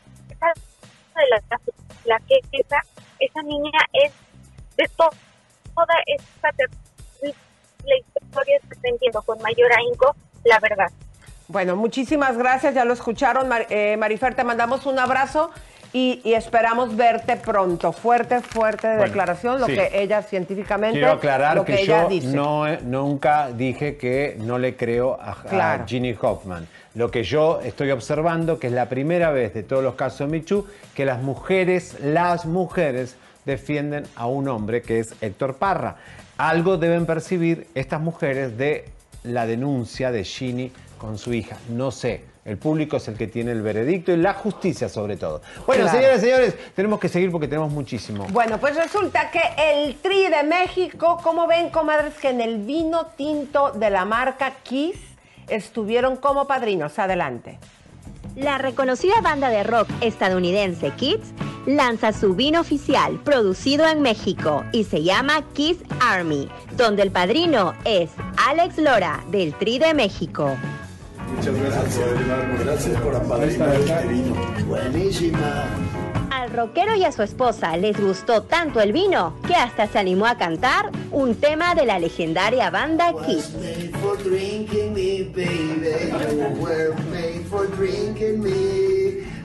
de 1.15 1.29
la, 1.29 1.59
la 2.05 2.19
que 2.27 2.39
esa, 2.51 2.81
esa 3.19 3.41
niña 3.43 3.79
es 3.93 4.11
de 4.75 4.87
to- 4.97 5.09
toda 5.73 5.95
esta 6.07 6.51
terrible 6.51 7.35
historia 8.21 8.59
que 8.67 8.73
está 8.75 8.87
entiendo 8.87 9.21
con 9.21 9.41
mayor 9.41 9.71
ahínco 9.73 10.15
la 10.43 10.59
verdad. 10.59 10.87
Bueno, 11.47 11.75
muchísimas 11.75 12.37
gracias, 12.37 12.73
ya 12.73 12.85
lo 12.85 12.93
escucharon. 12.93 13.47
Mar- 13.47 13.67
eh, 13.69 13.95
Marifer, 13.97 14.33
te 14.33 14.43
mandamos 14.43 14.85
un 14.85 14.97
abrazo 14.97 15.51
y, 15.91 16.21
y 16.23 16.33
esperamos 16.33 16.95
verte 16.95 17.35
pronto. 17.35 17.91
Fuerte, 17.91 18.41
fuerte 18.41 18.87
Bueno, 18.87 19.03
declaración, 19.03 19.59
lo 19.59 19.67
sí. 19.67 19.73
que 19.75 19.91
ella 20.01 20.21
científicamente, 20.23 20.97
Quiero 20.99 21.13
aclarar 21.13 21.55
lo 21.55 21.65
que, 21.65 21.75
que, 21.75 21.81
ella 21.83 22.03
yo 22.03 22.09
dice. 22.09 22.27
no, 22.27 22.67
eh, 22.67 22.79
nunca 22.81 23.49
dije 23.51 23.97
que 23.97 24.35
no 24.39 24.57
le 24.57 24.75
creo 24.75 25.17
a, 25.21 25.31
a. 25.81 25.85
Ginny 25.85 26.17
Hoffman. 26.19 26.67
Lo 26.95 27.11
que 27.11 27.23
yo 27.23 27.59
estoy 27.61 27.91
observando 27.91 28.57
que 28.59 28.67
es 28.67 28.73
la 28.73 28.87
primera 28.89 29.31
vez 29.31 29.53
de 29.53 29.63
todos 29.63 29.83
los 29.83 29.95
casos 29.95 30.19
de 30.19 30.27
Michu 30.39 30.65
que 30.95 31.05
las 31.05 31.21
mujeres, 31.21 31.97
las 32.01 32.45
mujeres 32.45 33.15
defienden 33.45 34.05
a 34.15 34.25
un 34.27 34.47
hombre 34.47 34.81
que 34.81 34.99
es 34.99 35.13
Héctor 35.21 35.55
Parra. 35.57 35.95
Algo 36.37 36.77
deben 36.77 37.05
percibir 37.05 37.67
estas 37.75 38.01
mujeres 38.01 38.57
de 38.57 38.85
la 39.23 39.45
denuncia 39.45 40.11
de 40.11 40.23
Ginny 40.23 40.71
con 40.97 41.17
su 41.17 41.33
hija. 41.33 41.57
No 41.69 41.91
sé. 41.91 42.23
El 42.45 42.57
público 42.57 42.97
es 42.97 43.07
el 43.07 43.15
que 43.15 43.27
tiene 43.27 43.51
el 43.53 43.61
veredicto 43.61 44.11
y 44.11 44.17
la 44.17 44.33
justicia 44.33 44.89
sobre 44.89 45.15
todo. 45.15 45.41
Bueno, 45.65 45.83
Claro. 45.83 45.97
señores, 45.97 46.21
señores, 46.21 46.55
tenemos 46.75 46.99
que 46.99 47.07
seguir 47.07 47.31
porque 47.31 47.47
tenemos 47.47 47.71
muchísimo. 47.71 48.25
Bueno, 48.31 48.57
pues 48.57 48.75
resulta 48.75 49.31
que 49.31 49.39
el 49.57 49.95
Tri 49.95 50.27
de 50.27 50.43
México, 50.43 51.21
como 51.23 51.47
ven, 51.47 51.69
comadres, 51.69 52.15
que 52.15 52.29
en 52.31 52.41
el 52.41 52.57
vino 52.57 53.05
tinto 53.15 53.71
de 53.71 53.89
la 53.89 54.03
marca 54.03 54.51
Kiss 54.63 54.97
estuvieron 55.47 56.17
como 56.17 56.45
padrinos. 56.45 56.99
Adelante. 56.99 57.59
La 58.35 58.57
reconocida 58.57 59.21
banda 59.21 59.49
de 59.49 59.63
rock 59.63 59.87
estadounidense 60.01 60.89
Kids 60.91 61.33
lanza 61.67 62.11
su 62.13 62.33
vino 62.33 62.61
oficial 62.61 63.19
producido 63.23 63.87
en 63.87 64.01
México 64.01 64.65
y 64.71 64.85
se 64.85 65.03
llama 65.03 65.43
Kiss 65.53 65.77
Army, 65.99 66.49
donde 66.75 67.03
el 67.03 67.11
padrino 67.11 67.75
es 67.85 68.09
Alex 68.37 68.79
Lora 68.79 69.23
del 69.29 69.53
Tri 69.53 69.77
de 69.77 69.93
México. 69.93 70.49
Muchas 71.35 71.55
gracias 71.55 72.09
por. 72.09 72.65
Gracias 72.65 73.01
por 73.01 73.15
apadrinar 73.15 73.75
este 73.75 74.07
vino. 74.07 74.35
Buenísima. 74.67 75.65
Al 76.31 76.49
rockero 76.51 76.95
y 76.95 77.03
a 77.03 77.11
su 77.11 77.21
esposa 77.21 77.77
les 77.77 77.99
gustó 77.99 78.43
tanto 78.43 78.81
el 78.81 78.91
vino 78.91 79.33
que 79.47 79.55
hasta 79.55 79.87
se 79.87 79.99
animó 79.99 80.25
a 80.25 80.37
cantar 80.37 80.91
un 81.11 81.35
tema 81.35 81.75
de 81.75 81.85
la 81.85 81.99
legendaria 81.99 82.69
banda 82.69 83.13
Kiss. 83.25 83.53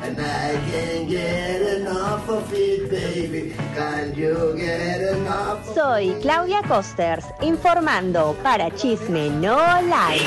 And 0.01 0.17
I 0.21 0.53
can't 0.71 1.09
get 1.09 1.61
enough 1.61 2.29
of 2.29 2.53
it, 2.53 2.89
baby. 2.89 3.53
Can 3.75 4.15
you 4.15 4.55
get 4.57 5.01
enough 5.01 5.69
of 5.69 5.75
Soy 5.75 6.15
Claudia 6.23 6.63
Costers, 6.63 7.25
informando 7.43 8.37
para 8.43 8.71
Chisme 8.71 9.29
No 9.29 9.57
Like. 9.83 10.23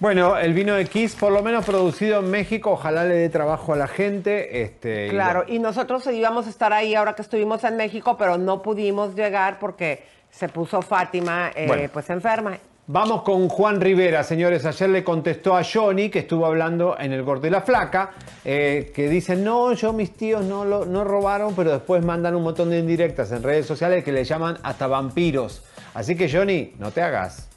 Bueno, 0.00 0.38
el 0.38 0.54
vino 0.54 0.74
de 0.74 0.86
Kiss, 0.86 1.16
por 1.16 1.32
lo 1.32 1.42
menos 1.42 1.64
producido 1.64 2.20
en 2.20 2.30
México, 2.30 2.70
ojalá 2.70 3.02
le 3.04 3.14
dé 3.16 3.28
trabajo 3.28 3.72
a 3.72 3.76
la 3.76 3.88
gente. 3.88 4.62
Este, 4.62 5.08
claro, 5.08 5.44
y, 5.48 5.58
nosotros 5.58 6.06
íbamos 6.06 6.46
a 6.46 6.50
estar 6.50 6.72
ahí 6.72 6.94
ahora 6.94 7.14
que 7.14 7.22
estuvimos 7.22 7.64
en 7.64 7.76
México, 7.76 8.16
pero 8.16 8.38
no 8.38 8.62
pudimos 8.62 9.16
llegar 9.16 9.58
porque 9.58 10.04
se 10.30 10.48
puso 10.48 10.82
Fátima 10.82 11.50
eh, 11.54 11.88
pues 11.92 12.08
enferma. 12.10 12.58
Vamos 12.90 13.20
con 13.20 13.50
Juan 13.50 13.82
Rivera, 13.82 14.24
señores. 14.24 14.64
Ayer 14.64 14.88
le 14.88 15.04
contestó 15.04 15.54
a 15.54 15.62
Johnny, 15.62 16.08
que 16.08 16.20
estuvo 16.20 16.46
hablando 16.46 16.96
en 16.98 17.12
el 17.12 17.22
Gordo 17.22 17.46
y 17.46 17.50
la 17.50 17.60
Flaca, 17.60 18.14
eh, 18.46 18.92
que 18.94 19.10
dice, 19.10 19.36
no, 19.36 19.74
yo 19.74 19.92
mis 19.92 20.14
tíos 20.14 20.42
no, 20.42 20.64
lo, 20.64 20.86
no 20.86 21.04
robaron, 21.04 21.54
pero 21.54 21.70
después 21.70 22.02
mandan 22.02 22.34
un 22.34 22.44
montón 22.44 22.70
de 22.70 22.78
indirectas 22.78 23.30
en 23.32 23.42
redes 23.42 23.66
sociales 23.66 24.02
que 24.02 24.10
le 24.10 24.24
llaman 24.24 24.56
hasta 24.62 24.86
vampiros. 24.86 25.62
Así 25.92 26.16
que 26.16 26.32
Johnny, 26.32 26.72
no 26.78 26.90
te 26.90 27.02
hagas. 27.02 27.50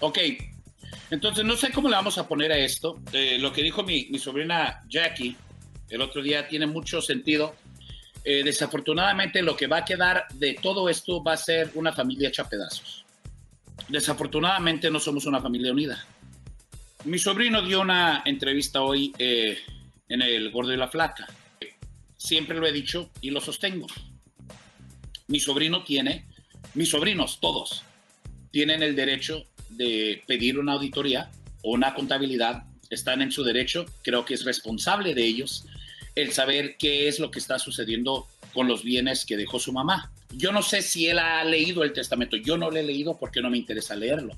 Ok, 0.00 0.18
entonces 1.12 1.44
no 1.44 1.56
sé 1.56 1.70
cómo 1.70 1.88
le 1.88 1.94
vamos 1.94 2.18
a 2.18 2.26
poner 2.26 2.50
a 2.50 2.58
esto. 2.58 2.98
Eh, 3.12 3.38
lo 3.38 3.52
que 3.52 3.62
dijo 3.62 3.84
mi, 3.84 4.18
sobrina 4.18 4.82
Jackie 4.88 5.36
el 5.90 6.00
otro 6.00 6.20
día 6.20 6.48
tiene 6.48 6.66
mucho 6.66 7.00
sentido. 7.00 7.54
Eh, 8.24 8.42
desafortunadamente 8.42 9.42
lo 9.42 9.54
que 9.54 9.68
va 9.68 9.78
a 9.78 9.84
quedar 9.84 10.26
de 10.34 10.54
todo 10.60 10.88
esto 10.88 11.22
va 11.22 11.34
a 11.34 11.36
ser 11.36 11.70
una 11.74 11.92
familia 11.92 12.30
hecha 12.30 12.42
a 12.42 12.48
pedazos. 12.48 13.01
Desafortunadamente 13.88 14.90
no 14.90 15.00
somos 15.00 15.26
una 15.26 15.40
familia 15.40 15.72
unida. 15.72 16.04
Mi 17.04 17.18
sobrino 17.18 17.62
dio 17.62 17.80
una 17.80 18.22
entrevista 18.24 18.82
hoy 18.82 19.12
eh, 19.18 19.58
en 20.08 20.22
el 20.22 20.50
Gordo 20.50 20.72
y 20.72 20.76
la 20.76 20.88
Flaca. 20.88 21.26
Siempre 22.16 22.58
lo 22.58 22.66
he 22.66 22.72
dicho 22.72 23.10
y 23.20 23.30
lo 23.30 23.40
sostengo. 23.40 23.86
Mi 25.26 25.40
sobrino 25.40 25.82
tiene, 25.82 26.26
mis 26.74 26.90
sobrinos, 26.90 27.40
todos, 27.40 27.82
tienen 28.52 28.82
el 28.82 28.94
derecho 28.94 29.46
de 29.70 30.22
pedir 30.26 30.58
una 30.58 30.74
auditoría 30.74 31.30
o 31.62 31.72
una 31.72 31.94
contabilidad. 31.94 32.64
Están 32.90 33.22
en 33.22 33.32
su 33.32 33.42
derecho. 33.42 33.86
Creo 34.02 34.24
que 34.24 34.34
es 34.34 34.44
responsable 34.44 35.14
de 35.14 35.24
ellos 35.24 35.64
el 36.14 36.32
saber 36.32 36.76
qué 36.78 37.08
es 37.08 37.18
lo 37.18 37.30
que 37.30 37.38
está 37.38 37.58
sucediendo 37.58 38.28
con 38.52 38.68
los 38.68 38.84
bienes 38.84 39.24
que 39.24 39.36
dejó 39.36 39.58
su 39.58 39.72
mamá. 39.72 40.12
Yo 40.32 40.52
no 40.52 40.62
sé 40.62 40.82
si 40.82 41.06
él 41.06 41.18
ha 41.18 41.44
leído 41.44 41.84
el 41.84 41.92
testamento. 41.92 42.36
Yo 42.36 42.56
no 42.56 42.70
lo 42.70 42.76
he 42.76 42.82
leído 42.82 43.18
porque 43.18 43.40
no 43.40 43.50
me 43.50 43.58
interesa 43.58 43.94
leerlo. 43.94 44.36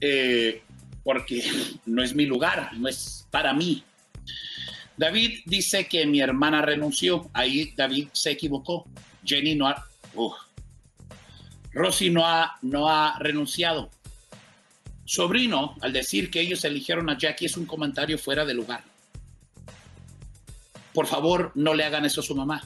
Eh, 0.00 0.62
porque 1.02 1.42
no 1.86 2.02
es 2.02 2.14
mi 2.14 2.26
lugar, 2.26 2.70
no 2.74 2.88
es 2.88 3.26
para 3.30 3.52
mí. 3.52 3.82
David 4.96 5.40
dice 5.46 5.86
que 5.86 6.06
mi 6.06 6.20
hermana 6.20 6.62
renunció. 6.62 7.30
Ahí 7.32 7.72
David 7.76 8.08
se 8.12 8.32
equivocó. 8.32 8.86
Jenny 9.24 9.54
no 9.54 9.68
ha... 9.68 9.84
Rosy 11.72 12.10
no 12.10 12.26
ha, 12.26 12.58
no 12.62 12.88
ha 12.88 13.18
renunciado. 13.18 13.90
Sobrino, 15.04 15.76
al 15.80 15.92
decir 15.92 16.30
que 16.30 16.40
ellos 16.40 16.64
eligieron 16.64 17.08
a 17.08 17.16
Jackie, 17.16 17.46
es 17.46 17.56
un 17.56 17.66
comentario 17.66 18.18
fuera 18.18 18.44
de 18.44 18.54
lugar. 18.54 18.82
Por 20.92 21.06
favor, 21.06 21.52
no 21.54 21.74
le 21.74 21.84
hagan 21.84 22.04
eso 22.04 22.20
a 22.20 22.24
su 22.24 22.34
mamá. 22.34 22.62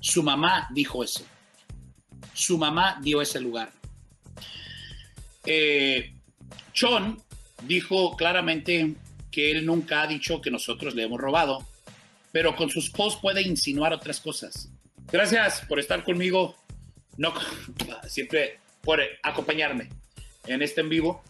Su 0.00 0.22
mamá 0.22 0.68
dijo 0.72 1.04
eso. 1.04 1.24
Su 2.32 2.58
mamá 2.58 2.98
dio 3.02 3.20
ese 3.20 3.40
lugar. 3.40 3.70
Eh, 5.44 6.12
Chon 6.72 7.22
dijo 7.62 8.16
claramente 8.16 8.94
que 9.30 9.50
él 9.50 9.66
nunca 9.66 10.02
ha 10.02 10.06
dicho 10.06 10.40
que 10.40 10.50
nosotros 10.50 10.94
le 10.94 11.04
hemos 11.04 11.20
robado, 11.20 11.64
pero 12.32 12.56
con 12.56 12.70
sus 12.70 12.90
posts 12.90 13.20
puede 13.20 13.42
insinuar 13.42 13.92
otras 13.92 14.20
cosas. 14.20 14.70
Gracias 15.10 15.62
por 15.68 15.78
estar 15.78 16.04
conmigo, 16.04 16.56
no, 17.16 17.32
siempre 18.08 18.58
por 18.82 19.00
acompañarme 19.22 19.88
en 20.46 20.62
este 20.62 20.80
en 20.80 20.88
vivo. 20.88 21.22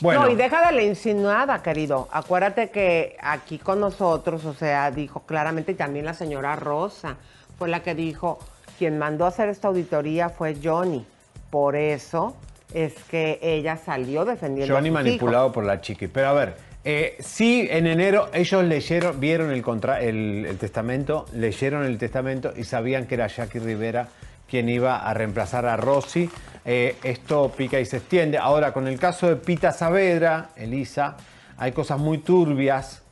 Bueno. 0.00 0.22
No, 0.22 0.30
y 0.30 0.34
deja 0.34 0.66
de 0.66 0.72
la 0.74 0.82
insinuada, 0.82 1.62
querido. 1.62 2.08
Acuérdate 2.10 2.70
que 2.70 3.16
aquí 3.20 3.58
con 3.58 3.78
nosotros, 3.78 4.44
o 4.44 4.54
sea, 4.54 4.90
dijo 4.90 5.24
claramente, 5.26 5.72
y 5.72 5.74
también 5.76 6.04
la 6.04 6.14
señora 6.14 6.56
Rosa 6.56 7.18
fue 7.62 7.68
la 7.68 7.84
que 7.84 7.94
dijo, 7.94 8.40
quien 8.76 8.98
mandó 8.98 9.24
a 9.24 9.28
hacer 9.28 9.48
esta 9.48 9.68
auditoría 9.68 10.30
fue 10.30 10.56
Johnny. 10.60 11.06
Por 11.48 11.76
eso 11.76 12.34
es 12.74 12.92
que 13.08 13.38
ella 13.40 13.76
salió 13.76 14.24
defendiendo 14.24 14.74
Johnny 14.74 14.88
a 14.88 14.90
sus 14.90 14.94
manipulado 14.94 15.52
por 15.52 15.64
la 15.64 15.80
chiqui. 15.80 16.08
Pero 16.08 16.26
a 16.26 16.32
ver, 16.32 16.56
eh, 16.82 17.16
sí, 17.20 17.68
en 17.70 17.86
enero 17.86 18.30
ellos 18.34 18.64
leyeron, 18.64 19.20
vieron 19.20 19.52
el, 19.52 19.62
contra, 19.62 20.00
el, 20.00 20.44
el 20.44 20.58
testamento, 20.58 21.26
leyeron 21.34 21.84
el 21.84 21.98
testamento 21.98 22.52
y 22.56 22.64
sabían 22.64 23.06
que 23.06 23.14
era 23.14 23.28
Jackie 23.28 23.60
Rivera 23.60 24.08
quien 24.50 24.68
iba 24.68 24.96
a 24.96 25.14
reemplazar 25.14 25.64
a 25.64 25.76
Rossi. 25.76 26.28
Eh, 26.64 26.96
esto 27.04 27.52
pica 27.56 27.78
y 27.78 27.86
se 27.86 27.98
extiende. 27.98 28.38
Ahora, 28.38 28.72
con 28.72 28.88
el 28.88 28.98
caso 28.98 29.28
de 29.28 29.36
Pita 29.36 29.72
Saavedra, 29.72 30.48
Elisa, 30.56 31.16
hay 31.58 31.70
cosas 31.70 32.00
muy 32.00 32.18
turbias 32.18 33.02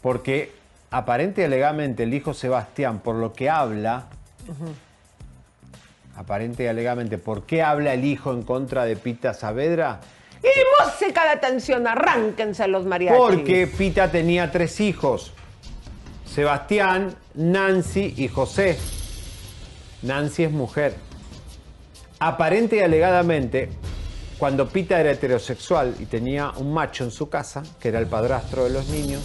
porque 0.00 0.59
aparente 0.90 1.42
y 1.42 1.44
alegadamente 1.44 2.02
el 2.02 2.14
hijo 2.14 2.34
Sebastián, 2.34 2.98
por 2.98 3.16
lo 3.16 3.32
que 3.32 3.48
habla, 3.48 4.06
aparente 6.16 6.64
y 6.64 6.66
alegadamente, 6.66 7.18
¿por 7.18 7.44
qué 7.44 7.62
habla 7.62 7.94
el 7.94 8.04
hijo 8.04 8.32
en 8.32 8.42
contra 8.42 8.84
de 8.84 8.96
Pita 8.96 9.32
Saavedra? 9.32 10.00
Y 10.42 10.48
música 10.82 11.30
de 11.30 11.36
tensión, 11.36 11.86
arránquense 11.86 12.66
los 12.66 12.86
mariachis. 12.86 13.18
Porque 13.18 13.66
Pita 13.66 14.10
tenía 14.10 14.50
tres 14.50 14.80
hijos: 14.80 15.32
Sebastián, 16.24 17.14
Nancy 17.34 18.14
y 18.16 18.28
José. 18.28 18.78
Nancy 20.02 20.44
es 20.44 20.50
mujer. 20.50 20.94
Aparente 22.18 22.76
y 22.76 22.80
alegadamente, 22.80 23.68
cuando 24.38 24.68
Pita 24.68 24.98
era 24.98 25.10
heterosexual 25.10 25.94
y 25.98 26.06
tenía 26.06 26.50
un 26.56 26.72
macho 26.72 27.04
en 27.04 27.10
su 27.10 27.28
casa, 27.28 27.62
que 27.78 27.88
era 27.88 27.98
el 27.98 28.06
padrastro 28.06 28.64
de 28.64 28.70
los 28.70 28.88
niños, 28.88 29.22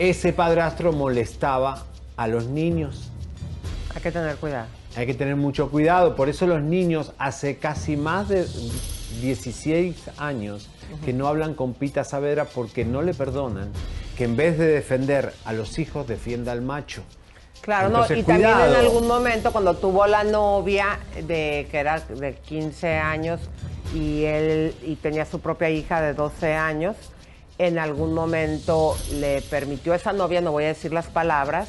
ese 0.00 0.32
padrastro 0.32 0.92
molestaba 0.94 1.84
a 2.16 2.26
los 2.26 2.46
niños. 2.46 3.10
Hay 3.94 4.00
que 4.00 4.10
tener 4.10 4.34
cuidado. 4.36 4.66
Hay 4.96 5.06
que 5.06 5.12
tener 5.12 5.36
mucho 5.36 5.70
cuidado. 5.70 6.16
Por 6.16 6.30
eso 6.30 6.46
los 6.46 6.62
niños 6.62 7.12
hace 7.18 7.58
casi 7.58 7.98
más 7.98 8.30
de 8.30 8.46
16 9.20 10.10
años 10.16 10.70
que 11.04 11.12
no 11.12 11.28
hablan 11.28 11.52
con 11.52 11.74
Pita 11.74 12.02
Saavedra 12.02 12.46
porque 12.46 12.86
no 12.86 13.02
le 13.02 13.12
perdonan 13.12 13.70
que 14.16 14.24
en 14.24 14.36
vez 14.36 14.58
de 14.58 14.68
defender 14.68 15.34
a 15.44 15.52
los 15.52 15.78
hijos 15.78 16.08
defienda 16.08 16.52
al 16.52 16.62
macho. 16.62 17.02
Claro, 17.60 17.88
Entonces, 17.88 18.16
no, 18.16 18.22
y 18.22 18.24
también 18.24 18.58
en 18.58 18.76
algún 18.76 19.06
momento 19.06 19.52
cuando 19.52 19.76
tuvo 19.76 20.06
la 20.06 20.24
novia 20.24 20.98
de 21.14 21.68
que 21.70 21.78
era 21.78 22.00
de 22.00 22.36
15 22.36 22.94
años 22.94 23.38
y 23.94 24.24
él 24.24 24.74
y 24.82 24.96
tenía 24.96 25.26
su 25.26 25.40
propia 25.40 25.68
hija 25.68 26.00
de 26.00 26.14
12 26.14 26.54
años, 26.54 26.96
en 27.60 27.78
algún 27.78 28.14
momento 28.14 28.96
le 29.12 29.42
permitió 29.42 29.92
a 29.92 29.96
esa 29.96 30.14
novia, 30.14 30.40
no 30.40 30.50
voy 30.50 30.64
a 30.64 30.68
decir 30.68 30.94
las 30.94 31.08
palabras, 31.08 31.68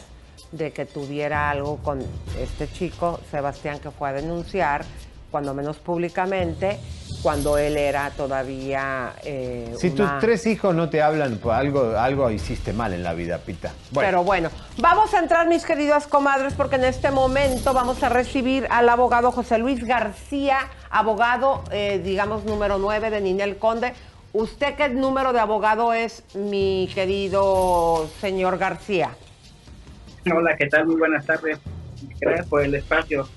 de 0.53 0.71
que 0.71 0.85
tuviera 0.85 1.49
algo 1.49 1.77
con 1.83 2.01
este 2.39 2.71
chico, 2.71 3.19
Sebastián, 3.29 3.79
que 3.79 3.91
fue 3.91 4.07
a 4.07 4.13
denunciar, 4.13 4.85
cuando 5.29 5.53
menos 5.53 5.77
públicamente, 5.77 6.79
cuando 7.21 7.57
él 7.57 7.75
era 7.75 8.09
todavía 8.11 9.13
eh, 9.23 9.73
Si 9.77 9.91
tus 9.91 10.07
tres 10.19 10.45
hijos 10.45 10.73
no 10.73 10.89
te 10.89 11.01
hablan, 11.01 11.37
pues 11.37 11.57
algo, 11.57 11.97
algo 11.97 12.29
hiciste 12.31 12.71
mal 12.71 12.93
en 12.93 13.03
la 13.03 13.13
vida, 13.13 13.39
Pita. 13.39 13.73
Bueno, 13.91 14.07
Pero 14.07 14.23
bueno, 14.23 14.49
vamos 14.77 15.13
a 15.13 15.19
entrar, 15.19 15.47
mis 15.47 15.65
queridas 15.65 16.07
comadres, 16.07 16.53
porque 16.53 16.75
en 16.77 16.85
este 16.85 17.11
momento 17.11 17.73
vamos 17.73 18.01
a 18.01 18.09
recibir 18.09 18.65
al 18.69 18.87
abogado 18.87 19.31
José 19.31 19.57
Luis 19.57 19.83
García, 19.83 20.57
abogado, 20.89 21.63
eh, 21.71 22.01
digamos, 22.03 22.45
número 22.45 22.77
9 22.77 23.09
de 23.09 23.21
Ninel 23.21 23.57
Conde. 23.57 23.93
¿Usted 24.33 24.75
qué 24.75 24.87
número 24.87 25.33
de 25.33 25.39
abogado 25.39 25.93
es, 25.93 26.23
mi 26.35 26.89
querido 26.95 28.09
señor 28.21 28.57
García? 28.57 29.11
Hola, 30.33 30.55
¿qué 30.57 30.67
tal? 30.67 30.85
Muy 30.85 30.95
buenas 30.95 31.25
tardes. 31.25 31.59
Gracias 32.19 32.47
por 32.47 32.63
el 32.63 32.73
espacio. 32.75 33.27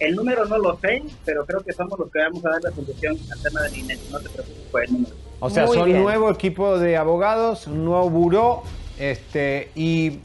El 0.00 0.16
número 0.16 0.44
no 0.46 0.58
lo 0.58 0.76
sé, 0.78 1.04
pero 1.24 1.46
creo 1.46 1.60
que 1.60 1.72
somos 1.72 1.96
los 1.98 2.10
que 2.10 2.18
vamos 2.18 2.44
a 2.44 2.50
dar 2.50 2.62
la 2.62 2.72
solución 2.72 3.16
al 3.30 3.40
tema 3.40 3.62
del 3.62 3.78
INE. 3.78 3.98
No 4.10 4.18
te 4.18 4.28
preocupes 4.30 4.64
por 4.72 4.84
el 4.84 4.92
número. 4.92 5.14
o 5.38 5.48
sea, 5.48 5.68
son 5.68 5.92
nuevo 5.92 6.30
equipo 6.30 6.76
de 6.76 6.96
abogados, 6.96 7.68
un 7.68 7.84
nuevo 7.84 8.10
buró, 8.10 8.62
este, 8.98 9.70
y 9.76 10.18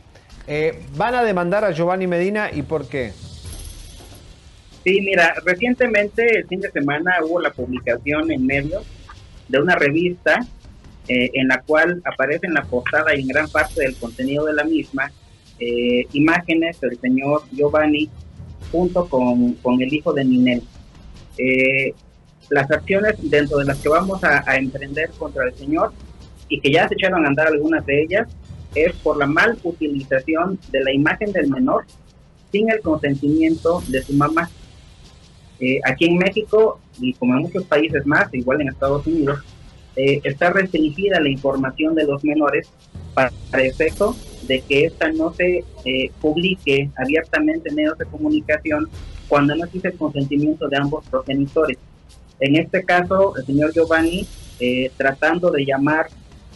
eh, 0.48 0.84
van 0.96 1.14
a 1.14 1.24
demandar 1.24 1.64
a 1.64 1.72
Giovanni 1.72 2.08
Medina, 2.08 2.50
¿y 2.52 2.64
por 2.64 2.88
qué? 2.88 3.14
Sí, 4.84 5.00
mira, 5.02 5.36
recientemente, 5.46 6.40
el 6.40 6.48
fin 6.48 6.60
de 6.60 6.72
semana, 6.72 7.18
hubo 7.24 7.40
la 7.40 7.52
publicación 7.52 8.32
en 8.32 8.48
medios 8.48 8.84
de 9.52 9.60
una 9.60 9.76
revista 9.76 10.40
eh, 11.08 11.30
en 11.34 11.48
la 11.50 11.62
cual 11.62 12.02
aparece 12.06 12.48
en 12.48 12.54
la 12.54 12.64
portada 12.64 13.16
y 13.16 13.22
en 13.22 13.28
gran 13.28 13.50
parte 13.50 13.82
del 13.82 13.96
contenido 13.98 14.46
de 14.46 14.54
la 14.54 14.64
misma 14.64 15.12
eh, 15.60 16.06
imágenes 16.14 16.80
del 16.80 16.98
señor 17.00 17.44
Giovanni 17.52 18.10
junto 18.72 19.08
con, 19.08 19.54
con 19.56 19.82
el 19.82 19.94
hijo 19.94 20.14
de 20.14 20.26
Ninel. 20.26 20.64
Eh, 21.38 21.94
las 22.50 22.70
acciones 22.72 23.16
dentro 23.22 23.58
de 23.58 23.66
las 23.66 23.78
que 23.80 23.90
vamos 23.90 24.24
a, 24.24 24.44
a 24.50 24.56
emprender 24.58 25.10
contra 25.18 25.46
el 25.46 25.54
señor 25.56 25.94
y 26.50 26.60
que 26.60 26.72
ya 26.72 26.88
se 26.88 26.96
echaron 26.96 27.26
a 27.26 27.28
andar 27.28 27.48
algunas 27.48 27.86
de 27.86 28.04
ellas 28.04 28.28
es 28.76 28.94
por 28.98 29.18
la 29.18 29.26
mal 29.26 29.58
utilización 29.64 30.60
de 30.72 30.82
la 30.82 30.94
imagen 30.94 31.32
del 31.32 31.50
menor 31.50 31.86
sin 32.52 32.70
el 32.70 32.82
consentimiento 32.82 33.82
de 33.88 34.02
su 34.02 34.14
mamá. 34.14 34.50
Eh, 35.62 35.80
aquí 35.86 36.06
en 36.06 36.18
México, 36.18 36.80
y 37.00 37.14
como 37.14 37.36
en 37.36 37.44
muchos 37.44 37.64
países 37.66 38.06
más, 38.06 38.34
igual 38.34 38.62
en 38.62 38.70
Estados 38.70 39.06
Unidos, 39.08 39.40
eh, 39.96 40.22
está 40.24 40.52
restringida 40.52 41.20
la 41.20 41.30
información 41.30 41.96
de 41.96 42.06
los 42.06 42.24
menores 42.24 42.70
para, 43.14 43.32
efecto 43.54 44.16
de 44.48 44.62
que 44.62 44.86
esta 44.86 45.12
no 45.12 45.34
se 45.34 45.66
eh, 45.84 46.12
publique 46.22 46.90
abiertamente 46.96 47.70
en 47.70 47.76
medios 47.76 47.98
de 47.98 48.06
comunicación 48.06 48.90
cuando 49.28 49.56
no 49.56 49.66
existe 49.66 49.90
el 49.90 49.98
consentimiento 49.98 50.70
de 50.70 50.78
ambos 50.78 51.06
progenitores. 51.10 51.78
En 52.40 52.56
este 52.56 52.84
caso, 52.84 53.36
el 53.38 53.46
señor 53.46 53.74
Giovanni, 53.74 54.26
eh, 54.60 54.92
tratando 54.98 55.52
de 55.52 55.66
llamar 55.66 56.08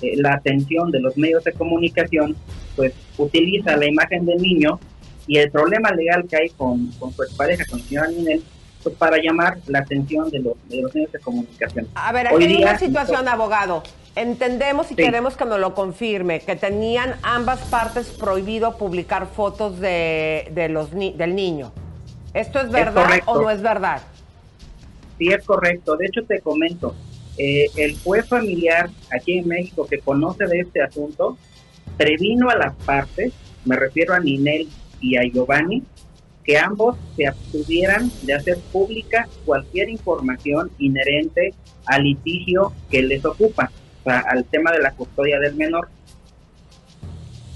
la 0.02 0.34
atención 0.34 0.92
de 0.92 1.00
los 1.00 1.18
medios 1.18 1.44
de 1.44 1.54
comunicación, 1.54 2.36
pues 2.76 2.94
utiliza 3.18 3.78
la 3.78 3.88
imagen 3.88 4.26
del 4.26 4.42
niño 4.42 4.80
y 5.26 5.38
el 5.38 5.50
problema 5.50 5.92
legal 5.92 6.26
que 6.30 6.36
hay 6.36 6.50
con, 6.50 6.88
con 7.00 7.12
su 7.14 7.38
pareja, 7.38 7.64
con 7.66 7.80
el 7.80 7.86
señor 7.86 8.10
Ninel, 8.10 8.44
para 8.94 9.18
llamar 9.22 9.58
la 9.68 9.80
atención 9.80 10.30
de 10.30 10.40
los, 10.40 10.54
de 10.70 10.82
los 10.82 10.94
medios 10.94 11.12
de 11.12 11.20
comunicación. 11.20 11.88
A 11.96 12.12
ver, 12.12 12.28
aquí 12.28 12.44
hay 12.46 12.62
una 12.64 12.78
situación, 12.78 13.28
abogado. 13.28 13.84
Entendemos 14.16 14.86
y 14.92 14.96
Sí. 14.96 14.96
queremos 14.96 15.36
que 15.36 15.44
nos 15.46 15.60
lo 15.60 15.76
confirme, 15.76 16.40
que 16.40 16.56
tenían 16.56 17.16
ambas 17.22 17.60
partes 17.64 18.08
prohibido 18.08 18.78
publicar 18.78 19.28
fotos 19.28 19.80
de, 19.80 20.50
de 20.52 20.70
los 20.70 20.94
ni- 20.94 21.12
del 21.14 21.36
niño. 21.36 21.72
¿Esto 22.34 22.60
es 22.62 22.70
verdad 22.70 23.08
o 23.26 23.42
no 23.42 23.50
es 23.50 23.62
verdad? 23.62 24.02
Sí, 25.18 25.28
es 25.30 25.44
correcto. 25.46 25.96
De 25.98 26.06
hecho, 26.06 26.24
te 26.26 26.40
comento, 26.42 26.96
eh, 27.38 27.66
el 27.76 27.98
juez 28.00 28.28
familiar 28.28 28.90
aquí 29.12 29.38
en 29.40 29.48
México 29.48 29.86
que 29.90 30.00
conoce 30.00 30.46
de 30.46 30.60
este 30.62 30.82
asunto, 30.82 31.38
previno 31.98 32.50
a 32.50 32.56
las 32.56 32.74
partes, 32.76 33.34
me 33.66 33.76
refiero 33.76 34.14
a 34.14 34.20
Ninel 34.20 34.68
y 35.02 35.18
a 35.18 35.24
Giovanni, 35.24 35.84
que 36.46 36.58
ambos 36.58 36.96
se 37.16 37.28
abstuvieran 37.28 38.12
de 38.22 38.34
hacer 38.34 38.58
pública 38.72 39.28
cualquier 39.46 39.90
información 39.90 40.70
inherente 40.78 41.54
al 41.86 42.04
litigio 42.04 42.72
que 42.90 43.02
les 43.02 43.26
ocupa, 43.26 43.72
o 44.02 44.04
sea, 44.04 44.20
al 44.20 44.46
tema 44.46 44.72
de 44.72 44.80
la 44.80 44.92
custodia 44.92 45.40
del 45.40 45.56
menor. 45.56 45.90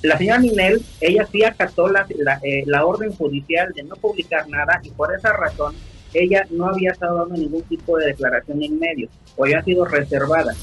La 0.01 0.17
señora 0.17 0.39
Ninel, 0.39 0.81
ella 1.01 1.27
sí 1.31 1.43
acató 1.43 1.89
la, 1.89 2.07
la, 2.17 2.39
eh, 2.41 2.63
orden 2.83 3.11
judicial 3.13 3.73
de 3.73 3.83
no 3.83 3.95
publicar 3.95 4.47
nada 4.47 4.79
y 4.83 4.89
por 4.91 5.13
esa 5.13 5.33
razón 5.33 5.75
ella 6.13 6.47
no 6.49 6.67
había 6.67 6.91
estado 6.91 7.17
dando 7.17 7.35
ningún 7.35 7.63
tipo 7.63 7.97
de 7.97 8.07
declaración 8.07 8.63
en 8.63 8.79
medios 8.79 9.11
o 9.35 9.43
había 9.43 9.61
sido 9.61 9.85
reservada. 9.85 10.55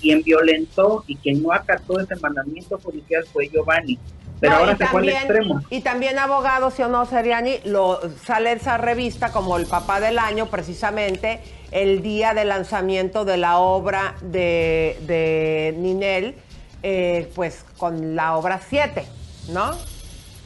Quien 0.00 0.22
violentó 0.22 1.04
y 1.06 1.16
quien 1.16 1.42
no 1.42 1.52
acató 1.52 2.00
ese 2.00 2.16
mandamiento 2.16 2.78
judicial 2.78 3.24
fue 3.32 3.48
Giovanni. 3.48 3.98
Pero 4.42 4.54
No, 4.54 4.58
ahora 4.58 4.72
y 4.72 4.76
se 4.76 4.86
fue 4.88 5.00
al 5.00 5.06
también- 5.06 5.16
extremo. 5.18 5.60
Y 5.70 5.80
también 5.82 6.18
abogado, 6.18 6.72
si 6.72 6.82
o 6.82 6.88
no, 6.88 7.06
Seriani, 7.06 7.60
lo, 7.64 8.00
sale 8.26 8.50
esa 8.50 8.76
revista 8.76 9.30
como 9.30 9.56
el 9.56 9.66
papá 9.66 10.00
del 10.00 10.18
año, 10.18 10.46
precisamente 10.50 11.38
el 11.70 12.02
día 12.02 12.34
del 12.34 12.48
lanzamiento 12.48 13.24
de 13.24 13.36
la 13.36 13.58
obra 13.58 14.16
de, 14.20 14.98
de 15.06 15.76
Ninel, 15.78 16.34
eh, 16.82 17.30
pues 17.36 17.64
con 17.76 18.16
la 18.16 18.36
obra 18.36 18.60
7, 18.68 19.04
¿no? 19.50 19.76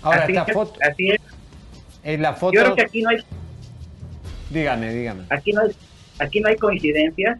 Ahora, 0.02 0.24
Así 0.24 0.32
esta 0.36 0.44
es, 0.51 0.52
foto. 0.55 0.78
Así 0.93 1.10
es. 1.12 1.20
En 2.05 2.20
la 2.20 2.35
foto. 2.35 2.52
Yo 2.52 2.60
creo 2.64 2.74
que 2.77 2.82
aquí 2.82 3.01
no 3.01 3.09
hay 3.09 3.16
Dígame, 4.51 4.93
dígame. 4.93 5.24
aquí 5.31 5.52
no 5.52 5.62
hay, 5.62 5.70
aquí 6.18 6.40
no 6.40 6.48
hay 6.48 6.56
coincidencias, 6.56 7.39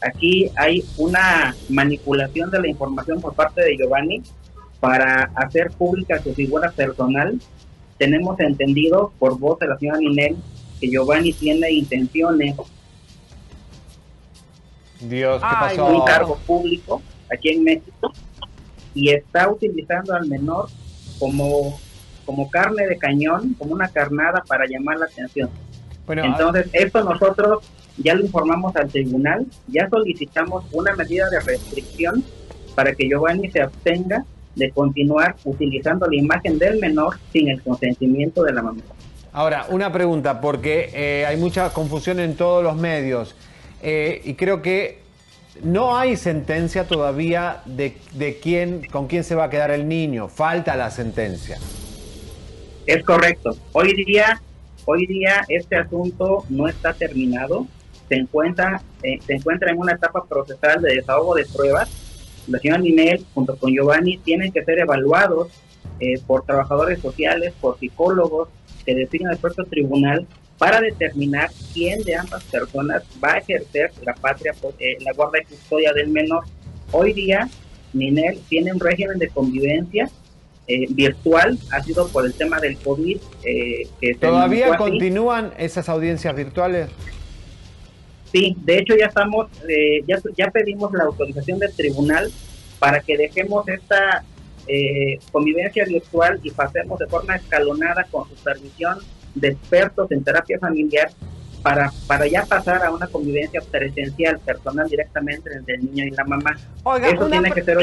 aquí 0.00 0.50
hay 0.56 0.84
una 0.98 1.54
manipulación 1.68 2.50
de 2.52 2.60
la 2.60 2.68
información 2.68 3.20
por 3.20 3.34
parte 3.34 3.60
de 3.60 3.76
Giovanni 3.76 4.22
para 4.84 5.30
hacer 5.34 5.70
pública 5.70 6.22
su 6.22 6.34
figura 6.34 6.70
personal. 6.70 7.40
Tenemos 7.96 8.38
entendido 8.38 9.14
por 9.18 9.38
voz 9.38 9.58
de 9.58 9.68
la 9.68 9.78
señora 9.78 9.98
Ninel 9.98 10.36
que 10.78 10.90
Giovanni 10.90 11.32
tiene 11.32 11.72
intenciones 11.72 12.54
Dios, 15.00 15.40
¿qué 15.40 15.56
pasó? 15.58 15.86
un 15.86 16.04
cargo 16.04 16.36
público 16.46 17.00
aquí 17.32 17.48
en 17.48 17.64
México 17.64 18.12
y 18.92 19.08
está 19.08 19.50
utilizando 19.50 20.14
al 20.14 20.26
menor 20.26 20.68
como, 21.18 21.80
como 22.26 22.50
carne 22.50 22.86
de 22.86 22.98
cañón, 22.98 23.54
como 23.54 23.72
una 23.72 23.88
carnada 23.88 24.44
para 24.46 24.66
llamar 24.66 24.98
la 24.98 25.06
atención. 25.06 25.48
Bueno, 26.04 26.24
Entonces, 26.26 26.68
esto 26.74 27.02
nosotros 27.02 27.64
ya 27.96 28.14
lo 28.14 28.20
informamos 28.22 28.76
al 28.76 28.90
tribunal, 28.90 29.46
ya 29.66 29.88
solicitamos 29.88 30.66
una 30.72 30.94
medida 30.94 31.30
de 31.30 31.40
restricción 31.40 32.22
para 32.74 32.94
que 32.94 33.08
Giovanni 33.08 33.50
se 33.50 33.62
abstenga 33.62 34.26
de 34.54 34.70
continuar 34.70 35.36
utilizando 35.44 36.06
la 36.06 36.16
imagen 36.16 36.58
del 36.58 36.78
menor 36.78 37.18
sin 37.32 37.48
el 37.48 37.62
consentimiento 37.62 38.42
de 38.42 38.52
la 38.52 38.62
mamá. 38.62 38.82
Ahora, 39.32 39.66
una 39.70 39.92
pregunta, 39.92 40.40
porque 40.40 40.90
eh, 40.94 41.26
hay 41.26 41.36
mucha 41.36 41.70
confusión 41.70 42.20
en 42.20 42.36
todos 42.36 42.62
los 42.62 42.76
medios 42.76 43.34
eh, 43.82 44.22
y 44.24 44.34
creo 44.34 44.62
que 44.62 45.00
no 45.62 45.96
hay 45.96 46.16
sentencia 46.16 46.86
todavía 46.86 47.62
de, 47.64 47.96
de 48.12 48.38
quién, 48.38 48.82
con 48.90 49.06
quién 49.06 49.24
se 49.24 49.34
va 49.34 49.44
a 49.44 49.50
quedar 49.50 49.70
el 49.70 49.88
niño. 49.88 50.28
Falta 50.28 50.76
la 50.76 50.90
sentencia. 50.90 51.58
Es 52.86 53.02
correcto. 53.04 53.56
Hoy 53.72 53.94
día, 53.94 54.40
hoy 54.84 55.06
día 55.06 55.44
este 55.48 55.76
asunto 55.76 56.44
no 56.48 56.68
está 56.68 56.92
terminado. 56.92 57.66
Se 58.08 58.16
encuentra, 58.16 58.82
eh, 59.02 59.18
se 59.26 59.34
encuentra 59.34 59.70
en 59.70 59.78
una 59.78 59.92
etapa 59.92 60.24
procesal 60.24 60.82
de 60.82 60.96
desahogo 60.96 61.34
de 61.34 61.46
pruebas. 61.46 61.88
La 62.48 62.58
señora 62.58 62.80
Ninel, 62.80 63.24
junto 63.34 63.56
con 63.56 63.72
Giovanni, 63.72 64.18
tienen 64.18 64.52
que 64.52 64.64
ser 64.64 64.78
evaluados 64.78 65.48
eh, 66.00 66.20
por 66.26 66.44
trabajadores 66.44 67.00
sociales, 67.00 67.52
por 67.60 67.78
psicólogos 67.78 68.48
que 68.84 68.94
definen 68.94 69.30
el 69.30 69.38
propio 69.38 69.64
tribunal 69.64 70.26
para 70.58 70.80
determinar 70.80 71.50
quién 71.72 72.02
de 72.02 72.16
ambas 72.16 72.42
personas 72.44 73.02
va 73.22 73.34
a 73.34 73.38
ejercer 73.38 73.90
la 74.04 74.14
patria, 74.14 74.54
eh, 74.78 74.96
la 75.00 75.12
guarda 75.12 75.38
y 75.40 75.44
custodia 75.44 75.92
del 75.92 76.08
menor. 76.08 76.44
Hoy 76.92 77.12
día, 77.12 77.48
Ninel 77.92 78.38
tiene 78.48 78.72
un 78.72 78.80
régimen 78.80 79.18
de 79.18 79.28
convivencia 79.28 80.08
eh, 80.66 80.86
virtual, 80.90 81.58
ha 81.72 81.82
sido 81.82 82.08
por 82.08 82.24
el 82.24 82.32
tema 82.32 82.58
del 82.60 82.78
COVID. 82.78 83.18
eh, 83.44 83.88
que 84.00 84.14
¿Todavía 84.14 84.68
así. 84.68 84.76
continúan 84.78 85.52
esas 85.58 85.88
audiencias 85.88 86.34
virtuales? 86.34 86.88
Sí, 88.34 88.56
de 88.64 88.78
hecho 88.80 88.96
ya 88.96 89.06
estamos, 89.06 89.46
eh, 89.68 90.02
ya, 90.08 90.18
ya 90.36 90.50
pedimos 90.50 90.92
la 90.92 91.04
autorización 91.04 91.60
del 91.60 91.72
tribunal 91.72 92.32
para 92.80 92.98
que 92.98 93.16
dejemos 93.16 93.68
esta 93.68 94.24
eh, 94.66 95.20
convivencia 95.30 95.84
virtual 95.84 96.40
y 96.42 96.50
pasemos 96.50 96.98
de 96.98 97.06
forma 97.06 97.36
escalonada 97.36 98.04
con 98.10 98.28
supervisión 98.28 98.98
de 99.36 99.50
expertos 99.50 100.10
en 100.10 100.24
terapia 100.24 100.58
familiar 100.58 101.12
para, 101.62 101.92
para 102.08 102.26
ya 102.26 102.44
pasar 102.44 102.84
a 102.84 102.90
una 102.90 103.06
convivencia 103.06 103.60
presencial, 103.70 104.40
personal 104.40 104.88
directamente 104.88 105.54
entre 105.54 105.76
el 105.76 105.84
niño 105.84 106.04
y 106.06 106.10
la 106.10 106.24
mamá. 106.24 106.56
Oiga, 106.82 107.10
Eso 107.10 107.28
tiene 107.28 107.52
que 107.52 107.62
ser 107.62 107.78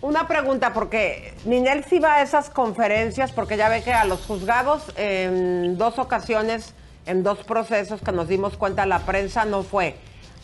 Una 0.00 0.28
pregunta, 0.28 0.72
porque 0.72 1.34
Ninel 1.44 1.82
sí 1.82 1.98
va 1.98 2.14
a 2.14 2.22
esas 2.22 2.50
conferencias, 2.50 3.32
porque 3.32 3.56
ya 3.56 3.68
ve 3.68 3.82
que 3.82 3.92
a 3.92 4.04
los 4.04 4.24
juzgados 4.24 4.92
en 4.96 5.76
dos 5.76 5.98
ocasiones, 5.98 6.72
en 7.08 7.22
dos 7.22 7.38
procesos 7.38 8.00
que 8.00 8.12
nos 8.12 8.28
dimos 8.28 8.56
cuenta, 8.56 8.86
la 8.86 9.00
prensa 9.00 9.44
no 9.44 9.62
fue. 9.62 9.96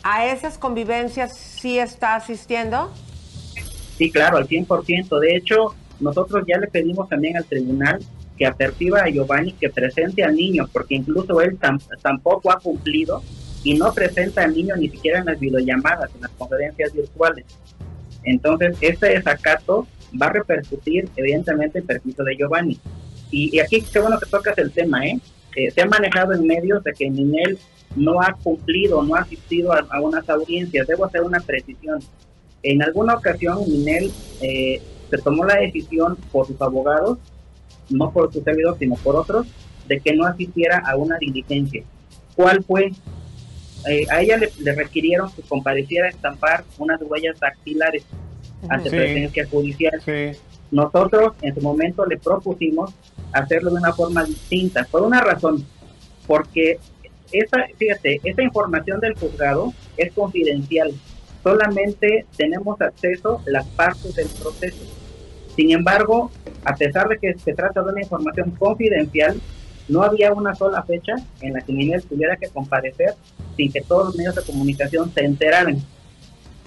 ¿A 0.03 0.25
esas 0.25 0.57
convivencias 0.57 1.37
sí 1.37 1.79
está 1.79 2.15
asistiendo? 2.15 2.91
Sí, 3.97 4.11
claro, 4.11 4.37
al 4.37 4.47
100%. 4.47 5.19
De 5.19 5.35
hecho, 5.35 5.75
nosotros 5.99 6.43
ya 6.47 6.57
le 6.57 6.67
pedimos 6.67 7.07
también 7.07 7.37
al 7.37 7.45
tribunal 7.45 7.99
que 8.37 8.45
aperciba 8.45 9.01
a 9.01 9.09
Giovanni 9.09 9.53
que 9.53 9.69
presente 9.69 10.23
al 10.23 10.35
niño, 10.35 10.67
porque 10.73 10.95
incluso 10.95 11.39
él 11.41 11.57
tam- 11.59 11.79
tampoco 12.01 12.51
ha 12.51 12.59
cumplido 12.59 13.23
y 13.63 13.75
no 13.75 13.93
presenta 13.93 14.43
al 14.43 14.53
niño 14.53 14.75
ni 14.75 14.89
siquiera 14.89 15.19
en 15.19 15.25
las 15.25 15.39
videollamadas, 15.39 16.09
en 16.13 16.21
las 16.21 16.31
conferencias 16.31 16.93
virtuales. 16.93 17.45
Entonces, 18.23 18.75
este 18.81 19.07
desacato 19.09 19.87
va 20.21 20.27
a 20.27 20.33
repercutir 20.33 21.09
evidentemente 21.15 21.79
el 21.79 21.85
permiso 21.85 22.23
de 22.23 22.35
Giovanni. 22.35 22.79
Y, 23.31 23.55
y 23.55 23.59
aquí 23.59 23.81
qué 23.81 23.99
bueno 23.99 24.19
que 24.19 24.25
tocas 24.29 24.57
el 24.57 24.71
tema, 24.71 25.05
¿eh? 25.05 25.19
Eh, 25.55 25.71
se 25.71 25.81
ha 25.81 25.85
manejado 25.85 26.33
en 26.33 26.45
medios 26.45 26.83
de 26.83 26.91
que 26.93 27.09
Ninel 27.09 27.57
no 27.95 28.21
ha 28.21 28.33
cumplido, 28.43 29.01
no 29.03 29.15
ha 29.15 29.19
asistido 29.21 29.71
a, 29.73 29.85
a 29.89 30.01
unas 30.01 30.27
audiencias. 30.29 30.87
Debo 30.87 31.05
hacer 31.05 31.21
una 31.21 31.39
precisión. 31.39 31.99
En 32.63 32.81
alguna 32.81 33.13
ocasión, 33.15 33.59
Ninel 33.67 34.11
eh, 34.41 34.81
se 35.09 35.17
tomó 35.19 35.45
la 35.45 35.55
decisión 35.57 36.17
por 36.31 36.47
sus 36.47 36.59
abogados, 36.61 37.19
no 37.89 38.11
por 38.11 38.33
su 38.33 38.41
servidor, 38.41 38.75
sino 38.79 38.95
por 38.95 39.15
otros, 39.15 39.47
de 39.87 39.99
que 39.99 40.13
no 40.15 40.25
asistiera 40.25 40.79
a 40.85 40.95
una 40.97 41.17
diligencia. 41.19 41.83
¿Cuál 42.35 42.63
fue? 42.63 42.91
Eh, 43.87 44.05
a 44.09 44.21
ella 44.21 44.37
le, 44.37 44.49
le 44.61 44.73
requirieron 44.73 45.31
que 45.31 45.43
compareciera 45.43 46.07
a 46.07 46.09
estampar 46.09 46.63
unas 46.79 46.99
huellas 47.03 47.39
dactilares 47.39 48.03
ante 48.67 48.89
Sí. 48.89 48.95
presencia 48.95 49.47
judicial. 49.47 50.01
Nosotros 50.71 51.33
en 51.41 51.53
su 51.53 51.61
momento 51.61 52.05
le 52.05 52.17
propusimos 52.17 52.93
hacerlo 53.31 53.71
de 53.71 53.77
una 53.77 53.93
forma 53.93 54.23
distinta, 54.23 54.87
por 54.89 55.03
una 55.03 55.21
razón, 55.21 55.65
porque 56.27 56.79
esta, 57.31 57.65
fíjate, 57.77 58.19
esta 58.23 58.43
información 58.43 58.99
del 58.99 59.15
juzgado 59.15 59.73
es 59.97 60.11
confidencial, 60.13 60.93
solamente 61.43 62.25
tenemos 62.37 62.81
acceso 62.81 63.41
a 63.45 63.49
las 63.49 63.67
partes 63.67 64.15
del 64.15 64.27
proceso. 64.27 64.83
Sin 65.55 65.71
embargo, 65.71 66.31
a 66.63 66.75
pesar 66.75 67.07
de 67.07 67.17
que 67.17 67.35
se 67.37 67.53
trata 67.53 67.81
de 67.81 67.91
una 67.91 68.01
información 68.01 68.51
confidencial, 68.51 69.39
no 69.87 70.01
había 70.01 70.33
una 70.33 70.55
sola 70.55 70.83
fecha 70.83 71.15
en 71.41 71.53
la 71.53 71.61
que 71.61 71.71
Ninel 71.71 72.03
tuviera 72.03 72.35
que 72.37 72.49
comparecer 72.49 73.13
sin 73.55 73.71
que 73.71 73.81
todos 73.81 74.07
los 74.07 74.15
medios 74.15 74.35
de 74.35 74.41
comunicación 74.41 75.11
se 75.13 75.23
enteraran. 75.23 75.77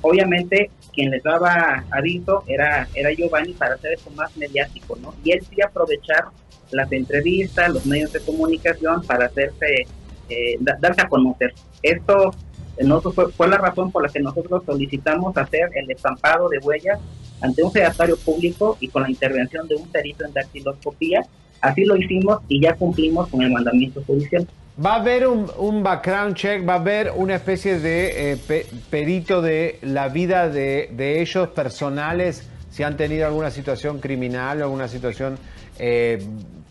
Obviamente, 0.03 0.71
quien 0.95 1.11
les 1.11 1.23
daba 1.23 1.85
aviso 1.91 2.45
era, 2.47 2.89
era 2.95 3.11
Giovanni 3.13 3.53
para 3.53 3.75
hacer 3.75 3.95
esto 3.95 4.11
más 4.11 4.37
mediático, 4.37 4.97
¿no? 5.03 5.15
Y 5.25 5.33
él 5.33 5.41
sí 5.49 5.61
aprovechar 5.61 6.25
las 6.71 6.91
entrevistas, 6.93 7.71
los 7.73 7.87
medios 7.87 8.13
de 8.13 8.21
comunicación 8.21 9.03
para 9.05 9.27
hacerse, 9.27 9.87
eh, 10.29 10.57
da- 10.61 10.77
darse 10.81 11.03
a 11.03 11.09
conocer. 11.09 11.55
Esto 11.83 12.31
eh, 12.77 12.85
nosotros 12.85 13.15
fue, 13.15 13.33
fue 13.33 13.49
la 13.49 13.59
razón 13.59 13.91
por 13.91 14.03
la 14.03 14.09
que 14.09 14.21
nosotros 14.21 14.63
solicitamos 14.65 15.37
hacer 15.37 15.71
el 15.75 15.91
estampado 15.91 16.49
de 16.49 16.59
huellas 16.59 17.01
ante 17.41 17.63
un 17.63 17.73
sedatario 17.73 18.17
público 18.17 18.77
y 18.81 18.89
con 18.89 19.03
la 19.03 19.11
intervención 19.11 19.67
de 19.69 19.77
un 19.77 19.89
perito 19.89 20.25
en 20.25 20.33
dactiloscopía. 20.33 21.23
Así 21.61 21.85
lo 21.85 21.97
hicimos 21.97 22.41
y 22.49 22.61
ya 22.61 22.75
cumplimos 22.75 23.29
con 23.29 23.43
el 23.43 23.51
mandamiento 23.51 24.03
judicial. 24.07 24.47
Va 24.85 24.93
a 24.93 24.97
haber 25.01 25.27
un, 25.27 25.51
un 25.59 25.83
background 25.83 26.37
check, 26.37 26.67
va 26.69 26.75
a 26.75 26.77
haber 26.77 27.11
una 27.17 27.35
especie 27.35 27.81
de 27.81 28.33
eh, 28.33 28.37
pe- 28.37 28.67
perito 28.91 29.43
de 29.43 29.79
la 29.83 30.09
vida 30.09 30.49
de, 30.49 30.89
de 30.93 31.21
ellos 31.21 31.49
personales, 31.49 32.49
si 32.71 32.85
han 32.85 32.97
tenido 32.97 33.27
alguna 33.27 33.51
situación 33.51 33.99
criminal 33.99 34.61
o 34.61 34.65
alguna 34.67 34.87
situación 34.87 35.37
eh, 35.81 36.25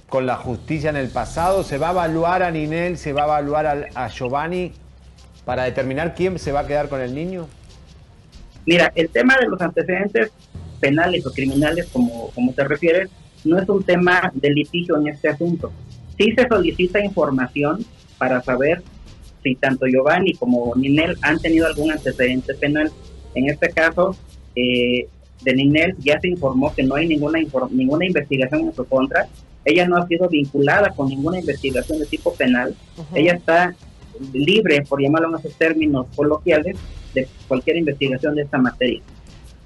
con 0.07 0.25
la 0.25 0.38
justicia 0.38 0.89
en 0.89 0.95
el 0.95 1.09
pasado. 1.09 1.63
¿Se 1.63 1.77
va 1.77 1.89
a 1.89 1.91
evaluar 1.91 2.43
a 2.43 2.51
Ninel, 2.51 2.97
se 2.97 3.11
va 3.11 3.23
a 3.23 3.25
evaluar 3.25 3.65
al- 3.65 3.88
a 3.93 4.07
Giovanni 4.07 4.71
para 5.43 5.63
determinar 5.65 6.15
quién 6.15 6.39
se 6.39 6.53
va 6.53 6.61
a 6.61 6.67
quedar 6.67 6.88
con 6.88 7.01
el 7.01 7.13
niño? 7.13 7.47
Mira, 8.65 8.89
el 8.95 9.09
tema 9.09 9.35
de 9.38 9.47
los 9.47 9.59
antecedentes 9.59 10.31
penales 10.79 11.25
o 11.25 11.31
criminales, 11.34 11.88
como, 11.91 12.29
como 12.31 12.53
te 12.53 12.63
refieres, 12.63 13.09
no 13.43 13.59
es 13.59 13.67
un 13.67 13.84
tema 13.84 14.31
de 14.34 14.49
litigio 14.49 14.95
en 14.97 15.09
este 15.09 15.27
asunto. 15.27 15.73
Sí 16.17 16.34
se 16.38 16.47
solicita 16.47 17.03
información 17.03 17.85
para 18.18 18.41
saber 18.41 18.84
si 19.44 19.56
tanto 19.56 19.85
Giovanni 19.85 20.34
como 20.34 20.73
Ninel 20.76 21.18
han 21.22 21.39
tenido 21.39 21.68
algún 21.68 21.91
antecedente 21.91 22.53
penal. 22.56 22.91
En 23.35 23.49
este 23.49 23.69
caso, 23.69 24.15
eh, 24.56 25.07
de 25.44 25.53
Ninel 25.53 25.95
ya 25.99 26.19
se 26.19 26.30
informó 26.30 26.73
que 26.73 26.84
no 26.84 26.95
hay 26.95 27.07
ninguna, 27.07 27.39
ninguna 27.69 28.06
investigación 28.06 28.61
en 28.61 28.73
su 28.73 28.85
contra. 28.85 29.27
Ella 29.65 29.88
no 29.88 29.98
ha 29.98 30.07
sido 30.07 30.30
vinculada 30.30 30.89
con 30.91 31.10
ninguna 31.10 31.39
investigación 31.39 31.99
de 31.99 32.06
tipo 32.06 32.34
penal. 32.34 32.76
Ella 33.14 33.34
está 33.34 33.76
libre, 34.34 34.81
por 34.84 35.02
llamarlo 35.02 35.30
en 35.30 35.35
esos 35.35 35.53
términos 35.57 36.07
coloquiales, 36.15 36.77
de 37.14 37.27
cualquier 37.48 37.77
investigación 37.77 38.35
de 38.35 38.44
esta 38.44 38.57
materia. 38.57 39.02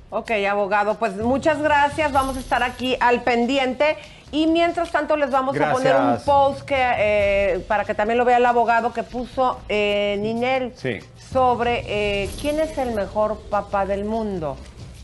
Ok, 0.10 0.32
abogado, 0.50 0.98
pues 1.00 1.16
muchas 1.16 1.62
gracias. 1.62 2.12
Vamos 2.12 2.36
a 2.36 2.40
estar 2.42 2.64
aquí 2.64 2.98
al 3.00 3.24
pendiente. 3.24 3.96
Y 4.34 4.48
mientras 4.48 4.92
tanto 4.92 5.18
les 5.18 5.30
vamos 5.30 5.60
a 5.60 5.72
poner 5.74 5.96
un 5.96 6.18
post 6.24 6.62
que, 6.62 6.76
eh, 6.78 7.66
para 7.68 7.84
que 7.84 7.94
también 7.94 8.18
lo 8.18 8.24
vea 8.26 8.38
el 8.38 8.46
abogado 8.46 8.94
que 8.94 9.04
puso 9.04 9.60
eh, 9.68 10.16
Ninel 10.20 10.72
Sí. 10.78 11.00
sobre 11.32 11.84
eh, 12.24 12.30
quién 12.40 12.60
es 12.62 12.78
el 12.78 12.92
mejor 12.94 13.38
papá 13.50 13.86
del 13.86 14.06
mundo, 14.06 14.56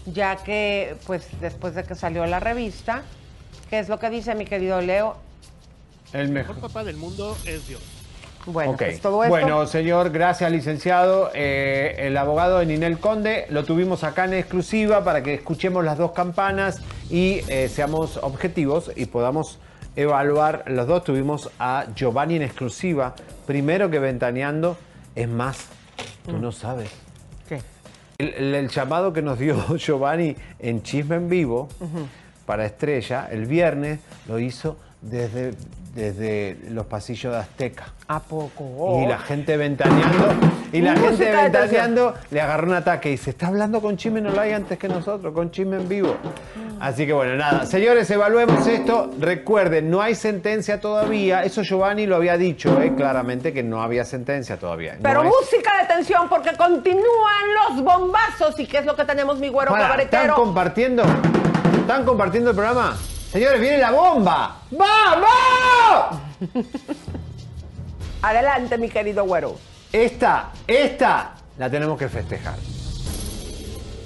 ya 0.05 0.37
que 0.37 0.95
pues 1.05 1.27
después 1.41 1.75
de 1.75 1.83
que 1.83 1.95
salió 1.95 2.25
la 2.25 2.39
revista, 2.39 3.01
¿qué 3.69 3.79
es 3.79 3.89
lo 3.89 3.99
que 3.99 4.09
dice 4.09 4.33
mi 4.33 4.45
querido 4.45 4.79
Leo? 4.79 5.17
El 6.13 6.29
mejor 6.29 6.55
papá 6.61 6.85
del 6.85 6.95
mundo 6.95 7.35
es 7.45 7.67
Dios. 7.67 7.81
Bueno, 8.47 8.75
pues 8.77 9.01
todo 9.01 9.23
esto... 9.23 9.29
Bueno, 9.29 9.67
señor, 9.67 10.09
gracias, 10.09 10.51
licenciado. 10.51 11.29
Eh, 11.33 11.95
el 11.99 12.15
abogado 12.17 12.59
de 12.59 12.65
Ninel 12.65 12.97
Conde 12.99 13.45
lo 13.49 13.63
tuvimos 13.65 14.03
acá 14.03 14.25
en 14.25 14.33
exclusiva 14.33 15.03
para 15.03 15.21
que 15.21 15.33
escuchemos 15.33 15.83
las 15.85 15.97
dos 15.97 16.13
campanas 16.13 16.81
y 17.09 17.41
eh, 17.49 17.67
seamos 17.69 18.17
objetivos 18.23 18.91
y 18.95 19.05
podamos 19.05 19.59
evaluar 19.95 20.63
los 20.67 20.87
dos. 20.87 21.03
Tuvimos 21.03 21.49
a 21.59 21.85
Giovanni 21.95 22.37
en 22.37 22.43
exclusiva, 22.43 23.13
primero 23.45 23.89
que 23.89 23.99
ventaneando. 23.99 24.77
Es 25.15 25.27
más, 25.27 25.65
tú 26.25 26.37
no 26.37 26.51
sabes. 26.51 26.89
¿Qué? 27.49 27.59
El, 28.19 28.33
el- 28.33 28.55
el 28.55 28.69
llamado 28.69 29.11
que 29.13 29.21
nos 29.21 29.39
dio 29.39 29.75
Giovanni 29.77 30.35
en 30.59 30.81
Chisme 30.83 31.15
en 31.17 31.27
Vivo 31.29 31.67
para 32.45 32.65
Estrella 32.65 33.27
el 33.29 33.45
viernes 33.45 33.99
lo 34.27 34.39
hizo 34.39 34.77
desde, 35.01 35.53
desde 35.97 36.57
los 36.69 36.85
pasillos 36.85 37.33
de 37.33 37.39
Azteca. 37.39 37.85
¿A 38.07 38.19
poco? 38.19 39.01
Y 39.03 39.07
la 39.07 39.17
gente 39.17 39.57
ventaneando, 39.57 40.29
y 40.71 40.79
la 40.79 40.95
gente 40.95 41.31
ventaneando 41.31 42.13
le 42.29 42.39
agarró 42.39 42.67
un 42.67 42.75
ataque 42.75 43.11
y 43.11 43.17
se 43.17 43.31
está 43.31 43.47
hablando 43.47 43.81
con 43.81 43.97
Chisme 43.97 44.21
no 44.21 44.39
hay 44.39 44.51
antes 44.51 44.77
que 44.77 44.87
nosotros, 44.87 45.33
con 45.33 45.49
Chisme 45.49 45.77
en 45.77 45.89
vivo. 45.89 46.15
Así 46.79 47.07
que 47.07 47.13
bueno, 47.13 47.35
nada, 47.35 47.65
señores, 47.65 48.09
evaluemos 48.11 48.67
esto. 48.67 49.09
Recuerden, 49.19 49.89
no 49.89 49.99
hay 49.99 50.13
sentencia 50.13 50.79
todavía. 50.79 51.43
Eso 51.43 51.63
Giovanni 51.63 52.05
lo 52.05 52.15
había 52.15 52.37
dicho, 52.37 52.79
eh, 52.79 52.93
claramente 52.95 53.51
que 53.51 53.63
no 53.63 53.81
había 53.81 54.05
sentencia 54.05 54.57
todavía. 54.57 54.93
No 54.93 54.99
Pero 55.01 55.23
música 55.23 55.71
de 55.81 55.87
tensión 55.95 56.29
porque 56.29 56.55
continúan 56.55 57.03
los 57.55 57.83
bombazos. 57.83 58.59
¿Y 58.59 58.67
qué 58.67 58.77
es 58.77 58.85
lo 58.85 58.95
que 58.95 59.03
tenemos, 59.03 59.39
mi 59.39 59.49
güero 59.49 59.71
Para, 59.71 59.85
¿Están 59.85 60.07
cabaretero? 60.07 60.35
compartiendo? 60.35 61.03
¿Están 61.81 62.05
compartiendo 62.05 62.51
el 62.51 62.55
programa? 62.55 62.95
Señores, 63.31 63.59
viene 63.59 63.77
la 63.77 63.91
bomba. 63.91 64.61
¡Vamos! 64.71 66.21
Adelante, 68.21 68.77
mi 68.77 68.89
querido 68.89 69.25
güero. 69.25 69.55
Esta, 69.91 70.51
esta 70.65 71.35
la 71.57 71.69
tenemos 71.69 71.97
que 71.97 72.09
festejar. 72.09 72.55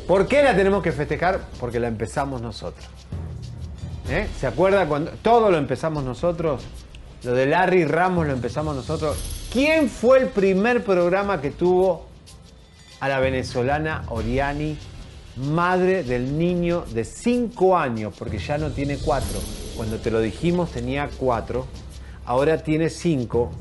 ¿Por 0.08 0.28
qué 0.28 0.44
la 0.44 0.56
tenemos 0.56 0.84
que 0.84 0.92
festejar? 0.92 1.40
Porque 1.60 1.80
la 1.80 1.88
empezamos 1.88 2.42
nosotros. 2.42 2.86
¿Eh? 4.10 4.28
¿Se 4.40 4.48
acuerda 4.48 4.88
cuando 4.88 5.12
todo 5.22 5.52
lo 5.52 5.58
empezamos 5.58 6.04
nosotros? 6.04 6.64
Lo 7.24 7.34
de 7.34 7.46
Larry 7.46 7.86
Ramos 7.86 8.26
lo 8.26 8.34
empezamos 8.34 8.76
nosotros. 8.76 9.18
¿Quién 9.54 9.90
fue 9.90 10.20
el 10.20 10.28
primer 10.28 10.84
programa 10.84 11.40
que 11.40 11.52
tuvo 11.52 12.08
a 13.00 13.08
la 13.08 13.20
venezolana 13.20 14.04
Oriani, 14.10 14.78
madre 15.42 16.04
del 16.04 16.38
niño 16.38 16.86
de 16.94 17.04
5 17.04 17.78
años? 17.78 18.14
Porque 18.18 18.38
ya 18.38 18.58
no 18.58 18.72
tiene 18.72 18.98
4. 18.98 19.28
Cuando 19.76 19.98
te 19.98 20.12
lo 20.12 20.22
dijimos 20.22 20.72
tenía 20.72 21.10
4. 21.18 21.66
Ahora 22.26 22.64
tiene 22.64 22.90
5. 22.90 23.52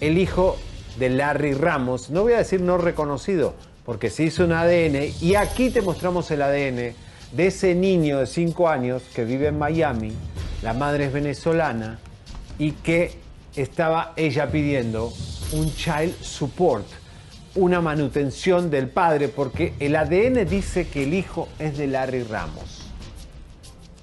El 0.00 0.18
hijo 0.18 0.56
de 0.98 1.10
Larry 1.10 1.54
Ramos. 1.54 2.10
No 2.10 2.22
voy 2.22 2.34
a 2.34 2.38
decir 2.38 2.60
no 2.60 2.78
reconocido, 2.78 3.54
porque 3.84 4.10
se 4.10 4.24
hizo 4.24 4.44
un 4.44 4.52
ADN. 4.52 5.12
Y 5.20 5.34
aquí 5.34 5.70
te 5.70 5.82
mostramos 5.82 6.30
el 6.30 6.42
ADN 6.42 6.94
de 7.32 7.46
ese 7.46 7.74
niño 7.74 8.18
de 8.18 8.26
5 8.26 8.68
años 8.68 9.02
que 9.14 9.24
vive 9.24 9.48
en 9.48 9.58
Miami. 9.58 10.12
La 10.62 10.74
madre 10.74 11.06
es 11.06 11.12
venezolana 11.12 11.98
y 12.58 12.72
que 12.72 13.18
estaba 13.56 14.12
ella 14.16 14.50
pidiendo 14.50 15.12
un 15.52 15.74
child 15.74 16.14
support, 16.22 16.86
una 17.54 17.80
manutención 17.80 18.70
del 18.70 18.88
padre, 18.88 19.28
porque 19.28 19.74
el 19.80 19.96
ADN 19.96 20.46
dice 20.48 20.86
que 20.88 21.02
el 21.04 21.14
hijo 21.14 21.48
es 21.58 21.76
de 21.76 21.86
Larry 21.86 22.22
Ramos. 22.22 22.86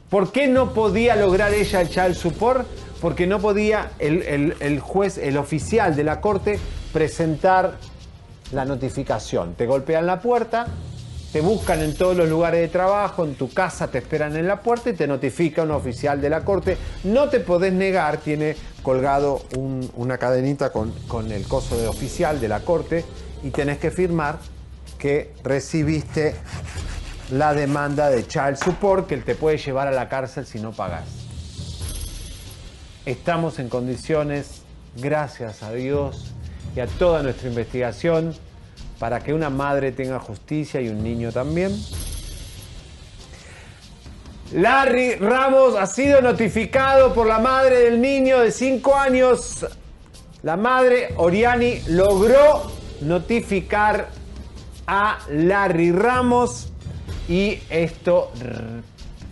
¿Por 0.10 0.32
qué 0.32 0.48
no 0.48 0.74
podía 0.74 1.16
lograr 1.16 1.54
ella 1.54 1.82
el 1.82 1.90
child 1.90 2.16
support? 2.16 2.66
Porque 3.02 3.28
no 3.28 3.40
podía 3.40 3.92
el, 4.00 4.56
el- 4.60 4.80
juez, 4.80 5.18
el 5.18 5.38
oficial 5.38 5.96
de 5.96 6.04
la 6.04 6.20
corte, 6.22 6.60
presentar 6.94 7.76
la 8.54 8.66
notificación. 8.66 9.54
Te 9.54 9.66
golpean 9.66 10.08
la 10.08 10.22
puerta, 10.22 10.68
te 11.34 11.42
buscan 11.42 11.82
en 11.82 11.94
todos 11.94 12.16
los 12.16 12.28
lugares 12.30 12.62
de 12.62 12.68
trabajo, 12.70 13.26
en 13.26 13.36
tu 13.36 13.50
casa 13.54 13.90
te 13.92 13.98
esperan 13.98 14.36
en 14.38 14.48
la 14.48 14.62
puerta 14.62 14.90
y 14.90 14.94
te 14.94 15.06
notifica 15.08 15.64
un 15.64 15.72
oficial 15.72 16.22
de 16.22 16.30
la 16.30 16.42
corte. 16.46 16.78
No 17.04 17.28
te 17.30 17.42
podés 17.42 17.74
negar, 17.74 18.18
tiene 18.18 18.56
colgado 18.82 19.42
un- 19.58 19.90
una 19.98 20.18
cadenita 20.18 20.72
con, 20.72 20.92
con 21.08 21.32
el 21.32 21.46
coso 21.48 21.78
de 21.78 21.88
oficial 21.88 22.40
de 22.40 22.48
la 22.48 22.62
corte 22.62 23.04
y 23.44 23.50
tenés 23.50 23.78
que 23.78 23.92
firmar 23.92 24.40
que 24.98 25.34
recibiste 25.44 26.36
la 27.32 27.54
demanda 27.54 28.10
de 28.10 28.26
child 28.26 28.56
support 28.56 29.08
que 29.08 29.18
te 29.18 29.36
puede 29.36 29.58
llevar 29.58 29.88
a 29.88 29.92
la 29.92 30.10
cárcel 30.10 30.46
si 30.46 30.60
no 30.60 30.72
pagas. 30.72 31.06
Estamos 33.06 33.60
en 33.60 33.70
condiciones, 33.70 34.62
gracias 34.96 35.64
a 35.64 35.72
Dios 35.72 36.34
y 36.76 36.80
a 36.80 36.88
toda 36.88 37.24
nuestra 37.24 37.48
investigación, 37.50 38.36
para 39.00 39.20
que 39.20 39.34
una 39.34 39.50
madre 39.50 39.92
tenga 39.92 40.20
justicia 40.20 40.82
y 40.82 40.90
un 40.90 41.04
niño 41.04 41.32
también. 41.32 41.72
Larry 44.54 45.16
Ramos 45.16 45.76
ha 45.76 45.86
sido 45.86 46.22
notificado 46.22 47.14
por 47.14 47.28
la 47.28 47.40
madre 47.40 47.80
del 47.80 48.02
niño 48.02 48.40
de 48.40 48.52
5 48.52 48.96
años. 48.96 49.66
La 50.42 50.56
madre 50.56 51.14
Oriani 51.18 51.82
logró 51.88 52.72
notificar 53.02 54.10
a 54.86 55.20
Larry 55.30 55.92
Ramos 55.92 56.72
y 57.28 57.60
esto, 57.70 58.32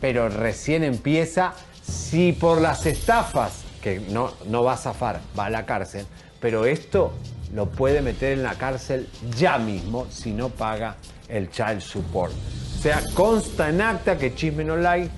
pero 0.02 0.30
recién 0.30 0.84
empieza, 0.84 1.54
si 1.82 2.34
por 2.34 2.62
las 2.62 2.86
estafas, 2.86 3.64
que 3.82 4.00
no, 4.00 4.32
no 4.48 4.64
va 4.64 4.74
a 4.74 4.78
zafar, 4.78 5.22
va 5.38 5.46
a 5.46 5.50
la 5.50 5.66
cárcel, 5.66 6.06
pero 6.40 6.66
esto 6.66 7.14
lo 7.54 7.68
puede 7.68 8.02
meter 8.02 8.34
en 8.34 8.44
la 8.44 8.56
cárcel 8.56 9.08
ya 9.38 9.58
mismo 9.58 10.08
si 10.10 10.32
no 10.32 10.50
paga 10.50 10.98
el 11.30 11.50
child 11.50 11.80
support. 11.80 12.34
O 12.34 12.82
sea, 12.82 13.02
consta 13.14 13.70
en 13.70 13.82
acta 13.82 14.18
que 14.18 14.36
Chismen 14.36 14.70
Online 14.70 15.10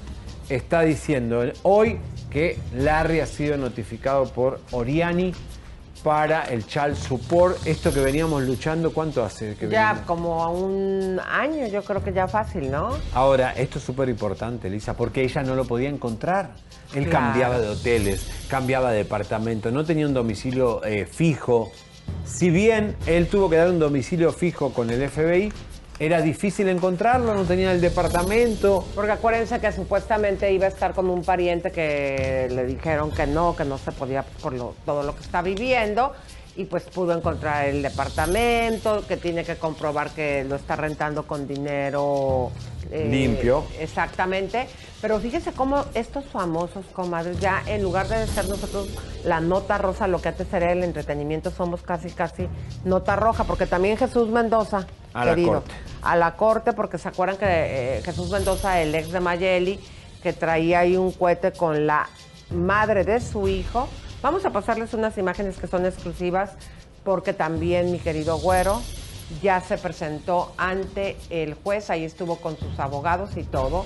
está 0.49 0.81
diciendo 0.81 1.43
hoy 1.63 1.97
que 2.29 2.59
Larry 2.75 3.19
ha 3.19 3.25
sido 3.25 3.57
notificado 3.57 4.25
por 4.25 4.61
Oriani 4.71 5.33
para 6.03 6.43
el 6.45 6.65
Child 6.65 6.95
Support. 6.95 7.65
Esto 7.67 7.93
que 7.93 7.99
veníamos 8.01 8.43
luchando, 8.43 8.93
¿cuánto 8.93 9.23
hace 9.23 9.55
que 9.55 9.67
Ya 9.69 9.87
venimos? 9.93 10.07
como 10.07 10.43
a 10.43 10.49
un 10.49 11.19
año, 11.29 11.67
yo 11.67 11.83
creo 11.83 12.03
que 12.03 12.13
ya 12.13 12.27
fácil, 12.27 12.69
¿no? 12.71 12.89
Ahora, 13.13 13.51
esto 13.53 13.79
es 13.79 13.83
súper 13.85 14.09
importante, 14.09 14.69
Lisa, 14.69 14.95
porque 14.95 15.23
ella 15.23 15.43
no 15.43 15.55
lo 15.55 15.65
podía 15.65 15.89
encontrar. 15.89 16.51
Él 16.93 17.07
Claro. 17.09 17.25
cambiaba 17.27 17.59
de 17.59 17.67
hoteles, 17.69 18.27
cambiaba 18.49 18.91
de 18.91 18.97
departamento, 18.99 19.71
no 19.71 19.83
tenía 19.83 20.05
un 20.07 20.13
domicilio 20.13 20.83
eh, 20.85 21.05
fijo. 21.05 21.71
Si 22.23 22.49
bien 22.49 22.95
él 23.05 23.27
tuvo 23.27 23.49
que 23.49 23.57
dar 23.57 23.69
un 23.69 23.79
domicilio 23.79 24.31
fijo 24.31 24.71
con 24.73 24.89
el 24.89 25.09
FBI, 25.09 25.51
era 25.99 26.21
difícil 26.21 26.67
encontrarlo, 26.69 27.33
no 27.33 27.43
tenía 27.43 27.71
el 27.71 27.81
departamento. 27.81 28.85
Porque 28.93 29.11
acuérdense 29.11 29.59
que 29.59 29.71
supuestamente 29.71 30.51
iba 30.51 30.65
a 30.65 30.69
estar 30.69 30.93
con 30.93 31.09
un 31.09 31.23
pariente 31.23 31.71
que 31.71 32.47
le 32.51 32.65
dijeron 32.65 33.11
que 33.11 33.25
no, 33.27 33.55
que 33.55 33.65
no 33.65 33.77
se 33.77 33.91
podía 33.91 34.23
por 34.41 34.53
lo- 34.53 34.75
todo 34.85 35.03
lo 35.03 35.15
que 35.15 35.21
está 35.23 35.41
viviendo. 35.41 36.11
Y 36.55 36.65
pues 36.65 36.83
pudo 36.85 37.15
encontrar 37.15 37.67
el 37.67 37.83
departamento, 37.83 39.05
que 39.07 39.15
tiene 39.17 39.43
que 39.43 39.57
comprobar 39.57 40.09
que 40.09 40.43
lo 40.43 40.55
está 40.55 40.75
rentando 40.75 41.27
con 41.27 41.47
dinero 41.47 42.51
eh, 42.91 43.07
Limpio. 43.11 43.63
Exactamente. 43.79 44.67
Pero 45.01 45.19
fíjese 45.19 45.51
cómo 45.51 45.85
estos 45.93 46.25
famosos 46.25 46.85
comadres, 46.93 47.39
ya 47.39 47.61
en 47.67 47.83
lugar 47.83 48.07
de 48.07 48.25
ser 48.25 48.47
nosotros 48.49 48.87
la 49.23 49.39
nota 49.39 49.77
rosa, 49.77 50.07
lo 50.07 50.19
que 50.19 50.29
antes 50.29 50.51
era 50.51 50.71
el 50.71 50.83
entretenimiento, 50.83 51.51
somos 51.51 51.83
casi, 51.83 52.09
casi 52.09 52.47
nota 52.85 53.15
roja, 53.15 53.43
porque 53.43 53.67
también 53.67 53.97
Jesús 53.97 54.29
Mendoza, 54.29 54.87
A 55.17 55.25
la 55.25 55.31
querido, 55.31 55.53
corte. 55.53 55.71
a 56.03 56.15
la 56.15 56.35
corte, 56.35 56.73
porque 56.73 56.97
se 56.97 57.07
acuerdan 57.07 57.37
que 57.37 57.45
eh, 57.47 58.01
Jesús 58.05 58.29
Mendoza, 58.29 58.79
el 58.81 58.93
ex 58.93 59.11
de 59.11 59.19
Mayeli, 59.19 59.79
que 60.21 60.31
traía 60.31 60.79
ahí 60.79 60.95
un 60.95 61.11
cohete 61.11 61.51
con 61.53 61.87
la 61.87 62.07
madre 62.51 63.03
de 63.03 63.19
su 63.19 63.47
hijo. 63.47 63.87
Vamos 64.21 64.45
a 64.45 64.51
pasarles 64.51 64.93
unas 64.93 65.17
imágenes 65.17 65.57
que 65.57 65.65
son 65.67 65.85
exclusivas, 65.85 66.51
porque 67.03 67.33
también 67.33 67.91
mi 67.91 67.99
querido 67.99 68.37
Güero 68.37 68.81
ya 69.41 69.59
se 69.59 69.77
presentó 69.77 70.53
ante 70.57 71.17
el 71.29 71.55
juez, 71.55 71.89
ahí 71.89 72.05
estuvo 72.05 72.37
con 72.37 72.57
sus 72.57 72.79
abogados 72.79 73.35
y 73.35 73.43
todo. 73.43 73.85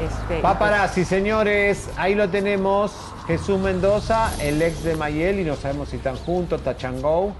Este, 0.00 0.40
Paparazzi, 0.40 1.04
señores, 1.04 1.88
ahí 1.96 2.14
lo 2.14 2.28
tenemos. 2.28 2.92
Jesús 3.26 3.58
Mendoza, 3.60 4.32
el 4.40 4.60
ex 4.60 4.82
de 4.82 4.96
Mayel, 4.96 5.40
y 5.40 5.44
no 5.44 5.54
sabemos 5.54 5.90
si 5.90 5.96
están 5.96 6.16
juntos, 6.16 6.62
Tachangou. 6.62 7.32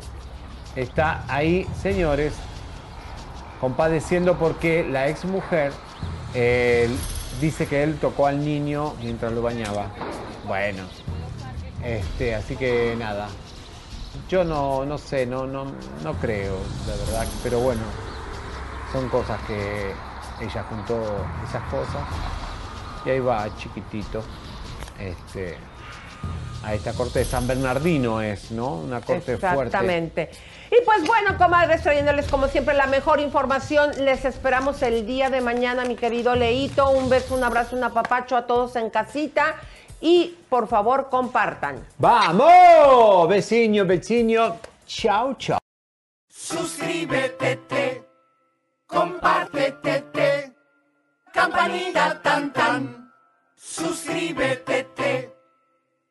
Está 0.76 1.24
ahí, 1.28 1.66
señores, 1.82 2.32
compadeciendo 3.62 4.36
porque 4.38 4.82
la 4.82 5.06
ex 5.06 5.24
mujer 5.24 5.72
eh, 6.34 6.90
dice 7.40 7.68
que 7.68 7.84
él 7.84 7.96
tocó 7.96 8.26
al 8.26 8.44
niño 8.44 8.94
mientras 9.00 9.32
lo 9.32 9.40
bañaba. 9.40 9.86
Bueno, 10.48 10.82
este, 11.84 12.34
así 12.34 12.56
que 12.56 12.96
nada. 12.98 13.28
Yo 14.28 14.42
no, 14.42 14.84
no 14.84 14.98
sé, 14.98 15.26
no, 15.26 15.46
no, 15.46 15.66
no 16.02 16.12
creo, 16.14 16.56
la 16.88 16.96
verdad, 16.96 17.28
pero 17.44 17.60
bueno, 17.60 17.82
son 18.90 19.08
cosas 19.08 19.40
que 19.46 19.92
ella 20.44 20.64
juntó 20.68 21.00
esas 21.48 21.62
cosas. 21.70 22.02
Y 23.04 23.10
ahí 23.10 23.20
va, 23.20 23.46
chiquitito. 23.56 24.24
Este, 24.98 25.56
a 26.64 26.74
esta 26.74 26.92
corte 26.92 27.20
de 27.20 27.24
San 27.24 27.46
Bernardino 27.46 28.20
es, 28.20 28.50
¿no? 28.50 28.76
Una 28.76 29.00
corte 29.00 29.36
fuerte. 29.36 29.66
Exactamente. 29.66 30.30
Y 30.70 30.84
pues 30.84 31.04
bueno, 31.04 31.36
comadres, 31.36 31.82
trayéndoles 31.82 32.28
como 32.28 32.48
siempre 32.48 32.74
la 32.74 32.86
mejor 32.86 33.20
información. 33.20 33.90
Les 34.04 34.24
esperamos 34.24 34.80
el 34.82 35.04
día 35.06 35.28
de 35.28 35.40
mañana, 35.40 35.84
mi 35.84 35.96
querido 35.96 36.34
Leito. 36.34 36.88
Un 36.90 37.10
beso, 37.10 37.34
un 37.34 37.44
abrazo, 37.44 37.76
un 37.76 37.84
apapacho 37.84 38.36
a 38.36 38.46
todos 38.46 38.76
en 38.76 38.90
casita. 38.90 39.56
Y 40.00 40.36
por 40.48 40.68
favor, 40.68 41.08
compartan. 41.10 41.84
¡Vamos! 41.98 43.28
Vecino, 43.28 43.84
vecino. 43.84 44.56
Chao, 44.86 45.34
chao. 45.34 45.58
Suscríbete, 46.28 47.56
te, 47.68 48.04
compártete, 48.86 50.00
te, 50.12 50.52
campanita 51.32 52.20
tan 52.20 52.52
tan. 52.52 53.12
Suscríbete, 53.54 54.84
te, 54.96 55.31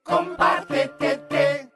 compártete, 0.04 1.18
te, 1.30 1.70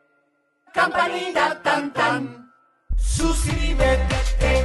campanita 0.73 1.61
tan 1.61 1.93
tan. 1.93 2.51
Suscríbete, 2.97 4.15
te, 4.39 4.64